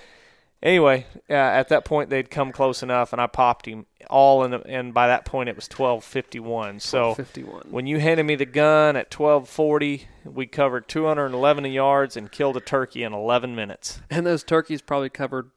Anyway, 0.62 1.06
uh, 1.30 1.34
at 1.34 1.70
that 1.70 1.86
point 1.86 2.10
they'd 2.10 2.30
come 2.30 2.52
close 2.52 2.84
enough, 2.84 3.14
and 3.14 3.22
I 3.22 3.28
popped 3.28 3.66
him 3.66 3.86
all 4.10 4.44
in, 4.44 4.52
the, 4.52 4.60
and 4.68 4.94
by 4.94 5.08
that 5.08 5.24
point 5.24 5.48
it 5.48 5.56
was 5.56 5.68
twelve 5.70 6.04
fifty 6.04 6.40
one. 6.40 6.80
So 6.82 7.14
51. 7.16 7.68
when 7.70 7.88
you 7.88 8.00
handed 8.00 8.24
me 8.26 8.36
the 8.36 8.46
gun 8.46 8.98
at 8.98 9.10
twelve 9.10 9.48
forty, 9.48 10.08
we 10.26 10.48
covered 10.48 10.90
two 10.90 11.06
hundred 11.06 11.28
and 11.28 11.36
eleven 11.36 11.64
yards 11.66 12.18
and 12.18 12.30
killed 12.30 12.58
a 12.58 12.60
turkey 12.62 13.04
in 13.04 13.14
eleven 13.14 13.56
minutes. 13.56 14.02
And 14.10 14.26
those 14.26 14.44
turkeys 14.44 14.82
probably 14.82 15.10
covered 15.10 15.52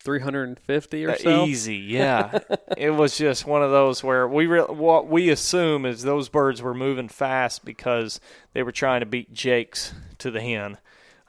350 0.00 1.04
or 1.06 1.10
Uh, 1.10 1.16
so. 1.16 1.44
Easy, 1.44 1.76
yeah. 1.76 2.38
it 2.76 2.90
was 2.90 3.18
just 3.18 3.46
one 3.46 3.62
of 3.62 3.70
those 3.70 4.02
where 4.02 4.26
we 4.28 4.46
re- 4.46 4.60
what 4.62 5.08
we 5.08 5.28
assume 5.28 5.84
is 5.84 6.02
those 6.02 6.28
birds 6.28 6.62
were 6.62 6.72
moving 6.72 7.08
fast 7.08 7.64
because 7.64 8.20
they 8.54 8.62
were 8.62 8.72
trying 8.72 9.00
to 9.00 9.06
beat 9.06 9.32
jakes 9.32 9.92
to 10.18 10.30
the 10.30 10.40
hen. 10.40 10.78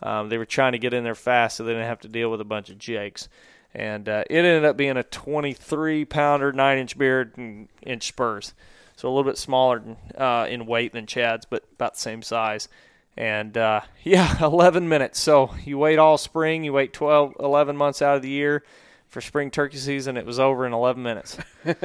Um, 0.01 0.29
they 0.29 0.37
were 0.37 0.45
trying 0.45 0.71
to 0.73 0.79
get 0.79 0.93
in 0.93 1.03
there 1.03 1.15
fast 1.15 1.57
so 1.57 1.63
they 1.63 1.71
didn't 1.73 1.87
have 1.87 2.01
to 2.01 2.07
deal 2.07 2.31
with 2.31 2.41
a 2.41 2.45
bunch 2.45 2.69
of 2.69 2.77
jakes. 2.77 3.27
And 3.73 4.09
uh, 4.09 4.23
it 4.29 4.37
ended 4.37 4.65
up 4.65 4.77
being 4.77 4.97
a 4.97 5.03
23 5.03 6.05
pounder, 6.05 6.51
9 6.51 6.77
inch 6.77 6.97
beard, 6.97 7.37
and 7.37 7.67
inch 7.83 8.07
spurs. 8.07 8.53
So 8.95 9.07
a 9.07 9.11
little 9.11 9.29
bit 9.29 9.37
smaller 9.37 9.81
uh, 10.17 10.47
in 10.49 10.65
weight 10.65 10.93
than 10.93 11.05
Chad's, 11.05 11.45
but 11.45 11.63
about 11.73 11.93
the 11.93 11.99
same 11.99 12.21
size. 12.21 12.67
And 13.15 13.57
uh, 13.57 13.81
yeah, 14.03 14.37
11 14.43 14.87
minutes. 14.87 15.19
So 15.19 15.53
you 15.63 15.77
wait 15.77 15.99
all 15.99 16.17
spring, 16.17 16.63
you 16.63 16.73
wait 16.73 16.93
12, 16.93 17.35
11 17.39 17.77
months 17.77 18.01
out 18.01 18.15
of 18.15 18.21
the 18.21 18.29
year 18.29 18.63
for 19.07 19.21
spring 19.21 19.51
turkey 19.51 19.77
season. 19.77 20.17
It 20.17 20.25
was 20.25 20.39
over 20.39 20.65
in 20.65 20.73
11 20.73 21.01
minutes. 21.03 21.37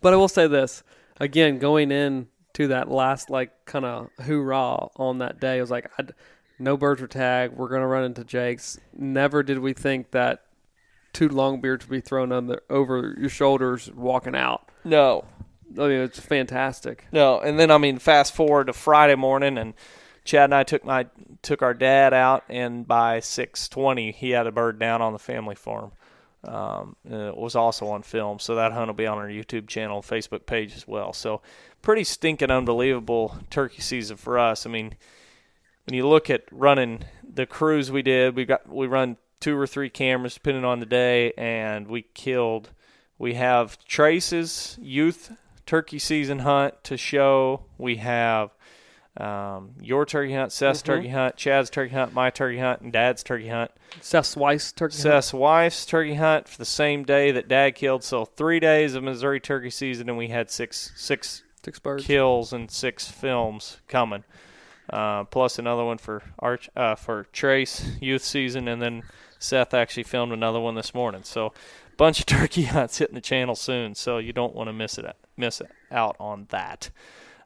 But 0.00 0.12
I 0.12 0.16
will 0.16 0.28
say 0.28 0.46
this 0.46 0.82
again, 1.18 1.58
going 1.58 1.90
in 1.90 2.28
to 2.54 2.68
that 2.68 2.90
last 2.90 3.30
like 3.30 3.64
kind 3.64 3.84
of 3.84 4.10
hoorah 4.24 4.88
on 4.96 5.18
that 5.18 5.40
day, 5.40 5.58
it 5.58 5.60
was 5.60 5.70
like 5.70 5.90
I'd, 5.98 6.14
no 6.58 6.76
birds 6.76 7.00
were 7.00 7.06
tagged. 7.08 7.56
We're 7.56 7.68
gonna 7.68 7.86
run 7.86 8.04
into 8.04 8.24
jakes. 8.24 8.78
Never 8.96 9.42
did 9.42 9.58
we 9.58 9.72
think 9.72 10.10
that 10.12 10.44
two 11.12 11.28
longbeards 11.28 11.80
would 11.80 11.90
be 11.90 12.00
thrown 12.00 12.32
under, 12.32 12.62
over 12.68 13.14
your 13.18 13.30
shoulders 13.30 13.90
walking 13.92 14.34
out. 14.36 14.68
No, 14.84 15.24
I 15.76 15.82
mean, 15.88 16.00
it's 16.00 16.20
fantastic. 16.20 17.06
no. 17.12 17.40
And 17.40 17.58
then 17.58 17.70
I 17.70 17.78
mean, 17.78 17.98
fast 17.98 18.34
forward 18.34 18.66
to 18.68 18.72
Friday 18.72 19.14
morning, 19.16 19.58
and 19.58 19.74
Chad 20.24 20.44
and 20.44 20.54
I 20.54 20.62
took 20.62 20.84
my 20.84 21.06
took 21.42 21.62
our 21.62 21.74
dad 21.74 22.12
out, 22.12 22.44
and 22.48 22.86
by 22.86 23.20
6:20 23.20 24.12
he 24.12 24.30
had 24.30 24.46
a 24.46 24.52
bird 24.52 24.78
down 24.78 25.02
on 25.02 25.12
the 25.12 25.18
family 25.18 25.54
farm. 25.54 25.92
Um, 26.44 26.94
it 27.04 27.36
was 27.36 27.56
also 27.56 27.88
on 27.88 28.02
film, 28.02 28.38
so 28.38 28.54
that 28.54 28.72
hunt 28.72 28.86
will 28.86 28.94
be 28.94 29.06
on 29.06 29.18
our 29.18 29.26
YouTube 29.26 29.66
channel, 29.66 30.02
Facebook 30.02 30.46
page 30.46 30.76
as 30.76 30.86
well. 30.86 31.12
So, 31.12 31.42
pretty 31.82 32.04
stinking 32.04 32.50
unbelievable 32.50 33.36
turkey 33.50 33.82
season 33.82 34.16
for 34.16 34.38
us. 34.38 34.64
I 34.64 34.70
mean, 34.70 34.94
when 35.88 35.94
you 35.94 36.06
look 36.06 36.28
at 36.28 36.44
running 36.50 37.02
the 37.32 37.46
cruise 37.46 37.90
we 37.90 38.02
did, 38.02 38.36
we 38.36 38.44
got 38.44 38.68
we 38.68 38.86
run 38.86 39.16
two 39.40 39.56
or 39.58 39.66
three 39.66 39.88
cameras 39.88 40.34
depending 40.34 40.64
on 40.64 40.80
the 40.80 40.86
day, 40.86 41.32
and 41.38 41.88
we 41.88 42.02
killed. 42.14 42.70
We 43.18 43.34
have 43.34 43.82
Trace's 43.86 44.76
youth 44.82 45.32
turkey 45.64 45.98
season 45.98 46.40
hunt 46.40 46.74
to 46.84 46.96
show. 46.98 47.62
We 47.78 47.96
have 47.96 48.50
um, 49.16 49.70
your 49.80 50.04
turkey 50.06 50.34
hunt, 50.34 50.52
Seth's 50.52 50.80
Mhm. 50.82 50.84
turkey 50.86 51.08
hunt, 51.08 51.36
Chad's 51.36 51.70
turkey 51.70 51.92
hunt, 51.94 52.12
my 52.12 52.30
turkey 52.30 52.58
hunt, 52.58 52.82
and 52.82 52.92
Dad's 52.92 53.24
turkey 53.24 53.48
hunt. 53.48 53.72
Seth 54.00 54.36
Weiss 54.36 54.70
turkey. 54.70 54.92
hunt. 54.92 55.02
Seth's 55.02 55.34
wife's 55.34 55.84
turkey 55.86 56.14
hunt 56.14 56.46
for 56.48 56.58
the 56.58 56.64
same 56.64 57.02
day 57.02 57.32
that 57.32 57.48
Dad 57.48 57.74
killed. 57.74 58.04
So 58.04 58.24
three 58.26 58.60
days 58.60 58.94
of 58.94 59.02
Missouri 59.02 59.40
turkey 59.40 59.70
season, 59.70 60.08
and 60.08 60.18
we 60.18 60.28
had 60.28 60.50
six 60.50 60.92
six 60.94 61.42
six 61.64 61.78
birds. 61.80 62.04
kills 62.06 62.52
and 62.52 62.70
six 62.70 63.08
films 63.10 63.78
coming. 63.88 64.22
Uh, 64.90 65.24
plus 65.24 65.58
another 65.58 65.84
one 65.84 65.98
for 65.98 66.22
Arch 66.38 66.70
uh, 66.76 66.94
for 66.94 67.26
Trace 67.32 67.96
youth 68.00 68.24
season, 68.24 68.68
and 68.68 68.80
then 68.80 69.02
Seth 69.38 69.74
actually 69.74 70.04
filmed 70.04 70.32
another 70.32 70.60
one 70.60 70.74
this 70.74 70.94
morning. 70.94 71.22
So, 71.24 71.52
bunch 71.98 72.20
of 72.20 72.26
turkey 72.26 72.64
hunts 72.64 72.96
hitting 72.98 73.14
the 73.14 73.20
channel 73.20 73.54
soon. 73.54 73.94
So 73.94 74.16
you 74.16 74.32
don't 74.32 74.54
want 74.54 74.68
to 74.68 74.72
miss 74.72 74.96
it 74.96 75.04
miss 75.36 75.60
it 75.60 75.70
out 75.90 76.16
on 76.18 76.46
that. 76.50 76.90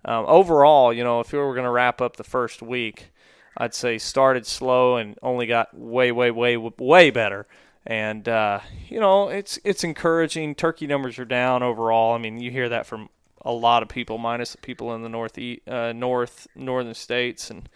Um, 0.05 0.25
overall, 0.29 0.93
you 0.93 1.03
know, 1.03 1.21
if 1.21 1.33
we 1.33 1.39
were 1.39 1.55
going 1.55 1.65
to 1.65 1.71
wrap 1.71 2.01
up 2.01 2.17
the 2.17 2.25
first 2.25 2.63
week, 2.63 3.11
I'd 3.57 3.75
say 3.75 3.99
started 3.99 4.47
slow 4.47 4.97
and 4.97 5.19
only 5.23 5.47
got 5.47 5.77
way, 5.77 6.11
way, 6.13 6.31
way, 6.31 6.57
way 6.57 7.11
better. 7.11 7.47
And 7.85 8.29
uh, 8.29 8.61
you 8.89 9.01
know, 9.01 9.29
it's 9.29 9.59
it's 9.65 9.83
encouraging. 9.83 10.55
Turkey 10.55 10.87
numbers 10.87 11.19
are 11.19 11.25
down 11.25 11.65
overall. 11.65 12.15
I 12.15 12.19
mean, 12.19 12.39
you 12.39 12.51
hear 12.51 12.69
that 12.69 12.87
from 12.87 13.09
a 13.45 13.53
lot 13.53 13.83
of 13.83 13.89
people, 13.89 14.19
minus 14.19 14.53
the 14.53 14.59
people 14.59 14.95
in 14.95 15.03
the 15.03 15.09
north, 15.09 15.39
uh, 15.67 15.93
north, 15.93 16.47
northern 16.55 16.95
states, 16.95 17.51
and 17.51 17.69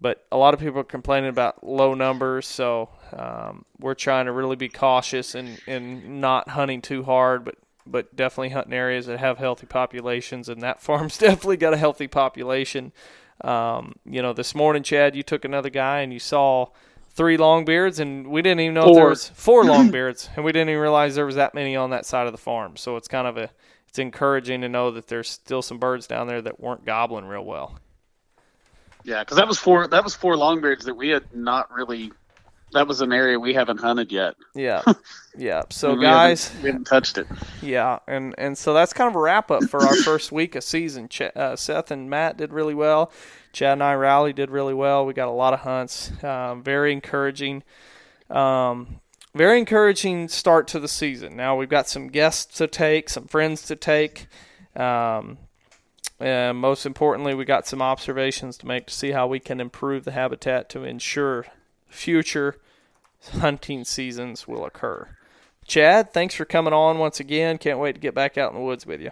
but 0.00 0.26
a 0.32 0.36
lot 0.36 0.52
of 0.52 0.58
people 0.58 0.80
are 0.80 0.84
complaining 0.84 1.30
about 1.30 1.64
low 1.64 1.94
numbers. 1.94 2.46
So 2.46 2.88
um, 3.16 3.64
we're 3.78 3.94
trying 3.94 4.26
to 4.26 4.32
really 4.32 4.56
be 4.56 4.68
cautious 4.68 5.34
and 5.34 5.60
and 5.66 6.20
not 6.20 6.50
hunting 6.50 6.82
too 6.82 7.04
hard, 7.04 7.44
but 7.44 7.56
but 7.86 8.14
definitely 8.14 8.50
hunting 8.50 8.74
areas 8.74 9.06
that 9.06 9.18
have 9.18 9.38
healthy 9.38 9.66
populations, 9.66 10.48
and 10.48 10.60
that 10.62 10.80
farm's 10.82 11.18
definitely 11.18 11.56
got 11.56 11.74
a 11.74 11.78
healthy 11.78 12.08
population. 12.08 12.92
Um, 13.42 13.94
you 14.04 14.22
know, 14.22 14.32
this 14.32 14.54
morning, 14.54 14.82
Chad, 14.82 15.16
you 15.16 15.22
took 15.22 15.44
another 15.44 15.70
guy 15.70 16.00
and 16.00 16.12
you 16.12 16.18
saw 16.20 16.66
three 17.10 17.36
longbeards, 17.36 18.00
and 18.00 18.28
we 18.28 18.42
didn't 18.42 18.60
even 18.60 18.74
know 18.74 18.88
if 18.88 18.94
there 18.94 19.02
Four. 19.02 19.08
was 19.10 19.28
four 19.28 19.64
longbeards, 19.72 20.28
and 20.36 20.44
we 20.44 20.52
didn't 20.52 20.68
even 20.68 20.80
realize 20.80 21.14
there 21.14 21.26
was 21.26 21.36
that 21.36 21.54
many 21.54 21.76
on 21.76 21.90
that 21.90 22.06
side 22.06 22.26
of 22.26 22.32
the 22.32 22.38
farm. 22.38 22.76
So 22.76 22.96
it's 22.96 23.08
kind 23.08 23.26
of 23.26 23.36
a 23.36 23.50
it's 23.92 23.98
encouraging 23.98 24.62
to 24.62 24.70
know 24.70 24.90
that 24.92 25.08
there's 25.08 25.28
still 25.28 25.60
some 25.60 25.76
birds 25.76 26.06
down 26.06 26.26
there 26.26 26.40
that 26.40 26.58
weren't 26.58 26.86
gobbling 26.86 27.26
real 27.26 27.44
well. 27.44 27.78
Yeah, 29.04 29.20
because 29.22 29.36
that 29.36 29.46
was 29.46 29.58
four. 29.58 29.86
That 29.86 30.02
was 30.02 30.14
four 30.14 30.34
longbeards 30.34 30.84
that 30.84 30.94
we 30.94 31.10
had 31.10 31.24
not 31.34 31.70
really. 31.70 32.10
That 32.72 32.88
was 32.88 33.02
an 33.02 33.12
area 33.12 33.38
we 33.38 33.52
haven't 33.52 33.80
hunted 33.80 34.10
yet. 34.10 34.34
Yeah, 34.54 34.80
yeah. 35.36 35.64
So 35.68 35.88
We 35.88 36.06
haven't- 36.06 36.10
guys, 36.10 36.52
we 36.62 36.68
haven't 36.70 36.84
touched 36.86 37.18
it. 37.18 37.26
Yeah, 37.60 37.98
and 38.08 38.34
and 38.38 38.56
so 38.56 38.72
that's 38.72 38.94
kind 38.94 39.10
of 39.10 39.14
a 39.14 39.18
wrap 39.20 39.50
up 39.50 39.64
for 39.64 39.82
our 39.82 39.94
first 39.96 40.32
week 40.32 40.54
of 40.54 40.64
season. 40.64 41.10
Ch- 41.10 41.20
uh, 41.36 41.54
Seth 41.54 41.90
and 41.90 42.08
Matt 42.08 42.38
did 42.38 42.50
really 42.50 42.74
well. 42.74 43.12
Chad 43.52 43.74
and 43.74 43.82
I 43.82 43.92
rally 43.92 44.32
did 44.32 44.50
really 44.50 44.72
well. 44.72 45.04
We 45.04 45.12
got 45.12 45.28
a 45.28 45.32
lot 45.32 45.52
of 45.52 45.60
hunts. 45.60 46.10
Um, 46.24 46.62
very 46.62 46.94
encouraging. 46.94 47.62
Um, 48.30 49.01
very 49.34 49.58
encouraging 49.58 50.28
start 50.28 50.68
to 50.68 50.80
the 50.80 50.88
season. 50.88 51.36
Now 51.36 51.56
we've 51.56 51.68
got 51.68 51.88
some 51.88 52.08
guests 52.08 52.56
to 52.58 52.66
take, 52.66 53.08
some 53.08 53.26
friends 53.26 53.62
to 53.62 53.76
take. 53.76 54.26
Um, 54.76 55.38
and 56.20 56.58
most 56.58 56.86
importantly, 56.86 57.34
we 57.34 57.44
got 57.44 57.66
some 57.66 57.82
observations 57.82 58.56
to 58.58 58.66
make 58.66 58.86
to 58.86 58.94
see 58.94 59.10
how 59.10 59.26
we 59.26 59.40
can 59.40 59.60
improve 59.60 60.04
the 60.04 60.12
habitat 60.12 60.68
to 60.70 60.84
ensure 60.84 61.46
future 61.88 62.56
hunting 63.40 63.84
seasons 63.84 64.46
will 64.46 64.64
occur. 64.64 65.08
Chad, 65.66 66.12
thanks 66.12 66.34
for 66.34 66.44
coming 66.44 66.72
on 66.72 66.98
once 66.98 67.20
again. 67.20 67.58
Can't 67.58 67.78
wait 67.78 67.94
to 67.94 68.00
get 68.00 68.14
back 68.14 68.36
out 68.36 68.52
in 68.52 68.58
the 68.58 68.64
woods 68.64 68.86
with 68.86 69.00
you. 69.00 69.10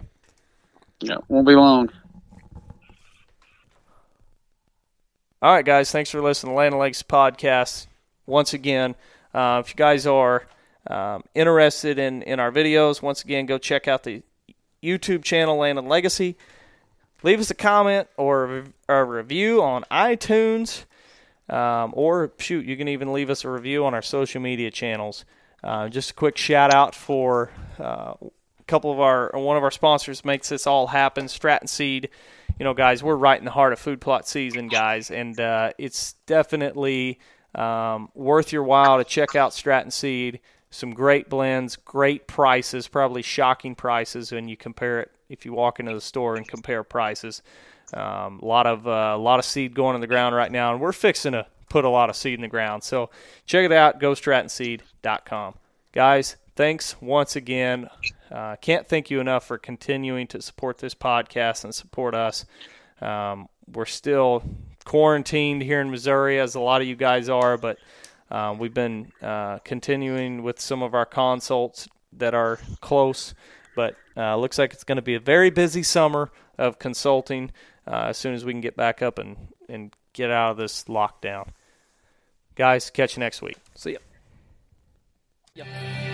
Yeah, 0.99 1.17
won't 1.27 1.47
be 1.47 1.55
long. 1.55 1.89
All 5.41 5.53
right, 5.53 5.65
guys, 5.65 5.91
thanks 5.91 6.11
for 6.11 6.21
listening 6.21 6.53
to 6.53 6.57
Land 6.57 6.77
Lakes 6.77 7.01
podcast. 7.01 7.87
Once 8.27 8.53
again, 8.53 8.95
uh, 9.33 9.61
if 9.63 9.69
you 9.71 9.75
guys 9.75 10.05
are 10.05 10.45
um, 10.87 11.23
interested 11.35 11.99
in, 11.99 12.21
in 12.23 12.39
our 12.39 12.51
videos, 12.51 13.01
once 13.01 13.23
again, 13.23 13.45
go 13.45 13.57
check 13.57 13.87
out 13.87 14.03
the 14.03 14.23
YouTube 14.83 15.23
channel 15.23 15.57
Land 15.57 15.79
and 15.79 15.87
Legacy. 15.87 16.37
Leave 17.23 17.39
us 17.39 17.51
a 17.51 17.55
comment 17.55 18.07
or 18.17 18.63
a 18.89 19.03
review 19.03 19.61
on 19.61 19.83
iTunes, 19.91 20.85
um, 21.49 21.91
or 21.95 22.31
shoot, 22.39 22.65
you 22.65 22.75
can 22.75 22.87
even 22.87 23.13
leave 23.13 23.29
us 23.29 23.43
a 23.45 23.49
review 23.49 23.85
on 23.85 23.93
our 23.93 24.01
social 24.01 24.41
media 24.41 24.71
channels. 24.71 25.23
Uh, 25.63 25.87
just 25.87 26.11
a 26.11 26.13
quick 26.15 26.37
shout 26.37 26.73
out 26.73 26.95
for 26.95 27.51
uh, 27.79 28.13
a 28.19 28.63
couple 28.65 28.91
of 28.91 28.99
our 28.99 29.29
one 29.33 29.57
of 29.57 29.63
our 29.63 29.69
sponsors 29.69 30.25
makes 30.25 30.49
this 30.49 30.65
all 30.65 30.87
happen. 30.87 31.27
Stratton 31.27 31.67
Seed. 31.67 32.09
You 32.57 32.63
know, 32.63 32.73
guys, 32.73 33.03
we're 33.03 33.15
right 33.15 33.37
in 33.37 33.45
the 33.45 33.51
heart 33.51 33.73
of 33.73 33.79
food 33.79 34.01
plot 34.01 34.27
season, 34.27 34.67
guys, 34.67 35.11
and 35.11 35.39
uh, 35.39 35.71
it's 35.77 36.13
definitely 36.25 37.19
um, 37.55 38.09
worth 38.13 38.51
your 38.51 38.63
while 38.63 38.97
to 38.97 39.03
check 39.03 39.35
out 39.35 39.53
Stratton 39.53 39.91
Seed. 39.91 40.39
Some 40.69 40.93
great 40.93 41.29
blends, 41.29 41.75
great 41.75 42.27
prices, 42.27 42.87
probably 42.87 43.21
shocking 43.21 43.75
prices 43.75 44.31
when 44.31 44.47
you 44.47 44.55
compare 44.55 45.01
it 45.01 45.11
if 45.27 45.45
you 45.45 45.53
walk 45.53 45.79
into 45.79 45.93
the 45.93 46.01
store 46.01 46.35
and 46.35 46.47
compare 46.47 46.83
prices. 46.83 47.41
Um, 47.93 48.39
a 48.39 48.45
lot 48.45 48.67
of 48.67 48.87
uh, 48.87 49.13
a 49.15 49.17
lot 49.17 49.39
of 49.39 49.45
seed 49.45 49.73
going 49.73 49.95
in 49.95 50.01
the 50.01 50.07
ground 50.07 50.33
right 50.33 50.51
now, 50.51 50.71
and 50.71 50.79
we're 50.79 50.93
fixing 50.93 51.33
to 51.33 51.45
put 51.69 51.83
a 51.83 51.89
lot 51.89 52.09
of 52.09 52.15
seed 52.15 52.35
in 52.35 52.41
the 52.41 52.47
ground. 52.47 52.83
So 52.83 53.09
check 53.45 53.65
it 53.65 53.71
out, 53.71 53.99
gostrattonseed.com. 53.99 55.55
Guys, 55.91 56.37
thanks 56.55 57.01
once 57.01 57.35
again. 57.35 57.89
Uh, 58.29 58.55
can't 58.57 58.87
thank 58.87 59.09
you 59.09 59.19
enough 59.19 59.45
for 59.45 59.57
continuing 59.57 60.27
to 60.27 60.41
support 60.41 60.77
this 60.77 60.95
podcast 60.95 61.65
and 61.65 61.75
support 61.75 62.15
us. 62.15 62.45
Um, 63.01 63.49
we're 63.73 63.85
still 63.85 64.43
quarantined 64.85 65.61
here 65.61 65.81
in 65.81 65.91
Missouri, 65.91 66.39
as 66.39 66.55
a 66.55 66.59
lot 66.59 66.81
of 66.81 66.87
you 66.87 66.95
guys 66.95 67.29
are, 67.29 67.57
but 67.57 67.77
uh, 68.29 68.55
we've 68.57 68.73
been 68.73 69.11
uh, 69.21 69.59
continuing 69.59 70.43
with 70.43 70.59
some 70.59 70.81
of 70.83 70.93
our 70.93 71.05
consults 71.05 71.87
that 72.13 72.33
are 72.33 72.59
close. 72.79 73.33
But 73.75 73.95
uh, 74.17 74.35
looks 74.37 74.57
like 74.57 74.73
it's 74.73 74.83
going 74.83 74.97
to 74.97 75.01
be 75.01 75.15
a 75.15 75.19
very 75.19 75.49
busy 75.49 75.83
summer 75.83 76.31
of 76.57 76.79
consulting 76.79 77.51
uh, 77.87 78.07
as 78.09 78.17
soon 78.17 78.33
as 78.33 78.45
we 78.45 78.53
can 78.53 78.61
get 78.61 78.75
back 78.75 79.01
up 79.01 79.17
and, 79.17 79.37
and 79.69 79.93
get 80.13 80.29
out 80.31 80.51
of 80.51 80.57
this 80.57 80.85
lockdown. 80.85 81.49
Guys, 82.55 82.89
catch 82.89 83.15
you 83.15 83.21
next 83.21 83.41
week. 83.41 83.57
See 83.75 83.93
ya. 83.93 83.99
Yeah. 85.55 86.10